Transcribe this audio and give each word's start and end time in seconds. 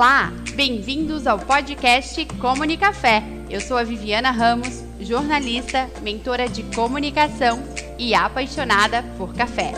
Olá, 0.00 0.32
bem-vindos 0.54 1.26
ao 1.26 1.38
podcast 1.38 2.24
Comunicafé. 2.40 3.22
Eu 3.50 3.60
sou 3.60 3.76
a 3.76 3.84
Viviana 3.84 4.30
Ramos, 4.30 4.82
jornalista, 4.98 5.90
mentora 6.00 6.48
de 6.48 6.62
comunicação 6.74 7.62
e 7.98 8.14
apaixonada 8.14 9.04
por 9.18 9.34
café. 9.34 9.74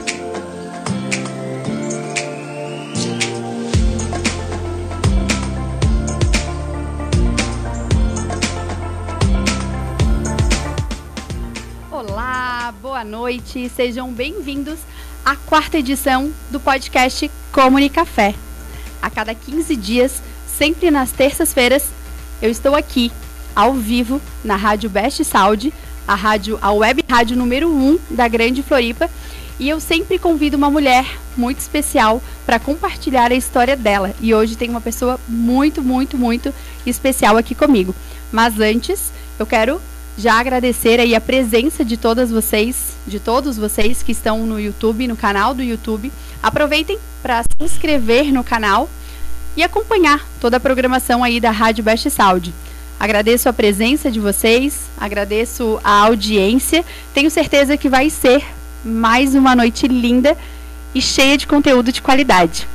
Olá, 11.91 12.73
boa 12.81 13.03
noite, 13.03 13.69
sejam 13.71 14.13
bem-vindos 14.13 14.79
à 15.25 15.35
quarta 15.35 15.79
edição 15.79 16.33
do 16.53 16.61
podcast 16.61 17.29
Comunicafé. 17.51 18.37
Cada 19.15 19.35
15 19.35 19.77
dias, 19.77 20.23
sempre 20.47 20.91
nas 20.91 21.11
terças-feiras, 21.13 21.85
eu 22.41 22.51
estou 22.51 22.75
aqui, 22.75 23.13
ao 23.55 23.75
vivo, 23.75 24.21
na 24.43 24.57
Rádio 24.57 24.89
Best 24.89 25.23
Saúde, 25.25 25.73
a 26.09 26.15
rádio, 26.15 26.59
a 26.63 26.73
web 26.73 27.05
rádio 27.09 27.37
número 27.37 27.69
1 27.69 27.99
da 28.11 28.27
Grande 28.27 28.63
Floripa, 28.63 29.09
e 29.59 29.69
eu 29.69 29.79
sempre 29.79 30.19
convido 30.19 30.57
uma 30.57 30.71
mulher 30.71 31.07
muito 31.37 31.61
especial 31.61 32.23
para 32.45 32.59
compartilhar 32.59 33.31
a 33.31 33.35
história 33.35 33.77
dela. 33.77 34.15
E 34.21 34.35
hoje 34.35 34.57
tem 34.57 34.69
uma 34.69 34.81
pessoa 34.81 35.21
muito, 35.29 35.83
muito, 35.83 36.17
muito 36.17 36.53
especial 36.87 37.37
aqui 37.37 37.55
comigo. 37.55 37.95
Mas 38.33 38.59
antes, 38.59 39.13
eu 39.39 39.47
quero 39.47 39.81
já 40.17 40.41
agradecer 40.41 40.99
aí 41.01 41.15
a 41.15 41.21
presença 41.21 41.85
de 41.85 41.97
todas 41.97 42.31
vocês, 42.31 42.97
de 43.07 43.21
todos 43.21 43.57
vocês 43.57 44.03
que 44.03 44.13
estão 44.13 44.47
no 44.47 44.59
YouTube, 44.59 45.07
no 45.07 45.17
canal 45.17 45.55
do 45.55 45.63
YouTube. 45.63 46.11
Aproveitem 46.43 46.99
para 47.23 47.43
se 47.43 47.49
inscrever 47.61 48.33
no 48.33 48.43
canal 48.43 48.89
e 49.57 49.63
acompanhar 49.63 50.27
toda 50.41 50.57
a 50.57 50.61
programação 50.61 51.23
aí 51.23 51.41
da 51.41 51.51
Rádio 51.51 51.85
Best 51.85 52.11
Saúde. 52.11 52.55
Agradeço 52.99 53.49
a 53.49 53.53
presença 53.53 54.11
de 54.11 54.21
vocês, 54.21 54.83
agradeço 54.97 55.81
a 55.83 56.03
audiência. 56.03 56.85
Tenho 57.13 57.31
certeza 57.31 57.77
que 57.77 57.89
vai 57.89 58.09
ser 58.09 58.45
mais 58.85 59.35
uma 59.35 59.55
noite 59.55 59.89
linda 59.89 60.37
e 60.95 61.03
cheia 61.03 61.37
de 61.37 61.47
conteúdo 61.47 61.91
de 61.93 62.01
qualidade. 62.01 62.69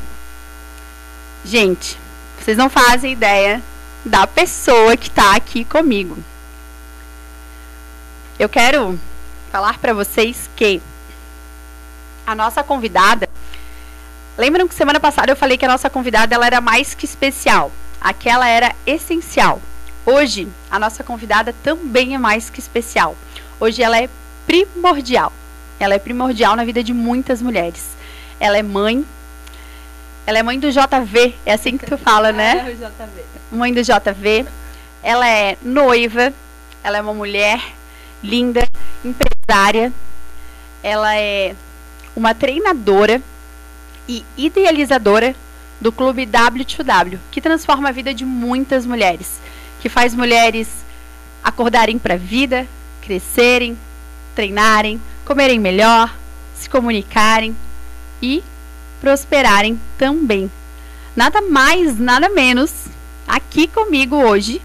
Gente, 1.46 1.98
vocês 2.40 2.58
não 2.58 2.70
fazem 2.70 3.14
ideia 3.14 3.62
da 4.06 4.28
pessoa 4.28 4.98
que 4.98 5.08
está 5.08 5.36
aqui 5.36 5.64
comigo. 5.64 6.18
Eu 8.38 8.50
quero 8.50 9.00
falar 9.52 9.78
para 9.80 9.94
vocês 9.94 10.50
que 10.56 10.82
a 12.26 12.36
nossa 12.36 12.62
convidada. 12.62 13.30
Lembram 14.38 14.68
que 14.68 14.76
semana 14.76 15.00
passada 15.00 15.32
eu 15.32 15.36
falei 15.36 15.58
que 15.58 15.66
a 15.66 15.68
nossa 15.68 15.90
convidada 15.90 16.36
ela 16.36 16.46
era 16.46 16.62
mais 16.62 16.94
que 16.94 17.06
especial. 17.06 17.72
Aquela 18.00 18.48
era 18.48 18.76
essencial. 18.86 19.60
Hoje, 20.06 20.48
a 20.70 20.78
nossa 20.78 21.04
convidada 21.04 21.54
também 21.64 22.14
é 22.14 22.20
mais 22.20 22.48
que 22.48 22.60
especial. 22.60 23.16
Hoje 23.60 23.82
ela 23.82 23.98
é 23.98 24.08
primordial. 24.46 25.34
Ela 25.80 25.96
é 25.96 26.00
primordial 26.00 26.56
na 26.56 26.64
vida 26.64 26.84
de 26.84 26.94
muitas 26.94 27.42
mulheres. 27.42 27.96
Ela 28.40 28.60
é 28.60 28.64
mãe. 28.64 29.04
Ela 30.28 30.38
é 30.38 30.44
mãe 30.44 30.60
do 30.60 30.70
JV, 30.70 31.36
é 31.46 31.54
assim 31.54 31.78
que 31.78 31.86
tu 31.86 31.98
fala, 31.98 32.32
né? 32.32 32.66
É, 32.68 32.72
o 32.72 32.76
JV. 32.76 33.24
Mãe 33.52 33.74
do 33.74 33.82
JV. 33.82 34.46
Ela 35.02 35.28
é 35.28 35.58
noiva. 35.64 36.32
Ela 36.84 36.98
é 36.98 37.02
uma 37.02 37.14
mulher 37.14 37.60
linda, 38.24 38.68
empresária. 39.04 39.92
Ela 40.84 41.16
é 41.16 41.56
uma 42.16 42.36
treinadora 42.36 43.22
e 44.08 44.24
idealizadora 44.38 45.36
do 45.80 45.92
clube 45.92 46.26
W2W, 46.26 47.20
que 47.32 47.42
transforma 47.42 47.90
a 47.90 47.92
vida 47.92 48.14
de 48.14 48.26
muitas 48.26 48.86
mulheres, 48.86 49.40
que 49.80 49.90
faz 49.90 50.16
mulheres 50.16 50.70
acordarem 51.44 52.00
para 52.00 52.16
a 52.16 52.18
vida, 52.18 52.68
crescerem, 53.02 53.78
treinarem, 54.36 55.00
comerem 55.26 55.60
melhor, 55.60 56.14
se 56.56 56.70
comunicarem 56.70 57.56
e 58.22 58.44
prosperarem 59.00 59.80
também. 59.98 60.52
Nada 61.16 61.42
mais, 61.42 61.98
nada 62.00 62.30
menos, 62.30 62.86
aqui 63.28 63.68
comigo 63.68 64.16
hoje, 64.16 64.62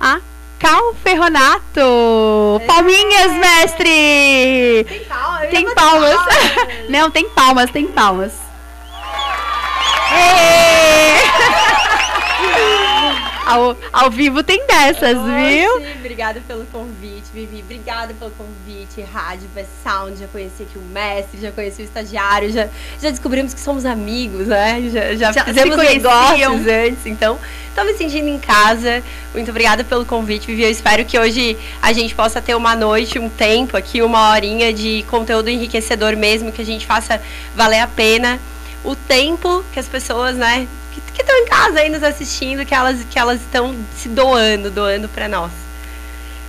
a 0.00 0.20
Cal 0.58 0.94
Ferronato. 1.02 2.60
Palminhas, 2.66 3.32
mestre! 3.32 4.84
Tem 4.88 5.04
palmas. 5.04 5.50
Tem 5.50 5.74
palmas. 5.74 6.16
Não, 6.88 7.10
tem 7.10 7.28
palmas, 7.30 7.70
tem 7.70 7.86
palmas. 7.86 8.49
Ao, 13.50 13.76
ao 13.92 14.10
vivo 14.12 14.44
tem 14.44 14.64
dessas, 14.64 15.18
viu? 15.18 15.76
Oxi, 15.78 15.92
Obrigada 15.98 16.40
pelo 16.46 16.64
convite, 16.66 17.24
Vivi. 17.34 17.62
Obrigada 17.62 18.14
pelo 18.14 18.30
convite. 18.30 19.04
Rádio 19.12 19.48
Best 19.52 19.70
Sound. 19.82 20.20
Já 20.20 20.28
conheci 20.28 20.62
aqui 20.62 20.78
o 20.78 20.82
mestre, 20.82 21.40
já 21.40 21.50
conheci 21.50 21.82
o 21.82 21.84
estagiário, 21.84 22.52
já, 22.52 22.68
já 23.02 23.10
descobrimos 23.10 23.52
que 23.52 23.58
somos 23.58 23.84
amigos, 23.84 24.46
né? 24.46 24.80
Já, 24.92 25.16
já, 25.16 25.32
Já 25.32 25.44
fizemos 25.44 25.76
negócios 25.76 26.66
antes, 26.66 27.06
então 27.06 27.40
tô 27.74 27.82
me 27.82 27.94
sentindo 27.94 28.28
em 28.28 28.38
casa. 28.38 29.02
Muito 29.34 29.50
obrigada 29.50 29.82
pelo 29.82 30.04
convite, 30.04 30.46
Vivi. 30.46 30.62
Eu 30.62 30.70
espero 30.70 31.04
que 31.04 31.18
hoje 31.18 31.58
a 31.82 31.92
gente 31.92 32.14
possa 32.14 32.40
ter 32.40 32.54
uma 32.54 32.76
noite, 32.76 33.18
um 33.18 33.28
tempo 33.28 33.76
aqui, 33.76 34.00
uma 34.00 34.30
horinha 34.30 34.72
de 34.72 35.04
conteúdo 35.10 35.50
enriquecedor 35.50 36.16
mesmo, 36.16 36.52
que 36.52 36.62
a 36.62 36.66
gente 36.66 36.86
faça 36.86 37.20
valer 37.56 37.80
a 37.80 37.88
pena 37.88 38.38
o 38.84 38.94
tempo 38.96 39.64
que 39.72 39.78
as 39.78 39.88
pessoas, 39.88 40.36
né, 40.36 40.66
que 41.14 41.20
estão 41.20 41.36
em 41.36 41.46
casa 41.46 41.80
aí 41.80 41.88
nos 41.88 42.02
assistindo, 42.02 42.64
que 42.64 42.74
elas 42.74 43.04
que 43.08 43.18
elas 43.18 43.40
estão 43.40 43.74
se 43.94 44.08
doando, 44.08 44.70
doando 44.70 45.08
para 45.08 45.28
nós. 45.28 45.52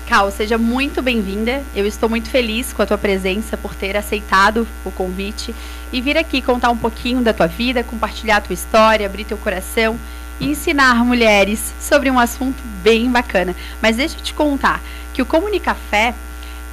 Cal, 0.08 0.30
seja 0.30 0.58
muito 0.58 1.02
bem-vinda. 1.02 1.64
Eu 1.74 1.86
estou 1.86 2.10
muito 2.10 2.30
feliz 2.30 2.74
com 2.74 2.82
a 2.82 2.86
tua 2.86 2.98
presença, 2.98 3.56
por 3.56 3.74
ter 3.74 3.96
aceitado 3.96 4.68
o 4.84 4.92
convite 4.92 5.56
e 5.92 6.02
vir 6.02 6.18
aqui 6.18 6.42
contar 6.42 6.70
um 6.70 6.78
pouquinho 6.78 7.22
da 7.22 7.34
tua 7.34 7.48
vida, 7.48 7.84
compartilhar 7.84 8.38
a 8.38 8.42
tua 8.42 8.54
história, 8.54 9.06
abrir 9.06 9.24
teu 9.24 9.38
coração 9.38 9.98
e 10.40 10.48
ensinar 10.48 11.06
mulheres 11.06 11.74
sobre 11.80 12.12
um 12.12 12.20
assunto 12.20 12.62
bem 12.84 13.10
bacana. 13.10 13.56
Mas 13.82 13.98
deixa 13.98 14.18
eu 14.18 14.22
te 14.22 14.34
contar 14.34 14.82
que 15.14 15.22
o 15.22 15.26
Comunicafé, 15.26 16.14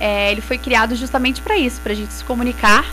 é, 0.00 0.32
ele 0.32 0.40
foi 0.40 0.58
criado 0.58 0.96
justamente 0.96 1.40
para 1.40 1.56
isso, 1.56 1.80
para 1.80 1.92
a 1.92 1.96
gente 1.96 2.12
se 2.12 2.24
comunicar, 2.24 2.86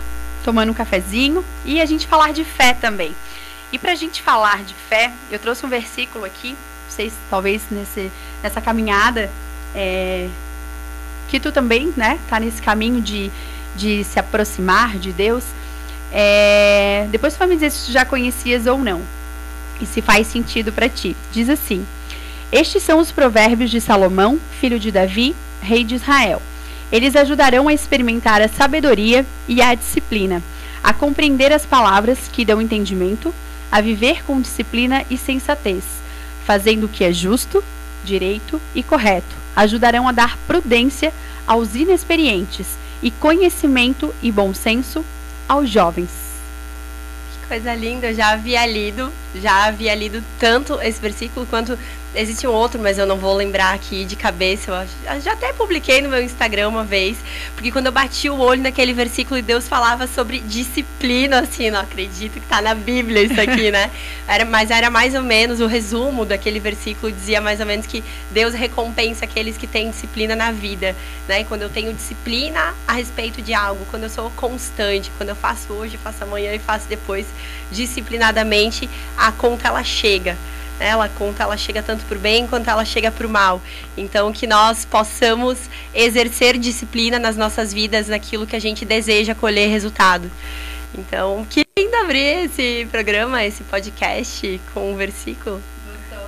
tomando 0.46 0.70
um 0.70 0.74
cafezinho 0.74 1.44
e 1.64 1.80
a 1.80 1.84
gente 1.84 2.06
falar 2.06 2.32
de 2.32 2.44
fé 2.44 2.72
também. 2.72 3.12
E 3.72 3.78
para 3.78 3.90
a 3.90 3.94
gente 3.96 4.22
falar 4.22 4.62
de 4.62 4.74
fé, 4.74 5.10
eu 5.28 5.40
trouxe 5.40 5.66
um 5.66 5.68
versículo 5.68 6.24
aqui, 6.24 6.54
vocês 6.88 7.12
talvez 7.28 7.62
nesse, 7.68 8.12
nessa 8.40 8.60
caminhada, 8.60 9.28
é, 9.74 10.28
que 11.28 11.40
tu 11.40 11.50
também, 11.50 11.92
né, 11.96 12.20
tá 12.30 12.38
nesse 12.38 12.62
caminho 12.62 13.02
de, 13.02 13.28
de 13.74 14.04
se 14.04 14.20
aproximar 14.20 14.96
de 14.98 15.10
Deus. 15.10 15.42
É, 16.12 17.08
depois 17.10 17.34
tu 17.34 17.38
vai 17.40 17.48
me 17.48 17.56
dizer 17.56 17.72
se 17.72 17.86
tu 17.86 17.92
já 17.92 18.04
conhecias 18.04 18.66
ou 18.66 18.78
não, 18.78 19.02
e 19.80 19.84
se 19.84 20.00
faz 20.00 20.28
sentido 20.28 20.72
para 20.72 20.88
ti. 20.88 21.16
Diz 21.32 21.50
assim: 21.50 21.84
Estes 22.52 22.84
são 22.84 23.00
os 23.00 23.10
provérbios 23.10 23.68
de 23.68 23.80
Salomão, 23.80 24.38
filho 24.60 24.78
de 24.78 24.92
Davi, 24.92 25.34
rei 25.60 25.82
de 25.82 25.96
Israel. 25.96 26.40
Eles 26.90 27.16
ajudarão 27.16 27.68
a 27.68 27.74
experimentar 27.74 28.40
a 28.40 28.48
sabedoria 28.48 29.26
e 29.48 29.60
a 29.60 29.74
disciplina, 29.74 30.42
a 30.82 30.92
compreender 30.92 31.52
as 31.52 31.66
palavras 31.66 32.18
que 32.32 32.44
dão 32.44 32.62
entendimento, 32.62 33.34
a 33.70 33.80
viver 33.80 34.24
com 34.24 34.40
disciplina 34.40 35.04
e 35.10 35.18
sensatez, 35.18 35.84
fazendo 36.44 36.84
o 36.84 36.88
que 36.88 37.02
é 37.02 37.12
justo, 37.12 37.62
direito 38.04 38.60
e 38.74 38.82
correto. 38.82 39.34
Ajudarão 39.56 40.06
a 40.06 40.12
dar 40.12 40.38
prudência 40.46 41.12
aos 41.46 41.74
inexperientes 41.74 42.66
e 43.02 43.10
conhecimento 43.10 44.14
e 44.22 44.30
bom 44.30 44.54
senso 44.54 45.04
aos 45.48 45.68
jovens. 45.68 46.10
Que 47.32 47.48
coisa 47.48 47.74
linda, 47.74 48.08
eu 48.08 48.14
já 48.14 48.30
havia 48.30 48.64
lido, 48.66 49.12
já 49.34 49.66
havia 49.66 49.94
lido 49.94 50.22
tanto 50.38 50.80
esse 50.80 51.00
versículo 51.00 51.46
quanto 51.46 51.78
existe 52.16 52.46
um 52.46 52.50
outro, 52.50 52.80
mas 52.80 52.98
eu 52.98 53.06
não 53.06 53.18
vou 53.18 53.34
lembrar 53.34 53.74
aqui 53.74 54.04
de 54.04 54.16
cabeça. 54.16 54.86
Eu 55.12 55.20
já 55.20 55.32
até 55.32 55.52
publiquei 55.52 56.00
no 56.00 56.08
meu 56.08 56.22
Instagram 56.22 56.68
uma 56.68 56.84
vez, 56.84 57.16
porque 57.54 57.70
quando 57.70 57.86
eu 57.86 57.92
bati 57.92 58.30
o 58.30 58.38
olho 58.38 58.62
naquele 58.62 58.92
versículo 58.92 59.38
e 59.38 59.42
Deus 59.42 59.68
falava 59.68 60.06
sobre 60.06 60.40
disciplina, 60.40 61.40
assim, 61.40 61.70
não 61.70 61.80
acredito 61.80 62.40
que 62.40 62.46
tá 62.46 62.62
na 62.62 62.74
Bíblia 62.74 63.22
isso 63.22 63.40
aqui, 63.40 63.70
né? 63.70 63.90
Era, 64.26 64.44
mas 64.44 64.72
era 64.72 64.90
mais 64.90 65.14
ou 65.14 65.22
menos 65.22 65.60
o 65.60 65.66
resumo 65.66 66.24
daquele 66.24 66.58
versículo 66.58 67.12
dizia 67.12 67.40
mais 67.40 67.60
ou 67.60 67.66
menos 67.66 67.86
que 67.86 68.02
Deus 68.32 68.54
recompensa 68.54 69.24
aqueles 69.24 69.56
que 69.56 69.68
têm 69.68 69.90
disciplina 69.90 70.34
na 70.34 70.50
vida, 70.50 70.96
né? 71.28 71.42
E 71.42 71.44
quando 71.44 71.62
eu 71.62 71.70
tenho 71.70 71.92
disciplina 71.92 72.74
a 72.88 72.92
respeito 72.94 73.40
de 73.40 73.54
algo, 73.54 73.86
quando 73.88 74.02
eu 74.04 74.10
sou 74.10 74.30
constante, 74.30 75.12
quando 75.16 75.28
eu 75.28 75.36
faço 75.36 75.72
hoje, 75.72 75.96
faço 75.96 76.24
amanhã 76.24 76.52
e 76.54 76.58
faço 76.58 76.88
depois, 76.88 77.24
disciplinadamente, 77.70 78.90
a 79.16 79.30
conta 79.30 79.68
ela 79.68 79.84
chega 79.84 80.36
né? 80.78 80.88
Ela 80.88 81.08
conta, 81.08 81.42
ela 81.42 81.56
chega 81.56 81.82
tanto 81.82 82.04
para 82.04 82.16
o 82.16 82.20
bem 82.20 82.46
quanto 82.46 82.68
ela 82.68 82.84
chega 82.84 83.10
para 83.10 83.26
o 83.26 83.30
mal. 83.30 83.60
Então, 83.96 84.32
que 84.32 84.46
nós 84.46 84.84
possamos 84.84 85.58
exercer 85.94 86.58
disciplina 86.58 87.18
nas 87.18 87.36
nossas 87.36 87.72
vidas, 87.72 88.08
naquilo 88.08 88.46
que 88.46 88.56
a 88.56 88.60
gente 88.60 88.84
deseja 88.84 89.34
colher 89.34 89.68
resultado. 89.68 90.30
Então, 90.96 91.46
que 91.50 91.64
lindo 91.78 91.96
abrir 91.96 92.44
esse 92.46 92.86
programa, 92.90 93.44
esse 93.44 93.62
podcast 93.64 94.60
com 94.72 94.92
um 94.92 94.96
versículo. 94.96 95.60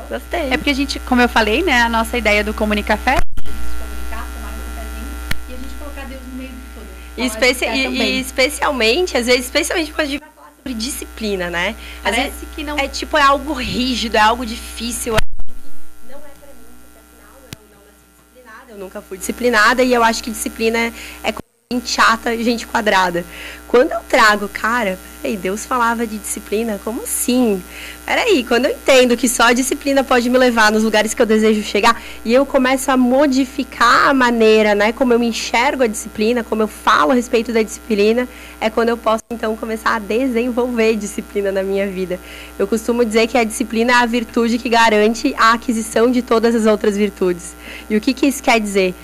Gostei. 0.09 0.51
É 0.51 0.57
porque 0.57 0.71
a 0.71 0.75
gente, 0.75 0.99
como 1.01 1.21
eu 1.21 1.29
falei, 1.29 1.63
né, 1.63 1.83
a 1.83 1.89
nossa 1.89 2.17
ideia 2.17 2.43
do 2.43 2.55
Comunicafé 2.55 3.11
é 3.11 3.15
a 3.15 3.17
gente 3.17 3.59
se 3.59 3.77
comunicar, 3.79 4.27
tomar 4.35 4.49
um 4.49 4.75
cafezinho 4.75 5.09
e 5.49 5.53
a 5.53 5.57
gente 5.57 5.75
colocar 5.79 6.05
Deus 6.07 6.21
no 6.31 6.35
meio 6.39 6.49
de 6.49 6.57
tudo. 6.75 6.87
E, 7.17 7.29
Falar 7.29 7.41
de 7.41 7.53
especi 7.53 7.65
e- 7.67 8.03
e 8.17 8.21
especialmente, 8.21 9.17
às 9.19 9.27
vezes, 9.27 9.45
especialmente 9.45 9.93
quando 9.93 10.07
a 10.07 10.11
gente 10.11 10.23
sobre 10.69 10.75
disciplina, 10.75 11.49
né? 11.49 11.75
Às 12.05 12.15
Parece 12.15 12.23
vezes 12.23 12.49
que 12.55 12.63
não 12.63 12.79
é 12.79 12.89
tipo, 12.89 13.17
é 13.17 13.23
algo 13.23 13.53
rígido, 13.55 14.17
é 14.17 14.21
algo 14.21 14.45
difícil. 14.45 15.17
é 15.17 15.19
que 15.19 16.11
Não 16.11 16.19
é 16.19 16.21
pra 16.21 16.49
mim, 16.49 16.69
porque 16.83 16.99
afinal 16.99 17.37
eu 17.43 17.61
não 17.71 17.85
nasci 17.87 18.05
disciplinada, 18.13 18.73
eu 18.73 18.79
nunca 18.79 19.01
fui 19.01 19.19
disciplinada 19.19 19.83
e 19.83 19.93
eu 19.95 20.03
acho 20.03 20.23
que 20.23 20.31
disciplina 20.31 20.93
é, 21.23 21.33
gente 21.71 21.91
chata, 21.91 22.35
gente 22.39 22.67
quadrada. 22.67 23.27
Quando 23.67 23.93
eu 23.93 24.01
trago, 24.09 24.49
cara, 24.49 24.99
peraí, 25.21 25.37
Deus 25.37 25.67
falava 25.67 26.07
de 26.07 26.17
disciplina, 26.17 26.81
como 26.83 27.03
assim? 27.03 27.63
Peraí, 28.07 28.43
quando 28.43 28.65
eu 28.65 28.71
entendo 28.71 29.15
que 29.19 29.29
só 29.29 29.43
a 29.43 29.53
disciplina 29.53 30.03
pode 30.03 30.31
me 30.31 30.39
levar 30.39 30.73
nos 30.73 30.83
lugares 30.83 31.13
que 31.13 31.21
eu 31.21 31.27
desejo 31.27 31.63
chegar 31.63 32.01
e 32.25 32.33
eu 32.33 32.47
começo 32.47 32.91
a 32.91 32.97
modificar 32.97 34.09
a 34.09 34.15
maneira, 34.15 34.75
né, 34.75 34.93
como 34.95 35.13
eu 35.13 35.23
enxergo 35.23 35.83
a 35.83 35.87
disciplina, 35.87 36.43
como 36.43 36.63
eu 36.63 36.69
falo 36.69 37.11
a 37.11 37.15
respeito 37.15 37.53
da 37.53 37.63
disciplina, 37.63 38.27
é 38.63 38.71
quando 38.71 38.89
eu 38.89 38.97
posso 38.97 39.25
então 39.29 39.55
começar 39.55 39.97
a 39.97 39.99
desenvolver 39.99 40.97
disciplina 40.97 41.53
na 41.53 41.63
minha 41.63 41.87
vida. 41.87 42.19
Eu 42.59 42.67
costumo 42.67 43.05
dizer 43.05 43.27
que 43.27 43.37
a 43.37 43.45
disciplina 43.45 43.93
é 43.93 43.97
a 43.97 44.07
virtude 44.07 44.57
que 44.57 44.71
garante 44.71 45.35
a 45.37 45.53
aquisição 45.53 46.11
de 46.11 46.23
todas 46.23 46.55
as 46.55 46.65
outras 46.65 46.97
virtudes. 46.97 47.55
E 47.91 47.95
o 47.95 48.01
que, 48.01 48.15
que 48.15 48.27
isso 48.27 48.43
quer 48.43 48.59
dizer? 48.59 48.95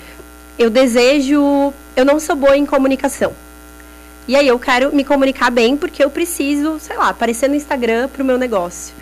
Eu 0.57 0.69
desejo. 0.69 1.73
Eu 1.95 2.05
não 2.05 2.19
sou 2.19 2.35
boa 2.35 2.57
em 2.57 2.65
comunicação. 2.65 3.33
E 4.27 4.35
aí 4.35 4.47
eu 4.47 4.57
quero 4.57 4.95
me 4.95 5.03
comunicar 5.03 5.51
bem 5.51 5.77
porque 5.77 6.03
eu 6.03 6.09
preciso, 6.09 6.79
sei 6.79 6.97
lá, 6.97 7.09
aparecer 7.09 7.47
no 7.47 7.55
Instagram 7.55 8.07
pro 8.09 8.25
meu 8.25 8.37
negócio. 8.37 8.93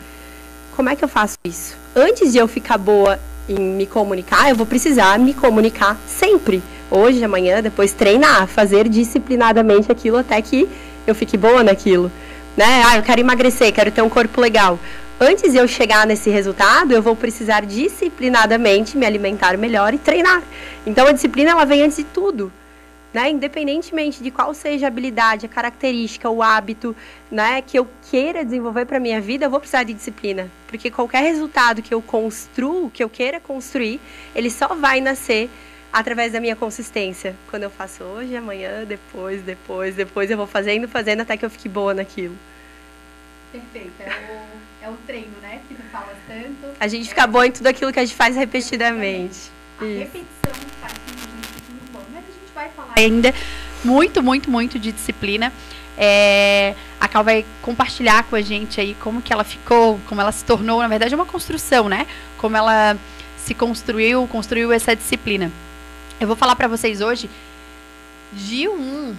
Como 0.75 0.89
é 0.89 0.95
que 0.95 1.03
eu 1.03 1.07
faço 1.07 1.37
isso? 1.43 1.77
Antes 1.95 2.33
de 2.33 2.39
eu 2.39 2.47
ficar 2.47 2.77
boa 2.77 3.17
em 3.47 3.57
me 3.57 3.85
comunicar, 3.85 4.49
eu 4.49 4.55
vou 4.55 4.65
precisar 4.65 5.17
me 5.19 5.33
comunicar 5.33 5.97
sempre. 6.07 6.61
Hoje, 6.91 7.23
amanhã, 7.23 7.61
depois 7.61 7.93
treinar, 7.93 8.47
fazer 8.47 8.89
disciplinadamente 8.89 9.91
aquilo 9.91 10.17
até 10.17 10.41
que 10.41 10.67
eu 11.07 11.15
fique 11.15 11.37
boa 11.37 11.63
naquilo. 11.63 12.11
Né? 12.57 12.83
Ah, 12.85 12.97
eu 12.97 13.03
quero 13.03 13.21
emagrecer, 13.21 13.71
quero 13.73 13.91
ter 13.91 14.01
um 14.01 14.09
corpo 14.09 14.41
legal. 14.41 14.77
Antes 15.19 15.51
de 15.51 15.57
eu 15.57 15.67
chegar 15.67 16.05
nesse 16.05 16.29
resultado, 16.29 16.91
eu 16.91 17.01
vou 17.01 17.15
precisar 17.15 17.65
disciplinadamente 17.65 18.97
me 18.97 19.05
alimentar 19.05 19.57
melhor 19.57 19.93
e 19.93 19.97
treinar. 19.97 20.43
Então 20.85 21.07
a 21.07 21.11
disciplina 21.11 21.51
ela 21.51 21.65
vem 21.65 21.83
antes 21.83 21.97
de 21.97 22.03
tudo 22.03 22.51
né? 23.13 23.29
Independentemente 23.29 24.23
de 24.23 24.31
qual 24.31 24.53
seja 24.53 24.87
a 24.87 24.89
habilidade, 24.89 25.45
a 25.45 25.49
característica, 25.49 26.29
o 26.29 26.41
hábito, 26.41 26.95
né, 27.29 27.61
que 27.61 27.77
eu 27.77 27.87
queira 28.09 28.43
desenvolver 28.43 28.85
para 28.85 28.99
minha 28.99 29.21
vida, 29.21 29.45
eu 29.45 29.49
vou 29.49 29.59
precisar 29.59 29.83
de 29.83 29.93
disciplina, 29.93 30.49
porque 30.67 30.89
qualquer 30.89 31.21
resultado 31.21 31.81
que 31.81 31.93
eu 31.93 32.01
construo, 32.01 32.89
que 32.89 33.03
eu 33.03 33.09
queira 33.09 33.39
construir, 33.39 34.01
ele 34.35 34.49
só 34.49 34.69
vai 34.69 34.99
nascer 34.99 35.49
através 35.91 36.33
da 36.33 36.39
minha 36.39 36.55
consistência. 36.55 37.35
Quando 37.51 37.63
eu 37.63 37.69
faço 37.69 38.03
hoje, 38.03 38.35
amanhã, 38.35 38.83
depois, 38.83 39.43
depois, 39.43 39.93
depois, 39.93 40.31
eu 40.31 40.37
vou 40.37 40.47
fazendo, 40.47 40.87
fazendo 40.87 41.21
até 41.21 41.37
que 41.37 41.45
eu 41.45 41.49
fique 41.51 41.69
boa 41.69 41.93
naquilo. 41.93 42.35
Perfeito. 43.51 43.93
Treino, 45.05 45.37
né? 45.41 45.61
Que 45.67 45.75
tu 45.75 45.83
falas 45.91 46.17
tanto. 46.27 46.75
A 46.79 46.87
gente 46.87 47.09
fica 47.09 47.27
boa 47.27 47.47
em 47.47 47.51
tudo 47.51 47.67
aquilo 47.67 47.91
que 47.91 47.99
a 47.99 48.05
gente 48.05 48.15
faz 48.15 48.35
repetidamente. 48.35 49.51
A 49.79 49.85
Isso. 49.85 49.99
repetição 49.99 50.53
faz 50.81 50.93
com 50.93 50.99
que 50.99 51.11
a 51.11 51.27
gente 51.27 51.47
fique 51.47 51.71
muito 51.71 51.91
bom. 51.91 52.03
Mas 52.13 52.23
a 52.23 52.31
gente 52.31 52.53
vai 52.53 52.69
falar 52.69 52.93
ainda 52.95 53.33
muito, 53.83 54.23
muito, 54.23 54.49
muito 54.49 54.79
de 54.79 54.91
disciplina. 54.91 55.51
É, 55.97 56.75
a 56.99 57.07
Cal 57.07 57.23
vai 57.23 57.45
compartilhar 57.61 58.23
com 58.23 58.35
a 58.35 58.41
gente 58.41 58.81
aí 58.81 58.95
como 58.95 59.21
que 59.21 59.31
ela 59.31 59.43
ficou, 59.43 59.99
como 60.07 60.21
ela 60.21 60.31
se 60.31 60.43
tornou, 60.43 60.81
na 60.81 60.87
verdade 60.87 61.13
é 61.13 61.17
uma 61.17 61.25
construção, 61.25 61.87
né? 61.87 62.07
Como 62.37 62.57
ela 62.57 62.97
se 63.37 63.53
construiu, 63.53 64.27
construiu 64.27 64.71
essa 64.71 64.95
disciplina. 64.95 65.51
Eu 66.19 66.27
vou 66.27 66.35
falar 66.35 66.55
para 66.55 66.67
vocês 66.67 67.01
hoje 67.01 67.29
de 68.31 68.67
um 68.67 69.15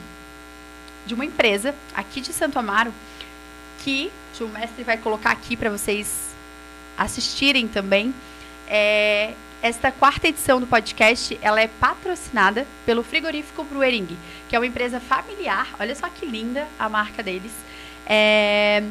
de 1.06 1.14
uma 1.14 1.24
empresa 1.24 1.74
aqui 1.94 2.20
de 2.20 2.32
Santo 2.32 2.58
Amaro 2.58 2.92
que 3.84 4.10
o 4.42 4.48
mestre 4.48 4.82
vai 4.82 4.96
colocar 4.96 5.30
aqui 5.30 5.56
para 5.56 5.70
vocês 5.70 6.30
assistirem 6.96 7.68
também. 7.68 8.14
É, 8.66 9.34
esta 9.62 9.90
quarta 9.90 10.28
edição 10.28 10.60
do 10.60 10.66
podcast, 10.66 11.38
ela 11.40 11.60
é 11.60 11.68
patrocinada 11.68 12.66
pelo 12.84 13.02
Frigorífico 13.02 13.64
Bruering, 13.64 14.16
que 14.48 14.56
é 14.56 14.58
uma 14.58 14.66
empresa 14.66 15.00
familiar. 15.00 15.68
Olha 15.78 15.94
só 15.94 16.08
que 16.08 16.26
linda 16.26 16.66
a 16.78 16.88
marca 16.88 17.22
deles. 17.22 17.52
É, 18.06 18.82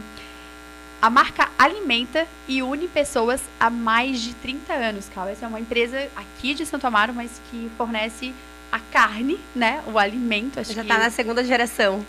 a 1.02 1.10
marca 1.10 1.50
alimenta 1.60 2.26
e 2.48 2.64
une 2.64 2.88
pessoas 2.88 3.42
há 3.60 3.70
mais 3.70 4.22
de 4.22 4.34
30 4.36 4.74
anos, 4.74 5.10
Cal. 5.14 5.28
Essa 5.28 5.46
é 5.46 5.48
uma 5.48 5.60
empresa 5.60 6.08
aqui 6.16 6.54
de 6.54 6.66
Santo 6.66 6.88
Amaro, 6.88 7.14
mas 7.14 7.42
que 7.52 7.70
fornece 7.78 8.34
a 8.72 8.80
carne, 8.80 9.40
né? 9.54 9.84
O 9.86 10.00
alimento. 10.00 10.60
Acho 10.60 10.74
Já 10.74 10.82
que 10.82 10.90
está 10.90 10.98
na 10.98 11.10
segunda 11.10 11.44
geração. 11.44 12.04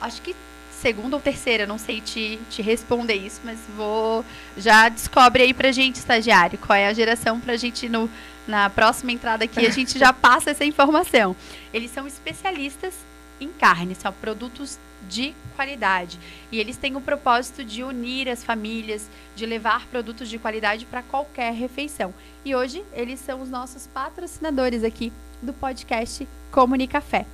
acho 0.00 0.20
que 0.22 0.34
segunda 0.80 1.16
ou 1.16 1.22
terceira, 1.22 1.66
não 1.66 1.78
sei 1.78 2.00
te, 2.00 2.38
te 2.50 2.62
responder 2.62 3.14
isso, 3.14 3.40
mas 3.44 3.58
vou. 3.76 4.24
Já 4.56 4.88
descobre 4.88 5.42
aí 5.42 5.54
pra 5.54 5.72
gente, 5.72 5.96
estagiário, 5.96 6.58
qual 6.58 6.76
é 6.76 6.86
a 6.86 6.92
geração 6.92 7.40
pra 7.40 7.56
gente 7.56 7.88
no, 7.88 8.08
na 8.46 8.70
próxima 8.70 9.12
entrada 9.12 9.44
aqui 9.44 9.66
a 9.66 9.70
gente 9.70 9.98
já 9.98 10.12
passa 10.14 10.50
essa 10.50 10.64
informação. 10.64 11.36
Eles 11.72 11.90
são 11.90 12.06
especialistas 12.06 12.94
em 13.40 13.48
carne, 13.48 13.94
são 13.94 14.12
produtos 14.12 14.78
de 15.08 15.34
qualidade. 15.54 16.18
E 16.50 16.58
eles 16.58 16.76
têm 16.76 16.96
o 16.96 17.00
propósito 17.00 17.64
de 17.64 17.82
unir 17.82 18.28
as 18.28 18.42
famílias, 18.42 19.08
de 19.36 19.46
levar 19.46 19.86
produtos 19.86 20.28
de 20.28 20.38
qualidade 20.38 20.86
para 20.86 21.02
qualquer 21.02 21.52
refeição. 21.52 22.12
E 22.44 22.54
hoje 22.54 22.84
eles 22.92 23.20
são 23.20 23.40
os 23.40 23.50
nossos 23.50 23.86
patrocinadores 23.86 24.82
aqui 24.82 25.12
do 25.42 25.52
podcast 25.52 26.26
Comunicafé. 26.50 27.26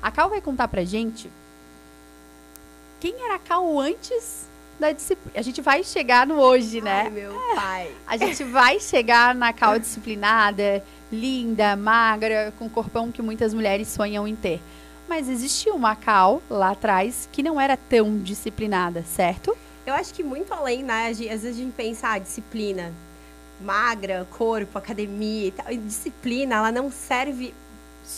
A 0.00 0.10
Cal 0.10 0.30
vai 0.30 0.40
contar 0.40 0.68
pra 0.68 0.84
gente 0.84 1.30
quem 3.02 3.20
era 3.20 3.34
a 3.34 3.38
Cal 3.40 3.80
antes 3.80 4.48
da 4.78 4.92
disciplina. 4.92 5.32
A 5.36 5.42
gente 5.42 5.60
vai 5.60 5.82
chegar 5.82 6.24
no 6.24 6.36
hoje, 6.36 6.80
né? 6.80 7.02
Ai, 7.02 7.10
meu 7.10 7.34
pai. 7.52 7.90
A 8.06 8.16
gente 8.16 8.44
vai 8.44 8.78
chegar 8.78 9.34
na 9.34 9.52
Cal 9.52 9.76
disciplinada, 9.76 10.84
linda, 11.10 11.74
magra, 11.74 12.54
com 12.60 12.66
o 12.66 12.70
corpão 12.70 13.10
que 13.10 13.20
muitas 13.20 13.52
mulheres 13.52 13.88
sonham 13.88 14.28
em 14.28 14.36
ter. 14.36 14.60
Mas 15.08 15.28
existia 15.28 15.74
uma 15.74 15.96
Cal 15.96 16.40
lá 16.48 16.70
atrás 16.70 17.28
que 17.32 17.42
não 17.42 17.60
era 17.60 17.76
tão 17.76 18.18
disciplinada, 18.18 19.02
certo? 19.02 19.58
Eu 19.84 19.94
acho 19.94 20.14
que 20.14 20.22
muito 20.22 20.54
além, 20.54 20.84
né? 20.84 21.08
Às 21.08 21.18
vezes 21.18 21.44
a 21.44 21.52
gente 21.52 21.72
pensa, 21.72 22.06
ah, 22.06 22.18
disciplina, 22.18 22.92
magra, 23.60 24.28
corpo, 24.30 24.78
academia 24.78 25.48
e 25.48 25.50
tal. 25.50 25.72
E 25.72 25.76
disciplina, 25.76 26.54
ela 26.54 26.70
não 26.70 26.88
serve 26.88 27.52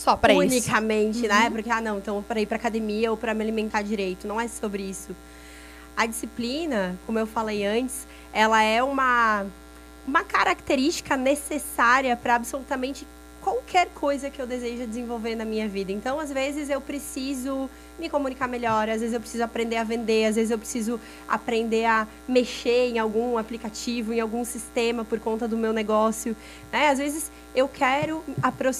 Só 0.03 0.15
pra 0.15 0.33
isso. 0.33 0.41
unicamente, 0.41 1.27
né? 1.27 1.45
Uhum. 1.45 1.51
Porque, 1.51 1.69
ah, 1.69 1.81
não, 1.81 1.97
então 1.97 2.21
para 2.21 2.41
ir 2.41 2.45
pra 2.45 2.57
academia 2.57 3.09
ou 3.09 3.17
para 3.17 3.33
me 3.33 3.41
alimentar 3.41 3.81
direito. 3.81 4.27
Não 4.27 4.39
é 4.39 4.47
sobre 4.47 4.83
isso. 4.83 5.15
A 5.95 6.05
disciplina, 6.05 6.97
como 7.05 7.17
eu 7.17 7.25
falei 7.25 7.65
antes, 7.65 8.05
ela 8.33 8.61
é 8.61 8.83
uma, 8.83 9.45
uma 10.05 10.23
característica 10.23 11.15
necessária 11.15 12.15
para 12.17 12.35
absolutamente 12.35 13.07
qualquer 13.41 13.87
coisa 13.95 14.29
que 14.29 14.41
eu 14.41 14.47
deseja 14.47 14.85
desenvolver 14.85 15.35
na 15.35 15.45
minha 15.45 15.67
vida. 15.67 15.91
Então, 15.91 16.19
às 16.19 16.31
vezes, 16.31 16.69
eu 16.69 16.81
preciso 16.81 17.69
me 17.97 18.09
comunicar 18.09 18.47
melhor, 18.47 18.89
às 18.89 18.99
vezes 18.99 19.13
eu 19.13 19.21
preciso 19.21 19.43
aprender 19.43 19.77
a 19.77 19.83
vender, 19.83 20.25
às 20.25 20.35
vezes 20.35 20.51
eu 20.51 20.57
preciso 20.57 20.99
aprender 21.27 21.85
a 21.85 22.07
mexer 22.27 22.89
em 22.89 22.99
algum 22.99 23.37
aplicativo, 23.37 24.11
em 24.11 24.19
algum 24.19 24.43
sistema 24.43 25.05
por 25.05 25.19
conta 25.19 25.47
do 25.47 25.55
meu 25.55 25.71
negócio. 25.71 26.35
Né? 26.71 26.89
Às 26.89 26.97
vezes 26.97 27.31
eu 27.55 27.67
quero, 27.67 28.23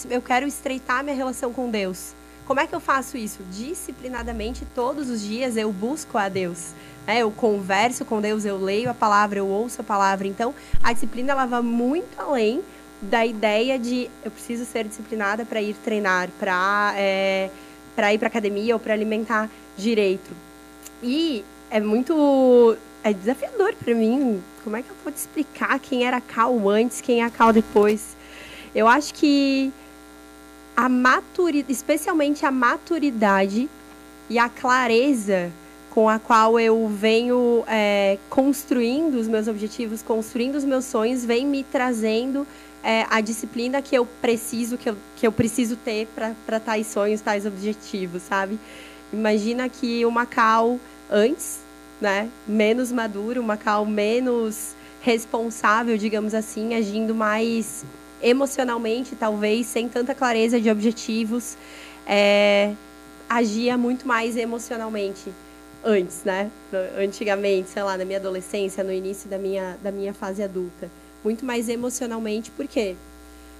eu 0.10 0.22
quero 0.22 0.46
estreitar 0.46 1.04
minha 1.04 1.16
relação 1.16 1.54
com 1.54 1.70
Deus. 1.70 2.14
Como 2.46 2.60
é 2.60 2.68
que 2.68 2.76
eu 2.76 2.80
faço 2.80 3.18
isso? 3.18 3.40
Disciplinadamente, 3.52 4.68
todos 4.76 5.10
os 5.10 5.22
dias 5.22 5.58
eu 5.58 5.72
busco 5.72 6.18
a 6.18 6.30
Deus. 6.30 6.74
né? 7.08 7.20
Eu 7.20 7.32
converso 7.32 8.06
com 8.06 8.22
Deus, 8.22 8.46
eu 8.46 8.58
leio 8.58 8.90
a 8.90 8.94
palavra, 8.94 9.40
eu 9.40 9.48
ouço 9.48 9.82
a 9.82 9.84
palavra. 9.84 10.28
Então, 10.28 10.54
a 10.84 10.94
disciplina 10.94 11.32
ela 11.32 11.46
vai 11.46 11.62
muito 11.62 12.20
além 12.20 12.62
da 13.02 13.26
ideia 13.26 13.80
de 13.80 14.10
eu 14.24 14.32
preciso 14.32 14.66
ser 14.66 14.88
disciplinada 14.88 15.46
para 15.46 15.62
ir 15.62 15.76
treinar, 15.84 16.30
para 16.40 16.94
para 17.96 18.14
ir 18.14 18.18
para 18.18 18.28
academia 18.28 18.76
ou 18.76 18.80
para 18.80 18.94
alimentar 18.94 19.50
direito. 19.78 20.32
E 21.02 21.44
é 21.70 21.80
muito 21.80 22.78
é 23.04 23.14
desafiador 23.14 23.74
para 23.76 23.94
mim. 23.94 24.42
Como 24.64 24.76
é 24.76 24.82
que 24.82 24.90
eu 24.90 24.96
vou 25.04 25.14
te 25.14 25.18
explicar 25.18 25.80
quem 25.80 26.06
era 26.06 26.20
Cal 26.20 26.70
antes, 26.70 27.02
quem 27.02 27.24
é 27.24 27.30
Cal 27.30 27.54
depois? 27.54 28.15
Eu 28.76 28.90
acho 28.90 29.14
que 29.14 29.72
a 30.76 30.90
maturidade, 30.90 31.72
especialmente 31.72 32.46
a 32.46 32.52
maturidade 32.52 33.70
e 34.30 34.38
a 34.38 34.50
clareza 34.50 35.50
com 35.92 36.10
a 36.10 36.20
qual 36.20 36.60
eu 36.60 36.90
venho 36.90 37.64
é, 37.70 38.18
construindo 38.30 39.16
os 39.16 39.30
meus 39.30 39.48
objetivos, 39.48 40.02
construindo 40.02 40.56
os 40.56 40.66
meus 40.66 40.84
sonhos, 40.84 41.24
vem 41.24 41.46
me 41.46 41.64
trazendo 41.64 42.46
é, 42.84 43.06
a 43.10 43.22
disciplina 43.22 43.82
que 43.82 43.96
eu 43.96 44.06
preciso, 44.22 44.78
que 44.78 44.90
eu, 44.90 44.98
que 45.16 45.26
eu 45.26 45.32
preciso 45.32 45.78
ter 45.78 46.10
para 46.46 46.60
tais 46.60 46.86
sonhos, 46.88 47.22
tais 47.22 47.46
objetivos, 47.46 48.24
sabe? 48.24 48.60
Imagina 49.14 49.70
que 49.70 50.06
uma 50.06 50.26
cal 50.26 50.78
antes, 51.10 51.60
né, 52.02 52.30
menos 52.46 52.92
madura, 52.92 53.40
uma 53.40 53.56
cal 53.56 53.86
menos 53.86 54.76
responsável, 55.02 55.98
digamos 55.98 56.34
assim, 56.34 56.76
agindo 56.76 57.16
mais 57.16 57.86
emocionalmente, 58.26 59.16
talvez, 59.16 59.68
sem 59.68 59.88
tanta 59.88 60.16
clareza 60.16 60.60
de 60.60 60.68
objetivos, 60.70 61.56
é, 62.08 62.74
agia 63.30 63.78
muito 63.78 64.08
mais 64.08 64.36
emocionalmente 64.36 65.32
antes, 65.84 66.24
né? 66.24 66.50
Antigamente, 66.98 67.70
sei 67.70 67.84
lá, 67.84 67.96
na 67.96 68.04
minha 68.04 68.18
adolescência, 68.18 68.84
no 68.84 68.92
início 68.92 69.30
da 69.30 69.38
minha, 69.38 69.78
da 69.84 69.92
minha 69.92 70.12
fase 70.12 70.42
adulta. 70.42 70.90
Muito 71.24 71.46
mais 71.46 71.70
emocionalmente, 71.70 72.50
por 72.50 72.68
quê? 72.68 72.96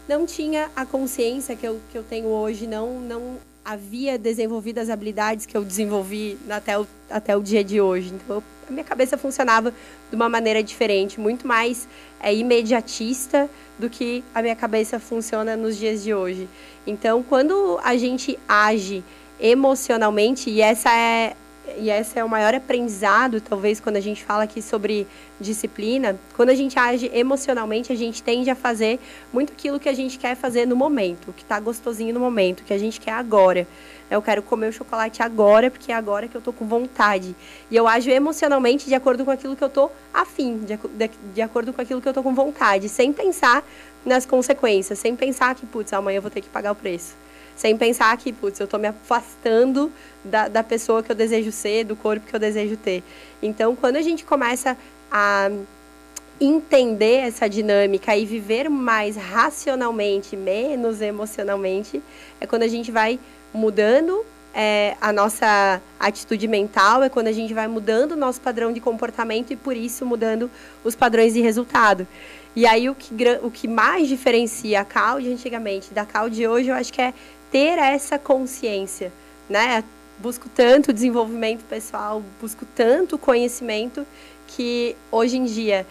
Não 0.10 0.26
tinha 0.26 0.72
a 0.76 0.84
consciência 0.84 1.56
que 1.56 1.68
eu, 1.68 1.80
que 1.92 1.98
eu 1.98 2.04
tenho 2.04 2.28
hoje, 2.28 2.66
não, 2.66 3.00
não 3.00 3.38
havia 3.64 4.18
desenvolvido 4.18 4.80
as 4.80 4.90
habilidades 4.90 5.46
que 5.46 5.56
eu 5.56 5.64
desenvolvi 5.64 6.40
até 6.50 6.80
o, 6.80 6.88
até 7.08 7.38
o 7.38 7.42
dia 7.42 7.64
de 7.64 7.80
hoje. 7.80 8.12
Então, 8.14 8.42
a 8.68 8.72
minha 8.72 8.84
cabeça 8.84 9.16
funcionava 9.16 9.72
de 10.10 10.16
uma 10.16 10.28
maneira 10.28 10.64
diferente, 10.64 11.20
muito 11.20 11.48
mais 11.48 11.88
é, 12.20 12.34
imediatista 12.34 13.48
do 13.78 13.90
que 13.90 14.24
a 14.34 14.42
minha 14.42 14.56
cabeça 14.56 15.00
funciona 15.00 15.56
nos 15.56 15.78
dias 15.78 16.04
de 16.04 16.14
hoje. 16.14 16.48
Então, 16.88 17.24
quando 17.24 17.80
a 17.84 17.98
gente 17.98 18.38
age 18.48 19.04
emocionalmente, 19.40 20.50
e 20.50 20.62
essa 20.62 20.92
é 20.96 21.36
e 21.78 21.90
esse 21.90 22.18
é 22.18 22.24
o 22.24 22.30
maior 22.30 22.54
aprendizado, 22.54 23.42
talvez, 23.42 23.80
quando 23.80 23.98
a 23.98 24.02
gente 24.02 24.24
fala 24.24 24.44
aqui 24.44 24.62
sobre 24.62 25.08
disciplina. 25.40 26.18
Quando 26.36 26.50
a 26.50 26.56
gente 26.56 26.78
age 26.78 27.10
emocionalmente, 27.14 27.92
a 27.92 27.96
gente 27.96 28.22
tende 28.24 28.50
a 28.50 28.56
fazer 28.56 29.00
muito 29.34 29.54
aquilo 29.54 29.80
que 29.80 29.90
a 29.90 29.94
gente 29.94 30.18
quer 30.18 30.36
fazer 30.36 30.66
no 30.66 30.76
momento, 30.76 31.34
que 31.34 31.44
está 31.44 31.60
gostosinho 31.60 32.14
no 32.14 32.20
momento, 32.20 32.64
que 32.64 32.74
a 32.74 32.78
gente 32.78 33.00
quer 33.00 33.14
agora. 33.14 33.68
Eu 34.10 34.22
quero 34.22 34.42
comer 34.44 34.68
o 34.68 34.74
chocolate 34.74 35.24
agora, 35.24 35.72
porque 35.72 35.92
é 35.92 35.96
agora 35.96 36.28
que 36.28 36.36
eu 36.36 36.40
estou 36.40 36.54
com 36.54 36.66
vontade. 36.66 37.36
E 37.72 37.76
eu 37.76 37.88
ajo 37.88 38.10
emocionalmente 38.10 38.86
de 38.86 38.94
acordo 38.94 39.26
com 39.26 39.32
aquilo 39.32 39.56
que 39.56 39.64
eu 39.64 39.68
estou 39.68 39.92
afim, 40.14 40.60
de, 40.60 40.78
de, 40.78 41.12
de 41.34 41.42
acordo 41.42 41.74
com 41.74 41.82
aquilo 41.82 42.00
que 42.00 42.08
eu 42.08 42.12
estou 42.12 42.24
com 42.24 42.34
vontade, 42.34 42.88
sem 42.88 43.12
pensar 43.12 43.64
nas 44.06 44.26
consequências, 44.26 45.00
sem 45.00 45.16
pensar 45.16 45.56
que, 45.56 45.66
putz, 45.66 45.92
amanhã 45.92 46.18
eu 46.18 46.22
vou 46.22 46.32
ter 46.32 46.42
que 46.42 46.50
pagar 46.50 46.72
o 46.72 46.76
preço 46.76 47.25
sem 47.56 47.78
pensar 47.78 48.16
que, 48.18 48.34
putz, 48.34 48.60
eu 48.60 48.66
estou 48.66 48.80
me 48.80 48.88
afastando 48.88 49.92
da, 50.24 50.48
da 50.48 50.64
pessoa 50.64 51.02
que 51.02 51.12
eu 51.12 51.16
desejo 51.16 51.52
ser, 51.52 51.86
do 51.86 51.96
corpo 51.96 52.28
que 52.28 52.36
eu 52.36 52.40
desejo 52.40 52.76
ter. 52.78 53.04
Então, 53.42 53.76
quando 53.76 53.96
a 53.96 54.02
gente 54.02 54.26
começa 54.26 54.78
a 55.12 55.50
entender 56.40 57.28
essa 57.28 57.48
dinâmica 57.48 58.16
e 58.16 58.26
viver 58.26 58.70
mais 58.70 59.16
racionalmente, 59.16 60.36
menos 60.36 61.02
emocionalmente, 61.02 62.02
é 62.42 62.46
quando 62.46 62.64
a 62.64 62.68
gente 62.68 62.92
vai 62.92 63.20
mudando 63.54 64.26
é, 64.54 64.96
a 65.02 65.12
nossa 65.12 65.82
atitude 66.00 66.48
mental, 66.48 67.04
é 67.04 67.10
quando 67.10 67.28
a 67.28 67.32
gente 67.32 67.54
vai 67.54 67.68
mudando 67.68 68.14
o 68.14 68.16
nosso 68.16 68.40
padrão 68.42 68.72
de 68.72 68.80
comportamento 68.80 69.52
e, 69.52 69.56
por 69.56 69.76
isso, 69.76 70.06
mudando 70.06 70.50
os 70.84 70.96
padrões 70.96 71.34
de 71.34 71.42
resultado. 71.42 72.08
E 72.56 72.66
aí, 72.66 72.90
o 72.90 72.96
que, 72.96 73.14
o 73.44 73.52
que 73.52 73.68
mais 73.68 74.08
diferencia 74.08 74.80
a 74.80 74.86
Cal 74.86 75.20
de 75.20 75.30
antigamente 75.32 75.94
da 75.94 76.06
Cal 76.06 76.30
de 76.30 76.48
hoje, 76.48 76.70
eu 76.70 76.76
acho 76.76 76.92
que 76.92 77.02
é 77.02 77.14
ter 77.56 77.80
essa 77.80 78.20
consciência, 78.20 79.14
né? 79.50 79.82
Busco 80.20 80.50
tanto 80.54 80.92
desenvolvimento 80.92 81.64
pessoal, 81.64 82.22
busco 82.42 82.66
tanto 82.76 83.18
conhecimento 83.18 84.06
que 84.46 84.94
hoje 85.10 85.38
em 85.38 85.46
dia 85.46 85.88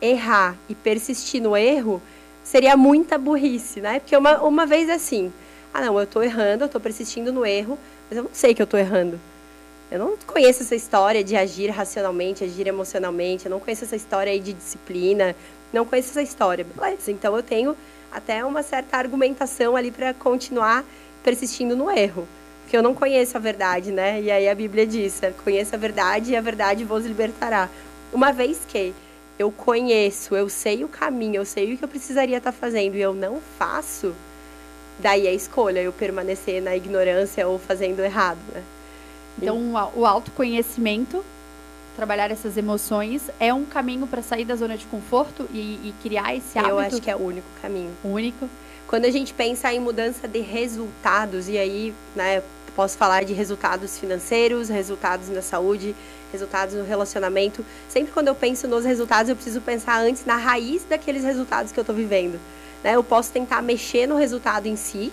errar 0.00 0.56
e 0.68 0.74
persistir 0.76 1.42
no 1.42 1.56
erro 1.56 2.00
seria 2.44 2.76
muita 2.76 3.18
burrice, 3.18 3.80
né? 3.80 3.98
Porque 3.98 4.16
uma, 4.16 4.40
uma 4.40 4.64
vez 4.66 4.88
é 4.88 4.92
assim, 4.92 5.32
ah 5.74 5.80
não, 5.80 5.98
eu 5.98 6.04
estou 6.04 6.22
errando, 6.22 6.62
eu 6.62 6.66
estou 6.66 6.80
persistindo 6.80 7.32
no 7.32 7.44
erro, 7.44 7.76
mas 8.08 8.16
eu 8.16 8.22
não 8.22 8.30
sei 8.32 8.54
que 8.54 8.62
eu 8.62 8.64
estou 8.64 8.78
errando. 8.78 9.18
Eu 9.90 9.98
não 9.98 10.16
conheço 10.16 10.62
essa 10.62 10.76
história 10.76 11.24
de 11.24 11.34
agir 11.34 11.70
racionalmente, 11.70 12.44
agir 12.44 12.68
emocionalmente, 12.68 13.46
eu 13.46 13.50
não 13.50 13.58
conheço 13.58 13.82
essa 13.82 13.96
história 13.96 14.32
aí 14.32 14.38
de 14.38 14.52
disciplina, 14.52 15.34
não 15.72 15.84
conheço 15.84 16.10
essa 16.10 16.22
história. 16.22 16.64
Beleza, 16.64 17.10
então 17.10 17.34
eu 17.34 17.42
tenho 17.42 17.76
até 18.12 18.44
uma 18.44 18.62
certa 18.62 18.96
argumentação 18.96 19.74
ali 19.74 19.90
para 19.90 20.14
continuar 20.14 20.84
persistindo 21.22 21.76
no 21.76 21.90
erro. 21.90 22.26
Porque 22.62 22.76
eu 22.76 22.82
não 22.82 22.94
conheço 22.94 23.36
a 23.36 23.40
verdade, 23.40 23.90
né? 23.90 24.20
E 24.20 24.30
aí 24.30 24.48
a 24.48 24.54
Bíblia 24.54 24.86
diz: 24.86 25.20
conheça 25.44 25.76
a 25.76 25.78
verdade 25.78 26.32
e 26.32 26.36
a 26.36 26.40
verdade 26.40 26.84
vos 26.84 27.04
libertará. 27.04 27.68
Uma 28.12 28.32
vez 28.32 28.60
que 28.66 28.94
eu 29.38 29.50
conheço, 29.50 30.36
eu 30.36 30.48
sei 30.48 30.84
o 30.84 30.88
caminho, 30.88 31.36
eu 31.36 31.44
sei 31.44 31.72
o 31.72 31.78
que 31.78 31.84
eu 31.84 31.88
precisaria 31.88 32.36
estar 32.36 32.52
fazendo 32.52 32.94
e 32.94 33.00
eu 33.00 33.14
não 33.14 33.40
faço, 33.58 34.14
daí 34.98 35.26
é 35.26 35.32
escolha 35.32 35.80
eu 35.80 35.92
permanecer 35.92 36.60
na 36.60 36.76
ignorância 36.76 37.48
ou 37.48 37.58
fazendo 37.58 38.00
errado, 38.00 38.38
né? 38.52 38.62
Então, 39.40 39.72
o 39.94 40.04
autoconhecimento 40.04 41.24
trabalhar 41.96 42.30
essas 42.30 42.56
emoções 42.56 43.30
é 43.38 43.52
um 43.52 43.64
caminho 43.64 44.06
para 44.06 44.22
sair 44.22 44.44
da 44.44 44.54
zona 44.56 44.76
de 44.76 44.86
conforto 44.86 45.48
e, 45.52 45.58
e, 45.84 45.94
criar 46.02 46.34
esse 46.34 46.58
hábito? 46.58 46.74
Eu 46.74 46.78
acho 46.78 47.00
que 47.00 47.10
é 47.10 47.16
o 47.16 47.20
único 47.20 47.46
caminho. 47.60 47.90
Único. 48.04 48.48
Quando 48.90 49.04
a 49.04 49.10
gente 49.12 49.32
pensa 49.32 49.72
em 49.72 49.78
mudança 49.78 50.26
de 50.26 50.40
resultados, 50.40 51.48
e 51.48 51.56
aí, 51.56 51.94
né, 52.16 52.42
posso 52.74 52.98
falar 52.98 53.22
de 53.22 53.32
resultados 53.32 53.96
financeiros, 53.96 54.68
resultados 54.68 55.28
na 55.28 55.40
saúde, 55.40 55.94
resultados 56.32 56.74
no 56.74 56.82
relacionamento. 56.82 57.64
Sempre 57.88 58.10
quando 58.10 58.26
eu 58.26 58.34
penso 58.34 58.66
nos 58.66 58.84
resultados, 58.84 59.28
eu 59.28 59.36
preciso 59.36 59.60
pensar 59.60 60.00
antes 60.00 60.24
na 60.24 60.34
raiz 60.34 60.82
daqueles 60.88 61.22
resultados 61.22 61.70
que 61.70 61.78
eu 61.78 61.82
estou 61.82 61.94
vivendo. 61.94 62.40
Né? 62.82 62.96
Eu 62.96 63.04
posso 63.04 63.30
tentar 63.30 63.62
mexer 63.62 64.08
no 64.08 64.16
resultado 64.16 64.66
em 64.66 64.74
si, 64.74 65.12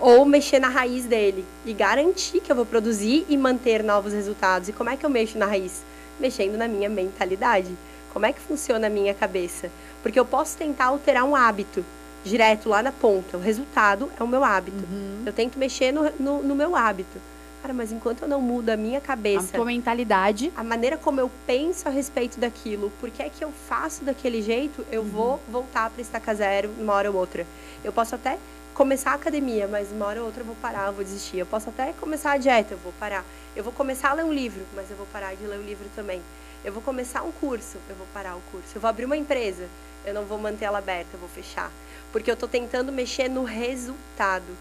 ou 0.00 0.24
mexer 0.24 0.58
na 0.58 0.68
raiz 0.68 1.04
dele 1.04 1.44
e 1.66 1.74
garantir 1.74 2.40
que 2.40 2.50
eu 2.50 2.56
vou 2.56 2.64
produzir 2.64 3.26
e 3.28 3.36
manter 3.36 3.84
novos 3.84 4.14
resultados. 4.14 4.70
E 4.70 4.72
como 4.72 4.88
é 4.88 4.96
que 4.96 5.04
eu 5.04 5.10
mexo 5.10 5.36
na 5.36 5.44
raiz? 5.44 5.82
Mexendo 6.18 6.56
na 6.56 6.66
minha 6.66 6.88
mentalidade. 6.88 7.76
Como 8.14 8.24
é 8.24 8.32
que 8.32 8.40
funciona 8.40 8.86
a 8.86 8.90
minha 8.90 9.12
cabeça? 9.12 9.70
Porque 10.02 10.18
eu 10.18 10.24
posso 10.24 10.56
tentar 10.56 10.86
alterar 10.86 11.24
um 11.24 11.36
hábito 11.36 11.84
direto 12.24 12.68
lá 12.68 12.82
na 12.82 12.92
ponta. 12.92 13.36
O 13.36 13.40
resultado 13.40 14.10
é 14.18 14.22
o 14.22 14.28
meu 14.28 14.44
hábito. 14.44 14.84
Uhum. 14.90 15.22
Eu 15.26 15.32
tento 15.32 15.58
mexer 15.58 15.92
no, 15.92 16.10
no, 16.18 16.42
no, 16.42 16.54
meu 16.54 16.76
hábito. 16.76 17.20
Cara, 17.60 17.74
mas 17.74 17.92
enquanto 17.92 18.22
eu 18.22 18.28
não 18.28 18.40
mudo 18.40 18.70
a 18.70 18.76
minha 18.76 19.00
cabeça. 19.00 19.48
A 19.52 19.56
tua 19.56 19.66
mentalidade. 19.66 20.52
A 20.56 20.64
maneira 20.64 20.96
como 20.96 21.20
eu 21.20 21.30
penso 21.46 21.88
a 21.88 21.90
respeito 21.90 22.40
daquilo, 22.40 22.92
por 23.00 23.10
que 23.10 23.22
é 23.22 23.28
que 23.28 23.44
eu 23.44 23.52
faço 23.68 24.04
daquele 24.04 24.42
jeito, 24.42 24.84
eu 24.90 25.02
uhum. 25.02 25.08
vou 25.08 25.40
voltar 25.48 25.90
para 25.90 26.02
estaca 26.02 26.34
zero 26.34 26.70
uma 26.78 26.92
hora 26.92 27.10
ou 27.10 27.16
outra. 27.16 27.46
Eu 27.84 27.92
posso 27.92 28.14
até 28.14 28.38
começar 28.74 29.12
a 29.12 29.14
academia, 29.14 29.68
mas 29.68 29.92
uma 29.92 30.06
hora 30.06 30.20
ou 30.20 30.26
outra 30.26 30.42
eu 30.42 30.46
vou 30.46 30.56
parar, 30.56 30.88
eu 30.88 30.92
vou 30.92 31.04
desistir. 31.04 31.38
Eu 31.38 31.46
posso 31.46 31.68
até 31.68 31.92
começar 31.92 32.32
a 32.32 32.36
dieta, 32.36 32.74
eu 32.74 32.78
vou 32.78 32.92
parar. 32.98 33.24
Eu 33.54 33.62
vou 33.62 33.72
começar 33.72 34.10
a 34.10 34.14
ler 34.14 34.24
um 34.24 34.32
livro, 34.32 34.62
mas 34.74 34.90
eu 34.90 34.96
vou 34.96 35.06
parar 35.12 35.34
de 35.34 35.44
ler 35.44 35.58
o 35.58 35.62
livro 35.62 35.86
também. 35.94 36.22
Eu 36.64 36.72
vou 36.72 36.82
começar 36.82 37.22
um 37.22 37.32
curso, 37.32 37.76
eu 37.88 37.96
vou 37.96 38.06
parar 38.14 38.36
o 38.36 38.40
curso. 38.50 38.68
Eu 38.74 38.80
vou 38.80 38.88
abrir 38.88 39.04
uma 39.04 39.16
empresa, 39.16 39.68
eu 40.04 40.14
não 40.14 40.24
vou 40.24 40.38
manter 40.38 40.64
ela 40.64 40.78
aberta, 40.78 41.10
eu 41.14 41.20
vou 41.20 41.28
fechar. 41.28 41.70
Porque 42.10 42.30
eu 42.30 42.34
estou 42.34 42.48
tentando 42.48 42.92
mexer 42.92 43.28
no 43.28 43.44
resultado, 43.44 44.56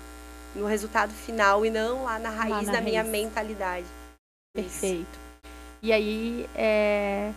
no 0.56 0.65
resultado 0.65 1.12
final 1.12 1.65
e 1.65 1.69
não 1.69 2.04
lá 2.04 2.17
na 2.17 2.30
raiz 2.30 2.51
lá 2.51 2.62
na 2.62 2.71
da 2.71 2.71
raiz. 2.80 2.86
minha 2.86 3.04
mentalidade. 3.04 3.88
Perfeito. 4.56 5.01
Isso. 5.01 5.51
E 5.84 5.91
aí, 5.91 6.49
é 6.56 7.32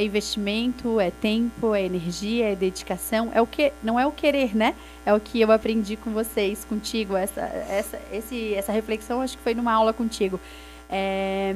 é 0.00 0.04
investimento, 0.04 0.98
é 0.98 1.10
tempo, 1.10 1.74
é 1.74 1.82
energia, 1.82 2.52
é 2.52 2.56
dedicação. 2.56 3.30
É 3.34 3.40
o 3.40 3.46
que 3.46 3.72
não 3.82 3.98
é 3.98 4.06
o 4.06 4.12
querer, 4.12 4.56
né? 4.56 4.74
É 5.04 5.12
o 5.12 5.20
que 5.20 5.40
eu 5.40 5.52
aprendi 5.52 5.96
com 5.96 6.10
vocês, 6.10 6.64
contigo. 6.64 7.16
Essa, 7.16 7.40
essa, 7.40 8.00
esse, 8.12 8.54
essa 8.54 8.72
reflexão 8.72 9.20
acho 9.20 9.36
que 9.36 9.42
foi 9.42 9.54
numa 9.54 9.72
aula 9.72 9.92
contigo. 9.92 10.40
É, 10.88 11.54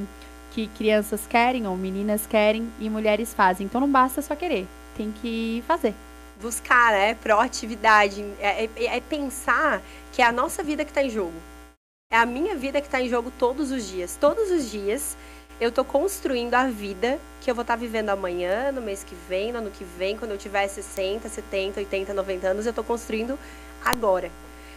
que 0.52 0.68
crianças 0.68 1.26
querem 1.26 1.66
ou 1.66 1.76
meninas 1.76 2.26
querem 2.26 2.68
e 2.78 2.90
mulheres 2.90 3.32
fazem. 3.32 3.66
Então 3.66 3.80
não 3.80 3.90
basta 3.90 4.20
só 4.20 4.36
querer, 4.36 4.66
tem 4.96 5.12
que 5.12 5.62
fazer. 5.66 5.94
Buscar, 6.40 6.92
né? 6.92 7.14
Proatividade. 7.14 8.24
É, 8.38 8.64
é, 8.64 8.96
é 8.96 9.00
pensar 9.00 9.82
que 10.12 10.22
é 10.22 10.24
a 10.24 10.32
nossa 10.32 10.62
vida 10.62 10.84
que 10.84 10.90
está 10.90 11.02
em 11.02 11.10
jogo. 11.10 11.34
É 12.10 12.16
a 12.16 12.26
minha 12.26 12.54
vida 12.54 12.80
que 12.80 12.86
está 12.86 13.00
em 13.00 13.08
jogo 13.08 13.32
todos 13.38 13.70
os 13.70 13.88
dias. 13.88 14.16
Todos 14.20 14.50
os 14.50 14.70
dias 14.70 15.16
eu 15.60 15.68
estou 15.68 15.84
construindo 15.84 16.54
a 16.54 16.68
vida 16.68 17.18
que 17.40 17.50
eu 17.50 17.54
vou 17.54 17.62
estar 17.62 17.74
tá 17.74 17.80
vivendo 17.80 18.10
amanhã, 18.10 18.72
no 18.72 18.80
mês 18.80 19.04
que 19.04 19.14
vem, 19.28 19.52
no 19.52 19.58
ano 19.58 19.70
que 19.70 19.84
vem, 19.84 20.16
quando 20.16 20.32
eu 20.32 20.38
tiver 20.38 20.66
60, 20.66 21.28
70, 21.28 21.80
80, 21.80 22.12
90 22.12 22.48
anos, 22.48 22.66
eu 22.66 22.70
estou 22.70 22.84
construindo 22.84 23.38
agora. 23.84 24.30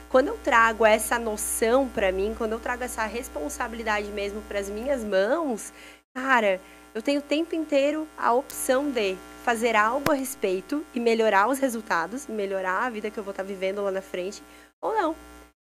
Quando 0.09 0.27
eu 0.27 0.37
trago 0.37 0.85
essa 0.85 1.17
noção 1.17 1.87
para 1.87 2.11
mim, 2.11 2.35
quando 2.37 2.53
eu 2.53 2.59
trago 2.59 2.83
essa 2.83 3.05
responsabilidade 3.05 4.07
mesmo 4.09 4.41
para 4.43 4.59
as 4.59 4.69
minhas 4.69 5.03
mãos, 5.03 5.73
cara, 6.13 6.61
eu 6.97 7.01
tenho 7.01 7.19
o 7.19 7.23
tempo 7.23 7.53
inteiro 7.53 8.07
a 8.17 8.33
opção 8.33 8.89
de 8.89 9.15
fazer 9.43 9.75
algo 9.75 10.11
a 10.11 10.15
respeito 10.15 10.83
e 10.93 10.99
melhorar 10.99 11.47
os 11.47 11.59
resultados, 11.59 12.27
melhorar 12.27 12.85
a 12.85 12.89
vida 12.89 13.11
que 13.11 13.17
eu 13.17 13.23
vou 13.23 13.31
estar 13.31 13.43
vivendo 13.43 13.83
lá 13.83 13.91
na 13.91 14.01
frente, 14.01 14.41
ou 14.81 14.93
não 14.93 15.15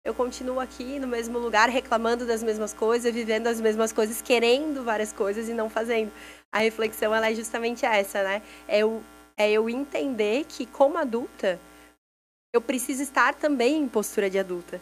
eu 0.07 0.15
continuo 0.15 0.61
aqui 0.61 1.01
no 1.01 1.09
mesmo 1.09 1.37
lugar, 1.37 1.69
reclamando 1.69 2.25
das 2.25 2.41
mesmas 2.41 2.73
coisas, 2.73 3.13
vivendo 3.13 3.49
as 3.49 3.61
mesmas 3.61 3.93
coisas, 3.93 4.23
querendo 4.23 4.85
várias 4.85 5.13
coisas 5.13 5.49
e 5.49 5.53
não 5.53 5.69
fazendo. 5.69 6.13
A 6.53 6.61
reflexão 6.61 7.13
ela 7.13 7.29
é 7.29 7.35
justamente 7.35 7.85
essa, 7.85 8.23
né? 8.23 8.41
É 8.69 8.79
eu, 8.79 9.03
é 9.37 9.51
eu 9.51 9.69
entender 9.69 10.45
que, 10.49 10.65
como 10.65 10.97
adulta, 10.97 11.59
eu 12.55 12.61
preciso 12.61 13.03
estar 13.03 13.35
também 13.35 13.83
em 13.83 13.89
postura 13.89 14.31
de 14.31 14.39
adulta. 14.39 14.81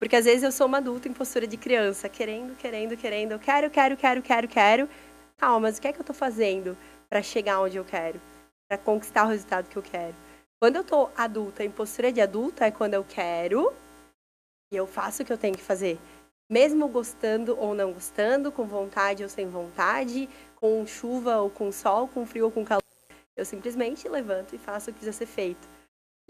Porque 0.00 0.16
às 0.16 0.24
vezes 0.24 0.42
eu 0.42 0.50
sou 0.50 0.66
uma 0.66 0.78
adulta 0.78 1.06
em 1.06 1.12
postura 1.12 1.46
de 1.46 1.58
criança, 1.58 2.08
querendo, 2.08 2.56
querendo, 2.56 2.96
querendo, 2.96 3.32
eu 3.32 3.38
quero, 3.38 3.68
quero, 3.68 3.94
quero, 3.94 4.22
quero, 4.22 4.48
quero. 4.48 4.88
Calma, 5.42 5.58
mas 5.58 5.78
o 5.78 5.80
que 5.80 5.88
é 5.88 5.92
que 5.92 5.98
eu 5.98 6.02
estou 6.02 6.14
fazendo 6.14 6.78
para 7.10 7.20
chegar 7.20 7.60
onde 7.60 7.76
eu 7.76 7.84
quero? 7.84 8.20
para 8.68 8.78
conquistar 8.78 9.26
o 9.26 9.28
resultado 9.28 9.68
que 9.68 9.76
eu 9.76 9.82
quero. 9.82 10.14
Quando 10.58 10.76
eu 10.76 10.84
tô 10.84 11.10
adulta, 11.16 11.64
em 11.64 11.70
postura 11.70 12.12
de 12.12 12.20
adulta, 12.20 12.64
é 12.64 12.70
quando 12.70 12.94
eu 12.94 13.04
quero 13.04 13.70
e 14.72 14.76
eu 14.76 14.86
faço 14.86 15.22
o 15.22 15.26
que 15.26 15.32
eu 15.32 15.36
tenho 15.36 15.56
que 15.56 15.62
fazer. 15.62 15.98
Mesmo 16.48 16.86
gostando 16.86 17.58
ou 17.58 17.74
não 17.74 17.92
gostando, 17.92 18.52
com 18.52 18.64
vontade 18.64 19.24
ou 19.24 19.28
sem 19.28 19.46
vontade, 19.46 20.26
com 20.54 20.86
chuva 20.86 21.38
ou 21.38 21.50
com 21.50 21.72
sol, 21.72 22.06
com 22.06 22.24
frio 22.24 22.44
ou 22.44 22.50
com 22.52 22.64
calor. 22.64 22.82
Eu 23.36 23.44
simplesmente 23.44 24.08
levanto 24.08 24.54
e 24.54 24.58
faço 24.58 24.88
o 24.88 24.92
que 24.92 25.00
precisa 25.00 25.18
ser 25.18 25.26
feito. 25.26 25.68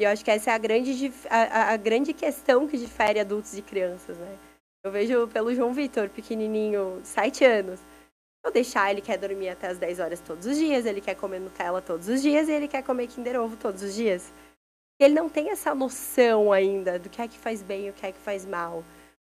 E 0.00 0.04
eu 0.04 0.10
acho 0.10 0.24
que 0.24 0.30
essa 0.30 0.50
é 0.50 0.54
a 0.54 0.58
grande, 0.58 1.12
a, 1.28 1.72
a 1.74 1.76
grande 1.76 2.14
questão 2.14 2.66
que 2.66 2.78
difere 2.78 3.20
adultos 3.20 3.52
de 3.52 3.60
crianças, 3.60 4.16
né? 4.16 4.38
Eu 4.82 4.90
vejo 4.90 5.28
pelo 5.28 5.54
João 5.54 5.72
Vitor, 5.72 6.08
pequenininho, 6.08 7.00
sete 7.04 7.44
anos. 7.44 7.78
Eu 8.44 8.50
deixar, 8.50 8.90
ele 8.90 9.00
quer 9.00 9.16
dormir 9.18 9.50
até 9.50 9.68
as 9.68 9.78
10 9.78 10.00
horas 10.00 10.20
todos 10.20 10.46
os 10.46 10.56
dias, 10.58 10.84
ele 10.84 11.00
quer 11.00 11.14
comer 11.14 11.38
Nutella 11.38 11.80
todos 11.80 12.08
os 12.08 12.20
dias 12.20 12.48
e 12.48 12.52
ele 12.52 12.66
quer 12.66 12.82
comer 12.82 13.06
Kinder 13.06 13.40
Ovo 13.40 13.56
todos 13.56 13.82
os 13.82 13.94
dias. 13.94 14.32
Ele 14.98 15.14
não 15.14 15.28
tem 15.28 15.50
essa 15.50 15.74
noção 15.74 16.52
ainda 16.52 16.98
do 16.98 17.08
que 17.08 17.22
é 17.22 17.28
que 17.28 17.38
faz 17.38 17.62
bem 17.62 17.86
e 17.86 17.90
o 17.90 17.92
que 17.92 18.04
é 18.04 18.10
que 18.10 18.18
faz 18.18 18.44
mal. 18.44 18.82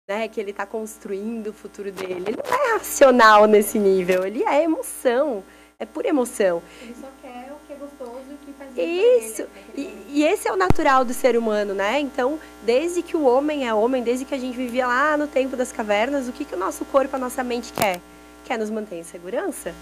Né? 0.08 0.28
Que 0.28 0.40
ele 0.40 0.50
está 0.50 0.64
construindo 0.64 1.48
o 1.48 1.52
futuro 1.52 1.90
dele. 1.90 2.24
Ele 2.28 2.36
não 2.36 2.54
é 2.54 2.72
racional 2.74 3.46
nesse 3.46 3.78
nível, 3.78 4.24
ele 4.24 4.44
é 4.44 4.62
emoção. 4.62 5.42
É 5.80 5.86
pura 5.86 6.08
emoção. 6.08 6.62
Ele 6.82 6.94
só 6.94 7.08
quer 7.20 7.52
o 7.52 7.66
que 7.66 7.72
é 7.72 7.76
gostoso 7.76 8.22
e 8.30 8.34
o 8.34 8.38
que 8.38 8.52
faz 8.52 8.72
bem 8.72 9.18
Isso. 9.18 9.42
Ele, 9.76 9.88
né? 9.88 10.02
e, 10.08 10.20
e 10.20 10.24
esse 10.24 10.48
é 10.48 10.52
o 10.52 10.56
natural 10.56 11.04
do 11.04 11.14
ser 11.14 11.36
humano, 11.36 11.74
né? 11.74 12.00
Então, 12.00 12.38
desde 12.62 13.02
que 13.02 13.16
o 13.16 13.24
homem 13.24 13.66
é 13.66 13.74
homem, 13.74 14.02
desde 14.02 14.24
que 14.24 14.34
a 14.34 14.38
gente 14.38 14.56
vivia 14.56 14.86
lá 14.86 15.16
no 15.16 15.28
tempo 15.28 15.56
das 15.56 15.70
cavernas, 15.70 16.28
o 16.28 16.32
que, 16.32 16.44
que 16.44 16.54
o 16.54 16.58
nosso 16.58 16.84
corpo, 16.84 17.14
a 17.14 17.18
nossa 17.18 17.44
mente 17.44 17.72
quer? 17.72 18.00
Quer 18.44 18.58
nos 18.58 18.70
manter 18.70 18.96
em 18.96 19.04
segurança, 19.04 19.74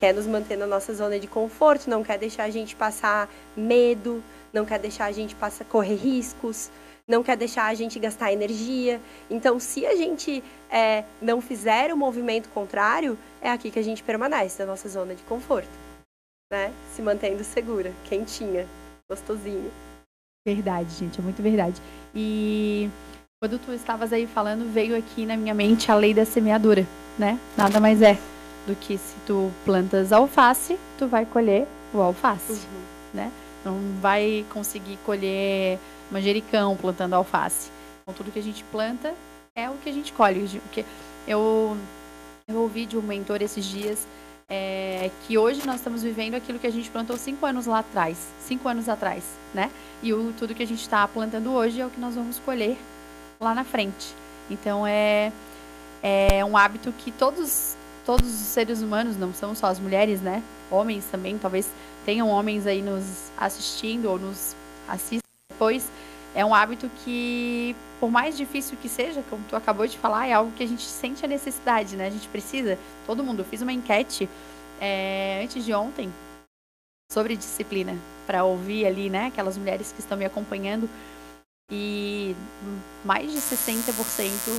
quer 0.00 0.14
nos 0.14 0.26
manter 0.26 0.56
na 0.56 0.66
nossa 0.66 0.94
zona 0.94 1.18
de 1.18 1.26
conforto, 1.26 1.88
não 1.88 2.02
quer 2.02 2.18
deixar 2.18 2.44
a 2.44 2.50
gente 2.50 2.76
passar 2.76 3.28
medo, 3.56 4.22
não 4.52 4.64
quer 4.64 4.78
deixar 4.78 5.06
a 5.06 5.12
gente 5.12 5.34
passar, 5.34 5.64
correr 5.64 5.96
riscos, 5.96 6.70
não 7.08 7.22
quer 7.22 7.36
deixar 7.36 7.66
a 7.66 7.74
gente 7.74 7.98
gastar 7.98 8.32
energia. 8.32 9.00
Então, 9.30 9.60
se 9.60 9.86
a 9.86 9.94
gente 9.94 10.42
é, 10.70 11.04
não 11.22 11.40
fizer 11.40 11.92
o 11.92 11.96
movimento 11.96 12.48
contrário, 12.50 13.16
é 13.40 13.50
aqui 13.50 13.70
que 13.70 13.78
a 13.78 13.82
gente 13.82 14.02
permanece, 14.02 14.58
na 14.60 14.66
nossa 14.66 14.88
zona 14.88 15.14
de 15.14 15.22
conforto, 15.22 15.70
né? 16.50 16.72
Se 16.94 17.02
mantendo 17.02 17.44
segura, 17.44 17.92
quentinha, 18.04 18.66
gostosinho. 19.08 19.70
Verdade, 20.46 20.90
gente, 20.94 21.18
é 21.18 21.22
muito 21.22 21.42
verdade. 21.42 21.80
E 22.14 22.88
quando 23.46 23.60
tu 23.60 23.72
estavas 23.72 24.12
aí 24.12 24.26
falando, 24.26 24.72
veio 24.72 24.98
aqui 24.98 25.24
na 25.24 25.36
minha 25.36 25.54
mente 25.54 25.88
a 25.88 25.94
lei 25.94 26.12
da 26.12 26.24
semeadura 26.24 26.84
né? 27.16 27.38
Nada 27.56 27.78
mais 27.78 28.02
é 28.02 28.18
do 28.66 28.74
que 28.74 28.98
se 28.98 29.14
tu 29.24 29.52
plantas 29.64 30.12
alface, 30.12 30.76
tu 30.98 31.06
vai 31.06 31.24
colher 31.24 31.64
o 31.94 32.00
alface, 32.00 32.52
uhum. 32.52 32.80
né? 33.14 33.32
Não 33.64 33.78
vai 34.02 34.44
conseguir 34.50 34.98
colher 35.06 35.78
manjericão 36.10 36.76
plantando 36.76 37.14
alface. 37.14 37.70
Então 38.02 38.12
tudo 38.14 38.32
que 38.32 38.38
a 38.40 38.42
gente 38.42 38.64
planta 38.64 39.14
é 39.54 39.70
o 39.70 39.74
que 39.74 39.88
a 39.88 39.92
gente 39.92 40.12
colhe. 40.12 40.48
Porque 40.64 40.84
eu, 41.26 41.76
eu 42.48 42.56
ouvi 42.56 42.84
de 42.84 42.98
um 42.98 43.02
mentor 43.02 43.40
esses 43.42 43.64
dias 43.64 44.06
é, 44.48 45.08
que 45.26 45.38
hoje 45.38 45.64
nós 45.64 45.76
estamos 45.76 46.02
vivendo 46.02 46.34
aquilo 46.34 46.58
que 46.58 46.66
a 46.66 46.72
gente 46.72 46.90
plantou 46.90 47.16
cinco 47.16 47.46
anos 47.46 47.66
lá 47.66 47.78
atrás, 47.78 48.18
cinco 48.40 48.68
anos 48.68 48.88
atrás, 48.88 49.22
né? 49.54 49.70
E 50.02 50.12
o, 50.12 50.34
tudo 50.36 50.54
que 50.54 50.64
a 50.64 50.66
gente 50.66 50.82
está 50.82 51.06
plantando 51.06 51.52
hoje 51.52 51.80
é 51.80 51.86
o 51.86 51.90
que 51.90 52.00
nós 52.00 52.16
vamos 52.16 52.40
colher 52.40 52.76
lá 53.40 53.54
na 53.54 53.64
frente. 53.64 54.14
Então 54.50 54.86
é 54.86 55.32
é 56.02 56.44
um 56.44 56.56
hábito 56.56 56.92
que 56.92 57.10
todos, 57.10 57.76
todos 58.04 58.28
os 58.28 58.46
seres 58.46 58.80
humanos, 58.80 59.16
não 59.16 59.34
são 59.34 59.54
só 59.54 59.66
as 59.66 59.80
mulheres, 59.80 60.20
né? 60.20 60.42
Homens 60.70 61.04
também, 61.10 61.36
talvez 61.36 61.68
tenham 62.04 62.28
homens 62.28 62.66
aí 62.66 62.80
nos 62.80 63.30
assistindo 63.36 64.06
ou 64.06 64.18
nos 64.18 64.54
assistem 64.86 65.20
depois. 65.50 65.90
É 66.34 66.44
um 66.44 66.54
hábito 66.54 66.88
que, 67.02 67.74
por 67.98 68.10
mais 68.10 68.36
difícil 68.36 68.76
que 68.80 68.88
seja, 68.88 69.22
como 69.28 69.42
tu 69.48 69.56
acabou 69.56 69.86
de 69.86 69.98
falar, 69.98 70.28
é 70.28 70.32
algo 70.32 70.52
que 70.52 70.62
a 70.62 70.68
gente 70.68 70.82
sente 70.82 71.24
a 71.24 71.28
necessidade, 71.28 71.96
né? 71.96 72.06
A 72.06 72.10
gente 72.10 72.28
precisa, 72.28 72.78
todo 73.06 73.24
mundo. 73.24 73.40
Eu 73.40 73.44
fiz 73.44 73.62
uma 73.62 73.72
enquete 73.72 74.28
é, 74.80 75.40
antes 75.42 75.64
de 75.64 75.72
ontem 75.72 76.12
sobre 77.10 77.36
disciplina, 77.36 77.96
para 78.26 78.44
ouvir 78.44 78.84
ali, 78.84 79.08
né, 79.08 79.26
aquelas 79.26 79.56
mulheres 79.56 79.92
que 79.92 80.00
estão 80.00 80.18
me 80.18 80.24
acompanhando 80.24 80.88
e 81.70 82.36
mais 83.04 83.30
de 83.30 83.38
60% 83.38 83.92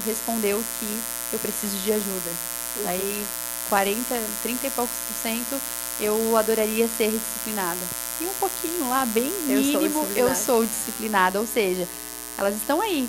respondeu 0.06 0.62
que 0.80 1.00
eu 1.34 1.40
preciso 1.40 1.78
de 1.78 1.94
ajuda. 1.94 2.30
Uhum. 2.78 2.88
Aí 2.88 3.26
40, 3.70 4.22
30 4.44 4.68
e 4.68 4.70
poucos 4.72 4.96
por 5.08 5.16
cento 5.22 5.62
eu 6.02 6.38
adoraria 6.38 6.88
ser 6.88 7.10
disciplinada. 7.10 7.80
E 8.20 8.26
um 8.26 8.34
pouquinho 8.40 8.90
lá, 8.90 9.06
bem 9.06 9.32
mínimo, 9.48 10.00
eu 10.00 10.26
sou, 10.26 10.28
eu 10.28 10.36
sou 10.36 10.66
disciplinada. 10.66 11.40
Ou 11.40 11.48
seja, 11.48 11.88
elas 12.38 12.56
estão 12.56 12.82
aí 12.82 13.08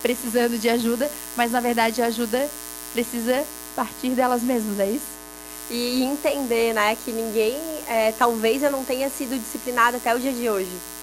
precisando 0.00 0.58
de 0.58 0.68
ajuda, 0.68 1.10
mas 1.36 1.50
na 1.50 1.60
verdade 1.60 2.02
a 2.02 2.06
ajuda 2.06 2.48
precisa 2.92 3.44
partir 3.74 4.10
delas 4.10 4.42
mesmas, 4.42 4.78
é 4.78 4.86
isso? 4.86 5.14
E 5.70 6.04
entender, 6.04 6.74
né, 6.74 6.96
que 7.04 7.10
ninguém, 7.10 7.56
é, 7.88 8.12
talvez 8.12 8.62
eu 8.62 8.70
não 8.70 8.84
tenha 8.84 9.08
sido 9.08 9.38
disciplinada 9.38 9.96
até 9.96 10.14
o 10.14 10.20
dia 10.20 10.32
de 10.32 10.48
hoje 10.48 10.93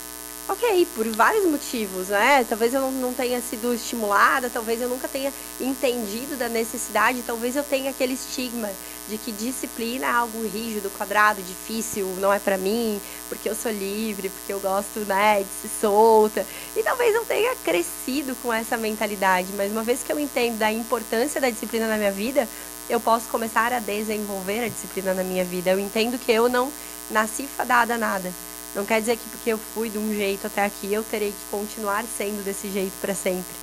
ok, 0.51 0.85
por 0.93 1.07
vários 1.11 1.45
motivos, 1.45 2.09
né? 2.09 2.45
Talvez 2.47 2.73
eu 2.73 2.91
não 2.91 3.13
tenha 3.13 3.39
sido 3.39 3.73
estimulada, 3.73 4.49
talvez 4.49 4.81
eu 4.81 4.89
nunca 4.89 5.07
tenha 5.07 5.31
entendido 5.61 6.35
da 6.35 6.49
necessidade, 6.49 7.23
talvez 7.25 7.55
eu 7.55 7.63
tenha 7.63 7.89
aquele 7.91 8.13
estigma 8.13 8.69
de 9.07 9.17
que 9.17 9.31
disciplina 9.31 10.07
é 10.07 10.09
algo 10.09 10.45
rígido, 10.45 10.91
quadrado, 10.97 11.41
difícil, 11.41 12.05
não 12.19 12.33
é 12.33 12.37
para 12.37 12.57
mim, 12.57 12.99
porque 13.29 13.47
eu 13.47 13.55
sou 13.55 13.71
livre, 13.71 14.27
porque 14.29 14.51
eu 14.51 14.59
gosto, 14.59 14.99
né, 15.01 15.41
de 15.41 15.69
ser 15.69 15.79
solta. 15.79 16.45
E 16.75 16.83
talvez 16.83 17.15
eu 17.15 17.23
tenha 17.23 17.55
crescido 17.63 18.35
com 18.43 18.53
essa 18.53 18.75
mentalidade, 18.75 19.47
mas 19.55 19.71
uma 19.71 19.83
vez 19.83 20.03
que 20.03 20.11
eu 20.11 20.19
entendo 20.19 20.57
da 20.57 20.71
importância 20.71 21.39
da 21.39 21.49
disciplina 21.49 21.87
na 21.87 21.95
minha 21.95 22.11
vida, 22.11 22.47
eu 22.89 22.99
posso 22.99 23.29
começar 23.29 23.71
a 23.71 23.79
desenvolver 23.79 24.65
a 24.65 24.67
disciplina 24.67 25.13
na 25.13 25.23
minha 25.23 25.45
vida. 25.45 25.71
Eu 25.71 25.79
entendo 25.79 26.19
que 26.19 26.31
eu 26.31 26.49
não 26.49 26.69
nasci 27.09 27.47
fadada 27.47 27.95
a 27.95 27.97
nada 27.97 28.31
não 28.73 28.85
quer 28.85 29.01
dizer 29.01 29.17
que 29.17 29.29
porque 29.29 29.51
eu 29.51 29.57
fui 29.57 29.89
de 29.89 29.97
um 29.97 30.13
jeito 30.15 30.47
até 30.47 30.63
aqui, 30.63 30.93
eu 30.93 31.03
terei 31.03 31.31
que 31.31 31.49
continuar 31.49 32.05
sendo 32.17 32.43
desse 32.43 32.71
jeito 32.71 32.93
para 33.01 33.13
sempre. 33.13 33.53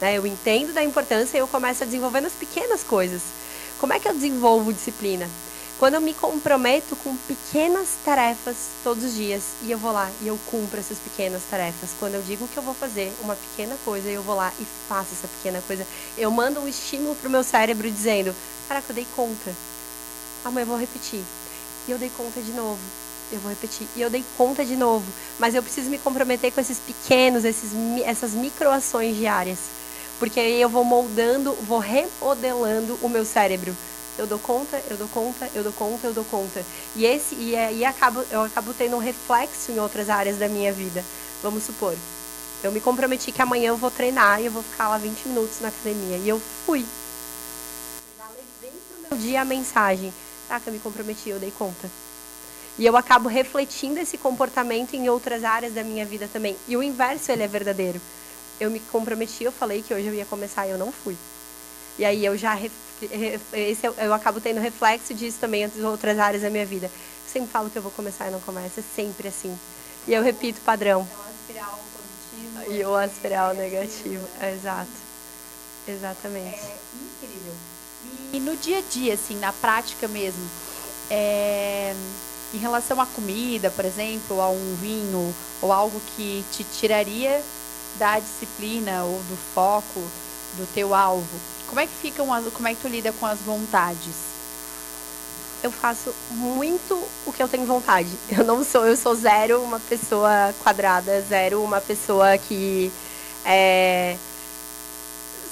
Né? 0.00 0.18
Eu 0.18 0.26
entendo 0.26 0.72
da 0.72 0.82
importância 0.82 1.36
e 1.36 1.40
eu 1.40 1.46
começo 1.46 1.82
a 1.84 1.86
desenvolver 1.86 2.20
nas 2.20 2.32
pequenas 2.32 2.82
coisas. 2.82 3.22
Como 3.78 3.92
é 3.92 4.00
que 4.00 4.08
eu 4.08 4.14
desenvolvo 4.14 4.72
disciplina? 4.72 5.28
Quando 5.78 5.94
eu 5.94 6.00
me 6.00 6.14
comprometo 6.14 6.96
com 6.96 7.14
pequenas 7.16 7.88
tarefas 8.04 8.56
todos 8.82 9.04
os 9.04 9.14
dias 9.14 9.42
e 9.62 9.70
eu 9.70 9.78
vou 9.78 9.92
lá 9.92 10.10
e 10.22 10.26
eu 10.26 10.38
cumpro 10.50 10.80
essas 10.80 10.98
pequenas 10.98 11.42
tarefas. 11.50 11.90
Quando 12.00 12.14
eu 12.14 12.22
digo 12.22 12.48
que 12.48 12.56
eu 12.56 12.62
vou 12.62 12.74
fazer 12.74 13.12
uma 13.20 13.36
pequena 13.36 13.76
coisa, 13.84 14.08
eu 14.08 14.22
vou 14.22 14.34
lá 14.34 14.52
e 14.58 14.66
faço 14.88 15.10
essa 15.12 15.28
pequena 15.28 15.62
coisa. 15.66 15.86
Eu 16.16 16.30
mando 16.30 16.60
um 16.60 16.66
estímulo 16.66 17.14
pro 17.16 17.30
meu 17.30 17.44
cérebro 17.44 17.90
dizendo: 17.90 18.34
Caraca, 18.66 18.86
eu 18.88 18.94
dei 18.94 19.06
conta. 19.14 19.54
Amanhã 20.46 20.62
eu 20.62 20.68
vou 20.68 20.78
repetir. 20.78 21.22
E 21.86 21.90
eu 21.90 21.98
dei 21.98 22.10
conta 22.16 22.40
de 22.40 22.52
novo 22.52 22.80
eu 23.32 23.40
vou 23.40 23.50
repetir. 23.50 23.86
E 23.96 24.00
eu 24.00 24.10
dei 24.10 24.24
conta 24.36 24.64
de 24.64 24.76
novo. 24.76 25.04
Mas 25.38 25.54
eu 25.54 25.62
preciso 25.62 25.90
me 25.90 25.98
comprometer 25.98 26.52
com 26.52 26.60
esses 26.60 26.78
pequenos, 26.78 27.44
esses, 27.44 27.70
essas 28.04 28.32
microações 28.32 29.16
diárias. 29.16 29.58
Porque 30.18 30.40
aí 30.40 30.60
eu 30.60 30.68
vou 30.68 30.84
moldando, 30.84 31.52
vou 31.62 31.78
remodelando 31.78 32.98
o 33.02 33.08
meu 33.08 33.24
cérebro. 33.24 33.76
Eu 34.18 34.26
dou 34.26 34.38
conta, 34.38 34.80
eu 34.88 34.96
dou 34.96 35.08
conta, 35.08 35.50
eu 35.54 35.62
dou 35.62 35.72
conta, 35.72 36.06
eu 36.06 36.14
dou 36.14 36.24
conta. 36.24 36.64
E 36.94 37.04
esse 37.04 37.34
e 37.34 37.54
aí 37.54 37.84
acabo, 37.84 38.24
eu 38.30 38.42
acabo 38.42 38.72
tendo 38.72 38.96
um 38.96 39.00
reflexo 39.00 39.70
em 39.70 39.78
outras 39.78 40.08
áreas 40.08 40.38
da 40.38 40.48
minha 40.48 40.72
vida. 40.72 41.04
Vamos 41.42 41.64
supor, 41.64 41.94
eu 42.62 42.72
me 42.72 42.80
comprometi 42.80 43.30
que 43.30 43.42
amanhã 43.42 43.68
eu 43.68 43.76
vou 43.76 43.90
treinar 43.90 44.40
e 44.40 44.46
eu 44.46 44.52
vou 44.52 44.62
ficar 44.62 44.88
lá 44.88 44.96
20 44.96 45.28
minutos 45.28 45.60
na 45.60 45.68
academia. 45.68 46.16
E 46.16 46.28
eu 46.28 46.40
fui. 46.64 46.84
Já 48.16 48.24
levei 48.28 48.80
pro 48.88 49.10
meu 49.10 49.18
dia 49.20 49.42
a 49.42 49.44
mensagem. 49.44 50.12
Ah, 50.48 50.58
que 50.58 50.68
eu 50.68 50.72
me 50.72 50.78
comprometi, 50.78 51.28
eu 51.28 51.38
dei 51.38 51.50
conta. 51.50 51.90
E 52.78 52.84
eu 52.84 52.96
acabo 52.96 53.28
refletindo 53.28 53.98
esse 53.98 54.18
comportamento 54.18 54.94
em 54.94 55.08
outras 55.08 55.44
áreas 55.44 55.72
da 55.72 55.82
minha 55.82 56.04
vida 56.04 56.28
também. 56.30 56.56
E 56.68 56.76
o 56.76 56.82
inverso, 56.82 57.32
ele 57.32 57.42
é 57.42 57.48
verdadeiro. 57.48 58.00
Eu 58.60 58.70
me 58.70 58.80
comprometi, 58.80 59.44
eu 59.44 59.52
falei 59.52 59.82
que 59.82 59.94
hoje 59.94 60.06
eu 60.06 60.14
ia 60.14 60.26
começar 60.26 60.66
e 60.66 60.70
eu 60.70 60.78
não 60.78 60.92
fui. 60.92 61.16
E 61.98 62.04
aí 62.04 62.24
eu 62.24 62.36
já 62.36 62.58
esse 63.52 63.86
eu, 63.86 63.94
eu 63.98 64.14
acabo 64.14 64.40
tendo 64.40 64.60
reflexo 64.60 65.12
disso 65.12 65.38
também 65.38 65.64
em 65.64 65.84
outras 65.84 66.18
áreas 66.18 66.42
da 66.42 66.50
minha 66.50 66.64
vida. 66.64 66.86
Eu 66.86 67.32
sempre 67.32 67.50
falo 67.50 67.68
que 67.68 67.76
eu 67.76 67.82
vou 67.82 67.92
começar 67.92 68.28
e 68.28 68.30
não 68.30 68.40
começo, 68.40 68.80
é 68.80 68.82
sempre 68.94 69.28
assim. 69.28 69.56
E 70.06 70.12
eu 70.12 70.22
repito 70.22 70.60
o 70.60 70.64
padrão. 70.64 71.06
É 71.50 71.54
positiva. 71.54 72.74
E 72.74 72.84
uma 72.84 73.04
espiral 73.04 73.54
negativa, 73.54 74.26
é, 74.40 74.52
exato. 74.52 74.90
Exatamente. 75.86 76.56
É 76.56 76.76
incrível. 76.94 77.54
E 78.32 78.40
no 78.40 78.56
dia 78.56 78.78
a 78.78 78.82
dia, 78.82 79.14
assim, 79.14 79.38
na 79.38 79.52
prática 79.52 80.08
mesmo, 80.08 80.48
é, 81.10 81.94
em 82.56 82.58
relação 82.58 83.00
à 83.00 83.06
comida, 83.06 83.70
por 83.70 83.84
exemplo, 83.84 84.40
a 84.40 84.48
um 84.48 84.76
vinho 84.80 85.34
ou 85.60 85.72
algo 85.72 86.00
que 86.16 86.44
te 86.52 86.64
tiraria 86.64 87.42
da 87.98 88.18
disciplina 88.18 89.04
ou 89.04 89.18
do 89.18 89.36
foco 89.54 90.00
do 90.56 90.66
teu 90.74 90.94
alvo, 90.94 91.38
como 91.68 91.80
é 91.80 91.86
que 91.86 91.92
ficam 92.00 92.32
as, 92.32 92.44
como 92.52 92.66
é 92.66 92.74
que 92.74 92.80
tu 92.80 92.88
lida 92.88 93.12
com 93.12 93.26
as 93.26 93.38
vontades? 93.40 94.26
eu 95.62 95.70
faço 95.72 96.14
muito 96.30 96.94
o 97.24 97.32
que 97.32 97.42
eu 97.42 97.48
tenho 97.48 97.66
vontade. 97.66 98.08
Eu 98.30 98.44
não 98.44 98.62
sou, 98.62 98.86
eu 98.86 98.96
sou 98.96 99.16
zero 99.16 99.60
uma 99.62 99.80
pessoa 99.80 100.54
quadrada, 100.62 101.20
zero 101.22 101.60
uma 101.60 101.80
pessoa 101.80 102.38
que 102.38 102.92
é, 103.44 104.16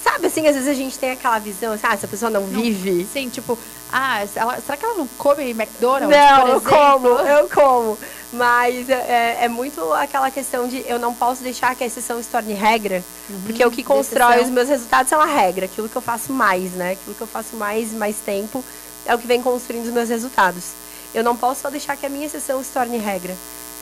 sabe 0.05 0.27
assim, 0.27 0.47
às 0.47 0.53
vezes 0.53 0.69
a 0.69 0.73
gente 0.73 0.97
tem 0.97 1.11
aquela 1.11 1.39
visão, 1.39 1.73
assim, 1.73 1.87
ah, 1.87 1.93
essa 1.93 2.07
pessoa 2.07 2.29
não, 2.29 2.41
não 2.47 2.61
vive. 2.61 3.05
Sim, 3.11 3.27
tipo, 3.27 3.57
ah, 3.97 4.27
ela, 4.35 4.59
será 4.59 4.75
que 4.75 4.83
ela 4.83 4.95
não 4.95 5.07
come 5.17 5.51
McDonald's? 5.51 6.09
Não, 6.09 6.47
eu 6.49 6.59
como, 6.59 7.07
eu 7.07 7.49
como. 7.49 7.97
Mas 8.33 8.89
é, 8.89 9.45
é, 9.45 9.47
muito 9.47 9.93
aquela 9.93 10.29
questão 10.29 10.67
de 10.67 10.83
eu 10.85 10.99
não 10.99 11.13
posso 11.13 11.41
deixar 11.41 11.73
que 11.77 11.83
a 11.85 11.87
exceção 11.87 12.21
se 12.21 12.27
torne 12.27 12.53
regra, 12.53 13.01
uhum, 13.29 13.41
porque 13.45 13.65
o 13.65 13.71
que 13.71 13.85
constrói 13.85 14.43
os 14.43 14.49
meus 14.49 14.67
resultados 14.67 15.09
é 15.13 15.15
uma 15.15 15.25
regra, 15.25 15.63
aquilo 15.63 15.87
que 15.87 15.95
eu 15.95 16.01
faço 16.01 16.33
mais, 16.33 16.73
né? 16.73 16.91
Aquilo 16.91 17.15
que 17.15 17.21
eu 17.21 17.27
faço 17.27 17.55
mais, 17.55 17.93
mais 17.93 18.17
tempo 18.17 18.61
é 19.05 19.15
o 19.15 19.17
que 19.17 19.25
vem 19.25 19.41
construindo 19.41 19.85
os 19.85 19.93
meus 19.93 20.09
resultados. 20.09 20.71
Eu 21.13 21.23
não 21.23 21.37
posso 21.37 21.61
só 21.61 21.69
deixar 21.69 21.95
que 21.95 22.05
a 22.05 22.09
minha 22.09 22.25
exceção 22.25 22.61
se 22.61 22.71
torne 22.71 22.97
regra. 22.97 23.33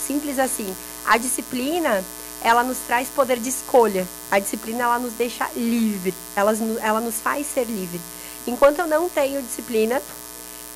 Simples 0.05 0.37
assim. 0.37 0.75
A 1.07 1.17
disciplina, 1.17 2.03
ela 2.43 2.63
nos 2.63 2.77
traz 2.85 3.07
poder 3.07 3.39
de 3.39 3.49
escolha. 3.49 4.07
A 4.29 4.37
disciplina, 4.37 4.83
ela 4.83 4.99
nos 4.99 5.13
deixa 5.13 5.49
livre. 5.55 6.13
Ela, 6.35 6.53
ela 6.83 7.01
nos 7.01 7.15
faz 7.15 7.47
ser 7.47 7.63
livre. 7.63 7.99
Enquanto 8.45 8.79
eu 8.79 8.87
não 8.87 9.09
tenho 9.09 9.41
disciplina, 9.41 10.01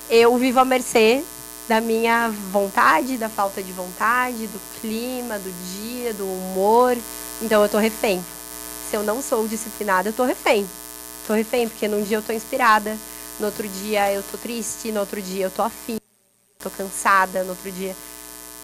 eu 0.10 0.38
vivo 0.38 0.60
à 0.60 0.66
mercê 0.66 1.24
da 1.68 1.82
minha 1.82 2.30
vontade, 2.52 3.18
da 3.18 3.28
falta 3.28 3.62
de 3.62 3.72
vontade, 3.74 4.48
do 4.48 4.62
clima, 4.80 5.38
do 5.38 5.52
dia, 5.74 6.14
do 6.14 6.24
humor. 6.24 6.98
Então 7.42 7.62
eu 7.62 7.70
tô 7.70 7.78
refém. 7.78 8.24
Se 8.90 8.96
eu 8.96 9.04
não 9.04 9.22
sou 9.22 9.48
disciplinada, 9.48 10.10
eu 10.10 10.14
tô 10.14 10.24
refém. 10.24 10.68
Tô 11.28 11.34
refém, 11.34 11.68
porque 11.68 11.90
num 11.90 12.02
dia 12.04 12.18
eu 12.18 12.22
tô 12.22 12.32
inspirada, 12.32 12.98
no 13.38 13.48
outro 13.48 13.68
dia 13.68 14.14
eu 14.14 14.24
tô 14.24 14.38
triste, 14.38 14.94
no 14.94 15.02
outro 15.02 15.22
dia 15.22 15.46
eu 15.46 15.52
tô 15.52 15.62
afim, 15.62 15.98
tô 16.58 16.70
cansada, 16.70 17.44
no 17.44 17.50
outro 17.50 17.70
dia. 17.70 17.94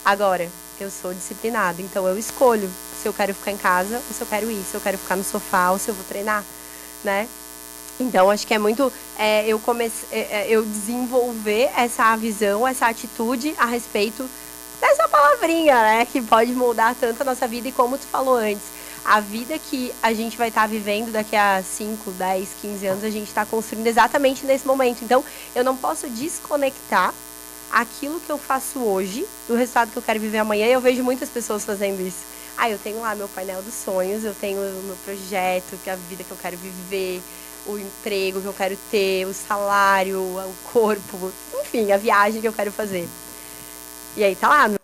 Agora, 0.06 0.50
eu 0.80 0.90
sou 0.90 1.14
disciplinada, 1.14 1.82
então 1.82 2.08
eu 2.08 2.18
escolho 2.18 2.70
se 3.02 3.08
eu 3.08 3.14
quero 3.14 3.34
ficar 3.34 3.52
em 3.52 3.58
casa 3.58 3.98
ou 3.98 4.16
se 4.16 4.22
eu 4.22 4.28
quero 4.28 4.50
ir, 4.50 4.64
se 4.64 4.76
eu 4.76 4.82
quero 4.82 4.98
ficar 4.98 5.18
no 5.18 5.24
sofá 5.26 5.72
ou 5.72 5.78
se 5.78 5.90
eu 5.90 5.96
vou 5.96 6.06
treinar, 6.06 6.44
né? 7.04 7.28
Então, 8.00 8.30
acho 8.30 8.46
que 8.46 8.54
é 8.54 8.58
muito 8.58 8.92
é, 9.18 9.46
eu 9.48 9.60
comecei, 9.60 10.08
é, 10.12 10.22
é, 10.22 10.48
eu 10.50 10.64
desenvolver 10.64 11.70
essa 11.76 12.16
visão, 12.16 12.68
essa 12.68 12.88
atitude 12.88 13.54
a 13.58 13.66
respeito 13.66 14.28
dessa 14.82 15.08
palavrinha, 15.08 15.76
né? 15.76 16.06
Que 16.06 16.22
pode 16.22 16.52
moldar 16.54 16.96
tanto 16.96 17.22
a 17.22 17.26
nossa 17.26 17.48
vida 17.48 17.68
e 17.68 17.72
como 17.72 17.98
tu 17.98 18.06
falou 18.08 18.36
antes. 18.36 18.74
A 19.06 19.20
vida 19.20 19.60
que 19.60 19.94
a 20.02 20.14
gente 20.14 20.38
vai 20.38 20.48
estar 20.48 20.62
tá 20.62 20.68
vivendo 20.68 21.12
daqui 21.12 21.36
a 21.36 21.62
5, 21.62 22.12
10, 22.12 22.50
15 22.62 22.88
anos, 22.88 23.04
a 23.04 23.10
gente 23.10 23.28
está 23.28 23.46
construindo 23.46 23.88
exatamente 23.88 24.46
nesse 24.46 24.66
momento. 24.66 25.04
Então, 25.04 25.24
eu 25.54 25.64
não 25.64 25.76
posso 25.76 26.10
desconectar 26.10 27.14
aquilo 27.72 28.20
que 28.20 28.32
eu 28.32 28.38
faço 28.38 28.80
hoje 28.80 29.26
do 29.48 29.56
resultado 29.56 29.92
que 29.92 29.98
eu 29.98 30.04
quero 30.04 30.20
viver 30.20 30.38
amanhã. 30.38 30.68
E 30.68 30.72
eu 30.72 30.82
vejo 30.82 31.04
muitas 31.04 31.30
pessoas 31.30 31.66
fazendo 31.66 32.02
isso. 32.02 32.34
Ah, 32.58 32.70
eu 32.70 32.78
tenho 32.78 33.02
lá 33.02 33.16
meu 33.16 33.28
painel 33.28 33.62
dos 33.62 33.74
sonhos, 33.74 34.24
eu 34.24 34.34
tenho 34.34 34.60
o 34.60 34.84
meu 34.84 34.96
projeto, 35.04 35.78
que 35.84 35.90
é 35.90 35.94
a 35.94 35.96
vida 35.96 36.24
que 36.24 36.32
eu 36.32 36.38
quero 36.38 36.56
viver, 36.56 37.22
o 37.66 37.78
emprego 37.78 38.42
que 38.42 38.48
eu 38.48 38.54
quero 38.54 38.78
ter, 38.92 39.26
o 39.26 39.34
salário, 39.34 40.20
o 40.20 40.56
corpo, 40.72 41.32
enfim, 41.62 41.92
a 41.92 41.98
viagem 41.98 42.42
que 42.42 42.48
eu 42.48 42.54
quero 42.54 42.72
fazer. 42.72 43.08
E 44.16 44.24
aí 44.24 44.36
tá 44.36 44.50
lá, 44.50 44.68
meus 44.68 44.80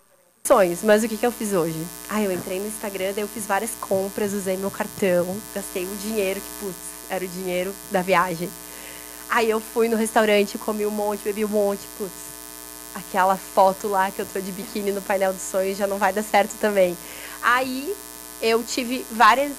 sonhos. 0.46 0.80
Mas 0.82 1.04
o 1.04 1.08
que, 1.08 1.16
que 1.16 1.26
eu 1.26 1.32
fiz 1.32 1.52
hoje? 1.52 1.78
Ah, 2.08 2.22
eu 2.22 2.32
entrei 2.32 2.58
no 2.58 2.66
Instagram, 2.66 3.12
daí 3.14 3.22
eu 3.22 3.28
fiz 3.28 3.46
várias 3.46 3.70
compras, 3.80 4.32
usei 4.32 4.56
meu 4.56 4.70
cartão, 4.70 5.36
gastei 5.54 5.84
o 5.84 5.96
dinheiro 5.96 6.40
que, 6.40 6.64
putz, 6.64 6.76
era 7.08 7.24
o 7.24 7.28
dinheiro 7.28 7.74
da 7.90 8.02
viagem. 8.02 8.50
Aí 9.28 9.48
eu 9.48 9.60
fui 9.60 9.88
no 9.88 9.96
restaurante, 9.96 10.58
comi 10.58 10.84
um 10.84 10.90
monte, 10.90 11.22
bebi 11.22 11.44
um 11.44 11.48
monte, 11.48 11.82
putz, 11.96 12.12
aquela 12.94 13.36
foto 13.36 13.86
lá 13.86 14.10
que 14.10 14.20
eu 14.20 14.26
tô 14.26 14.40
de 14.40 14.50
biquíni 14.50 14.90
no 14.90 15.00
painel 15.02 15.32
dos 15.32 15.42
sonhos 15.42 15.78
já 15.78 15.86
não 15.86 15.98
vai 15.98 16.12
dar 16.12 16.24
certo 16.24 16.54
também. 16.60 16.96
Aí 17.42 17.94
eu 18.42 18.62
tive 18.64 19.06
várias 19.12 19.52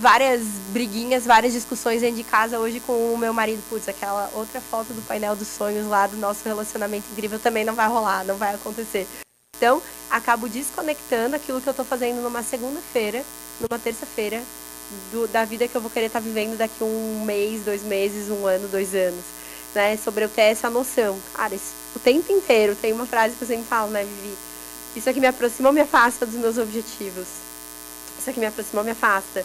várias 0.00 0.40
briguinhas, 0.72 1.26
várias 1.26 1.52
discussões 1.52 2.00
dentro 2.00 2.16
de 2.16 2.24
casa 2.24 2.58
hoje 2.58 2.80
com 2.80 3.12
o 3.12 3.18
meu 3.18 3.32
marido. 3.32 3.62
Putz, 3.68 3.88
aquela 3.88 4.30
outra 4.34 4.60
foto 4.60 4.92
do 4.94 5.02
painel 5.02 5.36
dos 5.36 5.46
sonhos 5.46 5.86
lá 5.86 6.06
do 6.06 6.16
nosso 6.16 6.42
relacionamento 6.44 7.06
incrível 7.12 7.38
também 7.38 7.64
não 7.64 7.74
vai 7.74 7.86
rolar, 7.86 8.24
não 8.24 8.36
vai 8.36 8.54
acontecer. 8.54 9.06
Então, 9.56 9.82
acabo 10.10 10.48
desconectando 10.48 11.36
aquilo 11.36 11.60
que 11.60 11.66
eu 11.66 11.72
estou 11.72 11.84
fazendo 11.84 12.22
numa 12.22 12.42
segunda-feira, 12.42 13.22
numa 13.60 13.78
terça-feira, 13.78 14.42
da 15.30 15.44
vida 15.44 15.68
que 15.68 15.74
eu 15.76 15.80
vou 15.80 15.90
querer 15.90 16.06
estar 16.06 16.18
tá 16.18 16.24
vivendo 16.24 16.56
daqui 16.56 16.82
um 16.82 17.22
mês, 17.24 17.62
dois 17.62 17.82
meses, 17.82 18.30
um 18.30 18.46
ano, 18.46 18.66
dois 18.68 18.94
anos. 18.94 19.22
Né? 19.74 19.96
Sobre 19.98 20.24
eu 20.24 20.28
ter 20.28 20.42
essa 20.42 20.70
noção. 20.70 21.20
Cara, 21.34 21.54
isso, 21.54 21.72
o 21.94 21.98
tempo 21.98 22.32
inteiro 22.32 22.74
tem 22.74 22.92
uma 22.92 23.06
frase 23.06 23.36
que 23.36 23.42
eu 23.42 23.48
sempre 23.48 23.66
falo, 23.66 23.90
né, 23.90 24.02
Vivi? 24.02 24.34
Isso 24.96 25.08
aqui 25.08 25.20
me 25.20 25.26
aproxima 25.26 25.68
ou 25.68 25.72
me 25.72 25.80
afasta 25.80 26.26
dos 26.26 26.34
meus 26.34 26.58
objetivos? 26.58 27.28
Isso 28.18 28.28
aqui 28.30 28.40
me 28.40 28.46
aproxima 28.46 28.80
ou 28.80 28.84
me 28.84 28.90
afasta? 28.90 29.44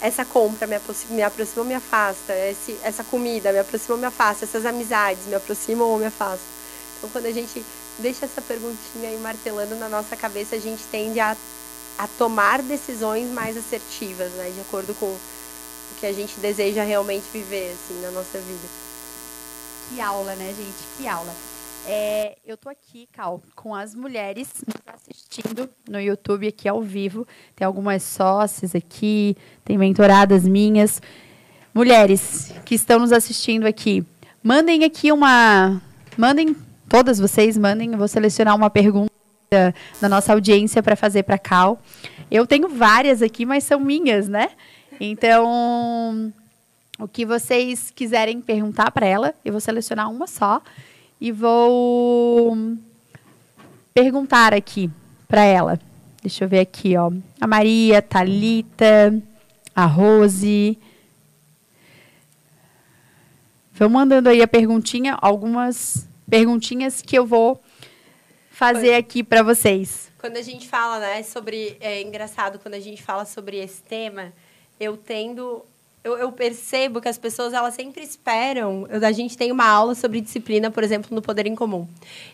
Essa 0.00 0.24
compra 0.24 0.66
me 0.66 0.76
aproxima, 0.76 1.14
me 1.14 1.22
aproxima 1.22 1.62
ou 1.62 1.68
me 1.68 1.74
afasta, 1.74 2.32
esse, 2.32 2.78
essa 2.82 3.02
comida 3.02 3.52
me 3.52 3.58
aproxima 3.58 3.94
ou 3.94 4.00
me 4.00 4.06
afasta, 4.06 4.44
essas 4.44 4.64
amizades 4.64 5.26
me 5.26 5.34
aproximam 5.34 5.88
ou 5.88 5.98
me 5.98 6.06
afastam. 6.06 6.46
Então, 6.98 7.10
quando 7.10 7.26
a 7.26 7.32
gente 7.32 7.64
deixa 7.98 8.24
essa 8.24 8.40
perguntinha 8.40 9.08
aí 9.08 9.18
martelando 9.18 9.74
na 9.76 9.88
nossa 9.88 10.16
cabeça, 10.16 10.56
a 10.56 10.60
gente 10.60 10.82
tende 10.90 11.18
a, 11.18 11.36
a 11.98 12.08
tomar 12.18 12.62
decisões 12.62 13.28
mais 13.30 13.56
assertivas, 13.56 14.30
né, 14.32 14.52
de 14.54 14.60
acordo 14.60 14.94
com 14.94 15.06
o 15.06 15.20
que 15.98 16.06
a 16.06 16.12
gente 16.12 16.38
deseja 16.38 16.84
realmente 16.84 17.24
viver, 17.32 17.72
assim, 17.72 18.00
na 18.00 18.10
nossa 18.12 18.38
vida. 18.38 18.68
Que 19.90 20.00
aula, 20.00 20.34
né, 20.34 20.54
gente? 20.56 20.76
Que 20.96 21.08
aula. 21.08 21.34
É, 21.90 22.36
eu 22.46 22.54
tô 22.58 22.68
aqui, 22.68 23.08
Cal, 23.14 23.42
com 23.56 23.74
as 23.74 23.94
mulheres 23.94 24.62
nos 24.66 24.76
assistindo 24.94 25.70
no 25.88 25.98
YouTube 25.98 26.46
aqui 26.46 26.68
ao 26.68 26.82
vivo. 26.82 27.26
Tem 27.56 27.66
algumas 27.66 28.02
sócias 28.02 28.74
aqui, 28.74 29.34
tem 29.64 29.78
mentoradas 29.78 30.46
minhas. 30.46 31.00
Mulheres 31.72 32.52
que 32.66 32.74
estão 32.74 32.98
nos 32.98 33.10
assistindo 33.10 33.64
aqui, 33.64 34.04
mandem 34.42 34.84
aqui 34.84 35.10
uma. 35.10 35.80
Mandem, 36.14 36.54
todas 36.90 37.18
vocês 37.18 37.56
mandem, 37.56 37.92
eu 37.92 37.98
vou 37.98 38.08
selecionar 38.08 38.54
uma 38.54 38.68
pergunta 38.68 39.10
da 39.98 40.10
nossa 40.10 40.34
audiência 40.34 40.82
para 40.82 40.94
fazer 40.94 41.22
para 41.22 41.38
Cal. 41.38 41.80
Eu 42.30 42.46
tenho 42.46 42.68
várias 42.68 43.22
aqui, 43.22 43.46
mas 43.46 43.64
são 43.64 43.80
minhas, 43.80 44.28
né? 44.28 44.50
Então, 45.00 46.30
o 46.98 47.08
que 47.08 47.24
vocês 47.24 47.90
quiserem 47.96 48.42
perguntar 48.42 48.90
para 48.90 49.06
ela, 49.06 49.34
eu 49.42 49.52
vou 49.52 49.60
selecionar 49.60 50.10
uma 50.10 50.26
só 50.26 50.60
e 51.20 51.32
vou 51.32 52.56
perguntar 53.92 54.54
aqui 54.54 54.90
para 55.26 55.42
ela. 55.42 55.80
Deixa 56.22 56.44
eu 56.44 56.48
ver 56.48 56.60
aqui, 56.60 56.96
ó. 56.96 57.10
A 57.40 57.46
Maria, 57.46 58.02
Talita, 58.02 59.20
a 59.74 59.86
Rose. 59.86 60.78
Vão 63.72 63.88
mandando 63.88 64.28
aí 64.28 64.42
a 64.42 64.48
perguntinha, 64.48 65.16
algumas 65.20 66.06
perguntinhas 66.28 67.00
que 67.00 67.16
eu 67.16 67.24
vou 67.24 67.62
fazer 68.50 68.94
aqui 68.94 69.22
para 69.22 69.42
vocês. 69.42 70.10
Quando 70.18 70.36
a 70.36 70.42
gente 70.42 70.68
fala, 70.68 70.98
né, 70.98 71.22
sobre 71.22 71.76
é 71.80 72.02
engraçado 72.02 72.58
quando 72.58 72.74
a 72.74 72.80
gente 72.80 73.00
fala 73.00 73.24
sobre 73.24 73.58
esse 73.58 73.80
tema, 73.82 74.32
eu 74.80 74.96
tendo 74.96 75.64
eu, 76.04 76.16
eu, 76.16 76.32
percebo 76.32 77.00
que 77.00 77.08
as 77.08 77.18
pessoas 77.18 77.52
elas 77.52 77.74
sempre 77.74 78.02
esperam. 78.02 78.86
Eu, 78.88 79.04
a 79.04 79.12
gente 79.12 79.36
tem 79.36 79.50
uma 79.50 79.66
aula 79.66 79.94
sobre 79.94 80.20
disciplina, 80.20 80.70
por 80.70 80.84
exemplo, 80.84 81.14
no 81.14 81.20
Poder 81.20 81.46
em 81.46 81.54
Comum. 81.54 81.86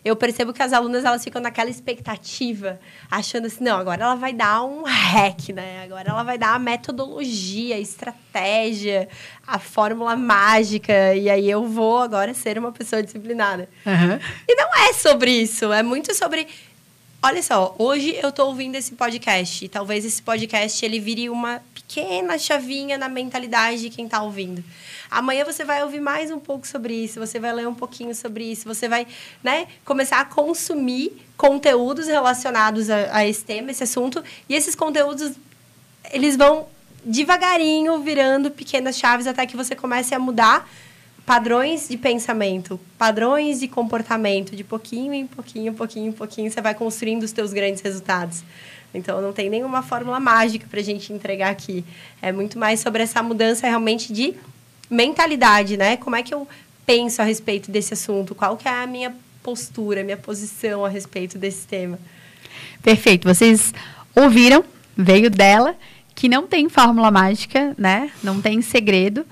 Eu 0.03 0.15
percebo 0.15 0.53
que 0.53 0.61
as 0.61 0.71
alunas 0.71 1.03
elas 1.03 1.23
ficam 1.23 1.41
naquela 1.41 1.69
expectativa, 1.69 2.79
achando 3.09 3.47
assim, 3.47 3.63
não, 3.63 3.77
agora 3.77 4.03
ela 4.03 4.15
vai 4.15 4.33
dar 4.33 4.63
um 4.63 4.83
hack, 4.83 5.49
né? 5.49 5.83
Agora 5.83 6.09
ela 6.09 6.23
vai 6.23 6.37
dar 6.37 6.55
a 6.55 6.59
metodologia, 6.59 7.75
a 7.75 7.79
estratégia, 7.79 9.09
a 9.45 9.59
fórmula 9.59 10.15
mágica, 10.15 11.15
e 11.15 11.29
aí 11.29 11.49
eu 11.49 11.65
vou 11.65 11.99
agora 11.99 12.33
ser 12.33 12.57
uma 12.57 12.71
pessoa 12.71 13.01
disciplinada. 13.01 13.67
Uhum. 13.85 14.19
E 14.47 14.55
não 14.55 14.69
é 14.87 14.93
sobre 14.93 15.31
isso, 15.31 15.73
é 15.73 15.83
muito 15.83 16.13
sobre 16.13 16.47
Olha 17.27 17.41
só, 17.41 17.73
hoje 17.79 18.15
eu 18.21 18.29
estou 18.29 18.49
ouvindo 18.49 18.75
esse 18.75 18.93
podcast. 18.93 19.65
E 19.65 19.67
talvez 19.67 20.05
esse 20.05 20.21
podcast 20.21 20.85
ele 20.85 20.99
vire 20.99 21.27
uma 21.27 21.59
pequena 21.73 22.37
chavinha 22.37 22.99
na 22.99 23.09
mentalidade 23.09 23.81
de 23.81 23.89
quem 23.89 24.05
está 24.05 24.21
ouvindo. 24.21 24.63
Amanhã 25.09 25.43
você 25.43 25.65
vai 25.65 25.83
ouvir 25.83 25.99
mais 25.99 26.29
um 26.29 26.37
pouco 26.37 26.67
sobre 26.67 26.93
isso, 26.93 27.19
você 27.19 27.39
vai 27.39 27.51
ler 27.51 27.67
um 27.67 27.73
pouquinho 27.73 28.13
sobre 28.13 28.43
isso, 28.43 28.65
você 28.65 28.87
vai 28.87 29.07
né, 29.43 29.65
começar 29.83 30.19
a 30.19 30.25
consumir 30.25 31.19
conteúdos 31.35 32.05
relacionados 32.05 32.91
a, 32.91 33.17
a 33.17 33.25
esse 33.25 33.43
tema, 33.43 33.71
esse 33.71 33.81
assunto. 33.81 34.23
E 34.47 34.53
esses 34.53 34.75
conteúdos, 34.75 35.31
eles 36.11 36.37
vão 36.37 36.67
devagarinho 37.03 38.03
virando 38.03 38.51
pequenas 38.51 38.99
chaves 38.99 39.25
até 39.25 39.47
que 39.47 39.57
você 39.57 39.75
comece 39.75 40.13
a 40.13 40.19
mudar 40.19 40.69
padrões 41.25 41.87
de 41.89 41.97
pensamento, 41.97 42.79
padrões 42.97 43.59
de 43.59 43.67
comportamento, 43.67 44.55
de 44.55 44.63
pouquinho 44.63 45.13
em 45.13 45.25
pouquinho, 45.25 45.73
pouquinho 45.73 46.09
em 46.09 46.11
pouquinho, 46.11 46.51
você 46.51 46.61
vai 46.61 46.75
construindo 46.75 47.23
os 47.23 47.31
teus 47.31 47.51
grandes 47.51 47.81
resultados. 47.81 48.43
Então, 48.93 49.21
não 49.21 49.33
tem 49.33 49.49
nenhuma 49.49 49.81
fórmula 49.81 50.19
mágica 50.19 50.65
para 50.69 50.79
a 50.79 50.83
gente 50.83 51.11
entregar 51.11 51.49
aqui. 51.49 51.83
É 52.21 52.31
muito 52.31 52.57
mais 52.57 52.79
sobre 52.79 53.03
essa 53.03 53.21
mudança 53.21 53.67
realmente 53.67 54.13
de 54.13 54.33
mentalidade, 54.89 55.75
né? 55.75 55.97
Como 55.97 56.15
é 56.15 56.23
que 56.23 56.33
eu 56.33 56.47
penso 56.85 57.21
a 57.21 57.25
respeito 57.25 57.71
desse 57.71 57.93
assunto? 57.93 58.33
Qual 58.33 58.55
que 58.55 58.67
é 58.67 58.71
a 58.71 58.87
minha 58.87 59.13
postura, 59.45 60.03
minha 60.03 60.17
posição 60.17 60.83
a 60.83 60.89
respeito 60.89 61.37
desse 61.37 61.67
tema. 61.67 61.99
Perfeito. 62.81 63.27
Vocês 63.27 63.71
ouviram, 64.15 64.65
veio 64.97 65.29
dela, 65.29 65.75
que 66.15 66.27
não 66.27 66.47
tem 66.47 66.67
fórmula 66.67 67.11
mágica, 67.11 67.75
né? 67.77 68.09
Não 68.23 68.41
tem 68.41 68.59
segredo. 68.63 69.23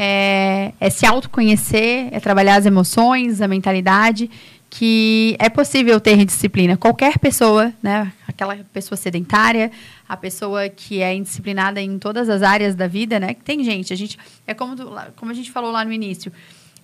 É, 0.00 0.72
é 0.78 0.90
se 0.90 1.04
autoconhecer, 1.04 2.08
é 2.12 2.20
trabalhar 2.20 2.54
as 2.54 2.66
emoções, 2.66 3.40
a 3.42 3.48
mentalidade, 3.48 4.30
que 4.70 5.34
é 5.40 5.48
possível 5.48 5.98
ter 5.98 6.24
disciplina. 6.24 6.76
Qualquer 6.76 7.18
pessoa, 7.18 7.72
né? 7.82 8.12
Aquela 8.26 8.56
pessoa 8.72 8.96
sedentária, 8.96 9.72
a 10.08 10.16
pessoa 10.16 10.68
que 10.68 11.02
é 11.02 11.12
indisciplinada 11.14 11.80
em 11.80 11.98
todas 11.98 12.28
as 12.28 12.42
áreas 12.42 12.76
da 12.76 12.86
vida, 12.86 13.18
né? 13.18 13.34
Tem 13.44 13.64
gente, 13.64 13.92
a 13.92 13.96
gente 13.96 14.16
é 14.46 14.54
como, 14.54 14.76
como 15.16 15.32
a 15.32 15.34
gente 15.34 15.50
falou 15.50 15.72
lá 15.72 15.84
no 15.84 15.92
início. 15.92 16.30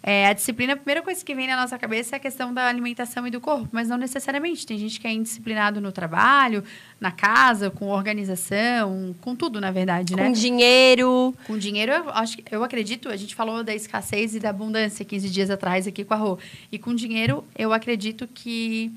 É, 0.07 0.27
a 0.27 0.35
disciplina, 0.35 0.75
a 0.75 0.77
primeira 0.77 1.01
coisa 1.01 1.25
que 1.25 1.35
vem 1.35 1.47
na 1.47 1.57
nossa 1.57 1.79
cabeça 1.79 2.15
é 2.15 2.19
a 2.19 2.21
questão 2.21 2.53
da 2.53 2.69
alimentação 2.69 3.27
e 3.27 3.31
do 3.31 3.41
corpo, 3.41 3.71
mas 3.73 3.89
não 3.89 3.97
necessariamente. 3.97 4.67
Tem 4.67 4.77
gente 4.77 5.01
que 5.01 5.07
é 5.07 5.13
indisciplinado 5.13 5.81
no 5.81 5.91
trabalho, 5.91 6.63
na 7.01 7.11
casa, 7.11 7.71
com 7.71 7.89
organização, 7.89 9.15
com 9.23 9.35
tudo, 9.35 9.63
na 9.63 9.71
verdade, 9.71 10.13
com 10.13 10.21
né? 10.21 10.27
Com 10.27 10.33
dinheiro. 10.33 11.35
Com 11.47 11.57
dinheiro, 11.57 11.91
eu, 11.91 12.11
acho, 12.11 12.37
eu 12.51 12.63
acredito, 12.63 13.09
a 13.09 13.17
gente 13.17 13.35
falou 13.35 13.65
da 13.65 13.75
escassez 13.75 14.35
e 14.35 14.41
da 14.41 14.51
abundância 14.51 15.07
15 15.07 15.31
dias 15.31 15.49
atrás 15.49 15.87
aqui 15.87 16.05
com 16.05 16.13
a 16.13 16.19
Rô. 16.19 16.39
E 16.71 16.79
com 16.79 16.95
dinheiro, 16.95 17.43
eu 17.57 17.73
acredito 17.73 18.29
que 18.29 18.93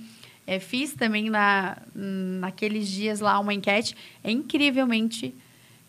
é, 0.46 0.60
fiz 0.60 0.94
também 0.94 1.30
na, 1.30 1.78
naqueles 1.96 2.86
dias 2.86 3.22
lá 3.22 3.40
uma 3.40 3.54
enquete, 3.54 3.96
é 4.22 4.30
incrivelmente 4.30 5.34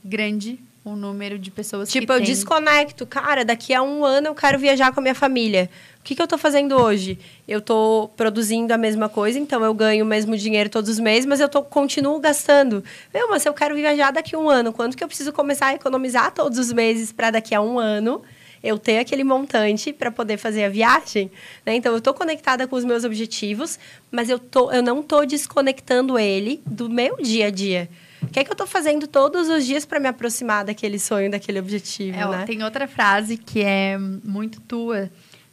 grande 0.04 0.60
o 0.92 0.96
número 0.96 1.38
de 1.38 1.50
pessoas 1.50 1.90
tipo, 1.90 2.06
que 2.06 2.12
eu 2.12 2.20
desconecto. 2.20 3.06
Cara, 3.06 3.44
daqui 3.44 3.74
a 3.74 3.82
um 3.82 4.04
ano 4.04 4.28
eu 4.28 4.34
quero 4.34 4.58
viajar 4.58 4.92
com 4.92 5.00
a 5.00 5.02
minha 5.02 5.14
família. 5.14 5.70
O 6.00 6.02
que, 6.02 6.14
que 6.14 6.22
eu 6.22 6.24
estou 6.24 6.38
fazendo 6.38 6.76
hoje? 6.76 7.18
Eu 7.46 7.58
estou 7.58 8.08
produzindo 8.08 8.72
a 8.72 8.78
mesma 8.78 9.08
coisa, 9.08 9.38
então 9.38 9.62
eu 9.62 9.74
ganho 9.74 10.04
o 10.04 10.08
mesmo 10.08 10.36
dinheiro 10.36 10.70
todos 10.70 10.88
os 10.90 10.98
meses, 10.98 11.26
mas 11.26 11.40
eu 11.40 11.48
tô, 11.48 11.62
continuo 11.62 12.18
gastando. 12.18 12.82
Meu, 13.12 13.28
mas 13.28 13.44
eu 13.44 13.52
quero 13.52 13.74
viajar 13.74 14.10
daqui 14.10 14.34
a 14.34 14.38
um 14.38 14.48
ano, 14.48 14.72
quanto 14.72 14.96
que 14.96 15.04
eu 15.04 15.08
preciso 15.08 15.32
começar 15.32 15.66
a 15.66 15.74
economizar 15.74 16.32
todos 16.32 16.58
os 16.58 16.72
meses 16.72 17.12
para 17.12 17.30
daqui 17.30 17.54
a 17.54 17.60
um 17.60 17.78
ano 17.78 18.22
eu 18.62 18.76
ter 18.76 18.98
aquele 18.98 19.22
montante 19.22 19.92
para 19.92 20.10
poder 20.10 20.38
fazer 20.38 20.64
a 20.64 20.68
viagem? 20.68 21.30
Né? 21.64 21.74
Então, 21.74 21.92
eu 21.92 21.98
estou 21.98 22.14
conectada 22.14 22.66
com 22.66 22.76
os 22.76 22.84
meus 22.84 23.04
objetivos, 23.04 23.78
mas 24.10 24.30
eu, 24.30 24.38
tô, 24.38 24.72
eu 24.72 24.82
não 24.82 25.00
estou 25.00 25.26
desconectando 25.26 26.18
ele 26.18 26.62
do 26.64 26.88
meu 26.88 27.16
dia 27.18 27.48
a 27.48 27.50
dia. 27.50 27.88
O 28.22 28.26
que 28.26 28.40
é 28.40 28.44
que 28.44 28.50
eu 28.50 28.54
estou 28.54 28.66
fazendo 28.66 29.06
todos 29.06 29.48
os 29.48 29.64
dias 29.64 29.84
para 29.84 30.00
me 30.00 30.08
aproximar 30.08 30.64
daquele 30.64 30.98
sonho, 30.98 31.30
daquele 31.30 31.58
objetivo, 31.58 32.18
é, 32.18 32.28
né? 32.28 32.44
Tem 32.46 32.62
outra 32.62 32.88
frase 32.88 33.36
que 33.36 33.60
é 33.60 33.96
muito 33.98 34.60
tua, 34.60 35.10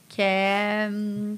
que 0.10 0.22
é 0.22 0.90
hum, 0.92 1.38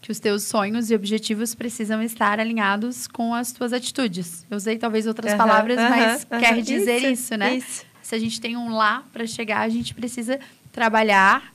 que 0.00 0.12
os 0.12 0.18
teus 0.18 0.44
sonhos 0.44 0.90
e 0.90 0.94
objetivos 0.94 1.54
precisam 1.54 2.02
estar 2.02 2.40
alinhados 2.40 3.06
com 3.06 3.34
as 3.34 3.52
tuas 3.52 3.72
atitudes. 3.72 4.46
Eu 4.50 4.56
usei 4.56 4.78
talvez 4.78 5.06
outras 5.06 5.34
palavras, 5.34 5.76
mas 5.76 6.24
quer 6.24 6.62
dizer 6.62 6.98
isso, 6.98 7.06
isso 7.06 7.36
né? 7.36 7.56
Isso. 7.56 7.84
Se 8.02 8.14
a 8.14 8.18
gente 8.18 8.40
tem 8.40 8.56
um 8.56 8.74
lá 8.74 9.04
para 9.12 9.26
chegar, 9.26 9.60
a 9.60 9.68
gente 9.68 9.94
precisa 9.94 10.40
trabalhar, 10.72 11.52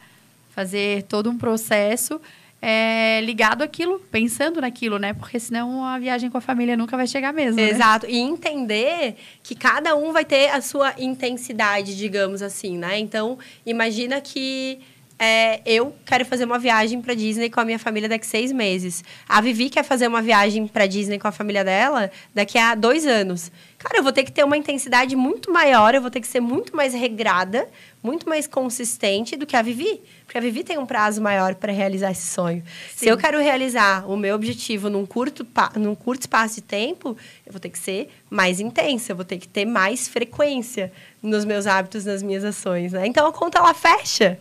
fazer 0.54 1.04
todo 1.04 1.30
um 1.30 1.38
processo 1.38 2.22
é, 2.66 3.20
ligado 3.20 3.62
àquilo, 3.62 4.00
pensando 4.10 4.62
naquilo, 4.62 4.98
né? 4.98 5.14
Porque 5.14 5.38
senão 5.38 5.84
a 5.84 6.00
viagem 6.00 6.30
com 6.30 6.38
a 6.38 6.42
família 6.42 6.78
nunca 6.78 6.96
vai 6.96 7.06
chegar 7.06 7.34
mesmo. 7.34 7.60
Né? 7.60 7.70
Exato. 7.70 8.08
Né? 8.08 8.14
E 8.14 8.20
entender 8.20 9.18
que 9.44 9.54
cada 9.54 9.98
um 9.98 10.14
vai 10.14 10.24
ter 10.24 10.48
a 10.48 10.62
sua 10.62 10.94
intensidade, 10.98 11.98
digamos 11.98 12.42
assim, 12.42 12.78
né? 12.78 12.98
Então, 12.98 13.38
imagina 13.66 14.22
que 14.22 14.80
é, 15.20 15.62
eu 15.66 15.94
quero 16.06 16.26
fazer 16.26 16.46
uma 16.46 16.58
viagem 16.58 17.02
para 17.02 17.14
Disney 17.14 17.50
com 17.50 17.60
a 17.60 17.66
minha 17.66 17.80
família 17.80 18.08
daqui 18.08 18.26
a 18.26 18.30
seis 18.30 18.52
meses. 18.54 19.04
A 19.28 19.42
Vivi 19.42 19.70
quer 19.70 19.84
fazer 19.84 20.08
uma 20.08 20.22
viagem 20.22 20.66
para 20.66 20.86
Disney 20.86 21.20
com 21.20 21.28
a 21.28 21.34
família 21.34 21.66
dela 21.66 22.10
daqui 22.34 22.58
a 22.58 22.76
dois 22.76 23.06
anos. 23.06 23.52
Cara, 23.84 23.98
eu 23.98 24.04
vou 24.04 24.14
ter 24.14 24.24
que 24.24 24.32
ter 24.32 24.46
uma 24.46 24.56
intensidade 24.56 25.14
muito 25.14 25.52
maior, 25.52 25.94
eu 25.94 26.02
vou 26.02 26.10
ter 26.10 26.22
que 26.22 26.28
ser 26.28 26.40
muito 26.40 26.74
mais 26.74 26.94
regrada, 26.94 27.68
muito 28.02 28.30
mais 28.30 28.48
consistente 28.48 29.36
do 29.36 29.46
que 29.46 29.58
a 29.58 29.62
Vivi. 29.62 30.00
Porque 30.24 30.38
a 30.38 30.42
Vivi 30.42 30.64
tem 30.64 30.78
um 30.78 30.86
prazo 30.86 31.22
maior 31.22 31.54
para 31.56 31.74
realizar 31.74 32.12
esse 32.12 32.26
sonho. 32.26 32.64
Sim. 32.92 33.06
Se 33.06 33.08
eu 33.10 33.18
quero 33.18 33.42
realizar 33.42 34.10
o 34.10 34.16
meu 34.16 34.36
objetivo 34.36 34.90
num 34.90 35.06
curto, 35.06 35.46
num 35.76 35.96
curto 35.96 36.22
espaço 36.22 36.56
de 36.56 36.62
tempo, 36.62 37.18
eu 37.46 37.52
vou 37.52 37.60
ter 37.60 37.68
que 37.68 37.78
ser 37.78 38.10
mais 38.30 38.62
intensa, 38.62 39.12
eu 39.12 39.18
vou 39.18 39.26
ter 39.26 39.38
que 39.38 39.50
ter 39.50 39.66
mais 39.66 40.08
frequência 40.08 40.90
nos 41.22 41.44
meus 41.44 41.68
hábitos, 41.68 42.06
nas 42.06 42.24
minhas 42.24 42.46
ações. 42.46 42.94
Né? 42.94 43.06
Então 43.06 43.28
a 43.28 43.34
conta 43.34 43.60
ela 43.60 43.74
fecha. 43.74 44.40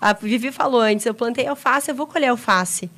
A 0.00 0.12
Vivi 0.14 0.50
falou 0.50 0.80
antes, 0.80 1.06
eu 1.06 1.14
plantei 1.14 1.46
alface, 1.46 1.92
eu 1.92 1.94
vou 1.94 2.08
colher 2.08 2.26
alface. 2.26 2.90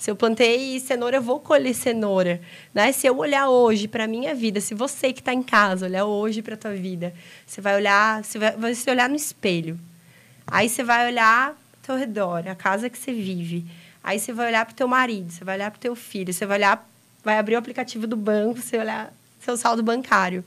Se 0.00 0.10
eu 0.10 0.16
plantei 0.16 0.80
cenoura, 0.80 1.18
eu 1.18 1.22
vou 1.22 1.38
colher 1.38 1.74
cenoura. 1.74 2.40
Né? 2.72 2.90
Se 2.90 3.06
eu 3.06 3.18
olhar 3.18 3.50
hoje 3.50 3.86
para 3.86 4.06
minha 4.06 4.34
vida, 4.34 4.58
se 4.58 4.74
você 4.74 5.12
que 5.12 5.20
está 5.20 5.34
em 5.34 5.42
casa 5.42 5.84
olhar 5.84 6.06
hoje 6.06 6.40
para 6.40 6.56
tua 6.56 6.72
vida, 6.72 7.12
você 7.46 7.60
vai 7.60 7.76
olhar, 7.76 8.24
você 8.24 8.38
vai 8.38 8.56
você 8.56 8.90
olhar 8.90 9.10
no 9.10 9.14
espelho. 9.14 9.78
Aí 10.46 10.70
você 10.70 10.82
vai 10.82 11.06
olhar 11.06 11.48
ao 11.48 11.56
teu 11.82 11.96
redor, 11.96 12.48
a 12.48 12.54
casa 12.54 12.88
que 12.88 12.96
você 12.96 13.12
vive. 13.12 13.66
Aí 14.02 14.18
você 14.18 14.32
vai 14.32 14.48
olhar 14.48 14.64
para 14.64 14.72
o 14.72 14.74
teu 14.74 14.88
marido, 14.88 15.30
você 15.30 15.44
vai 15.44 15.56
olhar 15.56 15.70
para 15.70 15.76
o 15.76 15.80
teu 15.82 15.94
filho, 15.94 16.32
você 16.32 16.46
vai 16.46 16.56
olhar, 16.56 16.90
vai 17.22 17.36
abrir 17.36 17.56
o 17.56 17.58
aplicativo 17.58 18.06
do 18.06 18.16
banco, 18.16 18.58
você 18.62 18.78
vai 18.78 18.86
olhar 18.86 19.12
seu 19.38 19.54
saldo 19.58 19.82
bancário. 19.82 20.42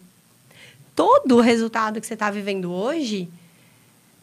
Todo 0.95 1.37
o 1.37 1.41
resultado 1.41 2.01
que 2.01 2.07
você 2.07 2.15
está 2.15 2.31
vivendo 2.31 2.73
hoje 2.73 3.29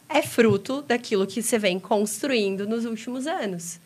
é 0.09 0.21
fruto 0.21 0.81
daquilo 0.81 1.25
que 1.25 1.41
você 1.41 1.57
vem 1.57 1.79
construindo 1.79 2.67
nos 2.67 2.83
últimos 2.83 3.25
anos. 3.27 3.79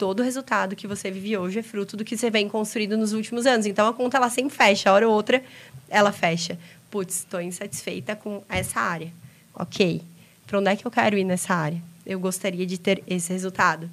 Todo 0.00 0.20
o 0.20 0.22
resultado 0.22 0.74
que 0.74 0.86
você 0.86 1.10
vive 1.10 1.36
hoje 1.36 1.58
é 1.58 1.62
fruto 1.62 1.94
do 1.94 2.06
que 2.06 2.16
você 2.16 2.30
vem 2.30 2.48
construindo 2.48 2.96
nos 2.96 3.12
últimos 3.12 3.44
anos. 3.44 3.66
Então 3.66 3.86
a 3.86 3.92
conta 3.92 4.16
ela 4.16 4.30
sempre 4.30 4.56
fecha, 4.56 4.88
a 4.88 4.94
hora 4.94 5.06
ou 5.06 5.12
outra 5.14 5.44
ela 5.90 6.10
fecha. 6.10 6.58
Putz, 6.90 7.16
estou 7.16 7.38
insatisfeita 7.38 8.16
com 8.16 8.42
essa 8.48 8.80
área. 8.80 9.12
Ok. 9.54 10.00
Para 10.46 10.58
onde 10.58 10.70
é 10.70 10.76
que 10.76 10.86
eu 10.86 10.90
quero 10.90 11.18
ir 11.18 11.24
nessa 11.24 11.52
área? 11.52 11.82
Eu 12.06 12.18
gostaria 12.18 12.64
de 12.64 12.78
ter 12.78 13.04
esse 13.06 13.30
resultado. 13.30 13.90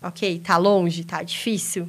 Ok, 0.00 0.38
tá 0.38 0.56
longe, 0.56 1.02
tá 1.02 1.20
difícil. 1.20 1.88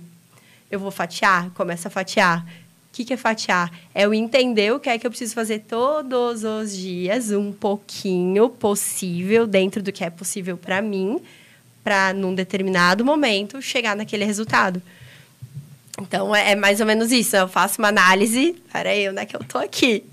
Eu 0.72 0.80
vou 0.80 0.90
fatiar, 0.90 1.52
começa 1.52 1.88
a 1.88 1.92
fatiar. 1.92 2.44
O 2.44 2.94
que, 2.94 3.06
que 3.06 3.14
é 3.14 3.18
fatiar? 3.18 3.72
É 3.94 4.06
eu 4.06 4.12
entender 4.12 4.74
o 4.74 4.80
que 4.80 4.90
é 4.90 4.98
que 4.98 5.06
eu 5.06 5.12
preciso 5.12 5.36
fazer 5.36 5.60
todos 5.60 6.44
os 6.44 6.76
dias, 6.76 7.30
um 7.30 7.52
pouquinho 7.52 8.50
possível, 8.50 9.46
dentro 9.46 9.84
do 9.84 9.92
que 9.92 10.04
é 10.04 10.10
possível 10.10 10.58
para 10.58 10.82
mim, 10.82 11.22
para, 11.84 12.14
num 12.14 12.34
determinado 12.34 13.04
momento, 13.04 13.62
chegar 13.62 13.96
naquele 13.96 14.26
resultado. 14.26 14.82
Então, 16.00 16.36
é, 16.36 16.52
é, 16.52 16.56
mais 16.56 16.80
ou 16.80 16.86
menos 16.86 17.12
isso. 17.12 17.36
Eu 17.36 17.48
faço 17.48 17.80
uma 17.80 17.90
análise. 17.90 18.56
Peraí, 18.72 19.10
onde 19.10 19.20
é 19.20 19.26
que 19.26 19.36
eu 19.36 19.44
tô 19.44 19.58
aqui? 19.58 20.04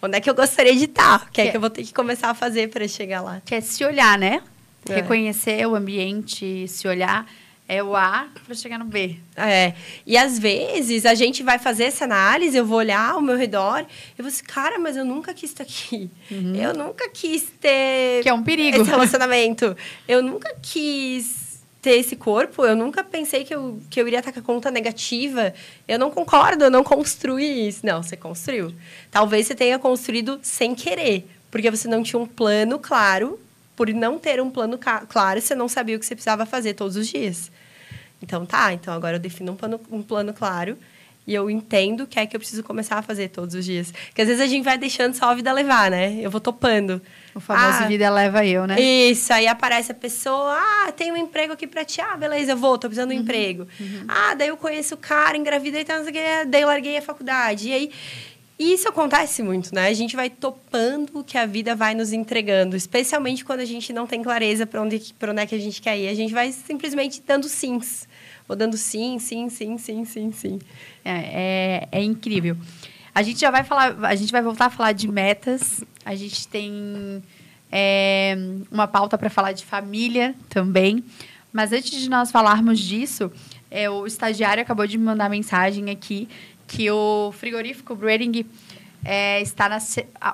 Onde 0.00 0.16
é 0.16 0.20
que 0.20 0.30
eu 0.30 0.34
gostaria 0.34 0.74
de 0.76 0.84
estar? 0.84 1.26
O 1.28 1.32
que, 1.32 1.40
é 1.40 1.50
que 1.50 1.56
eu 1.56 1.60
vou 1.60 1.70
ter 1.70 1.82
que 1.82 1.92
começar 1.92 2.30
a 2.30 2.34
fazer 2.34 2.68
para 2.68 2.86
chegar 2.86 3.20
lá? 3.20 3.42
Que 3.44 3.56
é 3.56 3.60
se 3.60 3.84
olhar, 3.84 4.16
né? 4.18 4.40
É. 4.88 4.96
Reconhecer 4.96 5.66
o 5.66 5.74
ambiente, 5.74 6.68
se 6.68 6.86
olhar 6.86 7.26
é 7.68 7.82
o 7.82 7.94
A 7.94 8.26
para 8.46 8.54
chegar 8.54 8.78
no 8.78 8.86
B. 8.86 9.16
É. 9.36 9.74
E 10.06 10.16
às 10.16 10.38
vezes 10.38 11.04
a 11.04 11.14
gente 11.14 11.42
vai 11.42 11.58
fazer 11.58 11.84
essa 11.84 12.04
análise, 12.04 12.56
eu 12.56 12.64
vou 12.64 12.78
olhar 12.78 13.10
ao 13.10 13.20
meu 13.20 13.36
redor 13.36 13.84
e 14.18 14.22
vou 14.22 14.28
assim, 14.28 14.42
cara, 14.42 14.78
mas 14.78 14.96
eu 14.96 15.04
nunca 15.04 15.34
quis 15.34 15.50
estar 15.50 15.64
aqui. 15.64 16.10
Uhum. 16.30 16.54
Eu 16.56 16.72
nunca 16.72 17.10
quis 17.10 17.52
ter. 17.60 18.22
Que 18.22 18.28
é 18.30 18.32
um 18.32 18.42
perigo. 18.42 18.80
Esse 18.80 18.90
relacionamento. 18.90 19.76
eu 20.08 20.22
nunca 20.22 20.56
quis 20.62 21.48
ter 21.82 21.98
esse 21.98 22.16
corpo, 22.16 22.64
eu 22.64 22.74
nunca 22.74 23.04
pensei 23.04 23.44
que 23.44 23.54
eu, 23.54 23.78
que 23.88 24.00
eu 24.00 24.06
iria 24.08 24.18
estar 24.18 24.32
com 24.32 24.40
a 24.40 24.42
conta 24.42 24.70
negativa. 24.70 25.52
Eu 25.86 25.98
não 25.98 26.10
concordo, 26.10 26.64
eu 26.64 26.70
não 26.70 26.82
construí 26.82 27.68
isso. 27.68 27.84
Não, 27.84 28.02
você 28.02 28.16
construiu. 28.16 28.74
Talvez 29.10 29.46
você 29.46 29.54
tenha 29.54 29.78
construído 29.78 30.40
sem 30.42 30.74
querer, 30.74 31.28
porque 31.50 31.70
você 31.70 31.86
não 31.86 32.02
tinha 32.02 32.18
um 32.18 32.26
plano 32.26 32.78
claro 32.78 33.38
por 33.78 33.88
não 33.90 34.18
ter 34.18 34.42
um 34.42 34.50
plano 34.50 34.76
claro, 35.08 35.40
você 35.40 35.54
não 35.54 35.68
sabia 35.68 35.94
o 35.94 36.00
que 36.00 36.04
você 36.04 36.16
precisava 36.16 36.44
fazer 36.44 36.74
todos 36.74 36.96
os 36.96 37.06
dias. 37.06 37.48
Então, 38.20 38.44
tá, 38.44 38.72
então 38.72 38.92
agora 38.92 39.14
eu 39.14 39.20
defino 39.20 39.52
um 39.52 39.54
plano, 39.54 39.80
um 39.92 40.02
plano 40.02 40.34
claro 40.34 40.76
e 41.24 41.32
eu 41.32 41.48
entendo 41.48 42.00
o 42.02 42.06
que 42.08 42.18
é 42.18 42.26
que 42.26 42.34
eu 42.34 42.40
preciso 42.40 42.64
começar 42.64 42.98
a 42.98 43.02
fazer 43.02 43.28
todos 43.28 43.54
os 43.54 43.64
dias. 43.64 43.92
Porque 44.08 44.22
às 44.22 44.26
vezes 44.26 44.42
a 44.42 44.48
gente 44.48 44.64
vai 44.64 44.76
deixando 44.76 45.14
só 45.14 45.26
a 45.26 45.34
vida 45.36 45.52
levar, 45.52 45.92
né? 45.92 46.18
Eu 46.20 46.28
vou 46.28 46.40
topando. 46.40 47.00
O 47.32 47.38
famoso 47.38 47.84
ah, 47.84 47.86
vida 47.86 48.10
leva 48.10 48.44
eu, 48.44 48.66
né? 48.66 48.80
Isso, 48.80 49.32
aí 49.32 49.46
aparece 49.46 49.92
a 49.92 49.94
pessoa, 49.94 50.58
ah, 50.58 50.90
tem 50.90 51.12
um 51.12 51.16
emprego 51.16 51.52
aqui 51.52 51.68
pra 51.68 51.84
ti. 51.84 52.00
Ah, 52.00 52.16
beleza, 52.16 52.50
eu 52.50 52.56
vou, 52.56 52.76
tô 52.78 52.88
precisando 52.88 53.10
de 53.10 53.14
um 53.14 53.18
uhum, 53.18 53.22
emprego. 53.22 53.68
Uhum. 53.78 54.06
Ah, 54.08 54.34
daí 54.34 54.48
eu 54.48 54.56
conheço 54.56 54.96
o 54.96 54.98
cara, 54.98 55.36
engravidei, 55.36 55.82
então, 55.82 56.02
daí 56.48 56.62
eu 56.62 56.66
larguei 56.66 56.96
a 56.96 57.02
faculdade. 57.02 57.68
E 57.68 57.72
aí 57.72 57.92
e 58.58 58.72
isso 58.72 58.88
acontece 58.88 59.42
muito, 59.42 59.72
né? 59.72 59.86
A 59.86 59.92
gente 59.92 60.16
vai 60.16 60.28
topando 60.28 61.20
o 61.20 61.22
que 61.22 61.38
a 61.38 61.46
vida 61.46 61.76
vai 61.76 61.94
nos 61.94 62.12
entregando, 62.12 62.76
especialmente 62.76 63.44
quando 63.44 63.60
a 63.60 63.64
gente 63.64 63.92
não 63.92 64.06
tem 64.06 64.20
clareza 64.22 64.66
para 64.66 64.82
onde, 64.82 65.14
onde 65.22 65.40
é 65.40 65.46
que 65.46 65.54
a 65.54 65.58
gente 65.58 65.80
quer 65.80 65.96
ir. 65.96 66.08
A 66.08 66.14
gente 66.14 66.34
vai 66.34 66.50
simplesmente 66.50 67.22
dando 67.24 67.48
sims. 67.48 68.08
Ou 68.48 68.56
dando 68.56 68.76
sim, 68.76 69.18
sim, 69.18 69.48
sim, 69.48 69.78
sim, 69.78 70.04
sim, 70.04 70.32
sim. 70.32 70.58
É, 71.04 71.10
é, 71.12 71.88
é 71.92 72.02
incrível. 72.02 72.56
A 73.14 73.22
gente 73.22 73.40
já 73.40 73.50
vai 73.50 73.62
falar, 73.62 73.96
a 74.04 74.14
gente 74.16 74.32
vai 74.32 74.42
voltar 74.42 74.66
a 74.66 74.70
falar 74.70 74.92
de 74.92 75.06
metas. 75.06 75.84
A 76.04 76.14
gente 76.14 76.48
tem 76.48 77.22
é, 77.70 78.36
uma 78.72 78.88
pauta 78.88 79.16
para 79.16 79.30
falar 79.30 79.52
de 79.52 79.64
família 79.64 80.34
também. 80.48 81.04
Mas 81.52 81.72
antes 81.72 81.92
de 81.92 82.10
nós 82.10 82.30
falarmos 82.30 82.80
disso, 82.80 83.30
É, 83.70 83.90
o 83.90 84.06
estagiário 84.06 84.62
acabou 84.62 84.86
de 84.86 84.96
me 84.96 85.04
mandar 85.04 85.28
mensagem 85.28 85.90
aqui 85.90 86.26
que 86.68 86.90
o 86.90 87.32
frigorífico 87.32 87.96
Brewing 87.96 88.46
é, 89.04 89.40
está 89.40 89.68
na 89.68 89.78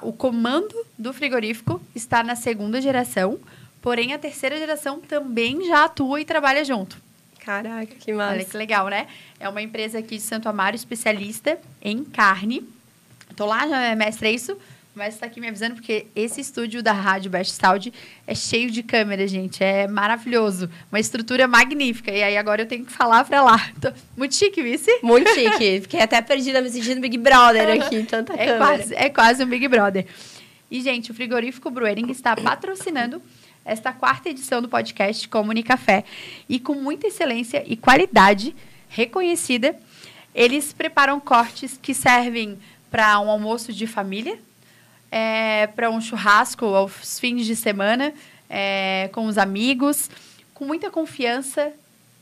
o 0.03 0.13
comando 0.13 0.75
do 0.99 1.13
frigorífico 1.13 1.81
está 1.95 2.23
na 2.23 2.35
segunda 2.35 2.81
geração, 2.81 3.39
porém 3.81 4.13
a 4.13 4.19
terceira 4.19 4.59
geração 4.59 5.01
também 5.01 5.65
já 5.67 5.85
atua 5.85 6.21
e 6.21 6.25
trabalha 6.25 6.65
junto. 6.65 7.03
Caraca, 7.39 7.87
que 7.87 8.13
massa. 8.13 8.35
Olha 8.35 8.45
que 8.45 8.57
legal, 8.57 8.89
né? 8.89 9.07
É 9.39 9.49
uma 9.49 9.63
empresa 9.63 9.99
aqui 9.99 10.17
de 10.17 10.23
Santo 10.23 10.49
Amaro 10.49 10.75
especialista 10.75 11.59
em 11.81 12.03
carne. 12.03 12.67
Tô 13.37 13.47
lá, 13.47 13.69
já 13.69 13.83
é 13.83 13.95
mestre, 13.95 14.29
é 14.29 14.33
isso? 14.33 14.57
Mas 14.95 15.15
está 15.15 15.27
aqui 15.27 15.41
me 15.41 15.49
avisando 15.49 15.75
porque 15.75 16.07
esse 16.15 16.41
estúdio 16.41 16.81
da 16.81 16.93
Rádio 16.93 17.29
Best 17.29 17.61
Sound 17.61 17.93
é 18.27 18.35
cheio 18.35 18.71
de 18.71 18.81
câmeras, 18.81 19.29
gente. 19.29 19.63
É 19.63 19.89
maravilhoso. 19.89 20.71
Uma 20.93 21.01
estrutura 21.01 21.49
magnífica. 21.49 22.13
E 22.13 22.23
aí 22.23 22.37
agora 22.37 22.63
eu 22.63 22.67
tenho 22.67 22.85
que 22.85 22.93
falar 22.93 23.25
para 23.25 23.43
lá. 23.43 23.73
Tô... 23.81 23.93
Muito 24.17 24.37
chique, 24.37 24.63
Vice? 24.63 25.01
Muito 25.03 25.29
chique. 25.31 25.81
Fiquei 25.81 26.01
até 26.01 26.23
perdida 26.23 26.63
me 26.63 26.71
sentindo 26.71 27.01
Big 27.01 27.19
Brother 27.19 27.83
aqui, 27.83 28.05
tanta 28.05 28.35
é 28.35 28.37
câmera. 28.47 28.59
Quase, 28.59 28.95
é 28.95 29.11
quase 29.11 29.45
um 29.45 29.49
Big 29.49 29.67
Brother. 29.67 30.07
E, 30.71 30.81
gente, 30.81 31.11
o 31.11 31.15
frigorífico 31.15 31.71
Brewering 31.71 32.11
está 32.13 32.37
patrocinando 32.37 33.21
esta 33.65 33.93
quarta 33.93 34.29
edição 34.29 34.63
do 34.63 34.69
podcast 34.69 35.27
Comunicafé. 35.29 36.05
E 36.49 36.61
com 36.61 36.75
muita 36.75 37.09
excelência 37.09 37.65
e 37.67 37.77
qualidade 37.77 38.55
reconhecida, 38.89 39.75
eles 40.33 40.73
preparam 40.73 41.19
cortes 41.19 41.79
que 41.81 41.95
servem 41.95 42.59
para 42.91 43.19
um 43.19 43.29
almoço 43.29 43.73
de 43.73 43.89
família, 43.89 44.39
é, 45.17 45.69
para 45.69 45.89
um 45.91 46.01
churrasco 46.01 46.65
aos 46.65 47.21
fins 47.21 47.47
de 47.47 47.55
semana, 47.55 48.13
é, 48.51 49.09
com 49.13 49.27
os 49.27 49.39
amigos, 49.39 50.11
com 50.53 50.65
muita 50.65 50.91
confiança, 50.91 51.73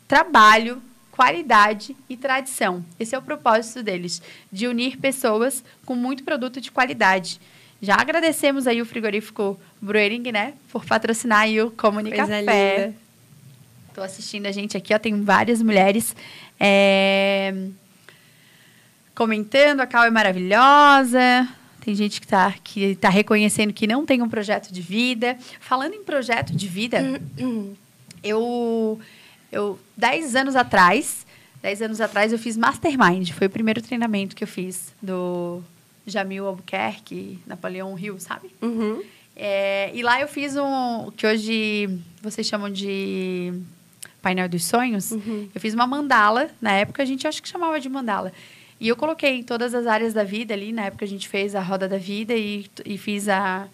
trabalho, 0.06 0.82
qualidade 1.10 1.96
e 2.06 2.18
tradição. 2.18 2.84
Esse 3.00 3.14
é 3.14 3.18
o 3.18 3.22
propósito 3.22 3.82
deles, 3.82 4.20
de 4.52 4.66
unir 4.66 4.98
pessoas 4.98 5.64
com 5.86 5.94
muito 5.94 6.22
produto 6.22 6.60
de 6.60 6.70
qualidade. 6.70 7.40
Já 7.80 7.94
agradecemos 7.94 8.66
aí 8.66 8.82
o 8.82 8.84
frigorífico 8.84 9.58
Brewing, 9.80 10.30
né, 10.30 10.52
por 10.70 10.84
patrocinar 10.84 11.40
aí 11.40 11.62
o 11.62 11.70
Comunicafé. 11.70 12.92
Estou 13.88 14.04
assistindo 14.04 14.44
a 14.44 14.52
gente 14.52 14.76
aqui, 14.76 14.94
ó, 14.94 14.98
tem 14.98 15.22
várias 15.22 15.62
mulheres 15.62 16.14
é, 16.60 17.54
comentando, 19.14 19.80
a 19.80 19.86
Cal 19.86 20.04
é 20.04 20.10
maravilhosa, 20.10 21.48
tem 21.84 21.94
gente 21.94 22.20
que 22.20 22.26
está 22.26 22.52
que 22.62 22.94
tá 22.96 23.08
reconhecendo 23.08 23.72
que 23.72 23.86
não 23.86 24.06
tem 24.06 24.22
um 24.22 24.28
projeto 24.28 24.72
de 24.72 24.80
vida. 24.80 25.36
Falando 25.60 25.94
em 25.94 26.04
projeto 26.04 26.54
de 26.54 26.68
vida, 26.68 27.20
eu, 28.22 29.00
eu, 29.50 29.78
dez 29.96 30.36
anos 30.36 30.54
atrás, 30.54 31.26
dez 31.60 31.82
anos 31.82 32.00
atrás 32.00 32.32
eu 32.32 32.38
fiz 32.38 32.56
Mastermind. 32.56 33.30
Foi 33.30 33.48
o 33.48 33.50
primeiro 33.50 33.82
treinamento 33.82 34.36
que 34.36 34.44
eu 34.44 34.48
fiz 34.48 34.92
do 35.02 35.60
Jamil 36.06 36.46
Albuquerque, 36.46 37.38
Napoleão 37.46 37.98
Hill, 37.98 38.18
sabe? 38.20 38.50
Uhum. 38.62 39.02
É, 39.34 39.90
e 39.92 40.02
lá 40.02 40.20
eu 40.20 40.28
fiz 40.28 40.56
um, 40.56 41.10
que 41.16 41.26
hoje 41.26 41.98
vocês 42.22 42.46
chamam 42.46 42.70
de 42.70 43.52
painel 44.20 44.48
dos 44.48 44.64
sonhos. 44.64 45.10
Uhum. 45.10 45.48
Eu 45.52 45.60
fiz 45.60 45.74
uma 45.74 45.86
mandala, 45.86 46.48
na 46.60 46.72
época 46.72 47.02
a 47.02 47.06
gente 47.06 47.26
acho 47.26 47.42
que 47.42 47.48
chamava 47.48 47.80
de 47.80 47.88
mandala. 47.88 48.32
E 48.82 48.88
eu 48.88 48.96
coloquei 48.96 49.44
todas 49.44 49.76
as 49.76 49.86
áreas 49.86 50.12
da 50.12 50.24
vida 50.24 50.52
ali, 50.52 50.72
na 50.72 50.86
época 50.86 51.04
a 51.04 51.08
gente 51.08 51.28
fez 51.28 51.54
a 51.54 51.60
roda 51.60 51.88
da 51.88 51.98
vida 51.98 52.34
e, 52.34 52.66
e 52.84 52.98
fiz 52.98 53.28
a 53.28 53.68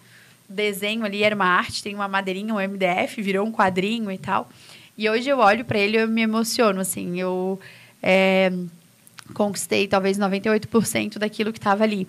desenho 0.47 1.03
ali, 1.03 1.23
era 1.23 1.35
uma 1.35 1.47
arte, 1.47 1.81
tem 1.81 1.95
uma 1.95 2.07
madeirinha, 2.07 2.53
um 2.53 2.59
MDF, 2.59 3.19
virou 3.19 3.43
um 3.43 3.51
quadrinho 3.51 4.11
e 4.11 4.19
tal. 4.19 4.47
E 4.95 5.09
hoje 5.09 5.27
eu 5.27 5.39
olho 5.39 5.65
para 5.65 5.79
ele 5.79 5.97
e 5.97 6.01
eu 6.01 6.07
me 6.07 6.21
emociono, 6.21 6.79
assim, 6.79 7.19
eu 7.19 7.59
é, 8.03 8.53
conquistei 9.33 9.87
talvez 9.87 10.19
98% 10.19 11.17
daquilo 11.17 11.51
que 11.51 11.57
estava 11.57 11.83
ali. 11.83 12.07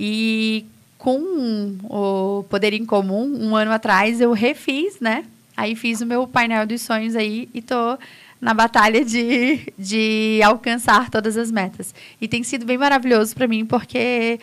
E 0.00 0.64
com 0.96 1.76
o 1.84 2.44
Poder 2.44 2.72
em 2.72 2.86
Comum, 2.86 3.26
um 3.26 3.54
ano 3.54 3.72
atrás, 3.72 4.22
eu 4.22 4.32
refiz, 4.32 4.98
né? 5.00 5.26
Aí 5.54 5.76
fiz 5.76 6.00
o 6.00 6.06
meu 6.06 6.26
painel 6.26 6.66
dos 6.66 6.80
sonhos 6.80 7.14
aí 7.14 7.46
e 7.52 7.60
tô 7.60 7.98
na 8.42 8.52
batalha 8.52 9.04
de, 9.04 9.72
de 9.78 10.40
alcançar 10.44 11.08
todas 11.08 11.36
as 11.36 11.52
metas. 11.52 11.94
E 12.20 12.26
tem 12.26 12.42
sido 12.42 12.66
bem 12.66 12.76
maravilhoso 12.76 13.36
para 13.36 13.46
mim, 13.46 13.64
porque 13.64 14.40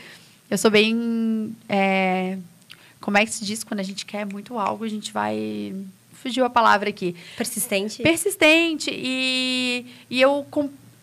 eu 0.50 0.58
sou 0.58 0.72
bem. 0.72 1.54
É, 1.68 2.38
como 3.02 3.18
é 3.18 3.26
que 3.26 3.32
se 3.34 3.44
diz 3.44 3.62
quando 3.62 3.82
a 3.82 3.84
gente 3.84 4.06
quer 4.06 4.26
muito 4.26 4.58
algo, 4.58 4.86
a 4.86 4.88
gente 4.88 5.12
vai. 5.12 5.76
Fugiu 6.14 6.46
a 6.46 6.50
palavra 6.50 6.90
aqui. 6.90 7.14
Persistente. 7.36 8.02
Persistente. 8.02 8.90
E, 8.90 9.86
e 10.10 10.22
eu. 10.22 10.48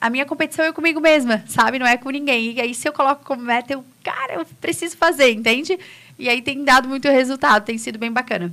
A 0.01 0.09
minha 0.09 0.25
competição 0.25 0.65
é 0.65 0.73
comigo 0.73 0.99
mesma, 0.99 1.45
sabe? 1.49 1.79
Não 1.79 1.87
é 1.87 1.99
com 1.99 2.09
ninguém. 2.09 2.53
E 2.53 2.61
aí, 2.63 2.75
se 2.75 2.89
eu 2.89 2.95
coloco 2.95 3.25
como 3.25 3.43
meta, 3.43 3.75
eu, 3.75 3.85
cara, 4.03 4.35
eu 4.35 4.47
preciso 4.59 4.97
fazer, 4.97 5.33
entende? 5.33 5.79
E 6.19 6.31
aí 6.31 6.41
tem 6.41 6.65
dado 6.65 6.89
muito 6.89 7.09
resultado, 7.09 7.65
tem 7.65 7.77
sido 7.77 7.99
bem 7.99 8.11
bacana. 8.11 8.51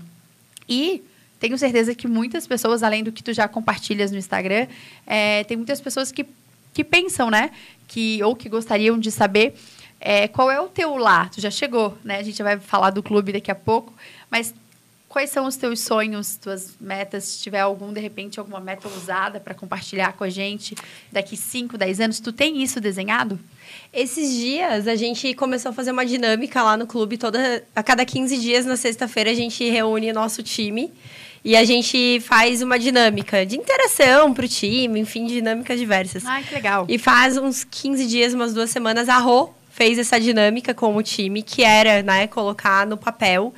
E 0.68 1.02
tenho 1.44 1.58
certeza 1.58 1.94
que 1.94 2.08
muitas 2.08 2.48
pessoas, 2.48 2.84
além 2.84 3.04
do 3.04 3.12
que 3.12 3.22
tu 3.22 3.34
já 3.34 3.50
compartilhas 3.50 4.14
no 4.14 4.18
Instagram, 4.18 4.66
é, 5.06 5.44
tem 5.44 5.58
muitas 5.58 5.82
pessoas 5.82 6.10
que, 6.10 6.26
que 6.74 6.86
pensam, 6.86 7.30
né? 7.30 7.52
Que, 7.86 8.24
ou 8.24 8.34
que 8.34 8.48
gostariam 8.48 8.98
de 8.98 9.12
saber 9.12 9.54
é, 10.00 10.26
qual 10.30 10.50
é 10.50 10.62
o 10.62 10.70
teu 10.70 10.96
lá. 10.96 11.28
Tu 11.28 11.42
já 11.42 11.52
chegou, 11.52 11.98
né? 12.02 12.18
A 12.18 12.24
gente 12.24 12.42
vai 12.42 12.58
falar 12.58 12.92
do 12.92 13.04
clube 13.04 13.34
daqui 13.34 13.52
a 13.52 13.56
pouco, 13.56 13.94
mas 14.32 14.54
quais 15.10 15.32
são 15.32 15.46
os 15.46 15.58
teus 15.58 15.82
sonhos, 15.82 16.38
tuas 16.38 16.76
metas? 16.80 17.26
Se 17.26 17.40
tiver 17.44 17.60
algum, 17.60 17.92
de 17.92 18.00
repente, 18.00 18.40
alguma 18.40 18.62
meta 18.62 18.88
ousada 18.88 19.38
para 19.38 19.54
compartilhar 19.54 20.14
com 20.14 20.24
a 20.24 20.30
gente 20.30 20.76
daqui 21.12 21.36
5, 21.36 21.78
10 21.78 22.00
anos, 22.00 22.20
tu 22.22 22.32
tem 22.32 22.64
isso 22.64 22.80
desenhado? 22.80 23.38
Esses 23.92 24.34
dias 24.34 24.88
a 24.88 24.96
gente 24.96 25.34
começou 25.34 25.72
a 25.72 25.74
fazer 25.74 25.92
uma 25.92 26.06
dinâmica 26.06 26.64
lá 26.64 26.78
no 26.78 26.88
clube. 26.88 27.18
Toda, 27.18 27.66
a 27.76 27.84
cada 27.84 28.06
15 28.06 28.38
dias, 28.38 28.66
na 28.66 28.78
sexta-feira, 28.78 29.30
a 29.30 29.34
gente 29.34 29.70
reúne 29.70 30.14
nosso 30.14 30.42
time 30.42 30.90
e 31.44 31.58
a 31.58 31.64
gente 31.66 32.22
faz 32.22 32.62
uma 32.62 32.80
dinâmica 32.80 33.46
de 33.46 33.58
interação 33.58 34.34
pro 34.34 34.48
time, 34.48 35.00
enfim, 35.00 35.26
dinâmicas 35.26 35.78
diversas. 35.78 36.26
Ai, 36.26 36.44
que 36.44 36.54
legal. 36.54 36.86
E 36.88 36.98
faz 36.98 37.38
uns 37.38 37.64
15 37.64 38.06
dias, 38.08 38.34
umas 38.34 38.54
duas 38.54 38.70
semanas, 38.70 39.10
a 39.10 39.18
Rô 39.18 39.50
fez 39.70 39.98
essa 39.98 40.20
dinâmica 40.20 40.74
com 40.74 40.96
o 40.96 41.04
time, 41.04 41.42
que 41.42 41.64
era, 41.64 42.02
né, 42.04 42.28
colocar 42.28 42.86
no 42.86 42.96
papel 42.96 43.54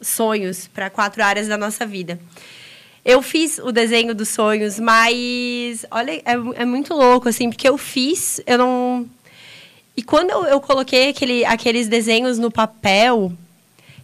sonhos 0.00 0.66
para 0.66 0.90
quatro 0.90 1.22
áreas 1.22 1.46
da 1.46 1.56
nossa 1.56 1.86
vida. 1.86 2.18
Eu 3.04 3.22
fiz 3.22 3.58
o 3.58 3.70
desenho 3.70 4.14
dos 4.14 4.28
sonhos, 4.28 4.78
mas 4.80 5.86
olha, 5.90 6.12
é, 6.24 6.32
é 6.56 6.64
muito 6.64 6.92
louco, 6.92 7.28
assim, 7.28 7.50
porque 7.50 7.68
eu 7.68 7.78
fiz, 7.78 8.40
eu 8.46 8.58
não. 8.58 9.08
E 9.96 10.02
quando 10.02 10.30
eu, 10.30 10.44
eu 10.44 10.60
coloquei 10.60 11.10
aquele, 11.10 11.44
aqueles 11.44 11.86
desenhos 11.88 12.38
no 12.38 12.50
papel, 12.50 13.32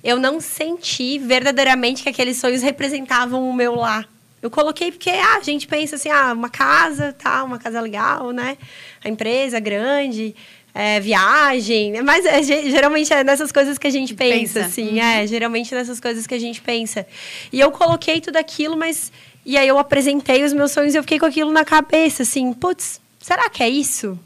eu 0.05 0.19
não 0.19 0.39
senti 0.39 1.19
verdadeiramente 1.19 2.03
que 2.03 2.11
aqueles 2.11 2.37
sonhos 2.37 2.63
representavam 2.63 3.49
o 3.49 3.53
meu 3.55 3.75
lá. 3.75 4.05
Eu 4.43 4.51
coloquei 4.51 4.93
porque 4.93 5.09
ah, 5.09 5.39
a 5.39 5.43
gente 5.43 5.67
pensa 5.67 5.97
assim, 5.97 6.11
ah, 6.11 6.35
uma 6.35 6.51
casa, 6.51 7.15
tá, 7.15 7.43
uma 7.43 7.59
casa 7.59 7.81
legal, 7.81 8.31
né? 8.31 8.59
A 9.03 9.09
empresa 9.09 9.59
grande, 9.59 10.37
é, 10.75 11.01
viagem, 11.01 12.03
mas 12.03 12.27
é, 12.27 12.43
geralmente 12.43 13.11
é 13.15 13.25
nessas 13.25 13.51
coisas 13.51 13.79
que 13.79 13.87
a 13.87 13.91
gente 13.91 14.13
pensa, 14.13 14.61
pensa. 14.61 14.67
assim, 14.67 14.99
uhum. 14.99 15.03
é, 15.03 15.27
geralmente 15.27 15.75
nessas 15.75 15.99
coisas 15.99 16.27
que 16.27 16.35
a 16.35 16.39
gente 16.39 16.61
pensa. 16.61 17.07
E 17.51 17.59
eu 17.59 17.71
coloquei 17.71 18.21
tudo 18.21 18.37
aquilo, 18.37 18.77
mas 18.77 19.11
e 19.47 19.57
aí 19.57 19.67
eu 19.67 19.79
apresentei 19.79 20.45
os 20.45 20.53
meus 20.53 20.73
sonhos 20.73 20.95
e 20.95 20.99
eu 20.99 21.03
fiquei 21.03 21.19
com 21.19 21.27
aquilo 21.27 21.51
na 21.51 21.65
cabeça, 21.65 22.25
assim, 22.25 22.53
putz, 22.53 23.01
será 23.21 23.49
que 23.49 23.63
é 23.63 23.69
isso? 23.69 24.19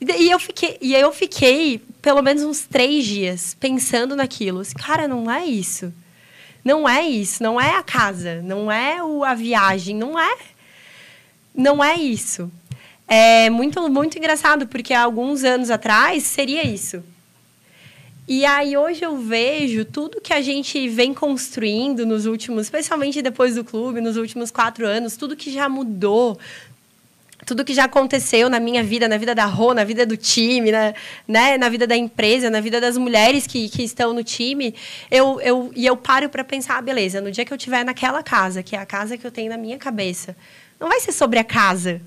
E 0.00 0.30
eu 0.30 0.38
fiquei, 0.38 0.76
e 0.80 0.94
eu 0.94 1.10
fiquei 1.10 1.80
pelo 2.06 2.22
menos 2.22 2.44
uns 2.44 2.60
três 2.60 3.04
dias 3.04 3.56
pensando 3.58 4.14
naquilo. 4.14 4.62
Cara, 4.78 5.08
não 5.08 5.28
é 5.28 5.44
isso. 5.44 5.92
Não 6.64 6.88
é 6.88 7.02
isso. 7.02 7.42
Não 7.42 7.60
é 7.60 7.74
a 7.74 7.82
casa. 7.82 8.40
Não 8.42 8.70
é 8.70 9.02
o, 9.02 9.24
a 9.24 9.34
viagem. 9.34 9.96
Não 9.96 10.16
é. 10.16 10.36
Não 11.52 11.82
é 11.82 11.96
isso. 11.96 12.48
É 13.08 13.50
muito, 13.50 13.90
muito 13.90 14.16
engraçado, 14.16 14.68
porque 14.68 14.94
há 14.94 15.02
alguns 15.02 15.42
anos 15.42 15.68
atrás 15.68 16.22
seria 16.22 16.64
isso. 16.64 17.02
E 18.28 18.44
aí 18.44 18.76
hoje 18.76 19.04
eu 19.04 19.16
vejo 19.18 19.84
tudo 19.84 20.20
que 20.20 20.32
a 20.32 20.40
gente 20.40 20.88
vem 20.88 21.12
construindo 21.12 22.06
nos 22.06 22.24
últimos, 22.24 22.66
especialmente 22.66 23.20
depois 23.20 23.56
do 23.56 23.64
clube, 23.64 24.00
nos 24.00 24.16
últimos 24.16 24.52
quatro 24.52 24.86
anos, 24.86 25.16
tudo 25.16 25.34
que 25.34 25.50
já 25.50 25.68
mudou, 25.68 26.38
tudo 27.46 27.64
que 27.64 27.72
já 27.72 27.84
aconteceu 27.84 28.50
na 28.50 28.58
minha 28.58 28.82
vida, 28.82 29.08
na 29.08 29.16
vida 29.16 29.32
da 29.32 29.44
Rô, 29.44 29.72
na 29.72 29.84
vida 29.84 30.04
do 30.04 30.16
time, 30.16 30.72
na, 30.72 30.92
né, 31.28 31.56
na 31.56 31.68
vida 31.68 31.86
da 31.86 31.96
empresa, 31.96 32.50
na 32.50 32.60
vida 32.60 32.80
das 32.80 32.98
mulheres 32.98 33.46
que, 33.46 33.68
que 33.68 33.84
estão 33.84 34.12
no 34.12 34.24
time, 34.24 34.74
eu, 35.08 35.40
eu, 35.40 35.70
e 35.76 35.86
eu 35.86 35.96
paro 35.96 36.28
para 36.28 36.42
pensar, 36.42 36.76
ah, 36.76 36.82
beleza, 36.82 37.20
no 37.20 37.30
dia 37.30 37.44
que 37.44 37.52
eu 37.52 37.56
estiver 37.56 37.84
naquela 37.84 38.20
casa, 38.20 38.64
que 38.64 38.74
é 38.74 38.80
a 38.80 38.84
casa 38.84 39.16
que 39.16 39.24
eu 39.24 39.30
tenho 39.30 39.48
na 39.48 39.56
minha 39.56 39.78
cabeça, 39.78 40.36
não 40.80 40.88
vai 40.88 40.98
ser 40.98 41.12
sobre 41.12 41.38
a 41.38 41.44
casa. 41.44 42.02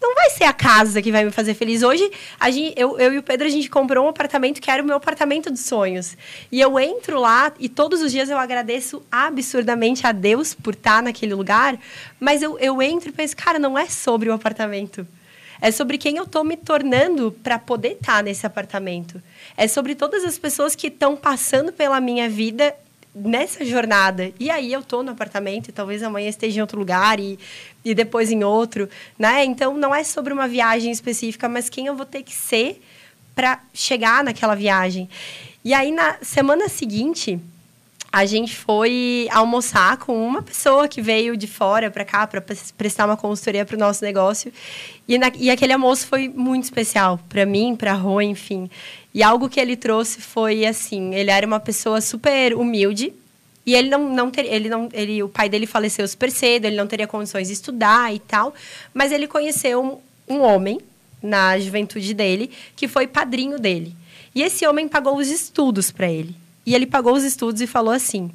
Não 0.00 0.14
vai 0.14 0.30
ser 0.30 0.44
a 0.44 0.52
casa 0.52 1.02
que 1.02 1.10
vai 1.10 1.24
me 1.24 1.30
fazer 1.30 1.54
feliz. 1.54 1.82
Hoje, 1.82 2.10
a 2.38 2.50
gente, 2.50 2.74
eu, 2.78 2.98
eu 2.98 3.12
e 3.12 3.18
o 3.18 3.22
Pedro, 3.22 3.46
a 3.46 3.50
gente 3.50 3.68
comprou 3.68 4.06
um 4.06 4.08
apartamento 4.08 4.60
que 4.60 4.70
era 4.70 4.82
o 4.82 4.86
meu 4.86 4.96
apartamento 4.96 5.50
dos 5.50 5.60
sonhos. 5.60 6.16
E 6.50 6.60
eu 6.60 6.78
entro 6.78 7.20
lá 7.20 7.52
e 7.58 7.68
todos 7.68 8.00
os 8.00 8.12
dias 8.12 8.30
eu 8.30 8.38
agradeço 8.38 9.02
absurdamente 9.10 10.06
a 10.06 10.12
Deus 10.12 10.54
por 10.54 10.74
estar 10.74 11.02
naquele 11.02 11.34
lugar. 11.34 11.78
Mas 12.20 12.42
eu, 12.42 12.58
eu 12.58 12.80
entro 12.80 13.08
e 13.08 13.12
penso, 13.12 13.36
cara, 13.36 13.58
não 13.58 13.76
é 13.76 13.86
sobre 13.86 14.28
o 14.28 14.32
apartamento. 14.32 15.06
É 15.60 15.72
sobre 15.72 15.98
quem 15.98 16.16
eu 16.16 16.24
estou 16.24 16.44
me 16.44 16.56
tornando 16.56 17.32
para 17.42 17.58
poder 17.58 17.92
estar 17.92 18.22
nesse 18.22 18.46
apartamento. 18.46 19.20
É 19.56 19.66
sobre 19.66 19.96
todas 19.96 20.24
as 20.24 20.38
pessoas 20.38 20.76
que 20.76 20.86
estão 20.86 21.16
passando 21.16 21.72
pela 21.72 22.00
minha 22.00 22.28
vida 22.28 22.72
nessa 23.24 23.64
jornada. 23.64 24.32
E 24.38 24.50
aí 24.50 24.72
eu 24.72 24.82
tô 24.82 25.02
no 25.02 25.10
apartamento 25.10 25.68
e 25.68 25.72
talvez 25.72 26.02
amanhã 26.02 26.28
esteja 26.28 26.58
em 26.58 26.60
outro 26.60 26.78
lugar 26.78 27.18
e, 27.18 27.38
e 27.84 27.94
depois 27.94 28.30
em 28.30 28.44
outro, 28.44 28.88
né? 29.18 29.44
Então 29.44 29.76
não 29.76 29.94
é 29.94 30.04
sobre 30.04 30.32
uma 30.32 30.48
viagem 30.48 30.90
específica, 30.90 31.48
mas 31.48 31.68
quem 31.68 31.86
eu 31.86 31.94
vou 31.94 32.06
ter 32.06 32.22
que 32.22 32.34
ser 32.34 32.82
para 33.34 33.60
chegar 33.72 34.24
naquela 34.24 34.54
viagem. 34.54 35.08
E 35.64 35.74
aí 35.74 35.92
na 35.92 36.16
semana 36.22 36.68
seguinte, 36.68 37.40
a 38.10 38.24
gente 38.24 38.56
foi 38.56 39.28
almoçar 39.30 39.98
com 39.98 40.26
uma 40.26 40.40
pessoa 40.40 40.88
que 40.88 41.02
veio 41.02 41.36
de 41.36 41.46
fora 41.46 41.90
para 41.90 42.04
cá 42.04 42.26
para 42.26 42.42
prestar 42.76 43.04
uma 43.04 43.16
consultoria 43.16 43.66
para 43.66 43.76
o 43.76 43.78
nosso 43.78 44.02
negócio. 44.02 44.52
E, 45.06 45.18
na, 45.18 45.30
e 45.36 45.50
aquele 45.50 45.74
almoço 45.74 46.06
foi 46.06 46.28
muito 46.28 46.64
especial 46.64 47.20
para 47.28 47.44
mim, 47.44 47.76
para 47.76 47.92
a 47.92 47.94
Rô, 47.94 48.20
enfim. 48.20 48.70
E 49.14 49.22
algo 49.22 49.48
que 49.48 49.58
ele 49.58 49.76
trouxe 49.76 50.20
foi 50.20 50.66
assim, 50.66 51.14
ele 51.14 51.30
era 51.30 51.46
uma 51.46 51.60
pessoa 51.60 52.00
super 52.00 52.54
humilde, 52.54 53.12
e 53.68 53.74
ele 53.74 53.90
não, 53.90 54.08
não 54.08 54.30
ter, 54.30 54.46
ele 54.46 54.68
não, 54.68 54.88
ele, 54.94 55.22
o 55.22 55.28
pai 55.28 55.48
dele 55.48 55.66
faleceu 55.66 56.08
super 56.08 56.30
cedo, 56.30 56.64
ele 56.64 56.76
não 56.76 56.86
teria 56.86 57.06
condições 57.06 57.48
de 57.48 57.52
estudar 57.52 58.14
e 58.14 58.18
tal, 58.18 58.54
mas 58.94 59.12
ele 59.12 59.26
conheceu 59.26 60.02
um, 60.28 60.36
um 60.36 60.40
homem 60.40 60.80
na 61.22 61.58
juventude 61.58 62.14
dele 62.14 62.50
que 62.74 62.88
foi 62.88 63.06
padrinho 63.06 63.58
dele. 63.58 63.94
E 64.34 64.42
esse 64.42 64.66
homem 64.66 64.88
pagou 64.88 65.16
os 65.16 65.28
estudos 65.28 65.90
para 65.90 66.10
ele. 66.10 66.34
E 66.64 66.74
ele 66.74 66.86
pagou 66.86 67.14
os 67.14 67.24
estudos 67.24 67.60
e 67.60 67.66
falou 67.66 67.92
assim: 67.92 68.30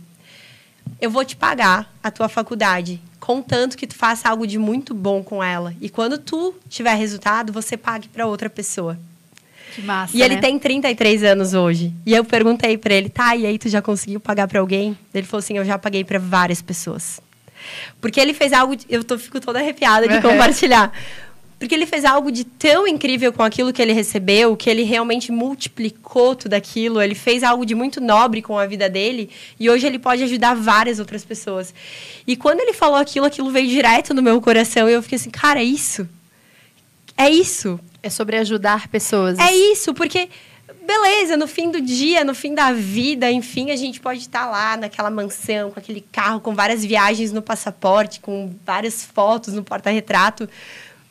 Eu 1.01 1.09
vou 1.09 1.23
te 1.25 1.35
pagar 1.35 1.91
a 2.03 2.11
tua 2.11 2.29
faculdade, 2.29 3.01
contanto 3.19 3.77
que 3.77 3.87
tu 3.87 3.95
faça 3.95 4.29
algo 4.29 4.45
de 4.45 4.59
muito 4.59 4.93
bom 4.93 5.23
com 5.23 5.43
ela. 5.43 5.73
E 5.81 5.89
quando 5.89 6.17
tu 6.17 6.53
tiver 6.69 6.93
resultado, 6.93 7.51
você 7.51 7.75
pague 7.77 8.07
para 8.07 8.27
outra 8.27 8.49
pessoa. 8.49 8.99
Que 9.75 9.81
massa. 9.81 10.15
E 10.15 10.21
ele 10.21 10.35
né? 10.35 10.41
tem 10.41 10.59
33 10.59 11.23
anos 11.23 11.53
hoje. 11.53 11.93
E 12.05 12.13
eu 12.13 12.23
perguntei 12.23 12.77
para 12.77 12.93
ele, 12.93 13.09
tá, 13.09 13.35
e 13.35 13.45
aí 13.45 13.57
tu 13.57 13.69
já 13.69 13.81
conseguiu 13.81 14.19
pagar 14.19 14.47
para 14.47 14.59
alguém? 14.59 14.97
Ele 15.13 15.25
falou 15.25 15.39
assim: 15.39 15.57
eu 15.57 15.65
já 15.65 15.77
paguei 15.77 16.03
para 16.03 16.19
várias 16.19 16.61
pessoas. 16.61 17.19
Porque 18.01 18.19
ele 18.19 18.33
fez 18.33 18.53
algo. 18.53 18.75
De, 18.75 18.85
eu 18.89 19.03
tô, 19.03 19.17
fico 19.17 19.39
toda 19.39 19.59
arrepiada 19.59 20.07
de 20.07 20.15
uhum. 20.15 20.21
compartilhar. 20.21 20.91
Porque 21.57 21.73
ele 21.73 21.85
fez 21.85 22.03
algo 22.03 22.29
de 22.29 22.43
tão 22.43 22.85
incrível 22.85 23.31
com 23.31 23.41
aquilo 23.41 23.71
que 23.71 23.81
ele 23.81 23.93
recebeu, 23.93 24.57
que 24.57 24.69
ele 24.69 24.83
realmente 24.83 25.31
multiplicou 25.31 26.35
tudo 26.35 26.55
aquilo. 26.55 27.01
Ele 27.01 27.15
fez 27.15 27.41
algo 27.41 27.65
de 27.65 27.73
muito 27.73 28.01
nobre 28.01 28.41
com 28.41 28.57
a 28.59 28.65
vida 28.65 28.89
dele. 28.89 29.29
E 29.57 29.69
hoje 29.69 29.87
ele 29.87 29.97
pode 29.97 30.21
ajudar 30.23 30.55
várias 30.55 30.99
outras 30.99 31.23
pessoas. 31.23 31.73
E 32.27 32.35
quando 32.35 32.59
ele 32.59 32.73
falou 32.73 32.97
aquilo, 32.97 33.25
aquilo 33.25 33.49
veio 33.49 33.69
direto 33.69 34.13
no 34.13 34.21
meu 34.21 34.41
coração. 34.41 34.89
E 34.89 34.93
eu 34.93 35.01
fiquei 35.01 35.15
assim, 35.15 35.29
cara, 35.29 35.61
é 35.61 35.63
isso. 35.63 36.07
É 37.15 37.29
isso. 37.29 37.79
É 38.03 38.09
sobre 38.09 38.35
ajudar 38.37 38.89
pessoas. 38.89 39.39
É 39.39 39.55
isso, 39.55 39.93
porque 39.93 40.29
beleza, 40.85 41.37
no 41.37 41.47
fim 41.47 41.71
do 41.71 41.81
dia, 41.81 42.23
no 42.23 42.35
fim 42.35 42.53
da 42.53 42.71
vida, 42.71 43.31
enfim, 43.31 43.71
a 43.71 43.75
gente 43.75 43.99
pode 43.99 44.19
estar 44.19 44.45
lá 44.45 44.77
naquela 44.77 45.09
mansão, 45.09 45.71
com 45.71 45.79
aquele 45.79 46.01
carro, 46.11 46.41
com 46.41 46.53
várias 46.53 46.83
viagens 46.83 47.31
no 47.31 47.41
passaporte, 47.41 48.19
com 48.19 48.53
várias 48.65 49.03
fotos 49.03 49.53
no 49.53 49.63
porta-retrato. 49.63 50.47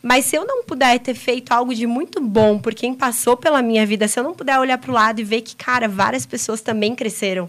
Mas 0.03 0.26
se 0.26 0.36
eu 0.36 0.45
não 0.45 0.64
puder 0.64 0.99
ter 0.99 1.14
feito 1.14 1.53
algo 1.53 1.74
de 1.74 1.86
muito 1.86 2.20
bom 2.20 2.59
por 2.59 2.74
quem 2.74 2.93
passou 2.93 3.36
pela 3.36 3.62
minha 3.62 3.86
vida, 3.86 4.09
se 4.09 4.18
eu 4.18 4.24
não 4.24 4.34
puder 4.34 4.59
olhar 4.59 4.76
para 4.78 4.90
o 4.90 4.95
lado 4.95 5.20
e 5.20 5.24
ver 5.24 5.43
que, 5.43 5.55
cara, 5.55 5.88
várias 5.88 6.26
pessoas 6.26 6.61
também 6.61 6.95
cresceram, 6.95 7.49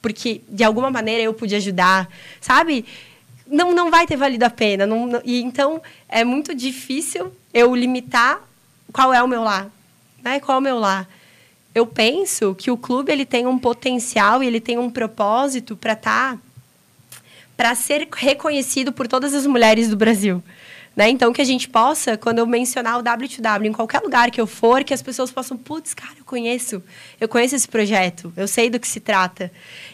porque 0.00 0.40
de 0.48 0.64
alguma 0.64 0.90
maneira 0.90 1.22
eu 1.22 1.32
pude 1.32 1.54
ajudar, 1.54 2.08
sabe? 2.40 2.84
Não, 3.46 3.72
não 3.72 3.90
vai 3.90 4.06
ter 4.06 4.16
valido 4.16 4.44
a 4.44 4.50
pena. 4.50 4.86
Não, 4.86 5.06
não, 5.06 5.22
e 5.24 5.40
então 5.40 5.80
é 6.08 6.24
muito 6.24 6.54
difícil 6.54 7.32
eu 7.54 7.74
limitar 7.74 8.40
qual 8.92 9.12
é 9.12 9.22
o 9.22 9.28
meu 9.28 9.42
lar, 9.42 9.70
né? 10.22 10.38
Qual 10.40 10.56
é 10.56 10.58
o 10.58 10.62
meu 10.62 10.78
lar? 10.78 11.08
Eu 11.74 11.86
penso 11.86 12.54
que 12.54 12.70
o 12.70 12.76
clube 12.76 13.10
ele 13.10 13.24
tem 13.24 13.46
um 13.46 13.58
potencial 13.58 14.42
e 14.42 14.46
ele 14.46 14.60
tem 14.60 14.78
um 14.78 14.90
propósito 14.90 15.74
para 15.74 15.94
estar 15.94 16.34
tá, 16.34 16.38
para 17.56 17.74
ser 17.74 18.08
reconhecido 18.14 18.92
por 18.92 19.08
todas 19.08 19.34
as 19.34 19.46
mulheres 19.46 19.88
do 19.88 19.96
Brasil. 19.96 20.42
Né? 20.94 21.08
Então, 21.08 21.32
que 21.32 21.40
a 21.40 21.44
gente 21.44 21.68
possa, 21.68 22.18
quando 22.18 22.38
eu 22.38 22.46
mencionar 22.46 22.98
o 22.98 23.02
W2W 23.02 23.64
em 23.64 23.72
qualquer 23.72 24.00
lugar 24.00 24.30
que 24.30 24.40
eu 24.40 24.46
for, 24.46 24.84
que 24.84 24.92
as 24.92 25.00
pessoas 25.00 25.30
possam, 25.30 25.56
putz, 25.56 25.94
cara, 25.94 26.12
eu 26.18 26.24
conheço, 26.24 26.82
eu 27.18 27.26
conheço 27.26 27.54
esse 27.54 27.66
projeto, 27.66 28.30
eu 28.36 28.46
sei 28.46 28.68
do 28.68 28.78
que 28.78 28.86
se 28.86 29.00
trata. 29.00 29.50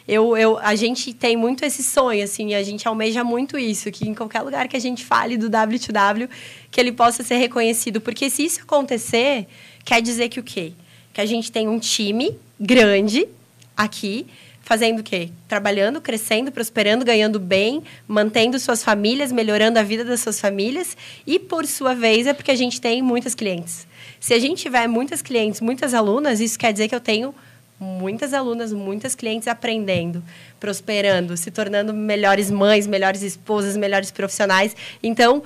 Eu, 0.08 0.36
eu, 0.36 0.58
a 0.58 0.74
gente 0.74 1.14
tem 1.14 1.36
muito 1.36 1.64
esse 1.64 1.84
sonho, 1.84 2.24
assim, 2.24 2.52
a 2.54 2.62
gente 2.64 2.88
almeja 2.88 3.22
muito 3.22 3.56
isso, 3.56 3.92
que 3.92 4.08
em 4.08 4.14
qualquer 4.14 4.42
lugar 4.42 4.66
que 4.66 4.76
a 4.76 4.80
gente 4.80 5.04
fale 5.04 5.36
do 5.36 5.48
W2W, 5.48 6.28
que 6.68 6.80
ele 6.80 6.90
possa 6.90 7.22
ser 7.22 7.36
reconhecido. 7.36 8.00
Porque 8.00 8.28
se 8.28 8.44
isso 8.44 8.62
acontecer, 8.62 9.46
quer 9.84 10.02
dizer 10.02 10.28
que 10.28 10.40
o 10.40 10.42
quê? 10.42 10.72
Que 11.12 11.20
a 11.20 11.26
gente 11.26 11.52
tem 11.52 11.68
um 11.68 11.78
time 11.78 12.36
grande 12.58 13.28
aqui, 13.76 14.26
fazendo 14.68 14.98
o 14.98 15.02
quê? 15.02 15.30
Trabalhando, 15.48 15.98
crescendo, 15.98 16.52
prosperando, 16.52 17.02
ganhando 17.02 17.40
bem, 17.40 17.82
mantendo 18.06 18.58
suas 18.58 18.84
famílias, 18.84 19.32
melhorando 19.32 19.78
a 19.78 19.82
vida 19.82 20.04
das 20.04 20.20
suas 20.20 20.38
famílias. 20.38 20.94
E, 21.26 21.38
por 21.38 21.64
sua 21.66 21.94
vez, 21.94 22.26
é 22.26 22.34
porque 22.34 22.50
a 22.50 22.54
gente 22.54 22.78
tem 22.78 23.00
muitas 23.00 23.34
clientes. 23.34 23.86
Se 24.20 24.34
a 24.34 24.38
gente 24.38 24.60
tiver 24.60 24.86
muitas 24.86 25.22
clientes, 25.22 25.62
muitas 25.62 25.94
alunas, 25.94 26.38
isso 26.38 26.58
quer 26.58 26.70
dizer 26.70 26.86
que 26.86 26.94
eu 26.94 27.00
tenho 27.00 27.34
muitas 27.80 28.34
alunas, 28.34 28.70
muitas 28.70 29.14
clientes 29.14 29.48
aprendendo, 29.48 30.22
prosperando, 30.60 31.34
se 31.34 31.50
tornando 31.50 31.94
melhores 31.94 32.50
mães, 32.50 32.86
melhores 32.86 33.22
esposas, 33.22 33.74
melhores 33.74 34.10
profissionais. 34.10 34.76
Então, 35.02 35.42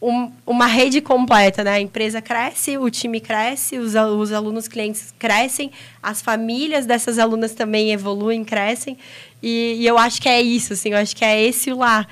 um, 0.00 0.32
uma 0.46 0.66
rede 0.66 1.00
completa, 1.00 1.62
né? 1.62 1.72
A 1.72 1.80
empresa 1.80 2.22
cresce, 2.22 2.78
o 2.78 2.88
time 2.88 3.20
cresce, 3.20 3.78
os, 3.78 3.94
os 3.94 4.32
alunos 4.32 4.66
clientes 4.66 5.12
crescem, 5.18 5.70
as 6.02 6.22
famílias 6.22 6.86
dessas 6.86 7.18
alunas 7.18 7.52
também 7.52 7.92
evoluem, 7.92 8.42
crescem. 8.42 8.96
E, 9.42 9.76
e, 9.78 9.86
eu 9.86 9.98
acho 9.98 10.20
que 10.20 10.28
é 10.28 10.40
isso, 10.40 10.72
assim, 10.72 10.90
eu 10.90 10.98
acho 10.98 11.14
que 11.14 11.24
é 11.24 11.42
esse 11.42 11.70
o 11.70 11.78
lar. 11.78 12.08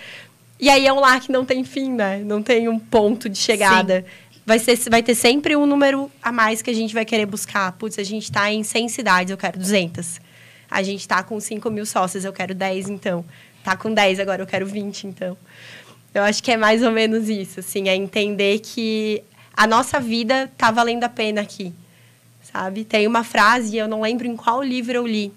E 0.60 0.68
aí 0.68 0.86
é 0.86 0.92
um 0.92 1.00
lar 1.00 1.20
que 1.20 1.32
não 1.32 1.44
tem 1.44 1.64
fim, 1.64 1.92
né? 1.92 2.18
Não 2.18 2.42
tem 2.42 2.68
um 2.68 2.78
ponto 2.78 3.28
de 3.28 3.38
chegada. 3.38 4.04
Vai, 4.44 4.58
ser, 4.58 4.76
vai 4.90 5.02
ter 5.02 5.14
sempre 5.14 5.54
um 5.56 5.66
número 5.66 6.10
a 6.22 6.32
mais 6.32 6.60
que 6.60 6.70
a 6.70 6.74
gente 6.74 6.92
vai 6.92 7.04
querer 7.04 7.26
buscar. 7.26 7.72
Putz, 7.72 7.98
a 7.98 8.02
gente 8.02 8.24
está 8.24 8.52
em 8.52 8.62
100 8.62 8.88
cidades, 8.88 9.30
eu 9.30 9.36
quero 9.36 9.58
200. 9.58 10.20
A 10.70 10.82
gente 10.82 11.00
está 11.00 11.22
com 11.22 11.38
5 11.40 11.70
mil 11.70 11.86
sócios, 11.86 12.24
eu 12.24 12.32
quero 12.32 12.54
10, 12.54 12.88
então. 12.88 13.24
Tá 13.62 13.76
com 13.76 13.92
10, 13.92 14.20
agora 14.20 14.42
eu 14.42 14.46
quero 14.46 14.66
20, 14.66 15.06
então. 15.06 15.36
Eu 16.14 16.22
acho 16.22 16.42
que 16.42 16.50
é 16.50 16.56
mais 16.56 16.82
ou 16.82 16.90
menos 16.90 17.28
isso, 17.28 17.60
assim, 17.60 17.88
é 17.88 17.94
entender 17.94 18.60
que 18.60 19.22
a 19.56 19.66
nossa 19.66 20.00
vida 20.00 20.50
tá 20.56 20.70
valendo 20.70 21.04
a 21.04 21.08
pena 21.08 21.40
aqui, 21.40 21.72
sabe? 22.52 22.84
Tem 22.84 23.06
uma 23.06 23.24
frase, 23.24 23.76
eu 23.76 23.86
não 23.86 24.00
lembro 24.00 24.26
em 24.26 24.36
qual 24.36 24.62
livro 24.62 24.94
eu 24.94 25.06
li, 25.06 25.32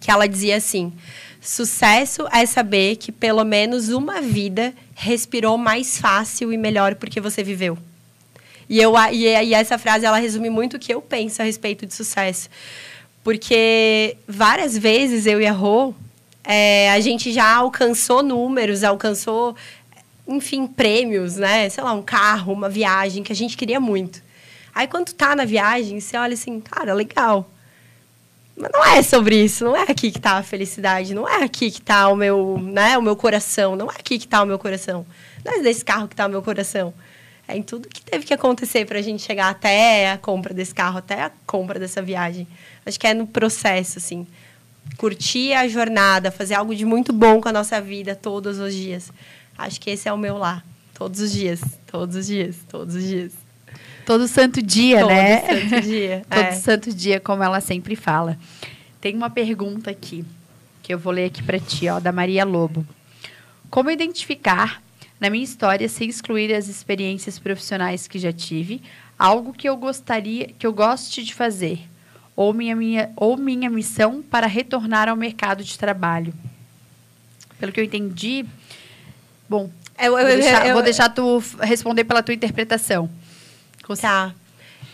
que 0.00 0.10
ela 0.10 0.26
dizia 0.26 0.56
assim: 0.56 0.92
Sucesso 1.40 2.28
é 2.32 2.46
saber 2.46 2.96
que 2.96 3.10
pelo 3.10 3.44
menos 3.44 3.88
uma 3.88 4.20
vida 4.20 4.72
respirou 4.94 5.58
mais 5.58 5.98
fácil 5.98 6.52
e 6.52 6.56
melhor 6.56 6.94
porque 6.94 7.20
você 7.20 7.42
viveu. 7.42 7.76
E, 8.68 8.80
eu, 8.80 8.94
e, 9.10 9.24
e 9.24 9.52
essa 9.52 9.76
frase 9.76 10.06
ela 10.06 10.18
resume 10.18 10.48
muito 10.48 10.76
o 10.76 10.78
que 10.78 10.94
eu 10.94 11.02
penso 11.02 11.42
a 11.42 11.44
respeito 11.44 11.84
de 11.84 11.94
sucesso. 11.94 12.48
Porque 13.24 14.16
várias 14.26 14.78
vezes 14.78 15.26
eu 15.26 15.40
e 15.40 15.46
a 15.46 15.52
Rô, 15.52 15.92
é, 16.44 16.90
a 16.92 17.00
gente 17.00 17.32
já 17.32 17.56
alcançou 17.56 18.22
números, 18.22 18.82
alcançou 18.84 19.56
enfim, 20.26 20.66
prêmios, 20.66 21.36
né? 21.36 21.68
Sei 21.68 21.82
lá, 21.82 21.92
um 21.92 22.02
carro, 22.02 22.52
uma 22.52 22.68
viagem 22.68 23.22
que 23.22 23.32
a 23.32 23.36
gente 23.36 23.56
queria 23.56 23.80
muito. 23.80 24.22
Aí 24.74 24.86
quando 24.86 25.12
tá 25.12 25.36
na 25.36 25.44
viagem, 25.44 26.00
você 26.00 26.16
olha 26.16 26.34
assim, 26.34 26.60
cara, 26.60 26.94
legal. 26.94 27.48
Mas 28.56 28.70
não 28.72 28.84
é 28.84 29.02
sobre 29.02 29.42
isso, 29.42 29.64
não 29.64 29.76
é 29.76 29.82
aqui 29.82 30.10
que 30.10 30.20
tá 30.20 30.32
a 30.38 30.42
felicidade, 30.42 31.14
não 31.14 31.28
é 31.28 31.42
aqui 31.42 31.70
que 31.70 31.80
tá 31.80 32.08
o 32.08 32.16
meu, 32.16 32.58
né, 32.58 32.96
o 32.98 33.02
meu 33.02 33.16
coração, 33.16 33.74
não 33.74 33.90
é 33.90 33.94
aqui 33.98 34.18
que 34.18 34.28
tá 34.28 34.42
o 34.42 34.46
meu 34.46 34.58
coração. 34.58 35.06
Não 35.44 35.54
é 35.54 35.62
desse 35.62 35.84
carro 35.84 36.06
que 36.06 36.14
tá 36.14 36.26
o 36.26 36.30
meu 36.30 36.42
coração. 36.42 36.92
É 37.48 37.56
em 37.56 37.62
tudo 37.62 37.88
que 37.88 38.02
teve 38.02 38.24
que 38.24 38.32
acontecer 38.32 38.86
para 38.86 38.98
a 38.98 39.02
gente 39.02 39.22
chegar 39.22 39.48
até 39.48 40.12
a 40.12 40.18
compra 40.18 40.54
desse 40.54 40.74
carro, 40.74 40.98
até 40.98 41.22
a 41.22 41.30
compra 41.46 41.78
dessa 41.78 42.00
viagem. 42.00 42.46
Acho 42.86 43.00
que 43.00 43.06
é 43.06 43.14
no 43.14 43.26
processo, 43.26 43.98
assim. 43.98 44.26
Curtir 44.96 45.54
a 45.54 45.66
jornada, 45.66 46.30
fazer 46.30 46.54
algo 46.54 46.74
de 46.74 46.84
muito 46.84 47.12
bom 47.12 47.40
com 47.40 47.48
a 47.48 47.52
nossa 47.52 47.80
vida 47.80 48.14
todos 48.14 48.58
os 48.58 48.74
dias. 48.74 49.10
Acho 49.56 49.80
que 49.80 49.90
esse 49.90 50.08
é 50.08 50.12
o 50.12 50.18
meu 50.18 50.38
lá. 50.38 50.62
Todos 50.94 51.20
os 51.20 51.32
dias, 51.32 51.60
todos 51.86 52.16
os 52.16 52.26
dias, 52.26 52.56
todos 52.68 52.94
os 52.94 53.02
dias. 53.04 53.32
Todo 54.04 54.26
santo 54.26 54.60
dia, 54.62 55.00
Todo 55.00 55.08
né? 55.08 55.38
Todo 55.38 55.60
santo 55.60 55.80
dia. 55.82 56.22
Todo 56.30 56.38
é. 56.38 56.52
santo 56.52 56.94
dia, 56.94 57.20
como 57.20 57.42
ela 57.42 57.60
sempre 57.60 57.96
fala. 57.96 58.38
Tem 59.00 59.16
uma 59.16 59.30
pergunta 59.30 59.90
aqui, 59.90 60.24
que 60.82 60.92
eu 60.92 60.98
vou 60.98 61.12
ler 61.12 61.26
aqui 61.26 61.42
para 61.42 61.58
ti, 61.58 61.88
ó, 61.88 61.98
da 62.00 62.12
Maria 62.12 62.44
Lobo. 62.44 62.86
Como 63.70 63.90
identificar 63.90 64.82
na 65.22 65.30
minha 65.30 65.44
história 65.44 65.88
sem 65.88 66.08
excluir 66.08 66.52
as 66.52 66.68
experiências 66.68 67.38
profissionais 67.38 68.08
que 68.08 68.18
já 68.18 68.32
tive, 68.32 68.82
algo 69.16 69.52
que 69.52 69.68
eu 69.68 69.76
gostaria, 69.76 70.48
que 70.58 70.66
eu 70.66 70.72
goste 70.72 71.22
de 71.22 71.32
fazer, 71.32 71.78
ou 72.34 72.52
minha, 72.52 72.74
minha, 72.74 73.10
ou 73.14 73.36
minha 73.36 73.70
missão 73.70 74.20
para 74.20 74.48
retornar 74.48 75.08
ao 75.08 75.16
mercado 75.16 75.62
de 75.62 75.78
trabalho. 75.78 76.34
Pelo 77.56 77.70
que 77.70 77.78
eu 77.78 77.84
entendi, 77.84 78.44
bom, 79.52 79.70
eu, 79.98 80.18
eu, 80.18 80.26
vou, 80.26 80.36
deixar, 80.36 80.66
eu, 80.66 80.74
vou 80.74 80.82
deixar 80.82 81.08
tu 81.10 81.42
responder 81.60 82.04
pela 82.04 82.22
tua 82.22 82.34
interpretação. 82.34 83.08
Tá. 84.00 84.34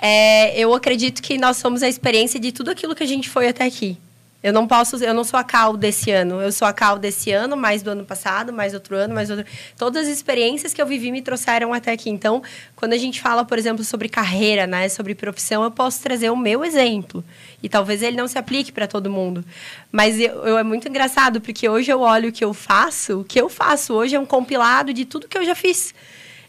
É, 0.00 0.58
eu 0.58 0.74
acredito 0.74 1.22
que 1.22 1.38
nós 1.38 1.58
somos 1.58 1.82
a 1.82 1.88
experiência 1.88 2.40
de 2.40 2.50
tudo 2.50 2.70
aquilo 2.70 2.94
que 2.94 3.04
a 3.04 3.06
gente 3.06 3.28
foi 3.28 3.46
até 3.46 3.64
aqui. 3.64 3.96
Eu 4.40 4.52
não 4.52 4.68
posso, 4.68 5.02
eu 5.02 5.12
não 5.12 5.24
sou 5.24 5.38
a 5.38 5.42
Cal 5.42 5.76
desse 5.76 6.12
ano. 6.12 6.40
Eu 6.40 6.52
sou 6.52 6.68
a 6.68 6.72
Cal 6.72 6.96
desse 6.96 7.32
ano, 7.32 7.56
mais 7.56 7.82
do 7.82 7.90
ano 7.90 8.04
passado, 8.04 8.52
mais 8.52 8.72
outro 8.72 8.94
ano, 8.94 9.12
mais 9.12 9.30
outro. 9.30 9.44
Todas 9.76 10.06
as 10.06 10.12
experiências 10.12 10.72
que 10.72 10.80
eu 10.80 10.86
vivi 10.86 11.10
me 11.10 11.20
trouxeram 11.20 11.74
até 11.74 11.90
aqui. 11.90 12.08
Então, 12.08 12.40
quando 12.76 12.92
a 12.92 12.96
gente 12.96 13.20
fala, 13.20 13.44
por 13.44 13.58
exemplo, 13.58 13.82
sobre 13.82 14.08
carreira, 14.08 14.64
né, 14.64 14.88
sobre 14.88 15.12
profissão, 15.12 15.64
eu 15.64 15.72
posso 15.72 16.00
trazer 16.00 16.30
o 16.30 16.36
meu 16.36 16.64
exemplo. 16.64 17.24
E 17.60 17.68
talvez 17.68 18.00
ele 18.00 18.16
não 18.16 18.28
se 18.28 18.38
aplique 18.38 18.70
para 18.70 18.86
todo 18.86 19.10
mundo. 19.10 19.44
Mas 19.90 20.20
eu, 20.20 20.44
eu, 20.44 20.56
é 20.56 20.62
muito 20.62 20.88
engraçado, 20.88 21.40
porque 21.40 21.68
hoje 21.68 21.90
eu 21.90 22.00
olho 22.00 22.28
o 22.28 22.32
que 22.32 22.44
eu 22.44 22.54
faço. 22.54 23.20
O 23.20 23.24
que 23.24 23.40
eu 23.40 23.48
faço 23.48 23.92
hoje 23.92 24.14
é 24.14 24.20
um 24.20 24.26
compilado 24.26 24.92
de 24.92 25.04
tudo 25.04 25.26
que 25.26 25.36
eu 25.36 25.44
já 25.44 25.56
fiz. 25.56 25.92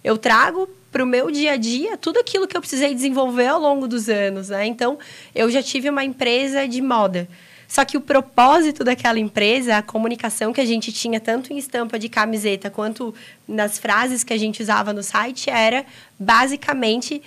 Eu 0.03 0.15
trago 0.15 0.69
para 0.91 1.03
o 1.03 1.07
meu 1.07 1.31
dia 1.31 1.53
a 1.53 1.57
dia 1.57 1.97
tudo 1.97 2.19
aquilo 2.19 2.47
que 2.47 2.55
eu 2.55 2.61
precisei 2.61 2.93
desenvolver 2.93 3.47
ao 3.47 3.59
longo 3.59 3.87
dos 3.87 4.09
anos. 4.09 4.49
Né? 4.49 4.67
Então, 4.67 4.99
eu 5.33 5.49
já 5.49 5.63
tive 5.63 5.89
uma 5.89 6.03
empresa 6.03 6.67
de 6.67 6.83
moda. 6.83 7.27
Só 7.69 7.85
que 7.85 7.95
o 7.95 8.01
propósito 8.01 8.83
daquela 8.83 9.19
empresa, 9.19 9.77
a 9.77 9.83
comunicação 9.83 10.51
que 10.51 10.59
a 10.59 10.65
gente 10.65 10.91
tinha 10.91 11.19
tanto 11.19 11.53
em 11.53 11.57
estampa 11.59 11.99
de 11.99 12.09
camiseta 12.09 12.67
quanto 12.67 13.13
nas 13.47 13.77
frases 13.77 14.23
que 14.23 14.33
a 14.33 14.37
gente 14.37 14.59
usava 14.63 14.91
no 14.91 15.03
site 15.03 15.51
era 15.51 15.85
basicamente 16.19 17.21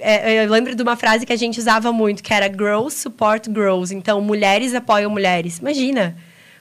é, 0.00 0.44
eu 0.44 0.50
lembro 0.50 0.74
de 0.74 0.82
uma 0.82 0.96
frase 0.96 1.24
que 1.24 1.32
a 1.32 1.36
gente 1.36 1.60
usava 1.60 1.92
muito, 1.92 2.24
que 2.24 2.34
era 2.34 2.48
Girls 2.48 2.98
Support 2.98 3.46
Girls. 3.46 3.94
Então, 3.94 4.20
mulheres 4.20 4.74
apoiam 4.74 5.08
mulheres. 5.08 5.58
Imagina, 5.58 6.16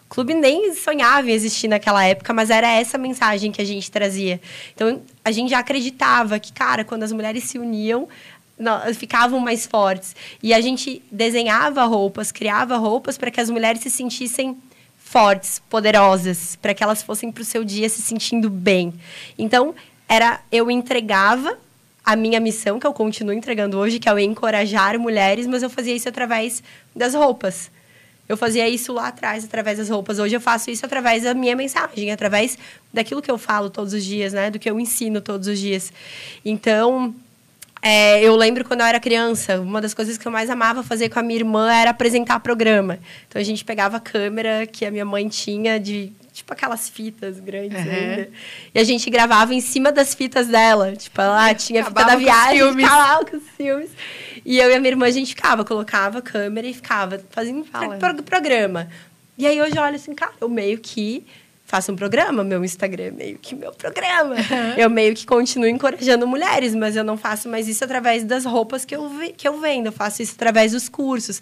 o 0.05 0.09
clube 0.09 0.35
nem 0.35 0.73
sonhava 0.75 1.27
em 1.27 1.33
existir 1.33 1.67
naquela 1.67 2.05
época, 2.05 2.31
mas 2.31 2.51
era 2.51 2.69
essa 2.69 2.97
mensagem 2.97 3.51
que 3.51 3.59
a 3.59 3.65
gente 3.65 3.89
trazia. 3.89 4.39
Então, 4.75 5.01
a 5.25 5.31
gente 5.31 5.49
já 5.49 5.57
acreditava 5.57 6.39
que, 6.39 6.53
cara, 6.53 6.83
quando 6.83 7.01
as 7.01 7.11
mulheres 7.11 7.45
se 7.45 7.57
uniam, 7.57 8.07
ficavam 8.95 9.39
mais 9.39 9.65
fortes. 9.65 10.15
E 10.41 10.53
a 10.53 10.61
gente 10.61 11.01
desenhava 11.11 11.83
roupas, 11.85 12.31
criava 12.31 12.77
roupas 12.77 13.17
para 13.17 13.31
que 13.31 13.39
as 13.39 13.49
mulheres 13.49 13.81
se 13.81 13.89
sentissem 13.89 14.57
fortes, 14.97 15.61
poderosas, 15.69 16.57
para 16.61 16.73
que 16.73 16.83
elas 16.83 17.01
fossem 17.01 17.31
para 17.31 17.41
o 17.41 17.45
seu 17.45 17.63
dia 17.63 17.87
se 17.87 18.01
sentindo 18.01 18.49
bem. 18.49 18.93
Então, 19.37 19.73
era 20.07 20.41
eu 20.51 20.69
entregava 20.69 21.57
a 22.03 22.15
minha 22.15 22.39
missão, 22.39 22.79
que 22.79 22.87
eu 22.87 22.93
continuo 22.93 23.33
entregando 23.33 23.77
hoje, 23.77 23.99
que 23.99 24.07
é 24.07 24.13
o 24.13 24.19
encorajar 24.19 24.97
mulheres, 24.97 25.45
mas 25.45 25.61
eu 25.61 25.69
fazia 25.69 25.93
isso 25.93 26.07
através 26.07 26.63
das 26.95 27.13
roupas. 27.13 27.69
Eu 28.29 28.35
fazia 28.35 28.67
isso 28.67 28.91
lá 28.91 29.07
atrás, 29.07 29.45
através 29.45 29.77
das 29.77 29.89
roupas. 29.89 30.19
Hoje 30.19 30.35
eu 30.35 30.41
faço 30.41 30.69
isso 30.69 30.85
através 30.85 31.23
da 31.23 31.33
minha 31.33 31.55
mensagem, 31.55 32.11
através 32.11 32.57
daquilo 32.93 33.21
que 33.21 33.31
eu 33.31 33.37
falo 33.37 33.69
todos 33.69 33.93
os 33.93 34.03
dias, 34.03 34.33
né? 34.33 34.51
Do 34.51 34.59
que 34.59 34.69
eu 34.69 34.79
ensino 34.79 35.21
todos 35.21 35.47
os 35.47 35.57
dias. 35.59 35.93
Então, 36.43 37.15
é, 37.81 38.21
eu 38.23 38.35
lembro 38.35 38.65
quando 38.65 38.81
eu 38.81 38.85
era 38.85 38.99
criança, 38.99 39.59
uma 39.59 39.79
das 39.79 39.93
coisas 39.93 40.17
que 40.17 40.27
eu 40.27 40.31
mais 40.31 40.49
amava 40.49 40.83
fazer 40.83 41.09
com 41.09 41.19
a 41.19 41.23
minha 41.23 41.39
irmã 41.39 41.71
era 41.71 41.91
apresentar 41.91 42.39
programa. 42.39 42.99
Então 43.27 43.39
a 43.39 43.45
gente 43.45 43.63
pegava 43.63 43.97
a 43.97 43.99
câmera 43.99 44.65
que 44.65 44.85
a 44.85 44.91
minha 44.91 45.05
mãe 45.05 45.27
tinha 45.27 45.79
de 45.79 46.11
tipo 46.33 46.53
aquelas 46.53 46.87
fitas 46.87 47.39
grandes 47.39 47.77
uhum. 47.77 47.91
ainda. 47.91 48.29
E 48.73 48.79
a 48.79 48.83
gente 48.83 49.09
gravava 49.09 49.53
em 49.53 49.61
cima 49.61 49.91
das 49.91 50.13
fitas 50.13 50.47
dela. 50.47 50.95
Tipo, 50.95 51.21
ela 51.21 51.53
tinha 51.53 51.81
a 51.81 51.85
fita 51.85 52.03
da 52.03 52.15
viagem, 52.15 52.73
ficava 52.75 53.25
com 53.25 53.37
os 53.37 53.43
filmes. 53.55 53.89
E 54.45 54.59
eu 54.59 54.69
e 54.69 54.75
a 54.75 54.79
minha 54.79 54.91
irmã, 54.91 55.07
a 55.07 55.11
gente 55.11 55.29
ficava, 55.29 55.65
colocava 55.65 56.19
a 56.19 56.21
câmera 56.21 56.67
e 56.67 56.73
ficava 56.73 57.19
fazendo 57.31 57.63
Fala. 57.65 57.97
programa. 58.23 58.87
E 59.37 59.45
aí 59.45 59.61
hoje 59.61 59.75
eu 59.75 59.83
olho 59.83 59.95
assim, 59.95 60.13
cara, 60.15 60.33
eu 60.39 60.49
meio 60.49 60.79
que 60.79 61.25
faço 61.67 61.91
um 61.91 61.95
programa, 61.95 62.45
meu 62.45 62.63
Instagram 62.63 63.03
é 63.03 63.11
meio 63.11 63.37
que 63.37 63.53
meu 63.53 63.71
programa. 63.73 64.35
Eu 64.77 64.89
meio 64.89 65.13
que 65.13 65.25
continuo 65.25 65.67
encorajando 65.67 66.25
mulheres, 66.25 66.73
mas 66.73 66.95
eu 66.95 67.03
não 67.03 67.17
faço 67.17 67.49
mais 67.49 67.67
isso 67.67 67.83
através 67.83 68.23
das 68.23 68.45
roupas 68.45 68.85
que 68.85 68.95
eu, 68.95 69.11
que 69.35 69.47
eu 69.47 69.59
vendo, 69.59 69.87
eu 69.87 69.91
faço 69.91 70.21
isso 70.21 70.33
através 70.35 70.71
dos 70.71 70.87
cursos. 70.87 71.41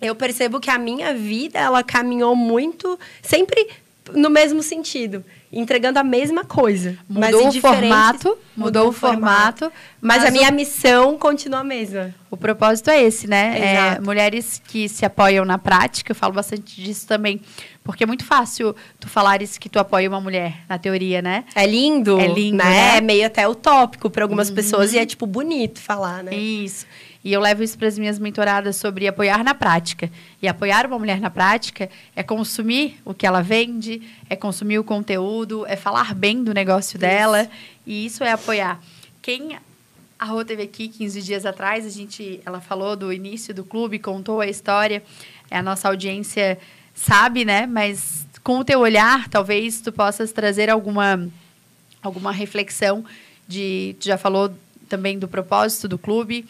Eu 0.00 0.14
percebo 0.14 0.58
que 0.58 0.70
a 0.70 0.78
minha 0.78 1.14
vida, 1.14 1.58
ela 1.58 1.82
caminhou 1.82 2.34
muito, 2.34 2.98
sempre 3.22 3.68
no 4.12 4.30
mesmo 4.30 4.62
sentido 4.62 5.22
entregando 5.54 5.98
a 5.98 6.04
mesma 6.04 6.44
coisa. 6.44 6.98
Mudou 7.08 7.48
o 7.48 7.52
formato, 7.52 8.28
mudou, 8.28 8.38
mudou 8.56 8.88
o 8.88 8.92
formato, 8.92 9.66
formato 9.66 9.72
mas, 10.00 10.18
mas, 10.18 10.28
a 10.28 10.30
minha 10.30 10.50
o... 10.50 10.52
missão 10.52 11.16
continua 11.16 11.60
a 11.60 11.64
mesma. 11.64 12.14
O 12.30 12.36
propósito 12.36 12.90
é 12.90 13.02
esse, 13.02 13.28
né? 13.28 13.94
É, 13.96 14.00
mulheres 14.00 14.60
que 14.66 14.88
se 14.88 15.06
apoiam 15.06 15.44
na 15.44 15.56
prática, 15.56 16.10
eu 16.10 16.16
falo 16.16 16.32
bastante 16.32 16.82
disso 16.82 17.06
também. 17.06 17.40
Porque 17.84 18.02
é 18.02 18.06
muito 18.06 18.24
fácil 18.24 18.74
tu 18.98 19.08
falares 19.10 19.58
que 19.58 19.68
tu 19.68 19.78
apoia 19.78 20.08
uma 20.08 20.20
mulher, 20.20 20.62
na 20.66 20.78
teoria, 20.78 21.20
né? 21.20 21.44
É 21.54 21.66
lindo. 21.66 22.18
É 22.18 22.26
lindo, 22.26 22.56
né? 22.56 22.64
né? 22.64 22.96
É 22.96 23.00
meio 23.02 23.26
até 23.26 23.46
utópico 23.46 24.08
para 24.08 24.24
algumas 24.24 24.48
uhum. 24.48 24.54
pessoas 24.54 24.94
e 24.94 24.98
é, 24.98 25.04
tipo, 25.04 25.26
bonito 25.26 25.78
falar, 25.78 26.24
né? 26.24 26.34
Isso. 26.34 26.86
E 27.22 27.30
eu 27.30 27.40
levo 27.40 27.62
isso 27.62 27.76
para 27.76 27.86
as 27.86 27.98
minhas 27.98 28.18
mentoradas 28.18 28.76
sobre 28.76 29.06
apoiar 29.06 29.44
na 29.44 29.54
prática. 29.54 30.10
E 30.40 30.48
apoiar 30.48 30.86
uma 30.86 30.98
mulher 30.98 31.20
na 31.20 31.28
prática 31.28 31.90
é 32.16 32.22
consumir 32.22 33.00
o 33.04 33.12
que 33.12 33.26
ela 33.26 33.42
vende, 33.42 34.00
é 34.30 34.36
consumir 34.36 34.78
o 34.78 34.84
conteúdo, 34.84 35.66
é 35.66 35.76
falar 35.76 36.14
bem 36.14 36.42
do 36.42 36.54
negócio 36.54 36.98
dela. 36.98 37.42
Isso. 37.42 37.50
E 37.86 38.06
isso 38.06 38.24
é 38.24 38.32
apoiar. 38.32 38.80
Quem 39.20 39.58
a 40.18 40.24
Rô 40.24 40.42
teve 40.42 40.62
aqui 40.62 40.88
15 40.88 41.20
dias 41.20 41.44
atrás, 41.44 41.84
a 41.84 41.90
gente, 41.90 42.40
ela 42.46 42.60
falou 42.60 42.96
do 42.96 43.12
início 43.12 43.52
do 43.52 43.62
clube, 43.62 43.98
contou 43.98 44.40
a 44.40 44.46
história. 44.46 45.02
É, 45.50 45.58
a 45.58 45.62
nossa 45.62 45.88
audiência 45.88 46.58
sabe, 46.94 47.44
né? 47.44 47.66
Mas 47.66 48.26
com 48.42 48.58
o 48.58 48.64
teu 48.64 48.80
olhar, 48.80 49.28
talvez 49.28 49.80
tu 49.80 49.90
possas 49.92 50.32
trazer 50.32 50.70
alguma, 50.70 51.28
alguma 52.02 52.32
reflexão 52.32 53.04
de... 53.46 53.96
Tu 54.00 54.06
já 54.06 54.18
falou 54.18 54.54
também 54.88 55.18
do 55.18 55.26
propósito 55.26 55.88
do 55.88 55.98
clube 55.98 56.46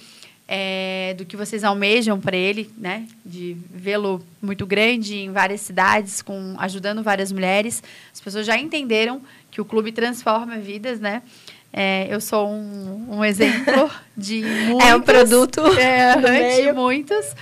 é, 0.47 1.15
do 1.17 1.25
que 1.25 1.37
vocês 1.37 1.65
almejam 1.65 2.21
para 2.21 2.37
ele, 2.37 2.71
né? 2.77 3.07
De 3.25 3.57
vê-lo 3.71 4.25
muito 4.43 4.67
grande 4.67 5.17
em 5.17 5.33
várias 5.33 5.63
cidades, 5.63 6.21
com 6.21 6.55
ajudando 6.59 7.03
várias 7.03 7.33
mulheres. 7.33 7.83
As 8.13 8.21
pessoas 8.21 8.47
já 8.47 8.59
entenderam 8.59 9.23
que 9.51 9.61
o 9.61 9.65
clube 9.65 9.91
transforma 9.91 10.59
vidas, 10.59 11.01
né? 11.01 11.23
É, 11.77 12.07
eu 12.09 12.21
sou 12.21 12.49
um, 12.49 13.17
um 13.17 13.25
exemplo 13.25 13.91
de 14.17 14.43
muitos. 14.43 14.87
É 14.87 14.95
um 14.95 15.01
produto 15.01 15.61
é, 15.77 16.63
de 16.63 16.73
muitos. 16.73 17.35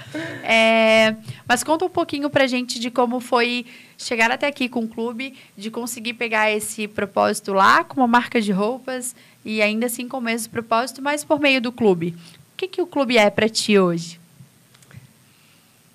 É, 0.42 1.14
mas 1.46 1.62
conta 1.62 1.84
um 1.84 1.90
pouquinho 1.90 2.30
pra 2.30 2.46
gente 2.46 2.80
de 2.80 2.90
como 2.90 3.20
foi 3.20 3.66
chegar 3.98 4.30
até 4.30 4.46
aqui 4.46 4.70
com 4.70 4.80
o 4.80 4.88
clube, 4.88 5.34
de 5.54 5.70
conseguir 5.70 6.14
pegar 6.14 6.50
esse 6.50 6.88
propósito 6.88 7.52
lá 7.52 7.84
com 7.84 8.00
uma 8.00 8.06
marca 8.06 8.40
de 8.40 8.52
roupas 8.52 9.14
e 9.44 9.60
ainda 9.60 9.84
assim 9.84 10.08
com 10.08 10.16
o 10.16 10.22
mesmo 10.22 10.50
propósito, 10.50 11.02
mas 11.02 11.22
por 11.22 11.38
meio 11.38 11.60
do 11.60 11.70
clube 11.70 12.14
que, 12.62 12.68
que 12.68 12.82
o 12.82 12.86
clube 12.86 13.16
é 13.16 13.28
para 13.30 13.48
ti 13.48 13.78
hoje? 13.78 14.20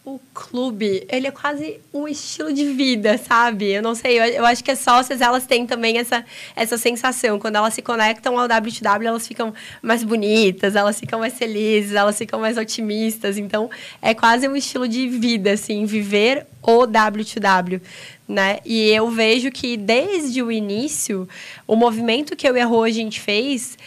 O 0.10 0.22
clube, 0.34 1.06
ele 1.10 1.28
é 1.28 1.32
quase 1.32 1.82
um 1.94 2.08
estilo 2.08 2.54
de 2.54 2.64
vida, 2.72 3.18
sabe? 3.18 3.74
Eu 3.74 3.82
não 3.82 3.94
sei, 3.94 4.18
eu, 4.18 4.24
eu 4.24 4.46
acho 4.46 4.64
que 4.64 4.72
as 4.72 4.80
sócias, 4.80 5.20
elas 5.20 5.46
têm 5.46 5.68
também 5.68 5.98
essa, 5.98 6.24
essa 6.56 6.78
sensação. 6.78 7.38
Quando 7.38 7.58
elas 7.58 7.74
se 7.74 7.82
conectam 7.82 8.40
ao 8.40 8.46
WTW, 8.46 9.06
elas 9.06 9.28
ficam 9.28 9.54
mais 9.82 10.06
bonitas, 10.06 10.78
elas 10.78 10.98
ficam 10.98 11.20
mais 11.20 11.34
felizes, 11.34 11.92
elas 11.94 12.18
ficam 12.18 12.40
mais 12.40 12.58
otimistas. 12.58 13.38
Então, 13.38 13.70
é 14.02 14.14
quase 14.14 14.48
um 14.48 14.56
estilo 14.56 14.88
de 14.88 15.10
vida, 15.10 15.52
assim, 15.52 15.86
viver 15.86 16.48
o 16.64 16.84
WTW. 16.84 17.82
Né? 18.26 18.60
E 18.64 18.90
eu 18.90 19.10
vejo 19.10 19.52
que 19.52 19.76
desde 19.76 20.42
o 20.42 20.50
início, 20.50 21.28
o 21.68 21.76
movimento 21.76 22.34
que 22.34 22.48
eu 22.48 22.56
e 22.56 22.62
a 22.62 22.66
Rô 22.66 22.84
a 22.84 22.90
gente 22.90 23.20
fez 23.20 23.78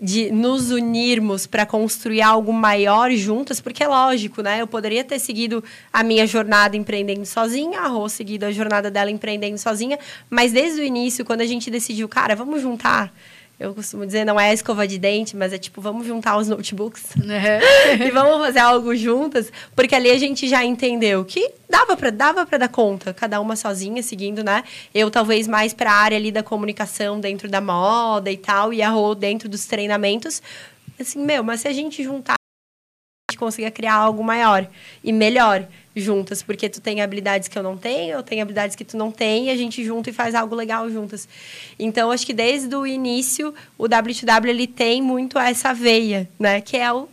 de 0.00 0.30
nos 0.30 0.70
unirmos 0.70 1.46
para 1.46 1.66
construir 1.66 2.22
algo 2.22 2.52
maior 2.52 3.10
juntas, 3.12 3.60
porque 3.60 3.84
é 3.84 3.88
lógico, 3.88 4.40
né? 4.40 4.62
Eu 4.62 4.66
poderia 4.66 5.04
ter 5.04 5.18
seguido 5.18 5.62
a 5.92 6.02
minha 6.02 6.26
jornada 6.26 6.76
empreendendo 6.76 7.26
sozinha, 7.26 7.80
a 7.80 7.86
Rô 7.86 8.08
seguido 8.08 8.46
a 8.46 8.50
jornada 8.50 8.90
dela 8.90 9.10
empreendendo 9.10 9.58
sozinha, 9.58 9.98
mas 10.30 10.52
desde 10.52 10.80
o 10.80 10.84
início, 10.84 11.24
quando 11.24 11.42
a 11.42 11.46
gente 11.46 11.70
decidiu, 11.70 12.08
cara, 12.08 12.34
vamos 12.34 12.62
juntar 12.62 13.12
eu 13.60 13.74
costumo 13.74 14.06
dizer, 14.06 14.24
não 14.24 14.40
é 14.40 14.54
escova 14.54 14.88
de 14.88 14.98
dente, 14.98 15.36
mas 15.36 15.52
é 15.52 15.58
tipo, 15.58 15.82
vamos 15.82 16.06
juntar 16.06 16.38
os 16.38 16.48
notebooks 16.48 17.14
uhum. 17.14 18.00
e 18.06 18.10
vamos 18.10 18.46
fazer 18.46 18.60
algo 18.60 18.96
juntas, 18.96 19.52
porque 19.76 19.94
ali 19.94 20.10
a 20.10 20.18
gente 20.18 20.48
já 20.48 20.64
entendeu 20.64 21.22
que 21.26 21.52
dava 21.68 21.94
para 21.94 22.08
dava 22.08 22.46
para 22.46 22.56
dar 22.56 22.68
conta, 22.68 23.12
cada 23.12 23.38
uma 23.38 23.54
sozinha, 23.56 24.02
seguindo, 24.02 24.42
né? 24.42 24.64
Eu 24.94 25.10
talvez 25.10 25.46
mais 25.46 25.74
para 25.74 25.92
a 25.92 25.94
área 25.94 26.16
ali 26.16 26.32
da 26.32 26.42
comunicação 26.42 27.20
dentro 27.20 27.50
da 27.50 27.60
moda 27.60 28.30
e 28.30 28.36
tal, 28.38 28.72
e 28.72 28.80
a 28.80 28.88
Rô 28.88 29.14
dentro 29.14 29.46
dos 29.46 29.66
treinamentos. 29.66 30.42
Assim, 30.98 31.22
meu, 31.22 31.44
mas 31.44 31.60
se 31.60 31.68
a 31.68 31.72
gente 31.72 32.02
juntar 32.02 32.39
consiga 33.40 33.70
criar 33.70 33.94
algo 33.94 34.22
maior 34.22 34.68
e 35.02 35.12
melhor 35.12 35.66
juntas, 35.96 36.42
porque 36.42 36.68
tu 36.68 36.80
tem 36.80 37.00
habilidades 37.00 37.48
que 37.48 37.58
eu 37.58 37.62
não 37.62 37.76
tenho, 37.76 38.12
eu 38.12 38.22
tenho 38.22 38.42
habilidades 38.42 38.76
que 38.76 38.84
tu 38.84 38.96
não 38.96 39.10
tem, 39.10 39.46
e 39.46 39.50
a 39.50 39.56
gente 39.56 39.84
junta 39.84 40.10
e 40.10 40.12
faz 40.12 40.34
algo 40.34 40.54
legal 40.54 40.88
juntas. 40.88 41.28
Então, 41.78 42.10
acho 42.12 42.24
que 42.24 42.32
desde 42.32 42.74
o 42.76 42.86
início, 42.86 43.52
o 43.76 43.84
W2W 43.84 44.46
ele 44.46 44.66
tem 44.66 45.02
muito 45.02 45.38
essa 45.38 45.74
veia, 45.74 46.28
né? 46.38 46.60
Que 46.60 46.76
é 46.76 46.92
o 46.92 47.08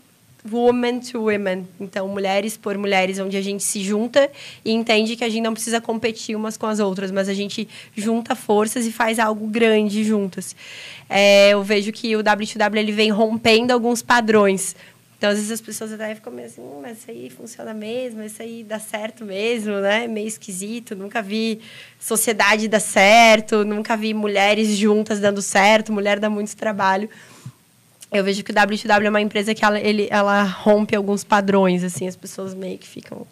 woman 0.50 1.00
to 1.00 1.20
women. 1.24 1.68
Então, 1.80 2.08
mulheres 2.08 2.56
por 2.56 2.78
mulheres, 2.78 3.20
onde 3.20 3.36
a 3.36 3.42
gente 3.42 3.64
se 3.64 3.82
junta 3.82 4.30
e 4.64 4.72
entende 4.72 5.16
que 5.16 5.24
a 5.24 5.30
gente 5.30 5.44
não 5.44 5.54
precisa 5.54 5.82
competir 5.82 6.36
umas 6.36 6.58
com 6.58 6.66
as 6.66 6.80
outras, 6.80 7.12
mas 7.12 7.28
a 7.28 7.34
gente 7.34 7.68
junta 7.96 8.36
forças 8.36 8.86
e 8.86 8.92
faz 8.92 9.20
algo 9.20 9.48
grande 9.48 10.04
juntas. 10.04 10.56
É, 11.10 11.50
eu 11.50 11.64
vejo 11.64 11.92
que 11.92 12.16
o 12.16 12.24
W2W 12.24 12.78
ele 12.78 12.92
vem 12.92 13.10
rompendo 13.10 13.74
alguns 13.74 14.02
padrões. 14.02 14.76
Então, 15.18 15.32
às 15.32 15.38
vezes 15.38 15.52
as 15.52 15.62
pessoas 15.62 15.92
até 15.92 16.14
ficam 16.14 16.32
meio 16.32 16.48
assim, 16.48 16.62
hum, 16.62 16.80
mas 16.82 17.00
isso 17.00 17.10
aí 17.10 17.30
funciona 17.30 17.74
mesmo, 17.74 18.22
isso 18.22 18.40
aí 18.40 18.64
dá 18.64 18.78
certo 18.78 19.26
mesmo, 19.26 19.80
né? 19.80 20.08
Meio 20.08 20.28
esquisito, 20.28 20.96
nunca 20.96 21.24
vi 21.24 21.60
sociedade 22.00 22.68
dar 22.68 22.80
certo, 22.80 23.66
nunca 23.66 23.98
vi 23.98 24.14
mulheres 24.14 24.70
juntas 24.78 25.20
dando 25.20 25.42
certo, 25.42 25.92
mulher 25.92 26.20
dá 26.20 26.30
muito 26.30 26.56
trabalho. 26.56 27.10
Eu 28.12 28.24
vejo 28.24 28.44
que 28.44 28.52
o 28.52 28.54
W2W 28.54 29.06
é 29.06 29.10
uma 29.10 29.20
empresa 29.20 29.56
que 29.56 29.66
ela, 29.66 29.80
ele, 29.80 30.08
ela 30.12 30.44
rompe 30.44 30.96
alguns 30.96 31.24
padrões, 31.24 31.84
assim, 31.84 32.08
as 32.08 32.16
pessoas 32.16 32.54
meio 32.54 32.78
que 32.78 32.88
ficam 32.88 33.26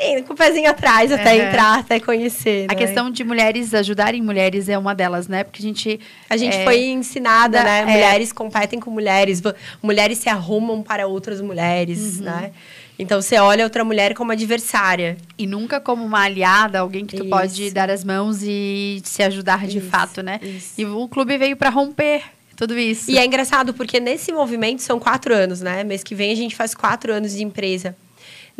Sim, 0.00 0.22
com 0.22 0.32
o 0.32 0.36
pezinho 0.36 0.70
atrás 0.70 1.12
até 1.12 1.34
uhum. 1.34 1.48
entrar, 1.48 1.78
até 1.80 2.00
conhecer. 2.00 2.66
A 2.70 2.74
né? 2.74 2.78
questão 2.78 3.10
de 3.10 3.22
mulheres 3.22 3.74
ajudarem 3.74 4.22
mulheres 4.22 4.68
é 4.68 4.78
uma 4.78 4.94
delas, 4.94 5.28
né? 5.28 5.44
Porque 5.44 5.60
a 5.60 5.66
gente. 5.66 6.00
A 6.28 6.36
gente 6.36 6.56
é, 6.56 6.64
foi 6.64 6.84
ensinada, 6.86 7.58
da, 7.58 7.64
né? 7.64 7.80
É, 7.80 7.84
mulheres 7.84 8.32
competem 8.32 8.80
com 8.80 8.90
mulheres, 8.90 9.42
mulheres 9.82 10.18
se 10.18 10.28
arrumam 10.28 10.82
para 10.82 11.06
outras 11.06 11.40
mulheres, 11.40 12.18
uhum. 12.18 12.24
né? 12.24 12.52
Então 12.98 13.20
você 13.22 13.38
olha 13.38 13.64
outra 13.64 13.82
mulher 13.82 14.12
como 14.14 14.30
adversária. 14.30 15.16
E 15.38 15.46
nunca 15.46 15.80
como 15.80 16.04
uma 16.04 16.22
aliada, 16.22 16.80
alguém 16.80 17.06
que 17.06 17.16
tu 17.16 17.22
isso. 17.22 17.30
pode 17.30 17.70
dar 17.70 17.90
as 17.90 18.04
mãos 18.04 18.42
e 18.42 19.00
se 19.04 19.22
ajudar 19.22 19.66
de 19.66 19.78
isso, 19.78 19.88
fato, 19.88 20.22
né? 20.22 20.38
Isso. 20.42 20.74
E 20.78 20.84
o 20.84 21.08
clube 21.08 21.38
veio 21.38 21.56
para 21.56 21.70
romper 21.70 22.22
tudo 22.54 22.78
isso. 22.78 23.10
E 23.10 23.16
é 23.16 23.24
engraçado 23.24 23.72
porque 23.72 23.98
nesse 23.98 24.30
movimento 24.32 24.82
são 24.82 25.00
quatro 25.00 25.34
anos, 25.34 25.62
né? 25.62 25.82
Mês 25.82 26.02
que 26.02 26.14
vem 26.14 26.30
a 26.30 26.34
gente 26.34 26.54
faz 26.54 26.74
quatro 26.74 27.10
anos 27.10 27.34
de 27.34 27.42
empresa. 27.42 27.96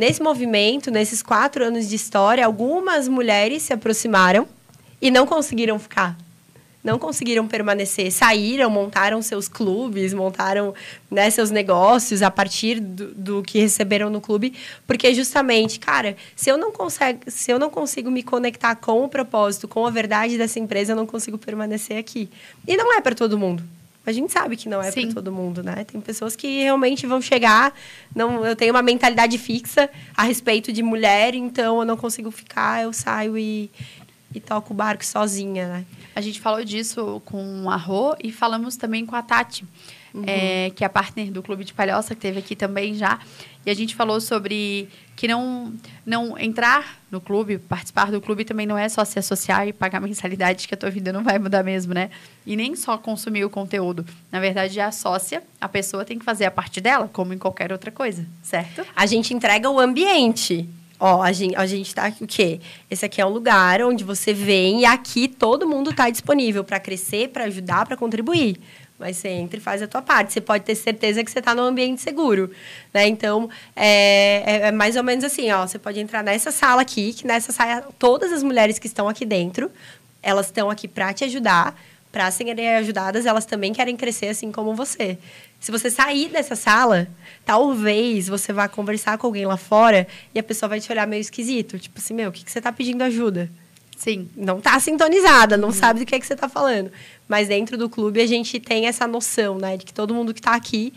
Nesse 0.00 0.22
movimento, 0.22 0.90
nesses 0.90 1.20
quatro 1.20 1.62
anos 1.62 1.86
de 1.86 1.94
história, 1.94 2.46
algumas 2.46 3.06
mulheres 3.06 3.64
se 3.64 3.74
aproximaram 3.74 4.48
e 4.98 5.10
não 5.10 5.26
conseguiram 5.26 5.78
ficar. 5.78 6.16
Não 6.82 6.98
conseguiram 6.98 7.46
permanecer. 7.46 8.10
Saíram, 8.10 8.70
montaram 8.70 9.20
seus 9.20 9.46
clubes, 9.46 10.14
montaram 10.14 10.72
né, 11.10 11.28
seus 11.28 11.50
negócios 11.50 12.22
a 12.22 12.30
partir 12.30 12.80
do, 12.80 13.08
do, 13.08 13.42
que 13.42 13.58
receberam 13.58 14.08
no 14.08 14.22
clube. 14.22 14.54
Porque 14.86 15.12
justamente, 15.12 15.78
cara, 15.78 16.16
se 16.34 16.48
eu, 16.48 16.56
não 16.56 16.72
consigo, 16.72 17.20
se 17.26 17.52
eu 17.52 17.58
não 17.58 17.68
consigo 17.68 18.10
me 18.10 18.22
conectar 18.22 18.76
com 18.76 19.04
o 19.04 19.08
propósito, 19.10 19.68
com 19.68 19.86
a 19.86 19.90
verdade 19.90 20.38
dessa 20.38 20.58
empresa, 20.58 20.92
eu 20.92 20.96
não 20.96 21.06
consigo 21.06 21.36
permanecer 21.36 21.98
aqui. 21.98 22.26
E 22.66 22.74
não 22.74 22.96
é 22.96 23.02
para 23.02 23.14
todo 23.14 23.38
mundo. 23.38 23.62
A 24.04 24.12
gente 24.12 24.32
sabe 24.32 24.56
que 24.56 24.68
não 24.68 24.82
é 24.82 24.90
para 24.90 25.12
todo 25.12 25.30
mundo, 25.30 25.62
né? 25.62 25.84
Tem 25.84 26.00
pessoas 26.00 26.34
que 26.34 26.62
realmente 26.62 27.06
vão 27.06 27.20
chegar, 27.20 27.74
não, 28.14 28.44
eu 28.44 28.56
tenho 28.56 28.72
uma 28.72 28.82
mentalidade 28.82 29.36
fixa 29.36 29.90
a 30.16 30.22
respeito 30.22 30.72
de 30.72 30.82
mulher, 30.82 31.34
então 31.34 31.80
eu 31.80 31.84
não 31.84 31.96
consigo 31.96 32.30
ficar, 32.30 32.82
eu 32.82 32.92
saio 32.92 33.36
e, 33.36 33.70
e 34.34 34.40
toco 34.40 34.72
o 34.72 34.76
barco 34.76 35.04
sozinha, 35.04 35.68
né? 35.68 35.84
A 36.14 36.20
gente 36.20 36.40
falou 36.40 36.64
disso 36.64 37.20
com 37.26 37.70
a 37.70 37.76
Rô 37.76 38.16
e 38.22 38.32
falamos 38.32 38.76
também 38.76 39.04
com 39.04 39.14
a 39.14 39.22
Tati, 39.22 39.64
uhum. 40.14 40.24
é, 40.26 40.70
que 40.70 40.84
é 40.84 40.86
a 40.86 40.90
partner 40.90 41.30
do 41.30 41.42
Clube 41.42 41.64
de 41.64 41.72
Palhoça, 41.72 42.14
que 42.14 42.20
teve 42.20 42.38
aqui 42.38 42.56
também 42.56 42.94
já. 42.94 43.18
E 43.64 43.70
a 43.70 43.74
gente 43.74 43.94
falou 43.94 44.20
sobre 44.20 44.88
que 45.16 45.28
não, 45.28 45.74
não 46.06 46.38
entrar 46.38 46.98
no 47.10 47.20
clube, 47.20 47.58
participar 47.58 48.10
do 48.10 48.20
clube 48.20 48.42
também 48.42 48.66
não 48.66 48.78
é 48.78 48.88
só 48.88 49.04
se 49.04 49.18
associar 49.18 49.68
e 49.68 49.72
pagar 49.72 50.00
mensalidade, 50.00 50.66
que 50.66 50.72
a 50.72 50.76
tua 50.78 50.90
vida 50.90 51.12
não 51.12 51.22
vai 51.22 51.38
mudar 51.38 51.62
mesmo, 51.62 51.92
né? 51.92 52.08
E 52.46 52.56
nem 52.56 52.74
só 52.74 52.96
consumir 52.96 53.44
o 53.44 53.50
conteúdo. 53.50 54.06
Na 54.32 54.40
verdade, 54.40 54.80
a 54.80 54.90
sócia, 54.90 55.42
a 55.60 55.68
pessoa 55.68 56.06
tem 56.06 56.18
que 56.18 56.24
fazer 56.24 56.46
a 56.46 56.50
parte 56.50 56.80
dela, 56.80 57.08
como 57.12 57.34
em 57.34 57.38
qualquer 57.38 57.70
outra 57.70 57.90
coisa, 57.90 58.24
certo? 58.42 58.86
A 58.96 59.04
gente 59.04 59.34
entrega 59.34 59.68
o 59.68 59.78
ambiente. 59.78 60.66
Ó, 60.98 61.22
a 61.22 61.32
gente, 61.32 61.56
a 61.56 61.66
gente 61.66 61.94
tá 61.94 62.04
aqui 62.04 62.24
o 62.24 62.26
quê? 62.26 62.60
Esse 62.90 63.06
aqui 63.06 63.22
é 63.22 63.26
um 63.26 63.30
lugar 63.30 63.82
onde 63.82 64.04
você 64.04 64.34
vem 64.34 64.80
e 64.80 64.84
aqui 64.84 65.28
todo 65.28 65.66
mundo 65.66 65.90
está 65.90 66.10
disponível 66.10 66.62
para 66.62 66.78
crescer, 66.78 67.28
para 67.28 67.44
ajudar, 67.44 67.86
para 67.86 67.96
contribuir. 67.96 68.60
Mas 69.00 69.16
você 69.16 69.28
entra 69.28 69.58
e 69.58 69.62
faz 69.62 69.80
a 69.80 69.88
tua 69.88 70.02
parte. 70.02 70.34
Você 70.34 70.42
pode 70.42 70.62
ter 70.62 70.74
certeza 70.74 71.24
que 71.24 71.30
você 71.30 71.38
está 71.38 71.54
num 71.54 71.62
ambiente 71.62 72.02
seguro, 72.02 72.50
né? 72.92 73.08
Então, 73.08 73.48
é, 73.74 74.42
é, 74.44 74.68
é, 74.68 74.72
mais 74.72 74.94
ou 74.94 75.02
menos 75.02 75.24
assim, 75.24 75.50
ó. 75.50 75.66
Você 75.66 75.78
pode 75.78 75.98
entrar 75.98 76.22
nessa 76.22 76.52
sala 76.52 76.82
aqui, 76.82 77.14
que 77.14 77.26
nessa 77.26 77.50
sala, 77.50 77.88
todas 77.98 78.30
as 78.30 78.42
mulheres 78.42 78.78
que 78.78 78.86
estão 78.86 79.08
aqui 79.08 79.24
dentro, 79.24 79.70
elas 80.22 80.46
estão 80.46 80.68
aqui 80.68 80.86
para 80.86 81.14
te 81.14 81.24
ajudar. 81.24 81.74
Para 82.12 82.28
serem 82.32 82.74
ajudadas, 82.74 83.24
elas 83.24 83.46
também 83.46 83.72
querem 83.72 83.96
crescer 83.96 84.26
assim 84.26 84.50
como 84.50 84.74
você. 84.74 85.16
Se 85.60 85.70
você 85.70 85.88
sair 85.90 86.28
dessa 86.28 86.56
sala, 86.56 87.06
talvez 87.44 88.26
você 88.26 88.52
vá 88.52 88.66
conversar 88.66 89.16
com 89.16 89.28
alguém 89.28 89.46
lá 89.46 89.56
fora 89.56 90.08
e 90.34 90.38
a 90.38 90.42
pessoa 90.42 90.68
vai 90.68 90.80
te 90.80 90.90
olhar 90.90 91.06
meio 91.06 91.20
esquisito. 91.20 91.78
Tipo 91.78 92.00
assim, 92.00 92.12
meu, 92.12 92.30
o 92.30 92.32
que, 92.32 92.44
que 92.44 92.50
você 92.50 92.58
está 92.58 92.72
pedindo 92.72 93.02
ajuda? 93.02 93.48
Sim. 93.96 94.30
Não 94.34 94.58
está 94.58 94.80
sintonizada, 94.80 95.58
não 95.58 95.68
uhum. 95.68 95.74
sabe 95.74 96.00
do 96.00 96.06
que, 96.06 96.14
é 96.14 96.18
que 96.18 96.26
você 96.26 96.32
está 96.32 96.48
falando. 96.48 96.90
Mas 97.30 97.46
dentro 97.46 97.78
do 97.78 97.88
clube 97.88 98.20
a 98.20 98.26
gente 98.26 98.58
tem 98.58 98.86
essa 98.86 99.06
noção, 99.06 99.56
né? 99.56 99.76
De 99.76 99.86
que 99.86 99.94
todo 99.94 100.12
mundo 100.12 100.34
que 100.34 100.40
está 100.40 100.56
aqui 100.56 100.92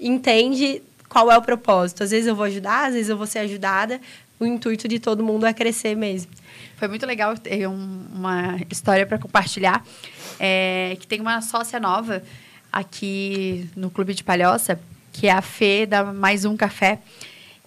entende 0.00 0.82
qual 1.08 1.30
é 1.30 1.38
o 1.38 1.40
propósito. 1.40 2.02
Às 2.02 2.10
vezes 2.10 2.26
eu 2.26 2.34
vou 2.34 2.46
ajudar, 2.46 2.88
às 2.88 2.94
vezes 2.94 3.08
eu 3.08 3.16
vou 3.16 3.28
ser 3.28 3.38
ajudada. 3.38 4.00
O 4.40 4.44
intuito 4.44 4.88
de 4.88 4.98
todo 4.98 5.22
mundo 5.22 5.46
é 5.46 5.54
crescer 5.54 5.94
mesmo. 5.94 6.32
Foi 6.78 6.88
muito 6.88 7.06
legal 7.06 7.38
ter 7.38 7.68
um, 7.68 8.06
uma 8.12 8.58
história 8.68 9.06
para 9.06 9.18
compartilhar. 9.18 9.86
É, 10.40 10.96
que 10.98 11.06
tem 11.06 11.20
uma 11.20 11.40
sócia 11.42 11.78
nova 11.78 12.24
aqui 12.72 13.70
no 13.76 13.88
Clube 13.88 14.14
de 14.14 14.24
Palhoça, 14.24 14.80
que 15.12 15.28
é 15.28 15.30
a 15.30 15.40
Fê 15.40 15.86
da 15.86 16.12
Mais 16.12 16.44
Um 16.44 16.56
Café. 16.56 16.98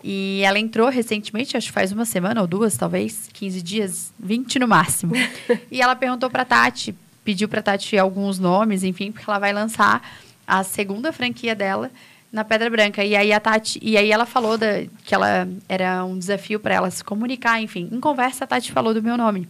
E 0.03 0.41
ela 0.43 0.59
entrou 0.59 0.89
recentemente, 0.89 1.55
acho 1.55 1.67
que 1.67 1.73
faz 1.73 1.93
uma 1.93 2.03
semana 2.03 2.41
ou 2.41 2.47
duas, 2.47 2.75
talvez, 2.75 3.29
15 3.31 3.61
dias, 3.61 4.13
20 4.19 4.59
no 4.59 4.67
máximo. 4.67 5.13
e 5.71 5.81
ela 5.81 5.95
perguntou 5.95 6.29
para 6.29 6.43
Tati 6.43 6.93
pediu 7.23 7.47
para 7.47 7.61
Tati 7.61 7.97
alguns 7.97 8.39
nomes, 8.39 8.83
enfim, 8.83 9.11
porque 9.11 9.29
ela 9.29 9.39
vai 9.39 9.53
lançar 9.53 10.01
a 10.47 10.63
segunda 10.63 11.11
franquia 11.11 11.55
dela 11.55 11.91
na 12.31 12.43
Pedra 12.43 12.69
Branca. 12.69 13.03
E 13.03 13.15
aí 13.15 13.31
a 13.33 13.39
Tati, 13.39 13.79
e 13.81 13.97
aí 13.97 14.11
ela 14.11 14.25
falou 14.25 14.57
da, 14.57 14.83
que 15.03 15.13
ela 15.13 15.47
era 15.67 16.03
um 16.03 16.17
desafio 16.17 16.59
para 16.59 16.73
ela 16.73 16.89
se 16.89 17.03
comunicar, 17.03 17.61
enfim. 17.61 17.89
Em 17.91 17.99
conversa 17.99 18.43
a 18.45 18.47
Tati 18.47 18.71
falou 18.71 18.93
do 18.93 19.03
meu 19.03 19.17
nome. 19.17 19.47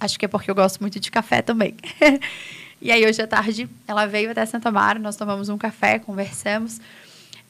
Acho 0.00 0.18
que 0.18 0.24
é 0.24 0.28
porque 0.28 0.50
eu 0.50 0.54
gosto 0.54 0.80
muito 0.80 1.00
de 1.00 1.10
café 1.10 1.42
também. 1.42 1.74
e 2.80 2.92
aí 2.92 3.04
hoje 3.04 3.20
à 3.20 3.26
tarde 3.26 3.68
ela 3.86 4.06
veio 4.06 4.30
até 4.30 4.46
Santa 4.46 4.70
Mara, 4.70 4.98
nós 4.98 5.16
tomamos 5.16 5.48
um 5.48 5.58
café, 5.58 5.98
conversamos. 5.98 6.80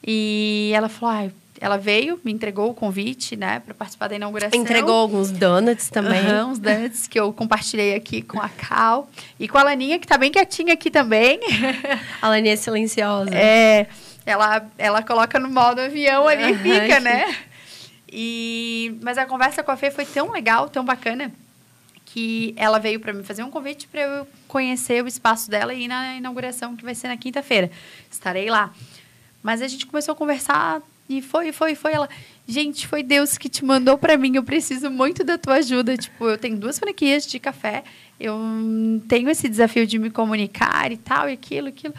E 0.05 0.71
ela 0.73 0.89
falou: 0.89 1.15
ah, 1.15 1.31
ela 1.59 1.77
veio, 1.77 2.19
me 2.23 2.31
entregou 2.31 2.69
o 2.69 2.73
convite, 2.73 3.35
né, 3.35 3.59
para 3.59 3.73
participar 3.73 4.07
da 4.07 4.15
inauguração. 4.15 4.57
Entregou 4.57 4.95
alguns 4.95 5.29
donuts 5.29 5.89
também. 5.89 6.25
Uhum, 6.25 6.51
uns 6.51 6.59
donuts 6.59 7.05
que 7.05 7.19
eu 7.19 7.33
compartilhei 7.33 7.95
aqui 7.95 8.21
com 8.21 8.39
a 8.39 8.47
Cal. 8.47 9.09
E 9.37 9.47
com 9.47 9.57
a 9.57 9.63
Laninha, 9.63 9.99
que 9.99 10.07
tá 10.07 10.17
bem 10.17 10.31
quietinha 10.31 10.73
aqui 10.73 10.89
também. 10.89 11.39
A 12.21 12.29
Laninha 12.29 12.53
é 12.53 12.57
silenciosa. 12.57 13.35
É, 13.35 13.87
ela, 14.25 14.65
ela 14.77 15.03
coloca 15.03 15.37
no 15.37 15.49
modo 15.49 15.81
avião 15.81 16.27
ali 16.27 16.51
e 16.51 16.57
fica, 16.57 16.99
né? 16.99 17.35
E, 18.11 18.97
mas 19.01 19.17
a 19.17 19.25
conversa 19.25 19.61
com 19.61 19.71
a 19.71 19.77
Fê 19.77 19.91
foi 19.91 20.05
tão 20.05 20.31
legal, 20.31 20.67
tão 20.69 20.83
bacana, 20.83 21.31
que 22.05 22.53
ela 22.57 22.79
veio 22.79 22.99
para 22.99 23.13
mim 23.13 23.23
fazer 23.23 23.43
um 23.43 23.51
convite 23.51 23.87
para 23.87 24.01
eu 24.01 24.27
conhecer 24.47 25.03
o 25.03 25.07
espaço 25.07 25.49
dela 25.49 25.73
e 25.73 25.83
ir 25.83 25.87
na 25.87 26.15
inauguração, 26.15 26.75
que 26.75 26.83
vai 26.83 26.95
ser 26.95 27.07
na 27.07 27.17
quinta-feira. 27.17 27.69
Estarei 28.09 28.49
lá. 28.49 28.73
Mas 29.43 29.61
a 29.61 29.67
gente 29.67 29.85
começou 29.85 30.13
a 30.13 30.15
conversar 30.15 30.81
e 31.09 31.23
foi, 31.23 31.51
foi, 31.51 31.73
foi. 31.73 31.91
Ela, 31.91 32.07
gente, 32.47 32.85
foi 32.85 33.01
Deus 33.01 33.35
que 33.35 33.49
te 33.49 33.65
mandou 33.65 33.97
para 33.97 34.15
mim. 34.15 34.35
Eu 34.35 34.43
preciso 34.43 34.91
muito 34.91 35.23
da 35.23 35.39
tua 35.39 35.55
ajuda. 35.55 35.97
Tipo, 35.97 36.29
eu 36.29 36.37
tenho 36.37 36.55
duas 36.55 36.77
franquias 36.77 37.25
de 37.25 37.39
café. 37.39 37.83
Eu 38.19 38.37
tenho 39.07 39.27
esse 39.27 39.49
desafio 39.49 39.87
de 39.87 39.97
me 39.97 40.11
comunicar 40.11 40.91
e 40.91 40.97
tal, 40.97 41.27
e 41.27 41.33
aquilo, 41.33 41.69
aquilo. 41.69 41.95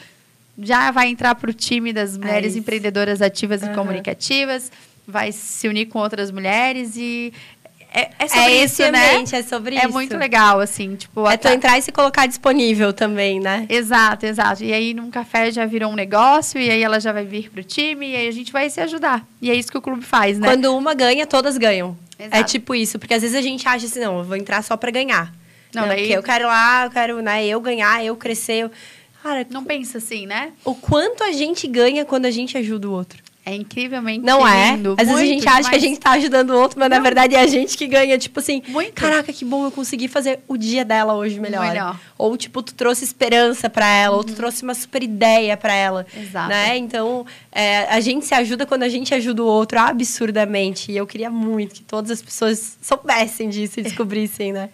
Já 0.63 0.93
vai 0.93 1.09
entrar 1.09 1.35
para 1.35 1.51
o 1.51 1.53
time 1.53 1.93
das 1.93 2.17
mulheres 2.17 2.55
é 2.55 2.59
empreendedoras 2.61 3.21
ativas 3.21 3.63
uhum. 3.63 3.73
e 3.73 3.75
comunicativas. 3.75 4.71
Vai 5.09 5.33
se 5.33 5.67
unir 5.67 5.87
com 5.87 5.99
outras 5.99 6.31
mulheres 6.31 6.97
e 6.97 7.33
é, 7.93 8.11
é 8.19 8.29
sobre 8.29 8.45
é 8.45 8.65
isso, 8.65 8.93
né? 8.93 9.25
É 9.33 9.43
sobre 9.43 9.75
é 9.75 9.79
isso. 9.79 9.87
É 9.87 9.89
muito 9.89 10.17
legal, 10.17 10.61
assim, 10.61 10.95
tipo... 10.95 11.29
É 11.29 11.37
tu 11.37 11.49
entrar 11.49 11.77
e 11.79 11.83
se 11.83 11.91
colocar 11.91 12.27
disponível 12.27 12.93
também, 12.93 13.41
né? 13.41 13.67
Exato, 13.69 14.27
exato. 14.27 14.63
E 14.63 14.73
aí, 14.73 14.95
num 14.95 15.11
café 15.11 15.51
já 15.51 15.67
virou 15.67 15.91
um 15.91 15.97
negócio, 15.97 16.61
e 16.61 16.71
aí 16.71 16.83
ela 16.83 17.01
já 17.01 17.13
vai 17.13 17.25
vir 17.25 17.51
pro 17.51 17.65
time, 17.65 18.11
e 18.11 18.17
aí 18.17 18.29
a 18.29 18.33
gente 18.33 18.53
vai 18.53 18.71
se 18.71 18.81
ajudar. 18.81 19.27
E 19.43 19.51
é 19.51 19.55
isso 19.55 19.71
que 19.71 19.79
o 19.79 19.83
clube 19.83 20.05
faz, 20.05 20.39
né? 20.39 20.47
Quando 20.47 20.77
uma 20.77 20.95
ganha, 20.95 21.27
todas 21.27 21.59
ganham. 21.59 21.97
Exato. 22.19 22.37
É 22.37 22.45
tipo 22.45 22.75
isso, 22.75 22.99
porque 22.99 23.15
às 23.15 23.23
vezes 23.23 23.37
a 23.37 23.43
gente 23.43 23.67
acha 23.67 23.87
assim, 23.87 24.01
não, 24.01 24.19
eu 24.19 24.25
vou 24.25 24.37
entrar 24.37 24.63
só 24.63 24.77
para 24.77 24.91
ganhar. 24.91 25.33
Não, 25.75 25.83
não 25.83 25.89
daí... 25.89 26.13
eu 26.13 26.23
quero 26.23 26.47
lá, 26.47 26.85
eu 26.85 26.91
quero, 26.91 27.23
né, 27.23 27.47
eu 27.47 27.61
ganhar, 27.61 28.05
eu 28.05 28.15
crescer. 28.15 28.65
Eu... 28.65 28.71
Cara, 29.23 29.47
não 29.51 29.65
pensa 29.65 29.99
assim, 29.99 30.27
né? 30.27 30.53
O 30.65 30.75
quanto 30.75 31.25
a 31.25 31.33
gente 31.33 31.67
ganha 31.67 32.05
quando 32.05 32.27
a 32.27 32.31
gente 32.31 32.57
ajuda 32.57 32.89
o 32.89 32.93
outro. 32.93 33.23
É 33.45 33.55
incrivelmente 33.55 34.25
Não 34.25 34.47
é? 34.47 34.73
lindo. 34.77 34.95
Às 34.99 35.09
vezes 35.09 35.23
a 35.23 35.25
gente 35.27 35.49
acha 35.49 35.71
que 35.71 35.75
a 35.77 35.79
gente 35.79 35.99
tá 35.99 36.11
ajudando 36.11 36.51
o 36.51 36.59
outro, 36.61 36.79
mas 36.79 36.91
na 36.91 36.97
Não. 36.97 37.03
verdade 37.03 37.35
é 37.35 37.41
a 37.41 37.47
gente 37.47 37.77
que 37.77 37.87
ganha. 37.87 38.19
Tipo 38.19 38.39
assim, 38.39 38.63
Muito. 38.69 38.93
caraca, 38.93 39.33
que 39.33 39.45
bom 39.47 39.65
eu 39.65 39.71
consegui 39.71 40.09
fazer 40.09 40.41
o 40.47 40.59
dia 40.59 40.85
dela 40.85 41.15
hoje 41.15 41.41
melhor. 41.41 41.67
Melhor. 41.67 41.99
Ou, 42.19 42.37
tipo, 42.37 42.63
tu 42.63 42.75
trouxe 42.75 43.03
esperança 43.03 43.71
pra 43.71 43.87
ela, 43.89 44.15
ou 44.17 44.23
tu 44.23 44.35
trouxe 44.35 44.63
uma 44.63 44.75
super 44.75 45.03
ideia 45.03 45.57
pra 45.57 45.75
ela. 45.75 46.07
Exato. 46.15 46.51
Né? 46.51 46.77
Então, 46.77 47.25
é, 47.51 47.85
a 47.93 47.99
gente 47.99 48.27
se 48.27 48.35
ajuda 48.35 48.67
quando 48.67 48.83
a 48.83 48.89
gente 48.91 49.15
ajuda 49.15 49.43
o 49.43 49.47
outro 49.47 49.79
absurdamente. 49.79 50.93
E 50.93 50.97
eu 50.99 51.07
queria 51.07 51.31
muito 51.31 51.77
que 51.77 51.83
todas 51.83 52.11
as 52.11 52.21
pessoas 52.23 52.77
soubessem 52.83 53.49
disso 53.49 53.81
e 53.81 53.83
descobrissem, 53.85 54.53
né? 54.53 54.69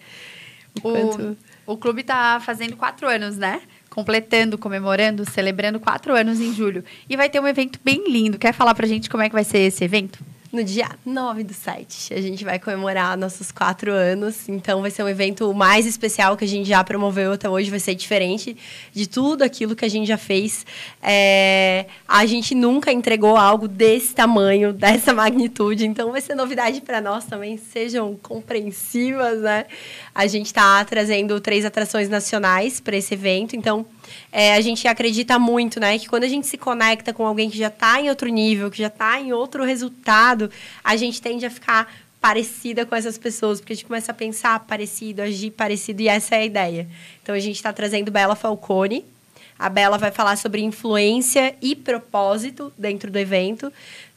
Enquanto- 0.77 1.37
O, 1.65 1.73
o 1.73 1.77
clube 1.77 2.03
tá 2.03 2.39
fazendo 2.45 2.75
quatro 2.75 3.07
anos, 3.07 3.37
né? 3.37 3.61
Completando, 3.97 4.59
comemorando, 4.59 5.27
celebrando 5.27 5.79
quatro 5.79 6.13
anos 6.13 6.39
em 6.39 6.53
julho. 6.53 6.83
E 7.09 7.17
vai 7.17 7.31
ter 7.31 7.39
um 7.39 7.47
evento 7.47 7.79
bem 7.83 8.03
lindo. 8.07 8.37
Quer 8.37 8.53
falar 8.53 8.75
pra 8.75 8.85
gente 8.85 9.09
como 9.09 9.23
é 9.23 9.27
que 9.27 9.33
vai 9.33 9.43
ser 9.43 9.57
esse 9.57 9.83
evento? 9.83 10.19
No 10.51 10.63
dia 10.63 10.89
9 11.05 11.43
do 11.43 11.53
7, 11.53 12.13
a 12.13 12.21
gente 12.21 12.45
vai 12.45 12.57
comemorar 12.57 13.17
nossos 13.17 13.51
quatro 13.51 13.91
anos. 13.91 14.47
Então, 14.47 14.81
vai 14.81 14.89
ser 14.89 15.03
um 15.03 15.09
evento 15.09 15.53
mais 15.53 15.85
especial 15.85 16.37
que 16.37 16.45
a 16.45 16.47
gente 16.47 16.69
já 16.69 16.81
promoveu 16.85 17.33
até 17.33 17.49
hoje. 17.49 17.69
Vai 17.69 17.79
ser 17.79 17.95
diferente 17.95 18.55
de 18.93 19.09
tudo 19.09 19.41
aquilo 19.41 19.75
que 19.75 19.83
a 19.83 19.89
gente 19.89 20.07
já 20.07 20.17
fez. 20.17 20.65
É, 21.01 21.87
a 22.07 22.25
gente 22.25 22.55
nunca 22.55 22.93
entregou 22.93 23.35
algo 23.35 23.67
desse 23.67 24.15
tamanho, 24.15 24.71
dessa 24.71 25.13
magnitude. 25.13 25.85
Então, 25.85 26.13
vai 26.13 26.21
ser 26.21 26.33
novidade 26.33 26.79
para 26.79 27.01
nós 27.01 27.25
também. 27.25 27.57
Sejam 27.57 28.15
compreensivas, 28.15 29.41
né? 29.41 29.65
A 30.15 30.27
gente 30.27 30.45
está 30.45 30.83
trazendo 30.85 31.41
três 31.41 31.65
atrações 31.65 32.07
nacionais 32.07 32.79
para 32.79 32.95
esse 32.95 33.13
evento. 33.13 33.53
Então, 33.53 33.85
é, 34.31 34.55
a 34.55 34.61
gente 34.61 34.87
acredita 34.87 35.39
muito, 35.39 35.79
né? 35.79 35.97
Que 35.97 36.07
quando 36.07 36.23
a 36.23 36.27
gente 36.27 36.47
se 36.47 36.57
conecta 36.57 37.13
com 37.13 37.25
alguém 37.25 37.49
que 37.49 37.57
já 37.57 37.67
está 37.67 37.99
em 38.01 38.09
outro 38.09 38.29
nível, 38.29 38.69
que 38.69 38.79
já 38.79 38.87
está 38.87 39.19
em 39.19 39.33
outro 39.33 39.63
resultado, 39.63 40.49
a 40.83 40.95
gente 40.95 41.21
tende 41.21 41.45
a 41.45 41.49
ficar 41.49 41.91
parecida 42.19 42.85
com 42.85 42.95
essas 42.95 43.17
pessoas, 43.17 43.59
porque 43.59 43.73
a 43.73 43.75
gente 43.75 43.85
começa 43.85 44.11
a 44.11 44.15
pensar 44.15 44.59
parecido, 44.61 45.21
agir 45.21 45.51
parecido, 45.51 46.01
e 46.01 46.07
essa 46.07 46.35
é 46.35 46.39
a 46.39 46.45
ideia. 46.45 46.87
Então, 47.21 47.33
a 47.33 47.39
gente 47.39 47.55
está 47.55 47.71
trazendo 47.71 48.11
Bela 48.11 48.35
Falcone. 48.35 49.05
A 49.57 49.69
Bela 49.69 49.97
vai 49.97 50.11
falar 50.11 50.35
sobre 50.37 50.61
influência 50.61 51.55
e 51.61 51.75
propósito 51.75 52.71
dentro 52.77 53.09
do 53.09 53.17
evento. 53.17 53.71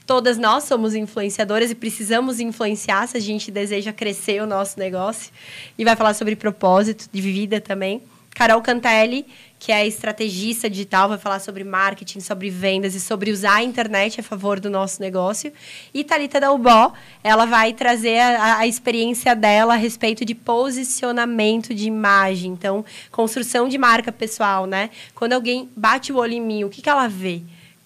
Todas 0.07 0.37
nós 0.39 0.65
somos 0.65 0.95
influenciadoras 0.95 1.71
e 1.71 1.75
precisamos 1.75 2.41
influenciar 2.41 3.07
se 3.07 3.17
a 3.17 3.21
gente 3.21 3.51
deseja 3.51 3.93
crescer 3.93 4.43
o 4.43 4.47
nosso 4.47 4.79
negócio. 4.79 5.33
E 5.79 5.85
vai 5.85 5.95
falar 5.95 6.15
sobre 6.15 6.35
propósito 6.35 7.09
de 7.13 7.21
vida 7.21 7.61
também. 7.61 8.03
Carol 8.35 8.63
Cantelli, 8.63 9.27
que 9.59 9.71
é 9.71 9.87
estrategista 9.87 10.71
digital, 10.71 11.09
vai 11.09 11.19
falar 11.19 11.39
sobre 11.41 11.63
marketing, 11.63 12.21
sobre 12.21 12.49
vendas 12.49 12.95
e 12.95 13.01
sobre 13.01 13.31
usar 13.31 13.57
a 13.57 13.63
internet 13.63 14.19
a 14.19 14.23
favor 14.23 14.59
do 14.59 14.71
nosso 14.71 15.03
negócio. 15.03 15.53
E 15.93 16.03
Thalita 16.03 16.41
Dalbó, 16.41 16.95
ela 17.23 17.45
vai 17.45 17.75
trazer 17.75 18.19
a, 18.19 18.59
a 18.59 18.67
experiência 18.67 19.37
dela 19.37 19.75
a 19.75 19.77
respeito 19.77 20.25
de 20.25 20.35
posicionamento 20.35 21.75
de 21.75 21.87
imagem. 21.87 22.53
Então, 22.53 22.85
construção 23.11 23.69
de 23.69 23.77
marca 23.77 24.11
pessoal, 24.11 24.67
né? 24.67 24.89
Quando 25.15 25.35
alguém 25.35 25.69
bate 25.77 26.11
o 26.11 26.17
olho 26.17 26.33
em 26.33 26.41
mim, 26.41 26.65
o 26.65 26.71
que, 26.71 26.81
que 26.81 26.89
ela 26.89 27.09
vê? 27.09 27.43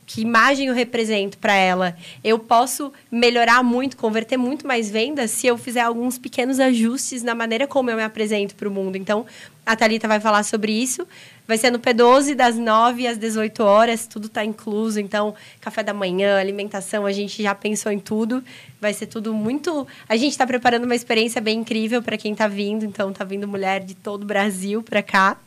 Que 0.07 0.21
imagem 0.21 0.69
eu 0.69 0.75
represento 0.75 1.39
para 1.39 1.55
ela. 1.55 1.97
Eu 2.23 2.39
posso 2.39 2.93
melhorar 3.11 3.63
muito, 3.63 3.97
converter 3.97 4.37
muito 4.37 4.67
mais 4.67 4.91
vendas 4.91 5.31
se 5.31 5.47
eu 5.47 5.57
fizer 5.57 5.81
alguns 5.81 6.19
pequenos 6.19 6.61
ajustes 6.61 7.23
na 7.23 7.35
maneira 7.35 7.67
como 7.67 7.91
eu 7.91 7.97
me 7.97 8.03
apresento 8.03 8.55
para 8.55 8.69
o 8.69 8.71
mundo. 8.71 8.97
Então, 8.97 9.25
a 9.65 9.75
Thalita 9.75 10.07
vai 10.07 10.21
falar 10.21 10.43
sobre 10.43 10.73
isso. 10.73 11.07
Vai 11.47 11.59
ser 11.59 11.71
no 11.71 11.79
P12, 11.79 12.35
das 12.35 12.57
9 12.57 13.07
às 13.07 13.19
18 13.19 13.63
horas, 13.63 14.07
tudo 14.07 14.27
está 14.27 14.45
incluso. 14.45 15.01
Então, 15.01 15.35
café 15.61 15.83
da 15.83 15.93
manhã, 15.93 16.39
alimentação, 16.39 17.07
a 17.07 17.13
gente 17.13 17.43
já 17.43 17.55
pensou 17.55 17.91
em 17.91 17.99
tudo. 17.99 18.43
Vai 18.81 18.93
ser 18.93 19.07
tudo 19.07 19.33
muito. 19.33 19.87
A 20.09 20.17
gente 20.17 20.33
está 20.33 20.47
preparando 20.47 20.85
uma 20.85 20.95
experiência 20.95 21.41
bem 21.41 21.61
incrível 21.61 22.03
para 22.03 22.17
quem 22.17 22.33
está 22.33 22.47
vindo. 22.47 22.85
Então, 22.85 23.11
está 23.11 23.25
vindo 23.25 23.49
mulher 23.49 23.81
de 23.81 23.95
todo 23.95 24.23
o 24.23 24.27
Brasil 24.27 24.83
para 24.83 25.03
cá. 25.03 25.39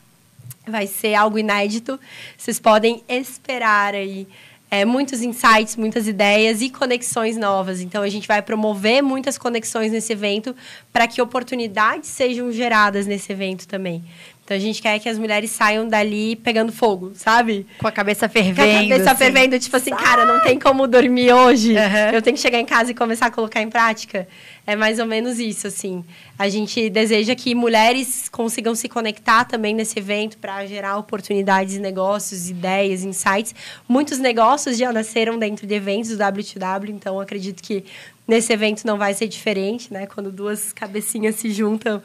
Vai 0.66 0.86
ser 0.86 1.14
algo 1.14 1.38
inédito. 1.38 1.98
Vocês 2.36 2.60
podem 2.60 3.02
esperar 3.08 3.94
aí 3.94 4.26
é, 4.70 4.84
muitos 4.84 5.22
insights, 5.22 5.76
muitas 5.76 6.06
ideias 6.06 6.60
e 6.60 6.68
conexões 6.68 7.36
novas. 7.36 7.80
Então, 7.80 8.02
a 8.02 8.08
gente 8.08 8.28
vai 8.28 8.42
promover 8.42 9.02
muitas 9.02 9.38
conexões 9.38 9.92
nesse 9.92 10.12
evento 10.12 10.54
para 10.92 11.06
que 11.06 11.22
oportunidades 11.22 12.08
sejam 12.10 12.52
geradas 12.52 13.06
nesse 13.06 13.32
evento 13.32 13.66
também. 13.66 14.04
Então, 14.44 14.56
a 14.56 14.60
gente 14.60 14.80
quer 14.80 14.98
que 14.98 15.08
as 15.08 15.18
mulheres 15.18 15.50
saiam 15.50 15.86
dali 15.86 16.34
pegando 16.36 16.72
fogo, 16.72 17.12
sabe? 17.14 17.66
Com 17.78 17.86
a 17.86 17.92
cabeça 17.92 18.28
fervendo. 18.30 18.56
Com 18.56 18.62
a 18.62 18.88
cabeça 18.88 19.10
assim. 19.10 19.18
fervendo, 19.18 19.58
tipo 19.58 19.76
assim, 19.76 19.90
cara, 19.90 20.24
não 20.24 20.40
tem 20.40 20.58
como 20.58 20.86
dormir 20.86 21.32
hoje. 21.32 21.72
Uhum. 21.74 22.10
Eu 22.14 22.22
tenho 22.22 22.34
que 22.34 22.40
chegar 22.40 22.58
em 22.58 22.64
casa 22.64 22.90
e 22.90 22.94
começar 22.94 23.26
a 23.26 23.30
colocar 23.30 23.60
em 23.60 23.68
prática. 23.68 24.26
É 24.68 24.76
mais 24.76 24.98
ou 24.98 25.06
menos 25.06 25.38
isso, 25.38 25.66
assim. 25.66 26.04
A 26.38 26.46
gente 26.50 26.90
deseja 26.90 27.34
que 27.34 27.54
mulheres 27.54 28.28
consigam 28.28 28.74
se 28.74 28.86
conectar 28.86 29.46
também 29.46 29.74
nesse 29.74 29.98
evento 29.98 30.36
para 30.36 30.66
gerar 30.66 30.98
oportunidades, 30.98 31.78
negócios, 31.78 32.50
ideias, 32.50 33.02
insights. 33.02 33.54
Muitos 33.88 34.18
negócios 34.18 34.76
já 34.76 34.92
nasceram 34.92 35.38
dentro 35.38 35.66
de 35.66 35.74
eventos 35.74 36.10
do 36.10 36.18
W2W, 36.18 36.90
então 36.90 37.18
acredito 37.18 37.62
que 37.62 37.82
nesse 38.26 38.52
evento 38.52 38.86
não 38.86 38.98
vai 38.98 39.14
ser 39.14 39.26
diferente, 39.26 39.90
né? 39.90 40.06
Quando 40.06 40.30
duas 40.30 40.70
cabecinhas 40.70 41.36
se 41.36 41.50
juntam. 41.50 42.02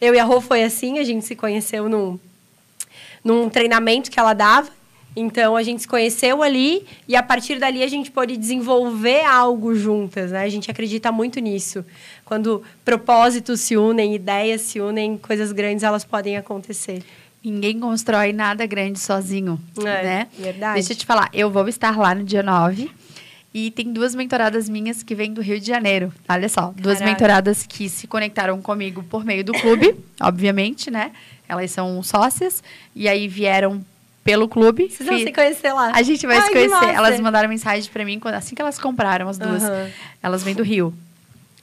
Eu 0.00 0.14
e 0.14 0.18
a 0.18 0.24
Rô 0.24 0.40
foi 0.40 0.64
assim, 0.64 0.98
a 0.98 1.04
gente 1.04 1.22
se 1.26 1.36
conheceu 1.36 1.86
num, 1.86 2.18
num 3.22 3.50
treinamento 3.50 4.10
que 4.10 4.18
ela 4.18 4.32
dava. 4.32 4.70
Então 5.18 5.56
a 5.56 5.62
gente 5.62 5.80
se 5.82 5.88
conheceu 5.88 6.42
ali 6.42 6.86
e 7.08 7.16
a 7.16 7.22
partir 7.22 7.58
dali 7.58 7.82
a 7.82 7.88
gente 7.88 8.10
pôde 8.10 8.36
desenvolver 8.36 9.24
algo 9.24 9.74
juntas, 9.74 10.30
né? 10.30 10.42
A 10.42 10.48
gente 10.50 10.70
acredita 10.70 11.10
muito 11.10 11.40
nisso. 11.40 11.82
Quando 12.24 12.62
propósitos 12.84 13.60
se 13.60 13.76
unem, 13.78 14.14
ideias 14.14 14.60
se 14.60 14.78
unem, 14.78 15.16
coisas 15.16 15.52
grandes 15.52 15.82
elas 15.82 16.04
podem 16.04 16.36
acontecer. 16.36 17.02
Ninguém 17.42 17.78
constrói 17.80 18.32
nada 18.32 18.66
grande 18.66 18.98
sozinho, 18.98 19.58
É, 19.78 19.82
né? 19.82 20.26
verdade. 20.38 20.74
Deixa 20.74 20.92
eu 20.92 20.96
te 20.96 21.06
falar, 21.06 21.30
eu 21.32 21.48
vou 21.50 21.66
estar 21.66 21.96
lá 21.96 22.14
no 22.14 22.22
dia 22.24 22.42
9 22.42 22.90
e 23.54 23.70
tem 23.70 23.90
duas 23.92 24.14
mentoradas 24.14 24.68
minhas 24.68 25.02
que 25.02 25.14
vêm 25.14 25.32
do 25.32 25.40
Rio 25.40 25.58
de 25.58 25.66
Janeiro. 25.66 26.12
Olha 26.28 26.48
só, 26.48 26.74
duas 26.76 26.98
Caraca. 26.98 27.04
mentoradas 27.06 27.64
que 27.66 27.88
se 27.88 28.06
conectaram 28.06 28.60
comigo 28.60 29.02
por 29.04 29.24
meio 29.24 29.42
do 29.44 29.52
clube, 29.54 29.94
obviamente, 30.20 30.90
né? 30.90 31.12
Elas 31.48 31.70
são 31.70 32.02
sócias 32.02 32.62
e 32.94 33.08
aí 33.08 33.28
vieram 33.28 33.80
pelo 34.26 34.48
clube. 34.48 34.90
Vocês 34.90 35.08
vão 35.08 35.18
se 35.18 35.32
conhecer 35.32 35.72
lá. 35.72 35.92
A 35.94 36.02
gente 36.02 36.26
vai 36.26 36.36
Ai, 36.36 36.46
se 36.48 36.52
conhecer. 36.52 36.88
Elas 36.94 37.20
mandaram 37.20 37.48
mensagem 37.48 37.88
pra 37.90 38.04
mim 38.04 38.18
quando, 38.18 38.34
assim 38.34 38.56
que 38.56 38.60
elas 38.60 38.78
compraram 38.78 39.28
as 39.28 39.38
duas. 39.38 39.62
Aham. 39.62 39.88
Elas 40.20 40.42
vêm 40.42 40.54
do 40.54 40.64
Rio. 40.64 40.92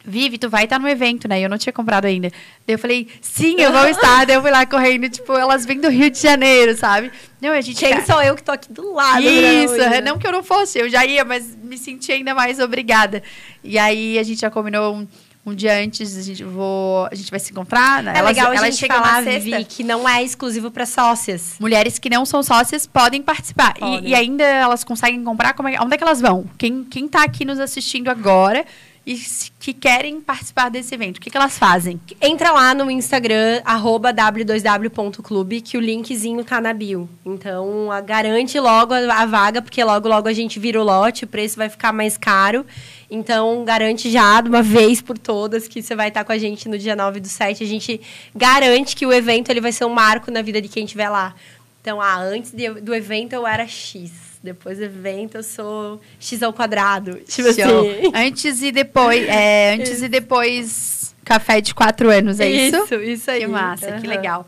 Vivi, 0.05 0.37
tu 0.37 0.49
vai 0.49 0.65
estar 0.65 0.79
no 0.79 0.87
evento, 0.87 1.29
né? 1.29 1.39
Eu 1.39 1.49
não 1.49 1.57
tinha 1.57 1.71
comprado 1.71 2.05
ainda. 2.05 2.29
Daí 2.67 2.75
eu 2.75 2.79
falei, 2.79 3.07
sim, 3.21 3.55
eu 3.59 3.71
vou 3.71 3.87
estar. 3.87 4.25
Daí 4.25 4.35
eu 4.35 4.41
fui 4.41 4.51
lá 4.51 4.65
correndo, 4.65 5.09
tipo, 5.09 5.31
elas 5.33 5.65
vêm 5.65 5.79
do 5.79 5.89
Rio 5.89 6.09
de 6.09 6.19
Janeiro, 6.19 6.75
sabe? 6.75 7.11
Não, 7.41 7.51
a 7.51 7.61
gente. 7.61 7.79
Quem 7.79 8.05
sou 8.05 8.21
eu 8.21 8.35
que 8.35 8.43
tô 8.43 8.51
aqui 8.51 8.71
do 8.71 8.93
lado? 8.93 9.21
né, 9.21 9.29
Isso, 9.63 9.73
hoje, 9.73 9.89
né? 9.89 10.01
não 10.01 10.17
que 10.17 10.27
eu 10.27 10.31
não 10.31 10.43
fosse, 10.43 10.79
eu 10.79 10.89
já 10.89 11.05
ia, 11.05 11.23
mas 11.23 11.55
me 11.55 11.77
senti 11.77 12.11
ainda 12.11 12.33
mais 12.33 12.59
obrigada. 12.59 13.23
E 13.63 13.77
aí 13.77 14.19
a 14.19 14.23
gente 14.23 14.41
já 14.41 14.49
combinou 14.49 14.95
um, 14.95 15.07
um 15.45 15.53
dia 15.53 15.77
antes, 15.77 16.17
a 16.17 16.21
gente, 16.21 16.43
vou, 16.43 17.05
a 17.11 17.15
gente 17.15 17.29
vai 17.29 17.39
se 17.39 17.51
encontrar. 17.51 18.01
Né? 18.01 18.13
É 18.15 18.21
legal 18.21 18.51
a 18.51 18.69
gente 18.69 18.87
falar. 18.87 19.23
Vi, 19.23 19.65
que 19.65 19.83
não 19.83 20.07
é 20.07 20.23
exclusivo 20.23 20.71
para 20.71 20.85
sócias. 20.85 21.55
Mulheres 21.59 21.99
que 21.99 22.09
não 22.09 22.25
são 22.25 22.41
sócias 22.41 22.87
podem 22.87 23.21
participar. 23.21 23.73
E- 23.77 23.79
Podem. 23.79 24.09
E, 24.09 24.15
ainda 24.15 24.43
elas 24.43 24.83
conseguem 24.83 25.21
comprar. 25.23 25.53
Como 25.53 25.67
é, 25.67 25.79
onde 25.81 25.95
é 25.95 25.97
que 25.97 26.03
elas 26.03 26.21
vão? 26.21 26.45
Quem, 26.57 26.83
quem 26.85 27.07
tá 27.07 27.23
aqui 27.23 27.43
nos 27.43 27.59
assistindo 27.59 28.09
agora 28.09 28.65
e 29.05 29.19
que 29.59 29.73
querem 29.73 30.21
participar 30.21 30.69
desse 30.69 30.95
evento, 30.95 31.17
o 31.17 31.21
que, 31.21 31.29
que 31.29 31.35
elas 31.37 31.57
fazem? 31.57 31.99
Entra 32.21 32.51
lá 32.51 32.73
no 32.73 32.89
Instagram, 32.89 33.61
arroba 33.65 34.13
w2w.clube, 34.13 35.61
que 35.61 35.77
o 35.77 35.81
linkzinho 35.81 36.43
tá 36.43 36.61
na 36.61 36.73
bio. 36.73 37.09
Então, 37.25 37.91
a- 37.91 37.99
garante 38.01 38.59
logo 38.59 38.93
a, 38.93 38.99
a 39.21 39.25
vaga, 39.25 39.61
porque 39.61 39.83
logo, 39.83 40.07
logo 40.07 40.27
a 40.27 40.33
gente 40.33 40.59
vira 40.59 40.79
o 40.79 40.83
lote, 40.83 41.25
o 41.25 41.27
preço 41.27 41.57
vai 41.57 41.69
ficar 41.69 41.91
mais 41.91 42.17
caro. 42.17 42.65
Então, 43.11 43.63
garante 43.65 44.09
já, 44.09 44.41
de 44.41 44.49
uma 44.49 44.63
vez 44.63 45.01
por 45.01 45.17
todas, 45.17 45.67
que 45.67 45.81
você 45.81 45.95
vai 45.95 46.07
estar 46.07 46.23
com 46.23 46.31
a 46.31 46.37
gente 46.37 46.67
no 46.69 46.77
dia 46.77 46.95
9 46.95 47.19
do 47.19 47.27
7. 47.27 47.63
A 47.63 47.67
gente 47.67 48.01
garante 48.35 48.95
que 48.95 49.05
o 49.05 49.13
evento 49.13 49.49
ele 49.49 49.61
vai 49.61 49.71
ser 49.71 49.85
um 49.85 49.89
marco 49.93 50.31
na 50.31 50.41
vida 50.41 50.61
de 50.61 50.67
quem 50.67 50.85
estiver 50.85 51.09
lá. 51.09 51.35
Então, 51.81 52.01
ah, 52.01 52.17
antes 52.19 52.51
de- 52.51 52.81
do 52.81 52.95
evento 52.95 53.33
eu 53.33 53.45
era 53.45 53.67
X. 53.67 54.32
Depois 54.43 54.77
do 54.77 54.83
evento 54.83 55.35
eu 55.37 55.43
sou 55.43 56.01
X 56.19 56.43
ao 56.43 56.51
quadrado. 56.51 57.15
Tipo 57.27 57.53
Show. 57.53 57.89
assim. 57.89 58.11
Antes 58.13 58.61
e 58.61 58.71
depois. 58.73 59.23
é, 59.27 59.73
antes 59.75 60.01
e 60.01 60.09
depois. 60.09 61.15
Café 61.23 61.61
de 61.61 61.73
quatro 61.73 62.09
anos, 62.09 62.41
é 62.41 62.49
isso? 62.49 62.75
Isso, 62.83 62.95
isso 62.95 63.31
aí. 63.31 63.39
Que 63.39 63.47
massa, 63.47 63.85
que 63.87 63.93
Aham. 63.93 64.07
legal. 64.07 64.47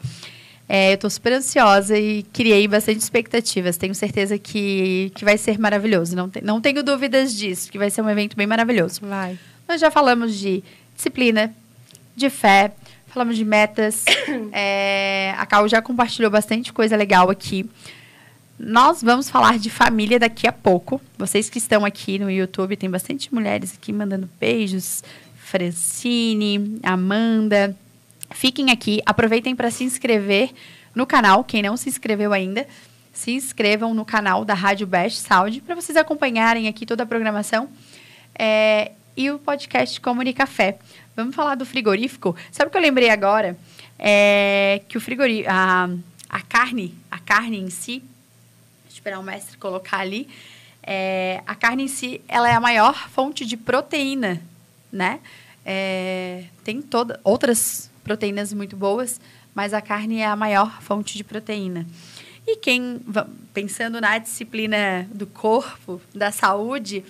É, 0.68 0.92
eu 0.94 0.98
tô 0.98 1.10
super 1.10 1.32
ansiosa 1.32 1.98
e 1.98 2.24
criei 2.34 2.68
bastante 2.68 3.00
expectativas. 3.00 3.78
Tenho 3.78 3.96
certeza 3.96 4.38
que, 4.38 5.12
que 5.16 5.24
vai 5.24 5.38
ser 5.38 5.58
maravilhoso. 5.58 6.14
Não, 6.16 6.30
te- 6.30 6.42
não 6.44 6.60
tenho 6.60 6.84
dúvidas 6.84 7.34
disso, 7.34 7.72
que 7.72 7.78
vai 7.78 7.90
ser 7.90 8.02
um 8.02 8.10
evento 8.10 8.36
bem 8.36 8.48
maravilhoso. 8.48 9.00
Vai. 9.04 9.38
Nós 9.70 9.80
já 9.80 9.90
falamos 9.90 10.34
de 10.38 10.62
disciplina, 10.96 11.54
de 12.16 12.30
fé, 12.30 12.74
falamos 13.08 13.38
de 13.38 13.46
metas. 13.46 14.04
É, 14.52 15.34
a 15.38 15.46
Cal 15.46 15.68
já 15.68 15.82
compartilhou 15.82 16.30
bastante 16.32 16.74
coisa 16.74 16.96
legal 16.98 17.30
aqui. 17.30 17.70
Nós 18.58 19.04
vamos 19.04 19.30
falar 19.30 19.60
de 19.60 19.70
família 19.70 20.18
daqui 20.18 20.48
a 20.48 20.52
pouco. 20.52 21.02
Vocês 21.18 21.50
que 21.50 21.58
estão 21.58 21.84
aqui 21.84 22.18
no 22.18 22.32
YouTube, 22.32 22.78
tem 22.78 22.90
bastante 22.90 23.34
mulheres 23.34 23.74
aqui 23.74 23.92
mandando 23.92 24.30
beijos. 24.40 25.04
Francine, 25.36 26.80
Amanda. 26.82 27.76
Fiquem 28.32 28.72
aqui, 28.72 29.02
aproveitem 29.06 29.56
para 29.56 29.70
se 29.70 29.84
inscrever 29.84 30.52
no 30.96 31.06
canal, 31.06 31.44
quem 31.44 31.62
não 31.62 31.76
se 31.76 31.90
inscreveu 31.90 32.32
ainda. 32.32 32.66
Se 33.14 33.32
inscrevam 33.32 33.94
no 33.94 34.06
canal 34.06 34.46
da 34.46 34.54
Rádio 34.54 34.88
Best 34.88 35.20
Saúde 35.20 35.62
para 35.62 35.76
vocês 35.76 35.98
acompanharem 35.98 36.68
aqui 36.68 36.86
toda 36.86 37.04
a 37.04 37.06
programação. 37.06 37.70
É, 38.38 38.94
e 39.18 39.30
o 39.32 39.38
podcast 39.38 40.00
Comunicafé. 40.00 40.78
Vamos 41.14 41.36
falar 41.36 41.56
do 41.56 41.66
frigorífico. 41.66 42.36
Sabe 42.52 42.70
o 42.70 42.72
que 42.72 42.78
eu 42.78 42.82
lembrei 42.82 43.10
agora? 43.10 43.58
É 44.00 44.82
que 44.88 44.98
o 44.98 45.02
frigorífico, 45.02 45.50
a, 45.50 45.90
a 46.30 46.42
carne, 46.42 46.94
a 47.10 47.20
carne 47.20 47.58
em 47.58 47.70
si, 47.70 48.04
esperar 49.06 49.20
o 49.20 49.24
mestre 49.24 49.56
colocar 49.58 50.00
ali, 50.00 50.28
é, 50.82 51.44
a 51.46 51.54
carne 51.54 51.84
em 51.84 51.88
si, 51.88 52.22
ela 52.28 52.50
é 52.50 52.54
a 52.54 52.60
maior 52.60 53.08
fonte 53.10 53.46
de 53.46 53.56
proteína, 53.56 54.42
né? 54.92 55.20
É, 55.64 56.46
tem 56.64 56.82
toda, 56.82 57.20
outras 57.24 57.92
proteínas 58.04 58.52
muito 58.52 58.76
boas, 58.76 59.22
mas 59.54 59.76
a 59.76 59.82
carne 59.82 60.22
é 60.22 60.26
a 60.26 60.36
maior 60.36 60.82
fonte 60.82 61.18
de 61.18 61.24
proteína. 61.24 61.86
E 62.48 62.58
quem, 62.58 63.00
pensando 63.54 64.02
na 64.02 64.18
disciplina 64.18 65.08
do 65.14 65.28
corpo, 65.28 66.02
da 66.14 66.32
saúde, 66.32 67.06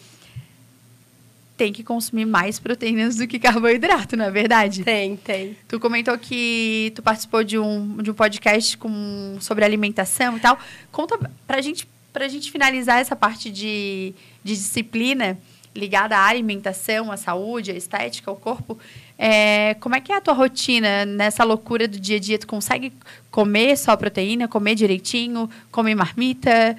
tem 1.57 1.71
que 1.71 1.83
consumir 1.83 2.25
mais 2.25 2.59
proteínas 2.59 3.15
do 3.15 3.27
que 3.27 3.39
carboidrato, 3.39 4.17
não 4.17 4.25
é 4.25 4.31
verdade? 4.31 4.83
Tem, 4.83 5.15
tem. 5.15 5.55
Tu 5.67 5.79
comentou 5.79 6.17
que 6.17 6.91
tu 6.95 7.01
participou 7.01 7.43
de 7.43 7.57
um, 7.57 7.97
de 7.97 8.11
um 8.11 8.13
podcast 8.13 8.77
com, 8.77 9.37
sobre 9.39 9.63
alimentação 9.63 10.37
e 10.37 10.39
tal. 10.39 10.59
Conta 10.91 11.17
pra 11.47 11.61
gente, 11.61 11.87
pra 12.11 12.27
gente 12.27 12.51
finalizar 12.51 12.99
essa 12.99 13.15
parte 13.15 13.49
de, 13.49 14.13
de 14.43 14.53
disciplina 14.53 15.37
ligada 15.75 16.17
à 16.17 16.25
alimentação, 16.25 17.11
à 17.11 17.17
saúde, 17.17 17.71
à 17.71 17.75
estética, 17.75 18.31
ao 18.31 18.37
corpo. 18.37 18.79
É, 19.17 19.75
como 19.75 19.95
é 19.95 19.99
que 19.99 20.11
é 20.11 20.15
a 20.15 20.21
tua 20.21 20.33
rotina 20.33 21.05
nessa 21.05 21.43
loucura 21.43 21.87
do 21.87 21.99
dia 21.99 22.15
a 22.15 22.19
dia? 22.19 22.39
Tu 22.39 22.47
consegue 22.47 22.93
comer 23.29 23.77
só 23.77 23.95
proteína, 23.97 24.47
comer 24.47 24.75
direitinho, 24.75 25.49
comer 25.71 25.95
marmita? 25.95 26.77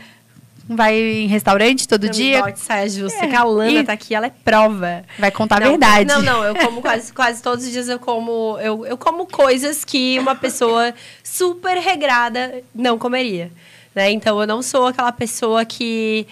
Vai 0.68 0.98
em 0.98 1.26
restaurante 1.26 1.86
todo 1.86 2.04
não 2.04 2.10
dia. 2.10 2.38
Me 2.38 2.42
bote, 2.50 2.60
Sérgio, 2.60 3.06
é. 3.06 3.26
que 3.26 3.34
a 3.34 3.44
Lana 3.44 3.70
e... 3.70 3.84
tá 3.84 3.92
aqui, 3.92 4.14
ela 4.14 4.26
é 4.26 4.32
prova. 4.44 5.04
Vai 5.18 5.30
contar 5.30 5.60
não, 5.60 5.66
a 5.66 5.70
verdade. 5.70 6.04
Não, 6.06 6.22
não, 6.22 6.44
eu 6.44 6.54
como 6.54 6.80
quase, 6.82 7.12
quase 7.12 7.42
todos 7.42 7.64
os 7.64 7.70
dias 7.70 7.88
eu 7.88 7.98
como. 7.98 8.58
Eu, 8.60 8.84
eu 8.86 8.96
como 8.96 9.26
coisas 9.26 9.84
que 9.84 10.18
uma 10.18 10.34
pessoa 10.34 10.92
super 11.22 11.78
regrada 11.78 12.62
não 12.74 12.98
comeria. 12.98 13.50
Né? 13.94 14.10
Então 14.10 14.40
eu 14.40 14.46
não 14.46 14.62
sou 14.62 14.86
aquela 14.86 15.12
pessoa 15.12 15.64
que. 15.64 16.26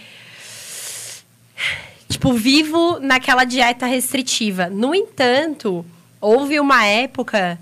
Tipo, 2.08 2.32
vivo 2.32 2.98
naquela 3.00 3.44
dieta 3.44 3.86
restritiva. 3.86 4.68
No 4.68 4.94
entanto, 4.94 5.84
houve 6.20 6.58
uma 6.60 6.84
época. 6.84 7.58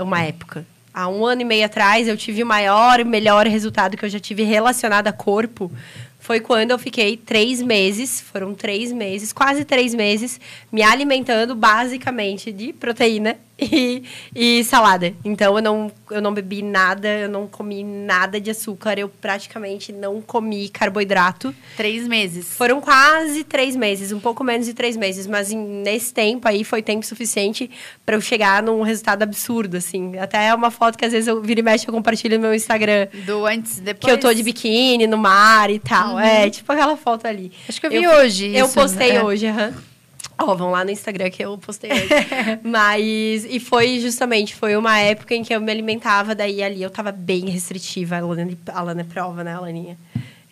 Uma 0.00 0.22
época 0.22 0.64
há 0.98 1.08
um 1.08 1.24
ano 1.24 1.42
e 1.42 1.44
meio 1.44 1.64
atrás, 1.64 2.08
eu 2.08 2.16
tive 2.16 2.42
o 2.42 2.46
maior 2.46 2.98
e 2.98 3.04
melhor 3.04 3.46
resultado 3.46 3.96
que 3.96 4.04
eu 4.04 4.08
já 4.08 4.18
tive 4.18 4.42
relacionado 4.42 5.06
a 5.06 5.12
corpo. 5.12 5.70
Foi 6.18 6.40
quando 6.40 6.72
eu 6.72 6.78
fiquei 6.78 7.16
três 7.16 7.62
meses, 7.62 8.20
foram 8.20 8.52
três 8.52 8.92
meses, 8.92 9.32
quase 9.32 9.64
três 9.64 9.94
meses, 9.94 10.40
me 10.72 10.82
alimentando 10.82 11.54
basicamente 11.54 12.50
de 12.50 12.72
proteína 12.72 13.38
e, 13.60 14.04
e 14.34 14.64
salada. 14.64 15.12
Então 15.24 15.56
eu 15.56 15.62
não, 15.62 15.90
eu 16.10 16.22
não 16.22 16.32
bebi 16.32 16.62
nada, 16.62 17.08
eu 17.08 17.28
não 17.28 17.48
comi 17.48 17.82
nada 17.82 18.40
de 18.40 18.50
açúcar, 18.50 18.98
eu 18.98 19.08
praticamente 19.08 19.92
não 19.92 20.22
comi 20.22 20.68
carboidrato. 20.68 21.52
Três 21.76 22.06
meses. 22.06 22.54
Foram 22.54 22.80
quase 22.80 23.42
três 23.42 23.74
meses, 23.74 24.12
um 24.12 24.20
pouco 24.20 24.44
menos 24.44 24.66
de 24.66 24.74
três 24.74 24.96
meses, 24.96 25.26
mas 25.26 25.50
em, 25.50 25.58
nesse 25.58 26.14
tempo 26.14 26.46
aí 26.46 26.62
foi 26.62 26.82
tempo 26.82 27.04
suficiente 27.04 27.68
para 28.06 28.14
eu 28.14 28.20
chegar 28.20 28.62
num 28.62 28.82
resultado 28.82 29.22
absurdo, 29.22 29.76
assim. 29.76 30.16
Até 30.18 30.46
é 30.46 30.54
uma 30.54 30.70
foto 30.70 30.96
que 30.96 31.04
às 31.04 31.12
vezes 31.12 31.26
eu 31.26 31.42
viro 31.42 31.60
e 31.60 31.62
mexe, 31.62 31.88
eu 31.88 31.92
compartilho 31.92 32.36
no 32.36 32.42
meu 32.42 32.54
Instagram. 32.54 33.08
Do 33.26 33.44
antes 33.44 33.78
e 33.78 33.80
depois. 33.80 34.04
Que 34.04 34.10
eu 34.10 34.20
tô 34.20 34.32
de 34.32 34.42
biquíni 34.42 35.06
no 35.06 35.18
mar 35.18 35.68
e 35.70 35.80
tal. 35.80 36.14
Uhum. 36.14 36.20
É, 36.20 36.48
tipo 36.48 36.70
aquela 36.72 36.96
foto 36.96 37.26
ali. 37.26 37.50
Acho 37.68 37.80
que 37.80 37.86
eu 37.86 37.90
vi 37.90 38.04
eu, 38.04 38.10
hoje. 38.12 38.54
Eu 38.54 38.66
isso, 38.66 38.74
postei 38.74 39.12
é. 39.12 39.24
hoje, 39.24 39.46
aham. 39.46 39.68
Uhum. 39.68 39.97
Ó, 40.40 40.52
oh, 40.52 40.56
vão 40.56 40.70
lá 40.70 40.84
no 40.84 40.90
Instagram 40.92 41.30
que 41.30 41.44
eu 41.44 41.58
postei 41.58 41.90
hoje. 41.90 42.08
Mas, 42.62 43.44
e 43.44 43.58
foi 43.58 43.98
justamente, 43.98 44.54
foi 44.54 44.76
uma 44.76 44.96
época 44.98 45.34
em 45.34 45.42
que 45.42 45.52
eu 45.52 45.60
me 45.60 45.72
alimentava, 45.72 46.32
daí 46.32 46.62
ali 46.62 46.80
eu 46.80 46.90
tava 46.90 47.10
bem 47.10 47.46
restritiva. 47.50 48.16
A 48.16 48.20
Lana, 48.20 48.48
a 48.68 48.82
Lana 48.82 49.00
é 49.00 49.04
prova, 49.04 49.42
né, 49.42 49.58
Laninha? 49.58 49.98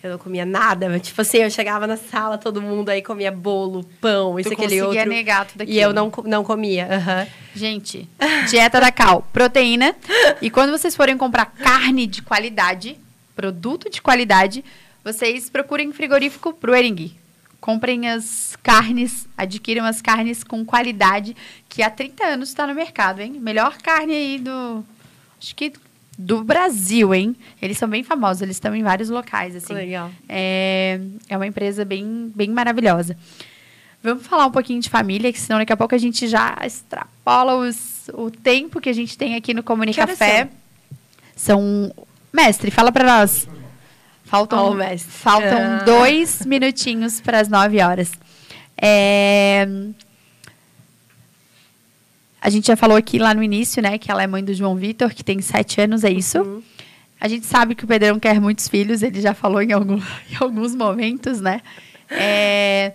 Eu 0.03 0.11
não 0.11 0.19
comia 0.19 0.45
nada, 0.45 0.89
mas, 0.89 1.03
tipo 1.03 1.21
assim, 1.21 1.39
eu 1.39 1.51
chegava 1.51 1.87
na 1.87 1.97
sala, 1.97 2.37
todo 2.37 2.61
mundo 2.61 2.91
aí 2.91 3.01
comia 3.01 3.31
bolo, 3.31 3.85
pão, 4.01 4.39
isso, 4.39 4.51
tu 4.51 4.53
aquele 4.55 4.83
outro. 4.83 5.09
negar 5.09 5.47
tudo 5.47 5.63
aquilo. 5.63 5.77
E 5.77 5.81
eu 5.81 5.93
não, 5.93 6.13
não 6.25 6.45
comia. 6.45 6.87
Uhum. 6.87 7.27
Gente, 7.55 8.09
dieta 8.51 8.81
da 8.81 8.91
Cal, 8.91 9.27
proteína. 9.33 9.95
E 10.43 10.51
quando 10.51 10.71
vocês 10.71 10.95
forem 10.95 11.17
comprar 11.17 11.47
carne 11.47 12.07
de 12.07 12.23
qualidade, 12.23 12.99
produto 13.35 13.89
de 13.89 14.03
qualidade, 14.03 14.65
vocês 15.05 15.49
procurem 15.49 15.93
frigorífico 15.93 16.53
pro 16.53 16.75
Erengui 16.75 17.15
comprem 17.67 18.09
as 18.09 18.57
carnes, 18.63 19.27
adquiram 19.37 19.85
as 19.85 20.01
carnes 20.01 20.45
com 20.45 20.65
qualidade, 20.65 21.35
que 21.69 21.83
há 21.83 21.91
30 21.91 22.25
anos 22.25 22.49
está 22.49 22.65
no 22.65 22.73
mercado, 22.73 23.21
hein? 23.21 23.41
Melhor 23.41 23.79
carne 23.79 24.15
aí 24.15 24.39
do. 24.39 24.85
Acho 25.37 25.53
que 25.57 25.73
do 26.17 26.45
Brasil, 26.45 27.13
hein? 27.13 27.35
Eles 27.61 27.77
são 27.77 27.89
bem 27.89 28.05
famosos, 28.05 28.41
eles 28.41 28.55
estão 28.55 28.73
em 28.73 28.85
vários 28.85 29.11
locais, 29.11 29.57
assim. 29.57 29.75
Legal. 29.75 30.13
É, 30.29 31.01
é 31.29 31.37
uma 31.37 31.47
empresa 31.47 31.85
bem, 31.85 32.31
bem 32.37 32.51
maravilhosa. 32.51 33.17
Vamos 34.01 34.25
falar 34.29 34.47
um 34.47 34.53
pouquinho 34.53 34.81
de 34.81 34.89
família, 34.89 35.33
que 35.33 35.41
senão 35.41 35.59
daqui 35.59 35.73
a 35.73 35.77
pouco 35.77 35.93
a 35.93 35.99
gente 35.99 36.29
já 36.29 36.57
extrapola 36.65 37.57
os, 37.57 38.09
o 38.15 38.31
tempo 38.31 38.81
que 38.81 38.89
a 38.89 38.95
gente 38.95 39.19
tem 39.19 39.35
aqui 39.35 39.53
no 39.53 39.65
Comunicafé. 39.65 40.49
São. 41.35 41.93
Mestre, 42.33 42.71
fala 42.71 42.93
para 42.93 43.05
nós. 43.05 43.49
Faltam, 44.37 44.99
faltam 44.99 45.59
ah. 45.59 45.83
dois 45.85 46.45
minutinhos 46.47 47.21
para 47.21 47.41
as 47.41 47.49
nove 47.49 47.81
horas. 47.81 48.13
É... 48.81 49.67
A 52.41 52.51
gente 52.51 52.67
já 52.67 52.77
falou 52.77 52.97
aqui 52.97 53.19
lá 53.19 53.35
no 53.35 53.43
início, 53.43 53.83
né, 53.83 53.99
que 53.99 54.11
ela 54.11 54.23
é 54.23 54.27
mãe 54.27 54.45
do 54.45 54.55
João 54.55 54.77
Vitor, 54.77 55.13
que 55.13 55.25
tem 55.25 55.41
sete 55.41 55.81
anos, 55.81 56.05
é 56.05 56.11
isso? 56.11 56.39
Uhum. 56.39 56.63
A 57.21 57.29
gente 57.29 57.47
sabe 57.47 57.75
que 57.75 57.85
o 57.85 57.89
Pedrão 57.89 58.21
quer 58.21 58.41
muitos 58.41 58.69
filhos, 58.69 59.03
ele 59.03 59.21
já 59.21 59.35
falou 59.35 59.63
em, 59.63 59.73
algum, 59.73 59.97
em 60.31 60.37
alguns 60.39 60.75
momentos, 60.75 61.41
né? 61.41 61.61
É... 62.11 62.93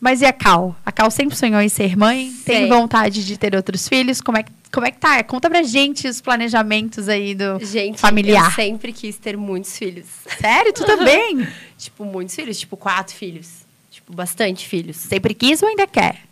Mas 0.00 0.22
e 0.22 0.26
a 0.26 0.32
Cal? 0.32 0.76
A 0.84 0.92
Cal 0.92 1.10
sempre 1.10 1.36
sonhou 1.36 1.60
em 1.60 1.68
ser 1.68 1.96
mãe? 1.96 2.30
Sim. 2.30 2.44
Tem 2.44 2.68
vontade 2.68 3.24
de 3.24 3.36
ter 3.36 3.54
outros 3.54 3.88
filhos? 3.88 4.20
Como 4.20 4.38
é 4.38 4.42
que 4.42 4.52
como 4.76 4.86
é 4.86 4.90
que 4.90 4.98
tá? 4.98 5.24
Conta 5.24 5.48
pra 5.48 5.62
gente 5.62 6.06
os 6.06 6.20
planejamentos 6.20 7.08
aí 7.08 7.34
do 7.34 7.58
gente, 7.64 7.98
familiar. 7.98 8.44
Eu 8.44 8.50
sempre 8.50 8.92
quis 8.92 9.16
ter 9.16 9.34
muitos 9.34 9.78
filhos. 9.78 10.04
Sério? 10.38 10.70
Tu 10.70 10.84
também? 10.84 11.48
tipo, 11.78 12.04
muitos 12.04 12.34
filhos, 12.34 12.60
tipo, 12.60 12.76
quatro 12.76 13.14
filhos. 13.14 13.64
Tipo, 13.90 14.12
bastante 14.12 14.68
filhos. 14.68 14.98
Sempre 14.98 15.32
quis 15.32 15.62
ou 15.62 15.68
ainda 15.70 15.86
quer? 15.86 16.25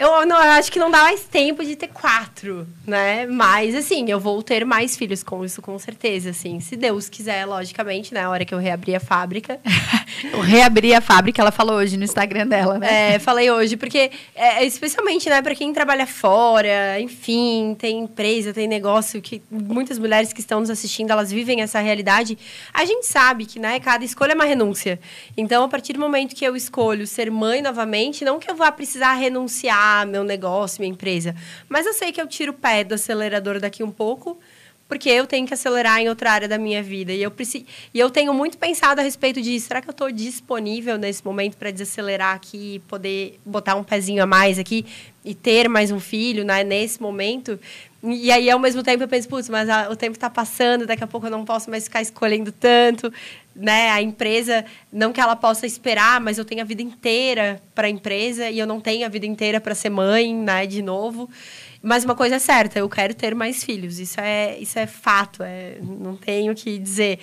Eu, 0.00 0.24
não, 0.24 0.42
eu 0.42 0.52
acho 0.52 0.72
que 0.72 0.78
não 0.78 0.90
dá 0.90 1.02
mais 1.02 1.24
tempo 1.24 1.62
de 1.62 1.76
ter 1.76 1.88
quatro, 1.88 2.66
né? 2.86 3.26
Mas, 3.26 3.74
assim, 3.74 4.10
eu 4.10 4.18
vou 4.18 4.42
ter 4.42 4.64
mais 4.64 4.96
filhos 4.96 5.22
com 5.22 5.44
isso, 5.44 5.60
com 5.60 5.78
certeza, 5.78 6.30
assim. 6.30 6.58
Se 6.58 6.74
Deus 6.74 7.10
quiser, 7.10 7.44
logicamente, 7.44 8.14
na 8.14 8.22
né? 8.22 8.28
hora 8.28 8.46
que 8.46 8.54
eu 8.54 8.58
reabrir 8.58 8.94
a 8.94 9.00
fábrica. 9.00 9.60
eu 10.32 10.40
reabri 10.40 10.94
a 10.94 11.02
fábrica, 11.02 11.42
ela 11.42 11.52
falou 11.52 11.76
hoje 11.76 11.98
no 11.98 12.04
Instagram 12.04 12.46
dela, 12.46 12.78
né? 12.78 13.16
É, 13.16 13.18
falei 13.18 13.50
hoje, 13.50 13.76
porque, 13.76 14.10
é, 14.34 14.64
especialmente, 14.64 15.28
né, 15.28 15.42
para 15.42 15.54
quem 15.54 15.70
trabalha 15.70 16.06
fora, 16.06 16.98
enfim, 16.98 17.76
tem 17.78 17.98
empresa, 17.98 18.54
tem 18.54 18.66
negócio, 18.66 19.20
que 19.20 19.42
muitas 19.50 19.98
mulheres 19.98 20.32
que 20.32 20.40
estão 20.40 20.60
nos 20.60 20.70
assistindo, 20.70 21.10
elas 21.10 21.30
vivem 21.30 21.60
essa 21.60 21.78
realidade. 21.78 22.38
A 22.72 22.86
gente 22.86 23.06
sabe 23.06 23.44
que, 23.44 23.58
né, 23.58 23.78
cada 23.78 24.02
escolha 24.02 24.32
é 24.32 24.34
uma 24.34 24.46
renúncia. 24.46 24.98
Então, 25.36 25.62
a 25.62 25.68
partir 25.68 25.92
do 25.92 26.00
momento 26.00 26.34
que 26.34 26.44
eu 26.46 26.56
escolho 26.56 27.06
ser 27.06 27.30
mãe 27.30 27.60
novamente, 27.60 28.24
não 28.24 28.40
que 28.40 28.50
eu 28.50 28.54
vá 28.54 28.72
precisar 28.72 29.12
renunciar 29.12 29.89
meu 30.06 30.24
negócio, 30.24 30.80
minha 30.80 30.92
empresa. 30.92 31.34
Mas 31.68 31.86
eu 31.86 31.92
sei 31.92 32.12
que 32.12 32.20
eu 32.20 32.26
tiro 32.26 32.52
o 32.52 32.54
pé 32.54 32.84
do 32.84 32.94
acelerador 32.94 33.60
daqui 33.60 33.82
um 33.82 33.90
pouco, 33.90 34.38
porque 34.88 35.08
eu 35.08 35.24
tenho 35.24 35.46
que 35.46 35.54
acelerar 35.54 36.00
em 36.00 36.08
outra 36.08 36.32
área 36.32 36.48
da 36.48 36.58
minha 36.58 36.82
vida. 36.82 37.12
E 37.12 37.22
eu, 37.22 37.30
preciso, 37.30 37.64
e 37.94 38.00
eu 38.00 38.10
tenho 38.10 38.34
muito 38.34 38.58
pensado 38.58 39.00
a 39.00 39.04
respeito 39.04 39.40
disso. 39.40 39.68
Será 39.68 39.80
que 39.80 39.88
eu 39.88 39.92
estou 39.92 40.10
disponível 40.10 40.98
nesse 40.98 41.24
momento 41.24 41.56
para 41.56 41.70
desacelerar 41.70 42.34
aqui, 42.34 42.82
poder 42.88 43.38
botar 43.46 43.76
um 43.76 43.84
pezinho 43.84 44.20
a 44.20 44.26
mais 44.26 44.58
aqui 44.58 44.84
e 45.24 45.32
ter 45.32 45.68
mais 45.68 45.92
um 45.92 46.00
filho 46.00 46.44
né, 46.44 46.64
nesse 46.64 47.00
momento? 47.00 47.56
E 48.02 48.32
aí, 48.32 48.48
ao 48.48 48.58
mesmo 48.58 48.82
tempo, 48.82 49.02
eu 49.02 49.08
penso, 49.08 49.28
putz, 49.28 49.48
mas 49.48 49.68
a, 49.68 49.90
o 49.90 49.96
tempo 49.96 50.16
está 50.16 50.30
passando, 50.30 50.86
daqui 50.86 51.04
a 51.04 51.06
pouco 51.06 51.26
eu 51.26 51.30
não 51.30 51.44
posso 51.44 51.68
mais 51.68 51.84
ficar 51.84 52.00
escolhendo 52.00 52.50
tanto 52.50 53.12
né, 53.54 53.90
a 53.90 54.00
empresa, 54.00 54.64
não 54.92 55.12
que 55.12 55.20
ela 55.20 55.36
possa 55.36 55.66
esperar, 55.66 56.20
mas 56.20 56.38
eu 56.38 56.44
tenho 56.44 56.62
a 56.62 56.64
vida 56.64 56.82
inteira 56.82 57.60
para 57.74 57.86
a 57.86 57.90
empresa 57.90 58.48
e 58.48 58.58
eu 58.58 58.66
não 58.66 58.80
tenho 58.80 59.04
a 59.04 59.08
vida 59.08 59.26
inteira 59.26 59.60
para 59.60 59.74
ser 59.74 59.90
mãe, 59.90 60.34
né, 60.34 60.66
de 60.66 60.82
novo. 60.82 61.28
Mas 61.82 62.04
uma 62.04 62.14
coisa 62.14 62.36
é 62.36 62.38
certa, 62.38 62.78
eu 62.78 62.88
quero 62.88 63.14
ter 63.14 63.34
mais 63.34 63.64
filhos. 63.64 63.98
Isso 63.98 64.20
é, 64.20 64.58
isso 64.58 64.78
é 64.78 64.86
fato, 64.86 65.42
é, 65.42 65.78
não 65.80 66.16
tenho 66.16 66.52
o 66.52 66.54
que 66.54 66.78
dizer. 66.78 67.18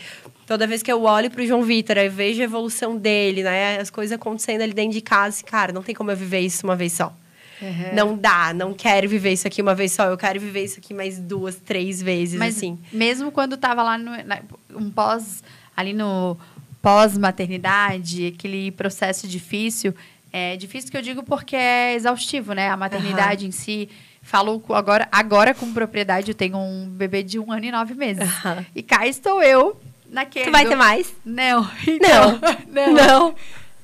Toda 0.46 0.66
vez 0.66 0.82
que 0.82 0.92
eu 0.92 1.04
olho 1.04 1.30
pro 1.30 1.46
João 1.46 1.62
Vitor, 1.62 1.98
eu 1.98 2.12
vejo 2.12 2.42
a 2.42 2.46
evolução 2.46 2.98
dele, 2.98 3.44
né? 3.44 3.80
As 3.80 3.90
coisas 3.90 4.16
acontecendo 4.16 4.62
ali 4.62 4.74
dentro 4.74 4.94
de 4.94 5.02
casa, 5.02 5.30
assim, 5.30 5.46
cara, 5.46 5.72
não 5.74 5.84
tem 5.84 5.94
como 5.94 6.10
eu 6.10 6.16
viver 6.16 6.40
isso 6.40 6.66
uma 6.66 6.76
vez 6.76 6.94
só. 6.94 7.14
Uhum. 7.62 7.96
Não 7.96 8.18
dá, 8.18 8.54
não 8.54 8.74
quero 8.74 9.10
viver 9.10 9.34
isso 9.34 9.48
aqui 9.48 9.62
uma 9.62 9.74
vez 9.74 9.92
só, 9.92 10.06
eu 10.06 10.18
quero 10.18 10.40
viver 10.40 10.64
isso 10.64 10.80
aqui 10.80 10.94
mais 10.94 11.18
duas, 11.20 11.56
três 11.56 12.02
vezes, 12.02 12.38
Mas 12.38 12.58
assim. 12.58 12.80
Mesmo 12.92 13.32
quando 13.32 13.58
tava 13.58 13.82
lá 13.82 13.98
no 13.98 14.12
na, 14.24 14.40
um 14.76 14.92
pós, 14.92 15.44
ali 15.76 15.94
no 15.94 16.38
pós-maternidade, 16.82 18.28
aquele 18.28 18.72
processo 18.72 19.28
difícil, 19.28 19.94
é 20.32 20.56
difícil 20.56 20.92
que 20.92 20.98
eu 20.98 21.02
digo 21.02 21.24
porque 21.24 21.56
é 21.56 21.96
exaustivo, 21.96 22.54
né? 22.54 22.70
A 22.70 22.78
maternidade 22.78 23.44
uhum. 23.44 23.50
em 23.50 23.52
si. 23.52 23.90
Falo 24.22 24.62
agora, 24.70 25.08
agora 25.12 25.54
com 25.54 25.72
propriedade, 25.74 26.32
eu 26.32 26.36
tenho 26.36 26.58
um 26.58 26.90
bebê 26.90 27.24
de 27.24 27.40
um 27.40 27.52
ano 27.52 27.66
e 27.66 27.72
nove 27.72 27.94
meses. 27.94 28.24
Uhum. 28.44 28.66
E 28.76 28.84
cá 28.84 29.08
estou 29.08 29.42
eu 29.42 29.80
naquele. 30.10 30.46
Tu 30.46 30.52
vai 30.52 30.66
ter 30.68 30.76
mais? 30.76 31.14
Não. 31.26 31.70
Então, 31.88 32.40
não. 32.70 32.94
Não. 32.94 32.94
não. 32.94 33.36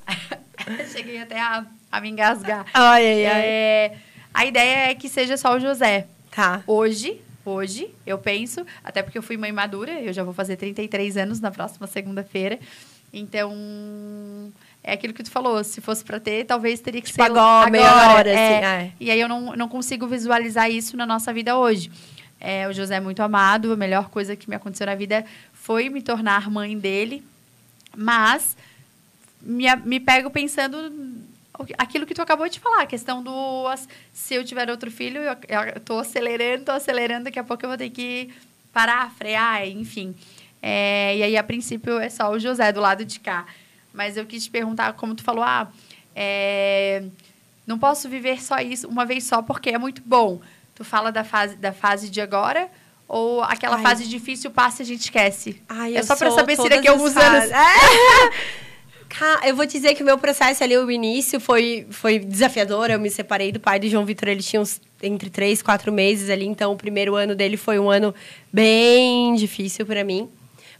Cheguei 0.91 1.21
até 1.21 1.39
a 1.39 1.65
a 1.93 2.01
me 2.01 2.09
engasgar. 2.09 2.65
Ai, 2.73 3.05
ai, 3.05 3.25
ai. 3.27 3.41
É, 3.45 3.97
a 4.33 4.45
ideia 4.47 4.89
é 4.89 4.95
que 4.95 5.07
seja 5.07 5.37
só 5.37 5.55
o 5.55 5.59
José. 5.59 6.07
Tá. 6.31 6.63
Hoje, 6.65 7.21
hoje, 7.45 7.87
eu 8.03 8.17
penso, 8.17 8.65
até 8.83 9.03
porque 9.03 9.15
eu 9.15 9.21
fui 9.21 9.37
mãe 9.37 9.51
madura, 9.51 9.91
eu 10.01 10.11
já 10.11 10.23
vou 10.23 10.33
fazer 10.33 10.55
33 10.55 11.17
anos 11.17 11.39
na 11.39 11.51
próxima 11.51 11.85
segunda-feira. 11.85 12.57
Então, 13.13 14.51
é 14.83 14.93
aquilo 14.93 15.13
que 15.13 15.21
tu 15.21 15.29
falou, 15.29 15.63
se 15.63 15.81
fosse 15.81 16.03
para 16.03 16.19
ter, 16.19 16.45
talvez 16.45 16.79
teria 16.79 16.99
que 16.99 17.11
tipo 17.11 17.21
ser 17.21 17.29
agora, 17.29 17.67
agora 17.67 18.13
hora, 18.15 18.29
é, 18.31 18.33
assim, 18.33 18.65
é. 18.65 18.91
E 18.99 19.11
aí 19.11 19.21
eu 19.21 19.29
não, 19.29 19.55
não 19.55 19.69
consigo 19.69 20.07
visualizar 20.07 20.71
isso 20.71 20.97
na 20.97 21.05
nossa 21.05 21.31
vida 21.31 21.55
hoje. 21.55 21.91
É, 22.41 22.67
o 22.67 22.73
José 22.73 22.95
é 22.95 22.99
muito 22.99 23.21
amado, 23.21 23.71
a 23.71 23.75
melhor 23.75 24.09
coisa 24.09 24.35
que 24.35 24.49
me 24.49 24.55
aconteceu 24.55 24.87
na 24.87 24.95
vida 24.95 25.23
foi 25.53 25.89
me 25.89 26.01
tornar 26.01 26.49
mãe 26.49 26.75
dele, 26.75 27.23
mas 27.95 28.57
me, 29.43 29.75
me 29.77 29.99
pego 29.99 30.29
pensando 30.29 30.91
aquilo 31.77 32.05
que 32.05 32.15
tu 32.15 32.21
acabou 32.21 32.49
de 32.49 32.59
falar, 32.59 32.81
a 32.81 32.85
questão 32.87 33.21
do 33.21 33.65
se 34.11 34.33
eu 34.33 34.43
tiver 34.43 34.69
outro 34.69 34.89
filho, 34.89 35.21
eu, 35.21 35.35
eu 35.75 35.79
tô 35.79 35.99
acelerando, 35.99 36.65
tô 36.65 36.71
acelerando, 36.71 37.25
daqui 37.25 37.37
a 37.37 37.43
pouco 37.43 37.63
eu 37.63 37.69
vou 37.69 37.77
ter 37.77 37.89
que 37.89 38.33
parar, 38.71 39.11
frear, 39.11 39.67
enfim. 39.67 40.15
É, 40.61 41.17
e 41.17 41.23
aí, 41.23 41.37
a 41.37 41.43
princípio, 41.43 41.99
é 41.99 42.09
só 42.09 42.31
o 42.31 42.39
José 42.39 42.71
do 42.71 42.79
lado 42.79 43.05
de 43.05 43.19
cá. 43.19 43.45
Mas 43.93 44.17
eu 44.17 44.25
quis 44.25 44.45
te 44.45 44.49
perguntar, 44.49 44.93
como 44.93 45.13
tu 45.13 45.21
falou, 45.21 45.43
ah, 45.43 45.67
é, 46.15 47.03
não 47.67 47.77
posso 47.77 48.09
viver 48.09 48.41
só 48.41 48.57
isso 48.59 48.87
uma 48.87 49.05
vez 49.05 49.25
só 49.25 49.41
porque 49.41 49.69
é 49.69 49.77
muito 49.77 50.01
bom. 50.03 50.41
Tu 50.73 50.83
fala 50.83 51.11
da 51.11 51.23
fase, 51.23 51.55
da 51.55 51.71
fase 51.71 52.09
de 52.09 52.19
agora 52.19 52.67
ou 53.07 53.43
aquela 53.43 53.75
Ai. 53.75 53.83
fase 53.83 54.07
difícil 54.07 54.49
passa 54.49 54.81
e 54.81 54.83
a 54.83 54.87
gente 54.87 55.01
esquece? 55.01 55.61
Ai, 55.69 55.95
é 55.95 56.01
só 56.01 56.15
para 56.15 56.31
saber 56.31 56.55
se 56.55 56.67
daqui 56.67 56.87
a 56.87 56.91
alguns 56.91 57.15
anos. 57.15 57.51
É. 57.51 58.63
Eu 59.45 59.55
vou 59.55 59.65
dizer 59.65 59.93
que 59.95 60.03
o 60.03 60.05
meu 60.05 60.17
processo 60.17 60.63
ali, 60.63 60.77
o 60.77 60.89
início, 60.89 61.39
foi, 61.39 61.85
foi 61.89 62.19
desafiador. 62.19 62.89
Eu 62.89 62.99
me 62.99 63.09
separei 63.09 63.51
do 63.51 63.59
pai 63.59 63.79
do 63.79 63.87
João 63.87 64.05
Vitor, 64.05 64.29
ele 64.29 64.41
tinha 64.41 64.61
uns 64.61 64.81
entre 65.01 65.29
três, 65.29 65.61
quatro 65.61 65.91
meses 65.91 66.29
ali. 66.29 66.45
Então, 66.45 66.71
o 66.71 66.75
primeiro 66.75 67.15
ano 67.15 67.35
dele 67.35 67.57
foi 67.57 67.77
um 67.77 67.89
ano 67.89 68.13
bem 68.51 69.35
difícil 69.35 69.85
para 69.85 70.03
mim. 70.03 70.29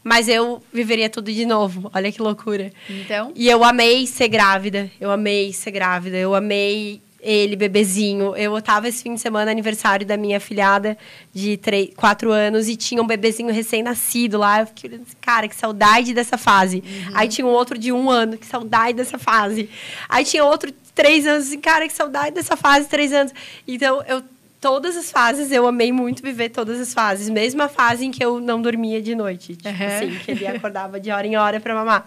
Mas 0.02 0.28
eu 0.28 0.62
viveria 0.72 1.08
tudo 1.08 1.32
de 1.32 1.46
novo. 1.46 1.90
Olha 1.94 2.12
que 2.12 2.20
loucura. 2.20 2.70
Então? 2.90 3.32
E 3.34 3.48
eu 3.48 3.64
amei 3.64 4.06
ser 4.06 4.28
grávida. 4.28 4.90
Eu 5.00 5.10
amei 5.10 5.52
ser 5.52 5.70
grávida. 5.70 6.16
Eu 6.16 6.34
amei 6.34 7.00
ele, 7.24 7.56
bebezinho. 7.56 8.36
Eu 8.36 8.60
tava 8.60 8.86
esse 8.88 9.02
fim 9.02 9.14
de 9.14 9.20
semana, 9.20 9.50
aniversário 9.50 10.06
da 10.06 10.16
minha 10.16 10.38
filhada 10.38 10.96
de 11.32 11.56
3, 11.56 11.90
4 11.96 12.30
anos, 12.30 12.68
e 12.68 12.76
tinha 12.76 13.02
um 13.02 13.06
bebezinho 13.06 13.52
recém-nascido 13.52 14.38
lá. 14.38 14.60
Eu 14.60 14.66
fiquei 14.66 14.90
olhando 14.90 15.02
assim, 15.02 15.16
cara, 15.20 15.48
que 15.48 15.56
saudade 15.56 16.12
dessa 16.12 16.36
fase. 16.36 16.84
Uhum. 16.86 17.12
Aí 17.14 17.28
tinha 17.28 17.46
um 17.46 17.50
outro 17.50 17.78
de 17.78 17.90
um 17.90 18.10
ano, 18.10 18.36
que 18.36 18.46
saudade 18.46 18.92
dessa 18.92 19.18
fase. 19.18 19.70
Aí 20.08 20.24
tinha 20.24 20.44
outro 20.44 20.70
de 20.70 20.76
três 20.94 21.26
anos, 21.26 21.48
assim, 21.48 21.60
cara, 21.60 21.88
que 21.88 21.94
saudade 21.94 22.34
dessa 22.34 22.56
fase, 22.56 22.88
três 22.88 23.12
anos. 23.12 23.32
Então, 23.66 24.04
eu 24.06 24.22
todas 24.60 24.96
as 24.96 25.10
fases, 25.10 25.52
eu 25.52 25.66
amei 25.66 25.92
muito 25.92 26.22
viver 26.22 26.48
todas 26.48 26.80
as 26.80 26.94
fases. 26.94 27.28
Mesmo 27.28 27.62
a 27.62 27.68
fase 27.68 28.06
em 28.06 28.10
que 28.10 28.24
eu 28.24 28.40
não 28.40 28.62
dormia 28.62 29.02
de 29.02 29.14
noite. 29.14 29.56
Tipo 29.56 29.68
uhum. 29.68 29.86
assim, 29.86 30.18
que 30.24 30.30
ele 30.30 30.46
acordava 30.46 30.98
de 30.98 31.10
hora 31.10 31.26
em 31.26 31.36
hora 31.36 31.60
para 31.60 31.74
mamar. 31.74 32.06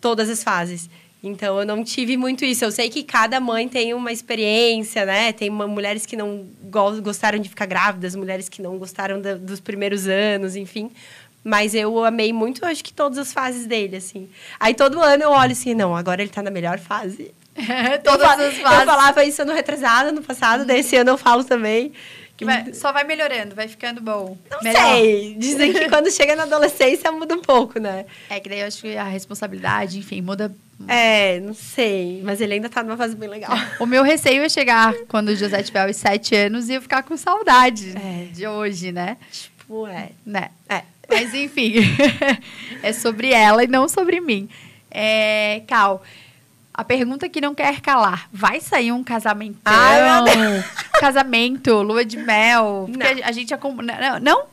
Todas 0.00 0.30
as 0.30 0.44
fases. 0.44 0.88
Então 1.22 1.60
eu 1.60 1.64
não 1.64 1.84
tive 1.84 2.16
muito 2.16 2.44
isso. 2.44 2.64
Eu 2.64 2.72
sei 2.72 2.90
que 2.90 3.02
cada 3.04 3.38
mãe 3.38 3.68
tem 3.68 3.94
uma 3.94 4.10
experiência, 4.10 5.06
né? 5.06 5.32
Tem 5.32 5.48
uma, 5.48 5.68
mulheres 5.68 6.04
que 6.04 6.16
não 6.16 6.46
gostaram 7.00 7.38
de 7.38 7.48
ficar 7.48 7.66
grávidas, 7.66 8.16
mulheres 8.16 8.48
que 8.48 8.60
não 8.60 8.76
gostaram 8.76 9.20
da, 9.20 9.34
dos 9.34 9.60
primeiros 9.60 10.08
anos, 10.08 10.56
enfim. 10.56 10.90
Mas 11.44 11.74
eu 11.74 12.04
amei 12.04 12.32
muito, 12.32 12.64
acho 12.64 12.82
que 12.82 12.92
todas 12.92 13.18
as 13.18 13.32
fases 13.32 13.66
dele, 13.66 13.96
assim. 13.96 14.28
Aí 14.58 14.74
todo 14.74 15.00
ano 15.00 15.22
eu 15.22 15.30
olho 15.30 15.52
assim, 15.52 15.74
não, 15.74 15.96
agora 15.96 16.22
ele 16.22 16.30
tá 16.30 16.42
na 16.42 16.50
melhor 16.50 16.78
fase. 16.78 17.32
todas 18.02 18.38
eu, 18.38 18.48
as 18.48 18.56
fases. 18.58 18.80
Eu 18.80 18.86
falava 18.86 19.24
isso 19.24 19.42
ano 19.42 19.52
retrasado, 19.52 20.12
no 20.12 20.22
passado, 20.22 20.64
desse 20.64 20.96
ano 20.96 21.10
eu 21.10 21.18
falo 21.18 21.44
também. 21.44 21.92
Que 22.42 22.46
vai, 22.46 22.74
só 22.74 22.92
vai 22.92 23.04
melhorando, 23.04 23.54
vai 23.54 23.68
ficando 23.68 24.00
bom. 24.00 24.36
Não 24.50 24.60
Melhor. 24.62 24.96
sei. 24.96 25.34
Dizem 25.38 25.72
que 25.72 25.88
quando 25.88 26.10
chega 26.10 26.34
na 26.34 26.42
adolescência 26.42 27.10
muda 27.12 27.34
um 27.34 27.40
pouco, 27.40 27.78
né? 27.78 28.04
É 28.28 28.40
que 28.40 28.48
daí 28.48 28.60
eu 28.60 28.66
acho 28.66 28.82
que 28.82 28.96
a 28.96 29.04
responsabilidade, 29.04 29.98
enfim, 29.98 30.20
muda 30.20 30.54
é, 30.88 31.38
não 31.40 31.54
sei. 31.54 32.20
Mas 32.24 32.40
ele 32.40 32.54
ainda 32.54 32.68
tá 32.68 32.82
numa 32.82 32.96
fase 32.96 33.14
bem 33.14 33.28
legal. 33.28 33.52
O 33.78 33.86
meu 33.86 34.02
receio 34.02 34.42
é 34.42 34.48
chegar 34.48 34.94
quando 35.08 35.28
o 35.28 35.36
José 35.36 35.62
tiver 35.62 35.88
os 35.88 35.96
sete 35.96 36.34
anos 36.34 36.68
e 36.68 36.74
eu 36.74 36.82
ficar 36.82 37.02
com 37.02 37.16
saudade 37.16 37.94
é. 37.96 38.26
de 38.32 38.46
hoje, 38.46 38.90
né? 38.92 39.16
Tipo, 39.30 39.86
é. 39.86 40.10
Né? 40.24 40.50
É. 40.68 40.82
Mas 41.08 41.34
enfim, 41.34 41.74
é 42.82 42.92
sobre 42.92 43.32
ela 43.32 43.62
e 43.62 43.66
não 43.66 43.88
sobre 43.88 44.20
mim. 44.20 44.48
É, 44.90 45.62
Cal, 45.66 46.02
a 46.74 46.84
pergunta 46.84 47.28
que 47.28 47.40
não 47.40 47.54
quer 47.54 47.80
calar. 47.80 48.28
Vai 48.32 48.60
sair 48.60 48.92
um 48.92 49.04
casamentão? 49.04 49.72
Ai, 49.72 50.64
casamento, 51.00 51.82
lua 51.82 52.04
de 52.04 52.16
mel? 52.16 52.88
Porque 52.90 53.14
não. 53.14 53.24
a 53.24 53.32
gente... 53.32 53.52
Não? 53.52 54.20
não? 54.20 54.52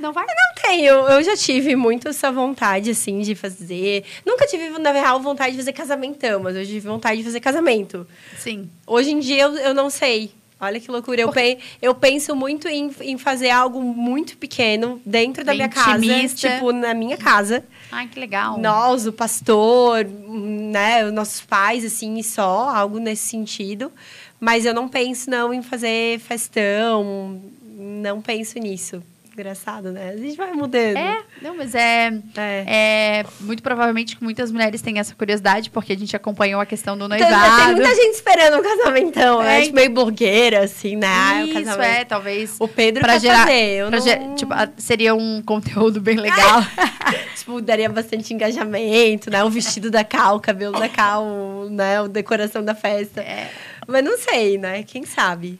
Não 0.00 0.12
vai? 0.14 0.24
Eu 0.24 0.28
não 0.28 0.62
tenho. 0.62 0.94
Eu 1.08 1.22
já 1.22 1.36
tive 1.36 1.76
muito 1.76 2.08
essa 2.08 2.32
vontade, 2.32 2.90
assim, 2.90 3.20
de 3.20 3.34
fazer. 3.34 4.04
Nunca 4.24 4.46
tive, 4.46 4.78
na 4.78 4.92
real, 4.92 5.20
vontade 5.20 5.52
de 5.52 5.58
fazer 5.58 5.74
casamentão, 5.74 6.40
mas 6.40 6.56
eu 6.56 6.64
tive 6.64 6.80
vontade 6.80 7.18
de 7.18 7.24
fazer 7.24 7.40
casamento. 7.40 8.06
Sim. 8.38 8.70
Hoje 8.86 9.10
em 9.10 9.20
dia 9.20 9.42
eu, 9.42 9.58
eu 9.58 9.74
não 9.74 9.90
sei. 9.90 10.32
Olha 10.58 10.78
que 10.78 10.90
loucura. 10.90 11.20
Eu, 11.20 11.30
pe 11.32 11.58
eu 11.80 11.94
penso 11.94 12.34
muito 12.36 12.68
em, 12.68 12.90
em 13.00 13.16
fazer 13.16 13.50
algo 13.50 13.80
muito 13.80 14.36
pequeno 14.36 15.00
dentro 15.04 15.42
da 15.44 15.52
Bem 15.52 15.68
minha 15.68 15.68
intimista. 15.68 16.48
casa. 16.48 16.54
Tipo, 16.54 16.72
na 16.72 16.94
minha 16.94 17.16
casa. 17.16 17.64
Ai, 17.92 18.08
que 18.08 18.18
legal. 18.18 18.58
Nós, 18.58 19.06
o 19.06 19.12
pastor, 19.12 20.04
né? 20.04 21.04
Os 21.04 21.12
nossos 21.12 21.40
pais, 21.40 21.84
assim, 21.84 22.22
só. 22.22 22.68
Algo 22.68 22.98
nesse 22.98 23.28
sentido. 23.28 23.92
Mas 24.38 24.64
eu 24.64 24.72
não 24.72 24.88
penso, 24.88 25.28
não, 25.30 25.52
em 25.52 25.62
fazer 25.62 26.18
festão. 26.20 27.40
Não 27.76 28.20
penso 28.20 28.58
nisso 28.58 29.02
engraçado, 29.32 29.92
né? 29.92 30.10
A 30.10 30.16
gente 30.16 30.36
vai 30.36 30.52
mudando. 30.52 30.96
É, 30.96 31.22
não, 31.40 31.56
mas 31.56 31.74
é, 31.74 32.12
é. 32.36 32.64
é 32.66 33.26
muito 33.40 33.62
provavelmente 33.62 34.16
que 34.16 34.22
muitas 34.22 34.50
mulheres 34.50 34.82
têm 34.82 34.98
essa 34.98 35.14
curiosidade, 35.14 35.70
porque 35.70 35.92
a 35.92 35.96
gente 35.96 36.14
acompanhou 36.14 36.60
a 36.60 36.66
questão 36.66 36.96
do 36.96 37.08
noivado. 37.08 37.32
Então, 37.32 37.56
tem 37.66 37.74
muita 37.74 37.94
gente 37.94 38.14
esperando 38.14 38.58
um 38.58 38.62
casamentão, 38.62 39.42
né? 39.42 39.56
é. 39.56 39.58
né? 39.58 39.64
Tipo, 39.64 39.76
meio 39.76 39.90
blogueira, 39.90 40.64
assim, 40.64 40.96
né? 40.96 41.44
Isso, 41.46 41.80
é, 41.80 42.04
talvez. 42.04 42.56
O 42.58 42.68
Pedro 42.68 43.02
pra 43.02 43.18
gerar, 43.18 43.46
fazer, 43.46 43.80
eu 43.80 43.90
não... 43.90 44.00
Ger, 44.00 44.34
tipo, 44.34 44.52
seria 44.76 45.14
um 45.14 45.42
conteúdo 45.42 46.00
bem 46.00 46.16
legal. 46.16 46.62
tipo, 47.36 47.60
daria 47.60 47.88
bastante 47.88 48.34
engajamento, 48.34 49.30
né? 49.30 49.42
O 49.44 49.50
vestido 49.50 49.90
da 49.90 50.04
Cal, 50.04 50.36
o 50.36 50.40
cabelo 50.40 50.78
da 50.78 50.88
Cal, 50.88 51.68
né? 51.70 52.00
A 52.00 52.06
decoração 52.06 52.64
da 52.64 52.74
festa. 52.74 53.20
É. 53.20 53.50
Mas 53.86 54.04
não 54.04 54.18
sei, 54.18 54.58
né? 54.58 54.82
Quem 54.82 55.04
sabe? 55.04 55.58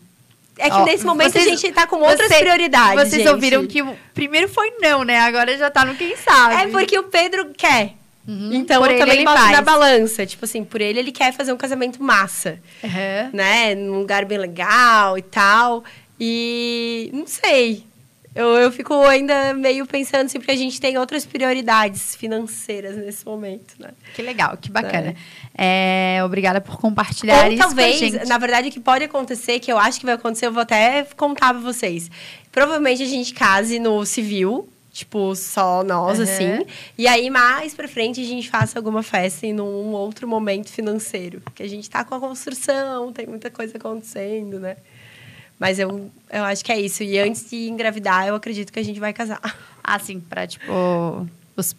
É 0.61 0.69
que 0.69 0.77
Ó, 0.77 0.85
nesse 0.85 1.05
momento 1.05 1.33
vocês, 1.33 1.47
a 1.47 1.51
gente 1.51 1.73
tá 1.73 1.87
com 1.87 1.97
outras 1.97 2.29
você, 2.29 2.39
prioridades. 2.39 3.09
Vocês 3.09 3.23
gente. 3.23 3.29
ouviram 3.29 3.67
que 3.67 3.83
o 3.83 3.97
primeiro 4.15 4.49
foi 4.49 4.75
não, 4.81 5.03
né? 5.03 5.19
Agora 5.21 5.57
já 5.57 5.71
tá 5.71 5.85
no 5.85 5.95
quem 5.95 6.17
sabe. 6.17 6.55
É 6.55 6.67
porque 6.69 6.99
o 6.99 7.05
Pedro 7.05 7.51
quer. 7.57 7.95
Uhum, 8.29 8.53
então 8.53 8.85
eu 8.85 8.99
também 8.99 9.25
boto 9.25 9.39
faz. 9.39 9.53
na 9.53 9.63
balança. 9.63 10.27
Tipo 10.27 10.45
assim, 10.45 10.63
por 10.63 10.81
ele 10.81 10.99
ele 10.99 11.13
quer 11.13 11.33
fazer 11.33 11.53
um 11.53 11.57
casamento 11.57 12.03
massa. 12.03 12.61
Uhum. 12.83 13.31
Né? 13.33 13.75
Num 13.75 13.99
lugar 13.99 14.25
bem 14.25 14.39
legal 14.39 15.17
e 15.17 15.23
tal. 15.23 15.83
E 16.19 17.11
não 17.13 17.27
sei. 17.27 17.85
Eu, 18.35 18.47
eu 18.57 18.71
fico 18.71 18.95
ainda 19.07 19.53
meio 19.55 19.85
pensando 19.87 20.27
assim, 20.27 20.39
porque 20.39 20.53
a 20.53 20.57
gente 20.57 20.81
tem 20.81 20.97
outras 20.97 21.27
prioridades 21.27 22.15
financeiras 22.15 22.97
nesse 22.97 23.27
momento, 23.27 23.75
né? 23.79 23.91
Que 24.15 24.23
legal, 24.23 24.57
que 24.57 24.71
bacana. 24.71 25.17
É. 25.59 26.17
É, 26.19 26.25
obrigada 26.25 26.61
por 26.61 26.79
compartilhar 26.79 27.47
Ou 27.47 27.53
isso 27.53 27.59
talvez, 27.59 28.29
na 28.29 28.39
verdade, 28.39 28.69
o 28.69 28.73
que 28.73 28.79
pode 28.79 29.05
acontecer, 29.05 29.59
que 29.59 29.71
eu 29.71 29.79
acho 29.79 29.99
que 29.99 30.07
vai 30.07 30.15
acontecer, 30.15 30.47
eu 30.47 30.53
vou 30.53 30.63
até 30.63 31.05
contar 31.17 31.53
pra 31.53 31.63
vocês. 31.63 32.09
Provavelmente 32.53 33.03
a 33.03 33.07
gente 33.07 33.35
case 33.35 33.81
no 33.81 34.07
civil, 34.07 34.69
tipo, 34.93 35.35
só 35.35 35.83
nós, 35.83 36.19
uhum. 36.19 36.25
assim. 36.25 36.67
E 36.97 37.09
aí, 37.09 37.31
mais 37.31 37.75
pra 37.75 37.89
frente, 37.89 38.21
a 38.21 38.25
gente 38.25 38.49
faça 38.49 38.79
alguma 38.79 39.03
festa 39.03 39.45
em 39.45 39.61
um 39.61 39.93
outro 39.93 40.29
momento 40.29 40.69
financeiro. 40.69 41.41
Porque 41.41 41.65
a 41.65 41.69
gente 41.69 41.91
tá 41.91 42.05
com 42.05 42.15
a 42.15 42.21
construção, 42.21 43.13
tem 43.13 43.27
muita 43.27 43.51
coisa 43.51 43.77
acontecendo, 43.77 44.61
né? 44.61 44.77
Mas 45.61 45.79
eu, 45.79 46.11
eu 46.33 46.43
acho 46.45 46.65
que 46.65 46.73
é 46.73 46.81
isso. 46.81 47.03
E 47.03 47.19
antes 47.19 47.51
de 47.51 47.69
engravidar, 47.69 48.27
eu 48.27 48.35
acredito 48.35 48.73
que 48.73 48.79
a 48.79 48.83
gente 48.83 48.99
vai 48.99 49.13
casar. 49.13 49.39
Ah, 49.85 49.99
sim, 49.99 50.21
pra, 50.21 50.47
tipo, 50.47 50.67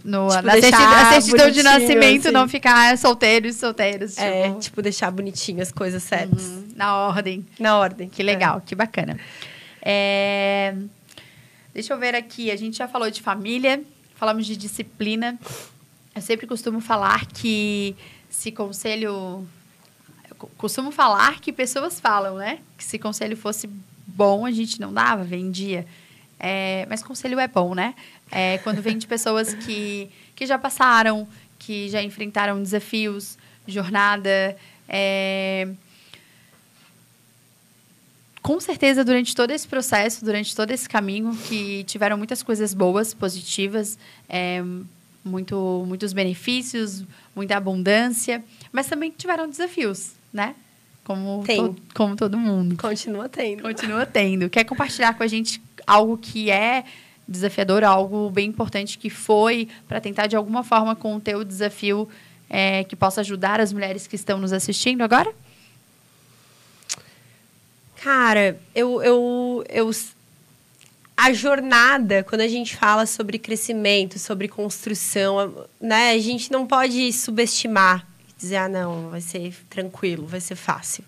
no, 0.03 0.29
tipo, 0.29 0.41
na 0.43 1.11
certidão 1.11 1.49
de 1.49 1.63
nascimento 1.63 2.27
assim. 2.27 2.31
não 2.31 2.47
ficar 2.47 2.97
solteiros, 2.97 3.55
solteiros. 3.55 4.17
É, 4.17 4.43
tipo... 4.49 4.59
tipo, 4.59 4.81
deixar 4.81 5.09
bonitinho 5.11 5.61
as 5.61 5.71
coisas 5.71 6.03
certas. 6.03 6.43
Uhum, 6.43 6.67
na 6.75 6.95
ordem. 6.95 7.45
Na 7.59 7.77
ordem. 7.77 8.09
Que 8.09 8.21
legal, 8.21 8.57
é. 8.57 8.61
que 8.61 8.75
bacana. 8.75 9.19
É... 9.81 10.75
Deixa 11.73 11.93
eu 11.93 11.97
ver 11.97 12.15
aqui, 12.15 12.51
a 12.51 12.55
gente 12.55 12.77
já 12.77 12.87
falou 12.87 13.09
de 13.09 13.21
família, 13.21 13.81
falamos 14.15 14.45
de 14.45 14.55
disciplina. 14.55 15.39
Eu 16.13 16.21
sempre 16.21 16.45
costumo 16.45 16.81
falar 16.81 17.25
que 17.27 17.95
se 18.29 18.51
conselho. 18.51 19.47
Costumo 20.57 20.91
falar 20.91 21.39
que 21.39 21.51
pessoas 21.51 21.99
falam, 21.99 22.37
né? 22.37 22.59
Que 22.77 22.83
se 22.83 22.97
conselho 22.97 23.35
fosse 23.37 23.69
bom, 24.07 24.45
a 24.45 24.51
gente 24.51 24.79
não 24.79 24.93
dava, 24.93 25.23
vendia. 25.23 25.85
É, 26.39 26.85
mas 26.89 27.03
conselho 27.03 27.39
é 27.39 27.47
bom, 27.47 27.75
né? 27.75 27.93
É, 28.31 28.57
quando 28.59 28.81
vem 28.81 28.97
de 28.97 29.05
pessoas 29.07 29.53
que, 29.53 30.09
que 30.35 30.45
já 30.45 30.57
passaram, 30.57 31.27
que 31.59 31.89
já 31.89 32.01
enfrentaram 32.01 32.61
desafios, 32.61 33.37
jornada. 33.67 34.57
É, 34.89 35.67
com 38.41 38.59
certeza, 38.59 39.05
durante 39.05 39.35
todo 39.35 39.51
esse 39.51 39.67
processo, 39.67 40.25
durante 40.25 40.55
todo 40.55 40.71
esse 40.71 40.89
caminho, 40.89 41.35
que 41.47 41.83
tiveram 41.83 42.17
muitas 42.17 42.41
coisas 42.41 42.73
boas, 42.73 43.13
positivas, 43.13 43.99
é, 44.27 44.63
muito, 45.23 45.85
muitos 45.87 46.11
benefícios, 46.11 47.03
muita 47.35 47.55
abundância, 47.55 48.43
mas 48.71 48.87
também 48.87 49.11
tiveram 49.11 49.47
desafios, 49.47 50.13
né? 50.33 50.55
Como, 51.03 51.43
to, 51.45 51.75
como 51.93 52.15
todo 52.15 52.37
mundo. 52.37 52.77
Continua 52.77 53.27
tendo. 53.27 53.63
Continua 53.63 54.05
tendo. 54.05 54.49
Quer 54.49 54.63
compartilhar 54.63 55.13
com 55.15 55.23
a 55.23 55.27
gente 55.27 55.61
algo 55.85 56.17
que 56.17 56.51
é 56.51 56.85
desafiador, 57.27 57.83
algo 57.83 58.29
bem 58.29 58.49
importante 58.49 58.97
que 58.97 59.09
foi, 59.09 59.67
para 59.87 59.99
tentar 59.99 60.27
de 60.27 60.35
alguma 60.35 60.63
forma 60.63 60.95
com 60.95 61.15
o 61.15 61.43
desafio 61.43 62.07
é, 62.49 62.83
que 62.83 62.95
possa 62.95 63.21
ajudar 63.21 63.59
as 63.59 63.71
mulheres 63.71 64.05
que 64.07 64.15
estão 64.15 64.37
nos 64.37 64.51
assistindo 64.51 65.01
agora? 65.01 65.33
Cara, 68.03 68.59
eu, 68.75 69.01
eu, 69.01 69.63
eu 69.69 69.91
a 71.15 71.31
jornada, 71.33 72.23
quando 72.23 72.41
a 72.41 72.47
gente 72.47 72.75
fala 72.75 73.05
sobre 73.05 73.37
crescimento, 73.37 74.17
sobre 74.17 74.47
construção, 74.47 75.67
né, 75.79 76.11
a 76.11 76.19
gente 76.19 76.51
não 76.51 76.65
pode 76.65 77.13
subestimar, 77.13 78.07
dizer, 78.41 78.57
ah, 78.57 78.69
não, 78.69 79.09
vai 79.09 79.21
ser 79.21 79.53
tranquilo, 79.69 80.25
vai 80.25 80.41
ser 80.41 80.55
fácil. 80.55 81.03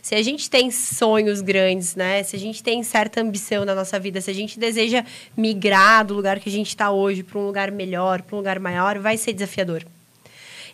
Se 0.00 0.14
a 0.14 0.22
gente 0.22 0.50
tem 0.50 0.70
sonhos 0.70 1.40
grandes, 1.40 1.94
né, 1.94 2.22
se 2.22 2.34
a 2.34 2.38
gente 2.38 2.62
tem 2.62 2.82
certa 2.82 3.20
ambição 3.20 3.64
na 3.64 3.74
nossa 3.74 3.98
vida, 3.98 4.20
se 4.20 4.30
a 4.30 4.34
gente 4.34 4.58
deseja 4.58 5.04
migrar 5.36 6.04
do 6.04 6.14
lugar 6.14 6.40
que 6.40 6.48
a 6.48 6.52
gente 6.52 6.68
está 6.68 6.90
hoje 6.90 7.22
para 7.22 7.38
um 7.38 7.46
lugar 7.46 7.70
melhor, 7.70 8.22
para 8.22 8.34
um 8.34 8.38
lugar 8.38 8.58
maior, 8.58 8.98
vai 8.98 9.16
ser 9.16 9.32
desafiador 9.32 9.84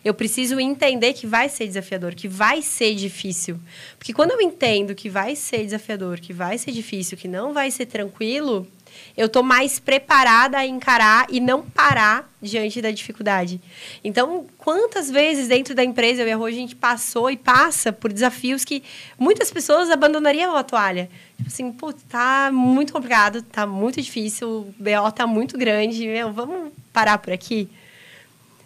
eu 0.03 0.13
preciso 0.13 0.59
entender 0.59 1.13
que 1.13 1.27
vai 1.27 1.49
ser 1.49 1.67
desafiador, 1.67 2.15
que 2.15 2.27
vai 2.27 2.61
ser 2.61 2.95
difícil. 2.95 3.59
Porque 3.97 4.13
quando 4.13 4.31
eu 4.31 4.41
entendo 4.41 4.95
que 4.95 5.09
vai 5.09 5.35
ser 5.35 5.63
desafiador, 5.63 6.19
que 6.19 6.31
vai 6.31 6.57
ser 6.57 6.71
difícil, 6.71 7.17
que 7.17 7.27
não 7.27 7.53
vai 7.53 7.69
ser 7.69 7.85
tranquilo, 7.85 8.67
eu 9.15 9.25
estou 9.25 9.43
mais 9.43 9.79
preparada 9.79 10.57
a 10.57 10.65
encarar 10.65 11.27
e 11.29 11.39
não 11.39 11.61
parar 11.61 12.31
diante 12.41 12.81
da 12.81 12.89
dificuldade. 12.89 13.59
Então, 14.03 14.45
quantas 14.57 15.09
vezes 15.11 15.47
dentro 15.47 15.75
da 15.75 15.83
empresa 15.83 16.21
eu 16.21 16.27
e 16.27 16.31
a 16.31 16.35
Rô, 16.35 16.45
a 16.45 16.51
gente 16.51 16.75
passou 16.75 17.29
e 17.29 17.35
passa 17.35 17.91
por 17.91 18.13
desafios 18.13 18.63
que 18.63 18.81
muitas 19.17 19.51
pessoas 19.51 19.89
abandonariam 19.89 20.55
a 20.55 20.63
toalha. 20.63 21.09
Tipo 21.37 21.49
assim, 21.49 21.71
putz, 21.71 22.03
tá 22.09 22.49
muito 22.51 22.93
complicado, 22.93 23.41
tá 23.41 23.65
muito 23.65 24.01
difícil, 24.01 24.49
o 24.49 24.75
BO 24.77 25.11
tá 25.13 25.27
muito 25.27 25.57
grande, 25.57 26.07
meu, 26.07 26.31
vamos 26.31 26.71
parar 26.93 27.17
por 27.17 27.33
aqui? 27.33 27.69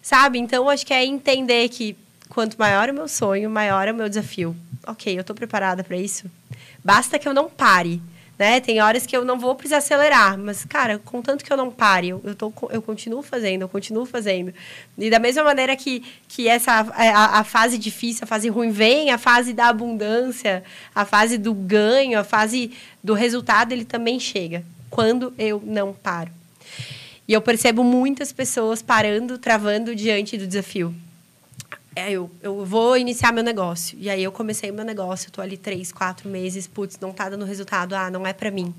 Sabe? 0.02 0.38
Então, 0.38 0.70
acho 0.70 0.86
que 0.86 0.94
é 0.94 1.06
entender 1.06 1.70
que 1.70 1.96
quanto 2.30 2.58
maior 2.58 2.90
o 2.90 2.94
meu 2.94 3.08
sonho, 3.08 3.50
maior 3.50 3.88
é 3.88 3.92
o 3.92 3.96
meu 3.96 4.10
desafio. 4.10 4.56
Ok, 4.86 5.16
eu 5.16 5.22
estou 5.22 5.36
preparada 5.36 5.84
para 5.84 5.96
isso. 5.96 6.30
Basta 6.84 7.18
que 7.18 7.28
eu 7.28 7.34
não 7.34 7.50
pare. 7.50 8.02
Né? 8.38 8.60
Tem 8.60 8.82
horas 8.82 9.06
que 9.06 9.16
eu 9.16 9.24
não 9.24 9.38
vou 9.38 9.54
precisar 9.54 9.78
acelerar, 9.78 10.38
mas, 10.38 10.66
cara, 10.66 10.98
contanto 10.98 11.46
que 11.46 11.54
eu 11.54 11.58
não 11.58 11.70
pare, 11.70 12.10
eu, 12.10 12.22
eu, 12.24 12.36
tô, 12.36 12.52
eu 12.72 12.82
continuo 12.82 13.22
fazendo, 13.22 13.62
eu 13.62 13.70
continuo 13.70 14.06
fazendo. 14.06 14.52
E 14.98 15.10
da 15.10 15.20
mesma 15.20 15.44
maneira 15.44 15.76
que, 15.76 16.04
que 16.28 16.48
essa 16.48 16.72
a, 16.72 17.40
a 17.40 17.44
fase 17.44 17.78
difícil, 17.78 18.24
a 18.24 18.28
fase 18.28 18.50
ruim 18.50 18.72
vem, 18.72 19.12
a 19.12 19.20
fase 19.20 19.54
da 19.54 19.68
abundância, 19.68 20.64
a 20.96 21.06
fase 21.06 21.38
do 21.38 21.54
ganho, 21.54 22.20
a 22.20 22.24
fase 22.24 22.72
do 23.04 23.14
resultado, 23.14 23.72
ele 23.72 23.86
também 23.86 24.20
chega. 24.20 24.64
Quando 24.90 25.34
eu 25.38 25.62
não 25.66 25.94
paro. 25.94 26.32
E 27.28 27.34
eu 27.34 27.42
percebo 27.42 27.84
muitas 27.84 28.32
pessoas 28.32 28.82
parando, 28.82 29.38
travando 29.38 29.96
diante 29.96 30.38
do 30.38 30.46
desafio. 30.46 30.94
É, 31.96 32.12
eu, 32.12 32.30
eu 32.42 32.66
vou 32.66 32.98
iniciar 32.98 33.32
meu 33.32 33.44
negócio. 33.44 33.98
E 34.00 34.10
aí 34.10 34.24
eu 34.24 34.32
comecei 34.32 34.72
meu 34.72 34.86
negócio, 34.86 35.28
estou 35.28 35.44
ali 35.44 35.58
três, 35.58 35.92
quatro 35.92 36.28
meses, 36.30 36.68
putz, 36.68 36.98
não 37.00 37.12
está 37.12 37.30
dando 37.30 37.46
resultado. 37.46 37.94
Ah, 37.96 38.10
não 38.10 38.26
é 38.26 38.34
para 38.34 38.50
mim. 38.50 38.74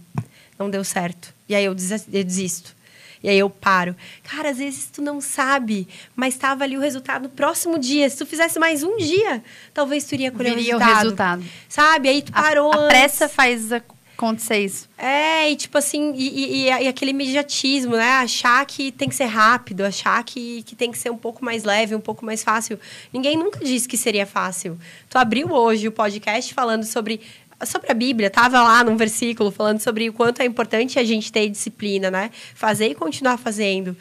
Não 0.58 0.68
deu 0.68 0.84
certo. 0.84 1.34
E 1.48 1.54
aí 1.54 1.64
eu 1.64 1.74
desisto. 1.74 2.74
E 3.22 3.28
aí 3.28 3.38
eu 3.38 3.48
paro. 3.48 3.96
Cara, 4.22 4.50
às 4.50 4.58
vezes 4.58 4.86
tu 4.92 5.00
não 5.00 5.18
sabe, 5.18 5.88
mas 6.14 6.34
estava 6.34 6.62
ali 6.62 6.76
o 6.76 6.80
resultado 6.80 7.22
no 7.22 7.28
próximo 7.30 7.78
dia. 7.78 8.08
Se 8.10 8.18
tu 8.18 8.26
fizesse 8.26 8.58
mais 8.58 8.82
um 8.82 8.98
dia, 8.98 9.42
talvez 9.72 10.04
tu 10.04 10.12
iria 10.12 10.30
colher 10.30 10.54
Viria 10.54 10.76
o 10.76 10.78
resultado. 10.78 10.92
o 10.92 11.02
resultado. 11.02 11.44
Sabe? 11.66 12.08
Aí 12.10 12.20
tu 12.20 12.32
parou. 12.32 12.70
A, 12.70 12.84
a 12.84 12.88
pressa 12.88 13.26
faz 13.26 13.72
a 13.72 13.80
acontecer 14.16 14.58
isso. 14.58 14.88
É, 14.96 15.50
e 15.50 15.56
tipo 15.56 15.76
assim, 15.76 16.12
e, 16.14 16.28
e, 16.28 16.64
e, 16.66 16.88
aquele 16.88 17.10
imediatismo, 17.10 17.96
né? 17.96 18.12
Achar 18.12 18.64
que 18.64 18.90
tem 18.90 19.08
que 19.08 19.14
ser 19.14 19.24
rápido, 19.24 19.82
achar 19.82 20.22
que, 20.24 20.62
que 20.62 20.74
tem 20.74 20.90
que 20.90 20.98
ser 20.98 21.10
um 21.10 21.16
pouco 21.16 21.44
mais 21.44 21.64
leve, 21.64 21.94
um 21.94 22.00
pouco 22.00 22.24
mais 22.24 22.42
fácil. 22.42 22.78
Ninguém 23.12 23.36
nunca 23.36 23.64
disse 23.64 23.86
que 23.86 23.96
seria 23.96 24.26
fácil. 24.26 24.78
Tu 25.08 25.18
abriu 25.18 25.50
hoje 25.50 25.86
o 25.88 25.92
podcast 25.92 26.52
falando 26.54 26.84
sobre 26.84 27.20
sobre 27.64 27.90
a 27.90 27.94
Bíblia, 27.94 28.28
tava 28.28 28.60
lá 28.60 28.84
num 28.84 28.96
versículo 28.96 29.50
falando 29.50 29.80
sobre 29.80 30.08
o 30.08 30.12
quanto 30.12 30.42
é 30.42 30.44
importante 30.44 30.98
a 30.98 31.04
gente 31.04 31.32
ter 31.32 31.48
disciplina, 31.48 32.10
né? 32.10 32.30
Fazer 32.54 32.88
e 32.88 32.94
continuar 32.94 33.38
fazendo. 33.38 33.96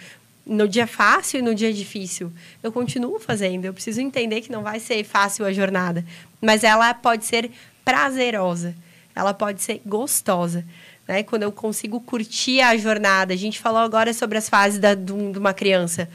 No 0.45 0.67
dia 0.67 0.85
fácil 0.85 1.39
e 1.39 1.41
no 1.41 1.55
dia 1.55 1.71
difícil. 1.71 2.31
Eu 2.61 2.71
continuo 2.71 3.19
fazendo. 3.19 3.63
Eu 3.63 3.73
preciso 3.73 4.01
entender 4.01 4.41
que 4.41 4.51
não 4.51 4.61
vai 4.61 4.79
ser 4.79 5.03
fácil 5.05 5.45
a 5.45 5.53
jornada, 5.53 6.03
mas 6.41 6.63
ela 6.63 6.93
pode 6.93 7.25
ser 7.25 7.49
prazerosa 7.85 8.75
ela 9.15 9.33
pode 9.33 9.61
ser 9.61 9.81
gostosa. 9.85 10.65
Né? 11.07 11.23
Quando 11.23 11.43
eu 11.43 11.51
consigo 11.51 11.99
curtir 11.99 12.61
a 12.61 12.75
jornada. 12.77 13.33
A 13.33 13.37
gente 13.37 13.59
falou 13.59 13.81
agora 13.81 14.13
sobre 14.13 14.37
as 14.37 14.49
fases 14.49 14.79
da, 14.79 14.93
de 14.93 15.11
uma 15.11 15.53
criança. 15.53 16.09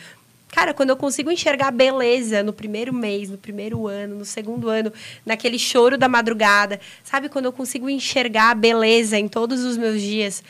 Cara, 0.50 0.72
quando 0.72 0.90
eu 0.90 0.96
consigo 0.96 1.30
enxergar 1.30 1.70
beleza 1.70 2.42
no 2.42 2.52
primeiro 2.52 2.92
mês, 2.92 3.28
no 3.28 3.36
primeiro 3.36 3.86
ano, 3.86 4.16
no 4.16 4.24
segundo 4.24 4.68
ano, 4.68 4.90
naquele 5.24 5.58
choro 5.58 5.98
da 5.98 6.08
madrugada, 6.08 6.80
sabe? 7.04 7.28
Quando 7.28 7.44
eu 7.44 7.52
consigo 7.52 7.88
enxergar 7.88 8.54
beleza 8.54 9.18
em 9.18 9.28
todos 9.28 9.62
os 9.62 9.76
meus 9.76 10.00
dias. 10.00 10.42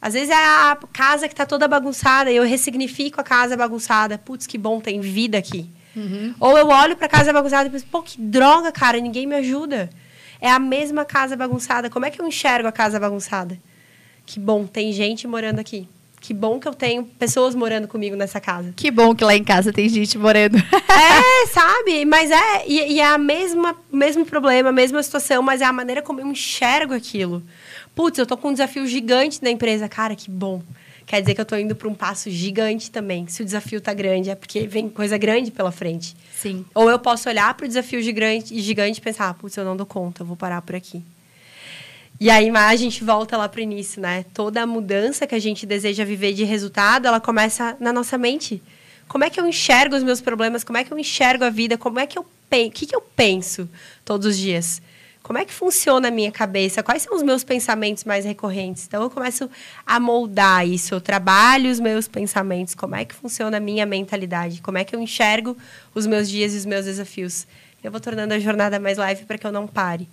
Às 0.00 0.14
vezes 0.14 0.30
é 0.30 0.34
a 0.34 0.78
casa 0.92 1.28
que 1.28 1.34
está 1.34 1.44
toda 1.44 1.66
bagunçada 1.66 2.30
e 2.30 2.36
eu 2.36 2.44
ressignifico 2.44 3.20
a 3.20 3.24
casa 3.24 3.56
bagunçada. 3.56 4.16
Putz, 4.16 4.46
que 4.46 4.58
bom, 4.58 4.80
tem 4.80 5.00
vida 5.00 5.38
aqui. 5.38 5.68
Uhum. 5.94 6.34
Ou 6.40 6.56
eu 6.56 6.68
olho 6.68 6.96
para 6.96 7.06
a 7.06 7.08
casa 7.08 7.32
bagunçada 7.32 7.68
e 7.68 7.72
penso, 7.72 7.86
pô, 7.90 8.02
que 8.02 8.20
droga, 8.20 8.72
cara, 8.72 8.98
ninguém 8.98 9.26
me 9.26 9.34
ajuda. 9.36 9.90
É 10.42 10.50
a 10.50 10.58
mesma 10.58 11.04
casa 11.04 11.36
bagunçada. 11.36 11.88
Como 11.88 12.04
é 12.04 12.10
que 12.10 12.20
eu 12.20 12.26
enxergo 12.26 12.66
a 12.66 12.72
casa 12.72 12.98
bagunçada? 12.98 13.56
Que 14.26 14.40
bom, 14.40 14.66
tem 14.66 14.92
gente 14.92 15.24
morando 15.28 15.60
aqui. 15.60 15.88
Que 16.20 16.34
bom 16.34 16.58
que 16.58 16.66
eu 16.66 16.74
tenho 16.74 17.04
pessoas 17.04 17.54
morando 17.54 17.86
comigo 17.86 18.16
nessa 18.16 18.40
casa. 18.40 18.72
Que 18.74 18.90
bom 18.90 19.14
que 19.14 19.24
lá 19.24 19.36
em 19.36 19.44
casa 19.44 19.72
tem 19.72 19.88
gente 19.88 20.18
morando. 20.18 20.56
é, 20.58 21.46
sabe? 21.46 22.04
Mas 22.04 22.32
é, 22.32 22.66
e, 22.66 22.94
e 22.94 23.00
é 23.00 23.06
a 23.06 23.18
mesma, 23.18 23.76
mesmo 23.92 24.26
problema, 24.26 24.70
a 24.70 24.72
mesma 24.72 25.00
situação, 25.00 25.42
mas 25.44 25.60
é 25.60 25.64
a 25.64 25.72
maneira 25.72 26.02
como 26.02 26.20
eu 26.20 26.26
enxergo 26.26 26.92
aquilo. 26.92 27.40
Putz, 27.94 28.18
eu 28.18 28.26
tô 28.26 28.36
com 28.36 28.48
um 28.48 28.52
desafio 28.52 28.84
gigante 28.84 29.40
na 29.42 29.50
empresa. 29.50 29.88
Cara, 29.88 30.16
que 30.16 30.28
bom 30.28 30.60
quer 31.12 31.20
dizer 31.20 31.34
que 31.34 31.42
eu 31.42 31.42
estou 31.42 31.58
indo 31.58 31.76
para 31.76 31.86
um 31.86 31.94
passo 31.94 32.30
gigante 32.30 32.90
também. 32.90 33.26
Se 33.28 33.42
o 33.42 33.44
desafio 33.44 33.76
está 33.76 33.92
grande, 33.92 34.30
é 34.30 34.34
porque 34.34 34.66
vem 34.66 34.88
coisa 34.88 35.18
grande 35.18 35.50
pela 35.50 35.70
frente. 35.70 36.16
Sim. 36.34 36.64
Ou 36.74 36.88
eu 36.88 36.98
posso 36.98 37.28
olhar 37.28 37.52
para 37.52 37.66
o 37.66 37.68
desafio 37.68 38.00
gigante, 38.00 38.58
gigante 38.58 38.98
e 38.98 39.02
pensar, 39.02 39.28
ah, 39.28 39.34
putz, 39.34 39.54
eu 39.58 39.62
não 39.62 39.76
dou 39.76 39.84
conta, 39.84 40.22
eu 40.22 40.26
vou 40.26 40.38
parar 40.38 40.62
por 40.62 40.74
aqui. 40.74 41.02
E 42.18 42.30
aí 42.30 42.48
a 42.48 42.76
gente 42.76 43.04
volta 43.04 43.36
lá 43.36 43.46
para 43.46 43.58
o 43.58 43.62
início, 43.62 44.00
né? 44.00 44.24
Toda 44.32 44.62
a 44.62 44.66
mudança 44.66 45.26
que 45.26 45.34
a 45.34 45.38
gente 45.38 45.66
deseja 45.66 46.02
viver 46.02 46.32
de 46.32 46.44
resultado, 46.44 47.06
ela 47.06 47.20
começa 47.20 47.76
na 47.78 47.92
nossa 47.92 48.16
mente. 48.16 48.62
Como 49.06 49.22
é 49.22 49.28
que 49.28 49.38
eu 49.38 49.46
enxergo 49.46 49.94
os 49.94 50.02
meus 50.02 50.22
problemas? 50.22 50.64
Como 50.64 50.78
é 50.78 50.84
que 50.84 50.94
eu 50.94 50.98
enxergo 50.98 51.44
a 51.44 51.50
vida? 51.50 51.76
Como 51.76 52.00
é 52.00 52.06
que 52.06 52.18
eu 52.18 52.24
penso? 52.48 52.70
O 52.70 52.72
que, 52.72 52.86
que 52.86 52.96
eu 52.96 53.02
penso 53.02 53.68
todos 54.02 54.28
os 54.28 54.38
dias? 54.38 54.80
Como 55.22 55.38
é 55.38 55.44
que 55.44 55.52
funciona 55.52 56.08
a 56.08 56.10
minha 56.10 56.32
cabeça? 56.32 56.82
Quais 56.82 57.02
são 57.02 57.14
os 57.14 57.22
meus 57.22 57.44
pensamentos 57.44 58.04
mais 58.04 58.24
recorrentes? 58.24 58.86
Então 58.86 59.02
eu 59.02 59.10
começo 59.10 59.48
a 59.86 60.00
moldar 60.00 60.66
isso, 60.66 60.94
eu 60.94 61.00
trabalho 61.00 61.70
os 61.70 61.78
meus 61.78 62.08
pensamentos, 62.08 62.74
como 62.74 62.96
é 62.96 63.04
que 63.04 63.14
funciona 63.14 63.56
a 63.56 63.60
minha 63.60 63.86
mentalidade, 63.86 64.60
como 64.60 64.78
é 64.78 64.84
que 64.84 64.94
eu 64.94 65.00
enxergo 65.00 65.56
os 65.94 66.06
meus 66.06 66.28
dias 66.28 66.54
e 66.54 66.56
os 66.56 66.66
meus 66.66 66.86
desafios. 66.86 67.46
Eu 67.82 67.90
vou 67.90 68.00
tornando 68.00 68.34
a 68.34 68.38
jornada 68.38 68.78
mais 68.78 68.98
leve 68.98 69.24
para 69.24 69.38
que 69.38 69.46
eu 69.46 69.52
não 69.52 69.66
pare. 69.66 70.08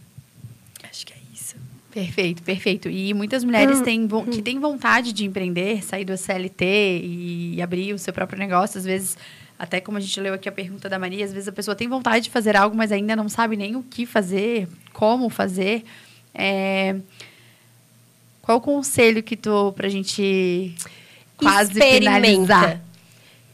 Acho 0.90 1.06
que 1.06 1.14
é 1.14 1.18
isso. 1.34 1.56
Perfeito, 1.92 2.44
perfeito. 2.44 2.90
E 2.90 3.14
muitas 3.14 3.44
mulheres 3.44 3.82
têm, 3.82 4.08
que 4.32 4.42
têm 4.42 4.60
vontade 4.60 5.12
de 5.12 5.26
empreender, 5.26 5.84
sair 5.84 6.06
do 6.06 6.16
CLT 6.16 7.02
e 7.04 7.62
abrir 7.62 7.94
o 7.94 8.00
seu 8.00 8.14
próprio 8.14 8.40
negócio, 8.40 8.78
às 8.78 8.86
vezes 8.86 9.18
até 9.60 9.82
como 9.82 9.98
a 9.98 10.02
gente 10.02 10.18
leu 10.22 10.34
aqui 10.34 10.48
a 10.48 10.54
pergunta 10.54 10.88
da 10.88 10.98
Maria, 10.98 11.26
às 11.26 11.34
vezes 11.34 11.50
a 11.50 11.52
pessoa 11.52 11.76
tem 11.76 11.86
vontade 11.86 12.24
de 12.24 12.30
fazer 12.30 12.56
algo, 12.56 12.78
mas 12.78 12.94
ainda 12.94 13.14
não 13.14 13.28
sabe 13.28 13.58
nem 13.58 13.76
o 13.76 13.84
que 13.84 14.06
fazer, 14.06 14.70
como 14.94 15.30
fazer. 15.30 15.84
É... 16.34 16.96
Qual 18.42 18.60
o 18.60 18.62
conselho 18.62 19.22
que 19.22 19.36
tu 19.36 19.74
pra 19.74 19.90
gente 19.90 20.74
quase 21.36 21.74
Experimenta. 21.74 22.22
finalizar? 22.22 22.82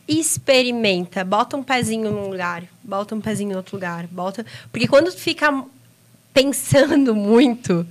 Experimenta, 0.07 1.25
bota 1.25 1.57
um 1.57 1.63
pezinho 1.63 2.11
num 2.11 2.29
lugar, 2.29 2.63
bota 2.83 3.15
um 3.15 3.19
pezinho 3.19 3.53
em 3.53 3.55
outro 3.55 3.75
lugar, 3.75 4.05
bota, 4.05 4.45
porque 4.71 4.87
quando 4.87 5.11
tu 5.11 5.17
fica 5.17 5.65
pensando 6.31 7.15
muito, 7.17 7.85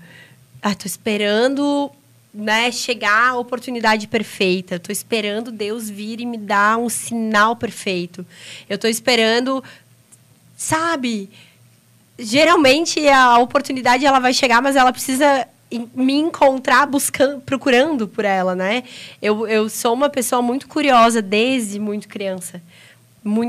ah, 0.63 0.73
tô 0.73 0.87
esperando, 0.87 1.91
né, 2.35 2.73
chegar 2.73 3.29
a 3.29 3.39
oportunidade 3.39 4.09
perfeita, 4.09 4.79
tô 4.79 4.91
esperando 4.91 5.53
Deus 5.53 5.89
vir 5.89 6.21
e 6.21 6.27
me 6.27 6.37
dar 6.37 6.77
um 6.79 6.89
sinal 6.89 7.55
perfeito. 7.55 8.27
Eu 8.69 8.77
tô 8.77 8.89
esperando, 8.89 9.63
sabe? 10.57 11.31
Geralmente 12.19 13.07
a 13.09 13.39
oportunidade 13.39 14.05
ela 14.05 14.19
vai 14.19 14.35
chegar, 14.35 14.61
mas 14.61 14.75
ela 14.75 14.93
precisa 14.93 15.47
me 15.95 16.15
encontrar 16.15 16.87
buscando, 16.87 17.41
procurando 17.41 18.09
por 18.09 18.25
ela, 18.25 18.55
né? 18.55 18.83
Eu, 19.23 19.47
eu 19.47 19.69
sou 19.69 19.95
uma 19.95 20.09
pessoa 20.09 20.43
muito 20.43 20.67
curiosa 20.67 21.23
desde 21.23 21.79
muito 21.79 22.09
criança. 22.09 22.61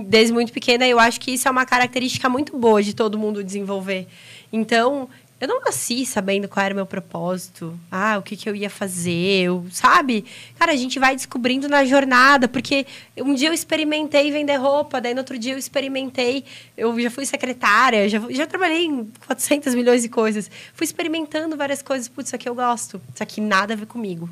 Desde 0.06 0.32
muito 0.32 0.53
pequena, 0.53 0.88
eu 0.88 0.99
acho 0.99 1.20
que 1.20 1.32
isso 1.32 1.48
é 1.48 1.52
uma 1.52 1.66
característica 1.66 2.30
muito 2.30 2.57
boa 2.57 2.82
de 2.82 2.94
todo 2.94 3.18
mundo 3.18 3.44
desenvolver. 3.44 4.07
Então, 4.52 5.10
eu 5.40 5.49
não 5.49 5.62
nasci 5.62 6.06
sabendo 6.06 6.48
qual 6.48 6.66
era 6.66 6.74
o 6.74 6.76
meu 6.76 6.86
propósito, 6.86 7.78
ah, 7.91 8.18
o 8.18 8.22
que, 8.22 8.38
que 8.38 8.49
eu 8.49 8.56
ia 8.56 8.70
fazer, 8.70 9.44
eu, 9.44 9.66
sabe? 9.70 10.24
Cara, 10.57 10.72
a 10.72 10.76
gente 10.76 10.98
vai 10.98 11.14
descobrindo 11.14 11.68
na 11.68 11.84
jornada, 11.84 12.48
porque 12.48 12.86
um 13.18 13.34
dia 13.34 13.49
eu 13.49 13.53
experimentei 13.53 14.32
vender 14.32 14.56
roupa, 14.56 15.02
daí 15.02 15.14
no 15.14 15.20
outro 15.20 15.38
dia 15.38 15.53
eu 15.53 15.57
experimentei, 15.57 16.45
eu 16.78 16.98
já 17.02 17.12
fui 17.12 17.26
secretária, 17.26 18.07
já, 18.07 18.22
já 18.30 18.48
trabalhei 18.48 18.86
em 18.86 19.12
400 19.28 19.76
milhões 19.76 20.02
de 20.03 20.10
coisas, 20.10 20.49
fui 20.74 20.86
experimentando 20.86 21.57
várias 21.57 21.82
coisas, 21.82 22.07
putz, 22.07 22.30
isso 22.30 22.36
aqui 22.36 22.48
eu 22.48 22.56
gosto, 22.56 23.02
isso 23.14 23.22
aqui 23.22 23.41
nada 23.41 23.74
a 23.74 23.78
ver 23.78 23.88
comigo. 23.88 24.30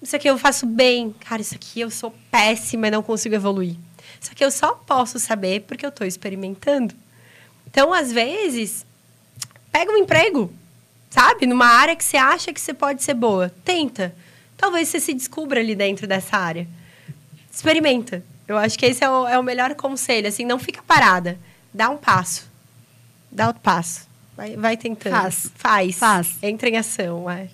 Isso 0.00 0.14
aqui 0.14 0.30
eu 0.30 0.38
faço 0.38 0.64
bem, 0.64 1.12
cara, 1.28 1.42
isso 1.42 1.56
aqui 1.56 1.80
eu 1.80 1.90
sou 1.90 2.14
péssima 2.30 2.86
e 2.86 2.90
não 2.90 3.02
consigo 3.02 3.34
evoluir. 3.34 3.74
Isso 4.20 4.30
aqui 4.30 4.44
eu 4.44 4.50
só 4.50 4.74
posso 4.74 5.18
saber 5.18 5.62
porque 5.62 5.84
eu 5.84 5.90
estou 5.90 6.06
experimentando. 6.06 6.94
Então, 7.66 7.92
às 7.92 8.12
vezes, 8.12 8.86
pega 9.72 9.90
um 9.92 9.96
emprego, 9.96 10.52
sabe? 11.10 11.46
Numa 11.46 11.66
área 11.66 11.94
que 11.96 12.04
você 12.04 12.16
acha 12.16 12.52
que 12.52 12.60
você 12.60 12.72
pode 12.74 13.02
ser 13.02 13.14
boa. 13.14 13.52
Tenta. 13.64 14.14
Talvez 14.56 14.88
você 14.88 14.98
se 15.00 15.14
descubra 15.14 15.60
ali 15.60 15.74
dentro 15.74 16.06
dessa 16.06 16.36
área. 16.36 16.66
Experimenta. 17.52 18.22
Eu 18.46 18.56
acho 18.56 18.78
que 18.78 18.86
esse 18.86 19.04
é 19.04 19.10
o, 19.10 19.26
é 19.28 19.38
o 19.38 19.42
melhor 19.42 19.74
conselho. 19.74 20.26
Assim, 20.28 20.44
não 20.44 20.58
fica 20.58 20.82
parada. 20.86 21.38
Dá 21.72 21.88
um 21.90 21.96
passo. 21.96 22.48
Dá 23.30 23.48
outro 23.48 23.62
passo. 23.62 24.06
Vai, 24.36 24.56
vai 24.56 24.76
tentando. 24.76 25.12
Faz. 25.12 25.50
Faz. 25.54 25.96
Faz. 25.96 26.28
Entra 26.42 26.68
em 26.68 26.76
ação. 26.76 27.28
É. 27.30 27.48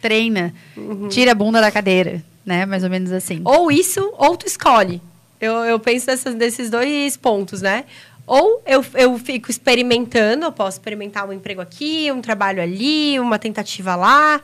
Treina, 0.00 0.54
Uhum. 0.76 1.08
tira 1.08 1.32
a 1.32 1.34
bunda 1.34 1.60
da 1.60 1.70
cadeira, 1.72 2.22
né? 2.46 2.64
Mais 2.64 2.84
ou 2.84 2.90
menos 2.90 3.10
assim. 3.10 3.40
Ou 3.44 3.70
isso, 3.70 4.12
ou 4.16 4.36
tu 4.36 4.46
escolhe. 4.46 5.02
Eu, 5.40 5.54
eu 5.64 5.78
penso 5.78 6.06
nessas, 6.06 6.34
nesses 6.34 6.70
dois 6.70 7.16
pontos, 7.16 7.60
né? 7.62 7.84
Ou 8.28 8.62
eu, 8.66 8.84
eu 8.92 9.18
fico 9.18 9.50
experimentando, 9.50 10.44
eu 10.44 10.52
posso 10.52 10.76
experimentar 10.76 11.26
um 11.26 11.32
emprego 11.32 11.62
aqui, 11.62 12.12
um 12.12 12.20
trabalho 12.20 12.62
ali, 12.62 13.18
uma 13.18 13.38
tentativa 13.38 13.96
lá. 13.96 14.38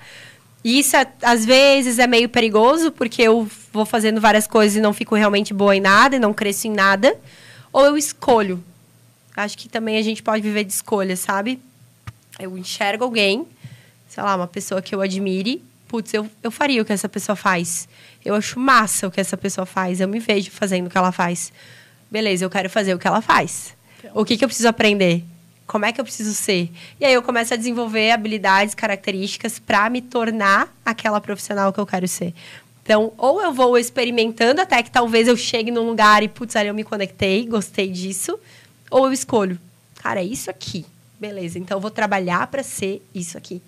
E 0.65 0.78
isso, 0.78 0.97
é- 0.97 1.06
às 1.20 1.44
vezes, 1.44 1.98
é 1.98 2.06
meio 2.06 2.27
perigoso, 2.31 2.90
porque 2.90 3.20
eu 3.20 3.47
vou 3.70 3.85
fazendo 3.85 4.23
várias 4.23 4.47
coisas 4.47 4.78
e 4.78 4.81
não 4.81 4.94
fico 4.94 5.15
realmente 5.15 5.52
boa 5.52 5.77
em 5.77 5.81
nada, 5.81 6.16
e 6.16 6.19
não 6.19 6.32
cresço 6.32 6.66
em 6.66 6.73
nada. 6.73 7.15
Ou 7.70 7.85
eu 7.85 7.98
escolho. 7.98 8.65
Acho 9.36 9.59
que 9.59 9.69
também 9.69 9.98
a 9.98 10.02
gente 10.02 10.23
pode 10.23 10.40
viver 10.40 10.65
de 10.65 10.73
escolha, 10.73 11.15
sabe? 11.15 11.61
Eu 12.40 12.56
enxergo 12.56 13.05
alguém, 13.05 13.47
sei 14.09 14.23
lá, 14.23 14.35
uma 14.35 14.47
pessoa 14.47 14.81
que 14.81 14.94
eu 14.94 15.02
admire, 15.02 15.62
putz, 15.86 16.15
eu, 16.15 16.27
eu 16.43 16.51
faria 16.51 16.81
o 16.81 16.86
que 16.86 16.93
essa 16.93 17.09
pessoa 17.09 17.36
faz. 17.36 17.86
Eu 18.24 18.35
acho 18.35 18.59
massa 18.59 19.06
o 19.06 19.11
que 19.11 19.20
essa 19.20 19.36
pessoa 19.36 19.66
faz, 19.66 20.01
eu 20.01 20.09
me 20.09 20.20
vejo 20.20 20.51
fazendo 20.51 20.86
o 20.86 20.90
que 20.90 20.97
ela 20.97 21.12
faz. 21.12 21.52
Beleza, 22.11 22.44
eu 22.44 22.48
quero 22.48 22.70
fazer 22.70 22.94
o 22.94 22.98
que 22.98 23.06
ela 23.06 23.20
faz. 23.20 23.73
O 24.12 24.24
que, 24.24 24.36
que 24.36 24.44
eu 24.44 24.48
preciso 24.48 24.68
aprender? 24.68 25.24
Como 25.66 25.85
é 25.85 25.93
que 25.93 26.01
eu 26.01 26.05
preciso 26.05 26.35
ser? 26.35 26.70
E 27.01 27.05
aí 27.05 27.14
eu 27.14 27.22
começo 27.22 27.55
a 27.55 27.56
desenvolver 27.56 28.10
habilidades, 28.10 28.74
características 28.74 29.59
para 29.59 29.89
me 29.89 30.02
tornar 30.02 30.74
aquela 30.85 31.20
profissional 31.20 31.72
que 31.72 31.81
eu 31.81 31.86
quero 31.86 32.06
ser. 32.06 32.35
Então, 32.82 33.12
ou 33.16 33.40
eu 33.40 33.51
vou 33.51 33.78
experimentando 33.78 34.60
até 34.60 34.82
que 34.82 34.90
talvez 34.90 35.26
eu 35.26 35.36
chegue 35.36 35.70
num 35.70 35.86
lugar 35.86 36.22
e, 36.22 36.28
putz, 36.28 36.55
ali 36.55 36.68
eu 36.68 36.74
me 36.74 36.85
conectei, 36.85 37.47
gostei 37.47 37.90
disso, 37.90 38.39
ou 38.90 39.06
eu 39.06 39.12
escolho, 39.12 39.59
cara, 40.02 40.20
é 40.20 40.24
isso 40.24 40.51
aqui. 40.51 40.85
Beleza, 41.18 41.59
então 41.59 41.78
eu 41.78 41.81
vou 41.81 41.90
trabalhar 41.90 42.47
para 42.48 42.62
ser 42.62 43.02
isso 43.14 43.39
aqui. 43.39 43.62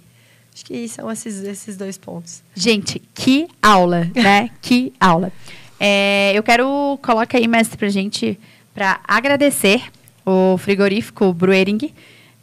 Acho 0.52 0.64
que 0.66 0.86
são 0.88 1.10
esses, 1.10 1.42
esses 1.42 1.78
dois 1.78 1.96
pontos. 1.96 2.42
Gente, 2.54 3.00
que 3.14 3.48
aula, 3.62 4.10
né? 4.14 4.50
que 4.60 4.92
aula. 5.00 5.32
É, 5.80 6.32
eu 6.34 6.42
quero, 6.42 6.98
coloca 7.02 7.38
aí, 7.38 7.48
mestre, 7.48 7.78
pra 7.78 7.88
gente, 7.88 8.38
para 8.74 9.00
agradecer 9.08 9.82
o 10.27 10.59
frigorífico 10.59 11.32
Bruering, 11.32 11.94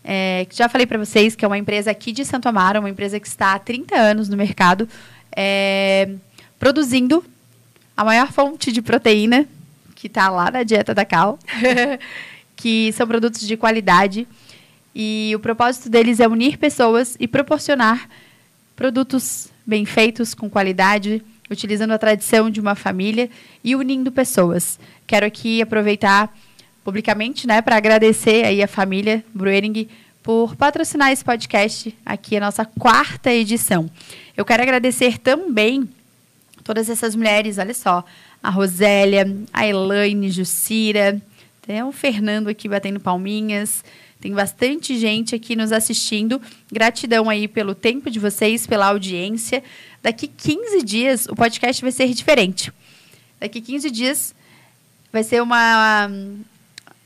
é, 0.04 0.48
que 0.50 0.56
já 0.56 0.70
falei 0.70 0.88
para 0.88 0.98
vocês 0.98 1.36
que 1.36 1.44
é 1.44 1.48
uma 1.48 1.58
empresa 1.58 1.92
aqui 1.92 2.14
de 2.14 2.24
Santo 2.24 2.48
Amaro, 2.48 2.80
uma 2.80 2.90
empresa 2.90 3.20
que 3.20 3.28
está 3.28 3.54
há 3.54 3.60
30 3.60 3.96
anos 3.96 4.30
no 4.30 4.38
mercado, 4.38 4.88
é, 5.36 6.10
produzindo 6.58 7.24
a 7.96 8.06
maior 8.06 8.32
fonte 8.32 8.72
de 8.72 8.82
proteína 8.82 9.46
que 9.96 10.08
está 10.08 10.30
lá 10.30 10.50
na 10.50 10.64
dieta 10.64 10.94
da 10.94 11.06
Cal, 11.06 11.38
que 12.56 12.92
são 12.94 13.08
produtos 13.08 13.48
de 13.48 13.56
qualidade. 13.56 14.28
E 14.96 15.32
o 15.36 15.40
propósito 15.40 15.90
deles 15.90 16.20
é 16.20 16.28
unir 16.28 16.58
pessoas 16.58 17.16
e 17.20 17.28
proporcionar 17.28 18.10
produtos 18.76 19.50
bem 19.66 19.86
feitos, 19.86 20.34
com 20.34 20.50
qualidade, 20.50 21.24
utilizando 21.50 21.92
a 21.92 21.98
tradição 21.98 22.50
de 22.50 22.60
uma 22.60 22.76
família 22.76 23.30
e 23.64 23.76
unindo 23.76 24.12
pessoas. 24.12 24.80
Quero 25.08 25.26
aqui 25.26 25.62
aproveitar 25.62 26.34
publicamente, 26.84 27.48
né, 27.48 27.62
para 27.62 27.78
agradecer 27.78 28.46
aí 28.46 28.62
a 28.62 28.68
família 28.68 29.24
Bruering 29.34 29.88
por 30.22 30.56
patrocinar 30.56 31.12
esse 31.12 31.24
podcast, 31.24 31.96
aqui 32.06 32.38
a 32.38 32.40
nossa 32.40 32.66
quarta 32.66 33.32
edição. 33.32 33.90
Eu 34.36 34.46
quero 34.46 34.64
agradecer 34.64 35.18
também 35.18 35.88
todas 36.64 36.90
essas 36.90 37.16
mulheres, 37.16 37.58
olha 37.58 37.74
só, 37.74 38.06
a 38.42 38.50
Rosélia, 38.50 39.26
a 39.52 39.68
Elaine, 39.68 40.30
Jucira, 40.30 41.22
tem 41.62 41.84
o 41.84 41.92
Fernando 41.92 42.48
aqui 42.48 42.68
batendo 42.68 43.00
palminhas, 43.00 43.84
tem 44.20 44.34
bastante 44.34 44.98
gente 44.98 45.36
aqui 45.36 45.56
nos 45.56 45.74
assistindo. 45.74 46.42
Gratidão 46.72 47.30
aí 47.30 47.46
pelo 47.46 47.76
tempo 47.76 48.10
de 48.10 48.20
vocês, 48.20 48.66
pela 48.66 48.88
audiência. 48.88 49.62
Daqui 50.02 50.28
15 50.28 50.82
dias 50.84 51.26
o 51.26 51.36
podcast 51.36 51.82
vai 51.82 51.92
ser 51.92 52.08
diferente. 52.14 52.72
Daqui 53.40 53.60
15 53.60 53.92
dias 53.92 54.34
vai 55.12 55.24
ser 55.24 55.42
uma 55.42 56.10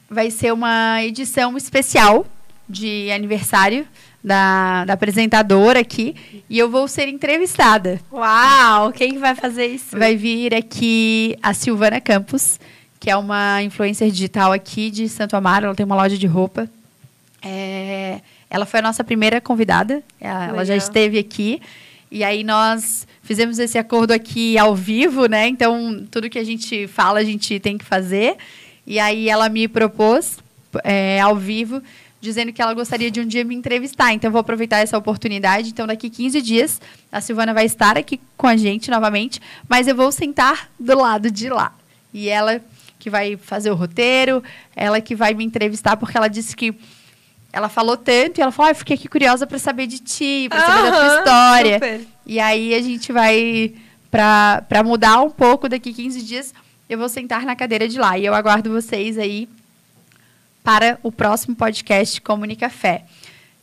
vai 0.10 0.32
ser 0.32 0.54
uma 0.54 1.04
edição 1.04 1.58
especial 1.58 2.26
de 2.68 3.12
aniversário 3.12 3.88
da, 4.24 4.84
da 4.86 4.94
apresentadora 4.94 5.80
aqui 5.80 6.16
e 6.50 6.58
eu 6.60 6.70
vou 6.70 6.88
ser 6.88 7.08
entrevistada. 7.08 8.00
Uau! 8.12 8.92
Quem 8.92 9.14
que 9.14 9.20
vai 9.20 9.36
fazer 9.36 9.68
isso? 9.68 9.98
Vai 9.98 10.16
vir 10.16 10.54
aqui 10.54 11.38
a 11.42 11.54
Silvana 11.54 12.02
Campos, 12.02 12.60
que 13.00 13.10
é 13.10 13.16
uma 13.16 13.62
influencer 13.64 14.10
digital 14.12 14.52
aqui 14.52 14.92
de 14.92 15.08
Santo 15.08 15.36
Amaro. 15.36 15.66
Ela 15.66 15.76
tem 15.76 15.86
uma 15.86 15.96
loja 15.96 16.18
de 16.18 16.28
roupa. 16.28 16.70
É, 17.42 18.20
ela 18.50 18.66
foi 18.66 18.80
a 18.80 18.84
nossa 18.84 19.04
primeira 19.04 19.40
convidada. 19.40 20.04
Ela, 20.20 20.48
ela 20.48 20.66
já 20.66 20.76
esteve 20.76 21.18
aqui. 21.18 21.62
E 22.10 22.24
aí 22.24 22.44
nós 22.44 23.06
fizemos 23.22 23.60
esse 23.60 23.78
acordo 23.78 24.12
aqui 24.12 24.58
ao 24.58 24.74
vivo, 24.76 25.26
né? 25.28 25.48
Então, 25.48 26.06
tudo 26.10 26.30
que 26.30 26.40
a 26.40 26.44
gente 26.44 26.88
fala, 26.88 27.20
a 27.20 27.24
gente 27.24 27.60
tem 27.60 27.78
que 27.78 27.84
fazer. 27.86 28.38
E 28.88 29.00
aí 29.00 29.30
ela 29.30 29.50
me 29.50 29.68
propôs, 29.68 30.40
é, 30.84 31.20
ao 31.20 31.36
vivo, 31.36 31.82
dizendo 32.22 32.54
que 32.54 32.62
ela 32.62 32.74
gostaria 32.74 33.12
de 33.12 33.20
um 33.20 33.28
dia 33.28 33.44
me 33.44 33.54
entrevistar. 33.54 34.14
Então, 34.14 34.30
eu 34.30 34.32
vou 34.32 34.40
aproveitar 34.40 34.78
essa 34.78 34.98
oportunidade. 34.98 35.70
Então, 35.70 35.86
daqui 35.86 36.10
15 36.10 36.42
dias, 36.42 36.82
a 37.12 37.20
Silvana 37.20 37.54
vai 37.54 37.66
estar 37.66 37.98
aqui 37.98 38.20
com 38.38 38.48
a 38.48 38.56
gente 38.56 38.90
novamente, 38.90 39.42
mas 39.68 39.88
eu 39.88 39.96
vou 39.96 40.12
sentar 40.12 40.70
do 40.80 40.98
lado 40.98 41.30
de 41.30 41.50
lá. 41.50 41.74
E 42.14 42.30
ela 42.30 42.62
que 42.98 43.10
vai 43.10 43.38
fazer 43.38 43.70
o 43.70 43.76
roteiro, 43.76 44.42
ela 44.76 45.00
que 45.00 45.16
vai 45.16 45.34
me 45.34 45.44
entrevistar, 45.44 45.98
porque 45.98 46.18
ela 46.18 46.28
disse 46.28 46.56
que 46.56 46.74
ela 47.54 47.70
falou 47.70 47.98
tanto 47.98 48.40
e 48.40 48.42
ela 48.42 48.52
falou: 48.52 48.70
ah, 48.70 48.72
eu 48.72 48.76
fiquei 48.76 48.96
aqui 48.96 49.08
curiosa 49.08 49.46
para 49.46 49.60
saber 49.60 49.88
de 49.88 50.00
ti, 50.00 50.48
para 50.50 50.66
saber 50.66 50.92
da 50.92 50.92
tua 50.92 51.18
história. 51.20 51.74
super. 51.76 52.02
E 52.26 52.40
aí 52.40 52.74
a 52.74 52.82
gente 52.82 53.12
vai, 53.12 53.74
para 54.10 54.84
mudar 54.84 55.22
um 55.22 55.30
pouco 55.30 55.70
daqui 55.70 55.94
15 55.94 56.22
dias, 56.24 56.54
eu 56.90 56.98
vou 56.98 57.10
sentar 57.10 57.44
na 57.44 57.56
cadeira 57.56 57.88
de 57.88 58.00
lá. 58.00 58.18
E 58.18 58.26
eu 58.26 58.34
aguardo 58.34 58.72
vocês 58.72 59.18
aí 59.18 59.48
para 60.64 61.00
o 61.04 61.12
próximo 61.12 61.56
podcast 61.56 62.20
Comunica 62.22 62.70
Fé. 62.70 63.04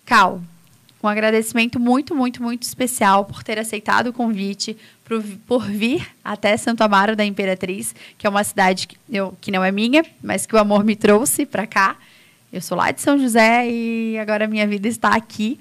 Cal, 0.04 0.40
Um 1.02 1.08
agradecimento 1.08 1.78
muito, 1.78 2.14
muito, 2.14 2.42
muito 2.42 2.62
especial 2.62 3.26
por 3.26 3.42
ter 3.42 3.58
aceitado 3.58 4.06
o 4.06 4.12
convite, 4.12 4.76
por, 5.46 5.62
vir 5.66 6.06
até 6.24 6.56
Santo 6.56 6.82
Amaro 6.82 7.14
da 7.14 7.24
Imperatriz, 7.24 7.94
que 8.16 8.26
é 8.26 8.30
uma 8.30 8.42
cidade 8.42 8.86
que, 8.86 8.96
eu, 9.10 9.36
que 9.38 9.50
não 9.50 9.62
é 9.62 9.70
minha, 9.70 10.02
mas 10.22 10.46
que 10.46 10.54
o 10.54 10.58
amor 10.58 10.82
me 10.82 10.96
trouxe 10.96 11.44
para 11.44 11.66
cá. 11.66 11.96
Eu 12.50 12.62
sou 12.62 12.76
lá 12.78 12.90
de 12.90 13.02
São 13.02 13.18
José 13.18 13.68
e 13.68 14.18
agora 14.18 14.46
minha 14.46 14.66
vida 14.66 14.88
está 14.88 15.10
aqui. 15.10 15.58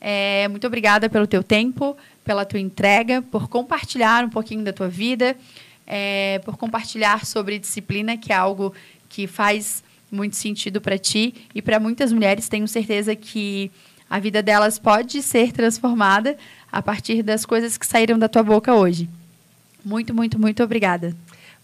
É, 0.00 0.48
muito 0.48 0.66
obrigada 0.66 1.08
pelo 1.08 1.26
teu 1.26 1.42
tempo, 1.42 1.96
pela 2.24 2.44
tua 2.44 2.58
entrega, 2.58 3.22
por 3.22 3.48
compartilhar 3.48 4.24
um 4.24 4.30
pouquinho 4.30 4.64
da 4.64 4.72
tua 4.72 4.88
vida, 4.88 5.36
é, 5.92 6.40
por 6.44 6.56
compartilhar 6.56 7.26
sobre 7.26 7.58
disciplina, 7.58 8.16
que 8.16 8.32
é 8.32 8.36
algo 8.36 8.72
que 9.08 9.26
faz 9.26 9.82
muito 10.10 10.36
sentido 10.36 10.80
para 10.80 10.96
ti 10.96 11.34
e 11.52 11.60
para 11.60 11.80
muitas 11.80 12.12
mulheres. 12.12 12.48
Tenho 12.48 12.68
certeza 12.68 13.16
que 13.16 13.72
a 14.08 14.20
vida 14.20 14.40
delas 14.40 14.78
pode 14.78 15.20
ser 15.20 15.50
transformada 15.50 16.36
a 16.70 16.80
partir 16.80 17.24
das 17.24 17.44
coisas 17.44 17.76
que 17.76 17.84
saíram 17.84 18.16
da 18.16 18.28
tua 18.28 18.44
boca 18.44 18.72
hoje. 18.72 19.08
Muito, 19.84 20.14
muito, 20.14 20.38
muito 20.38 20.62
obrigada. 20.62 21.16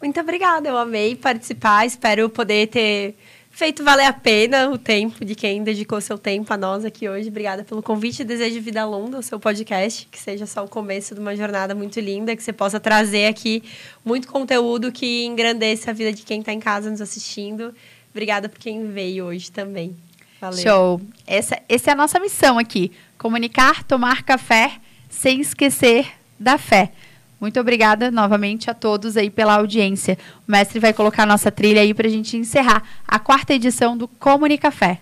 Muito 0.03 0.19
obrigada, 0.19 0.69
eu 0.69 0.77
amei 0.77 1.15
participar. 1.15 1.87
Espero 1.87 2.29
poder 2.29 2.67
ter 2.67 3.17
feito 3.57 3.83
valer 3.83 4.05
a 4.05 4.13
pena 4.13 4.69
o 4.69 4.77
tempo 4.77 5.25
de 5.25 5.35
quem 5.35 5.65
dedicou 5.65 5.99
seu 5.99 6.19
tempo 6.19 6.53
a 6.53 6.59
nós 6.59 6.85
aqui 6.85 7.09
hoje. 7.09 7.31
Obrigada 7.31 7.65
pelo 7.65 7.83
convite. 7.83 8.23
Desejo 8.23 8.61
vida 8.61 8.85
longa 8.85 9.17
ao 9.17 9.23
seu 9.23 9.41
podcast, 9.41 10.07
que 10.13 10.19
seja 10.19 10.45
só 10.45 10.63
o 10.63 10.69
começo 10.69 11.15
de 11.15 11.21
uma 11.23 11.35
jornada 11.35 11.75
muito 11.75 11.99
linda, 11.99 12.37
que 12.37 12.43
você 12.43 12.53
possa 12.53 12.79
trazer 12.79 13.29
aqui 13.29 13.65
muito 14.05 14.29
conteúdo 14.29 14.93
que 14.93 15.25
engrandeça 15.25 15.91
a 15.91 15.95
vida 15.95 16.13
de 16.13 16.23
quem 16.23 16.41
está 16.41 16.53
em 16.53 16.61
casa 16.61 16.91
nos 16.91 17.01
assistindo. 17.01 17.75
Obrigada 18.11 18.47
por 18.47 18.59
quem 18.59 18.93
veio 18.93 19.25
hoje 19.25 19.51
também. 19.51 19.97
Valeu. 20.39 20.63
Show. 20.63 21.01
Essa, 21.27 21.59
essa 21.67 21.91
é 21.91 21.93
a 21.95 21.97
nossa 21.97 22.21
missão 22.21 22.59
aqui: 22.59 22.93
comunicar, 23.17 23.83
tomar 23.85 24.23
café 24.23 24.73
sem 25.09 25.41
esquecer 25.41 26.13
da 26.39 26.59
fé. 26.59 26.93
Muito 27.41 27.61
obrigada 27.61 28.11
novamente 28.11 28.71
a 28.71 28.75
todos 28.75 29.17
aí 29.17 29.29
pela 29.29 29.55
audiência. 29.55 30.19
O 30.49 30.51
mestre 30.51 30.79
vai 30.81 30.93
colocar 30.93 31.25
a 31.25 31.27
nossa 31.27 31.51
trilha 31.51 31.83
aí 31.83 31.93
para 31.93 32.07
a 32.07 32.11
gente 32.11 32.37
encerrar 32.37 32.83
a 33.07 33.19
quarta 33.19 33.53
edição 33.53 33.97
do 33.97 34.09
Comunicafé. 34.09 35.01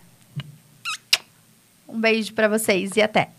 Um 1.88 2.00
beijo 2.00 2.32
para 2.32 2.48
vocês 2.48 2.96
e 2.96 3.02
até. 3.02 3.30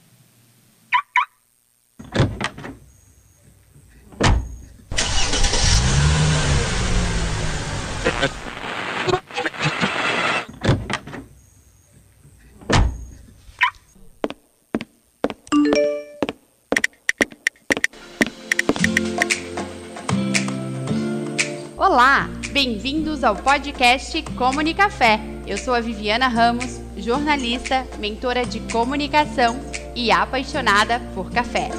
Bem-vindos 22.65 23.23
ao 23.23 23.35
podcast 23.35 24.23
Comunicafé. 24.35 25.19
Eu 25.45 25.55
sou 25.55 25.75
a 25.75 25.79
Viviana 25.79 26.27
Ramos, 26.27 26.81
jornalista, 26.97 27.85
mentora 27.99 28.43
de 28.43 28.59
comunicação 28.71 29.55
e 29.95 30.09
apaixonada 30.09 30.99
por 31.13 31.29
café. 31.29 31.69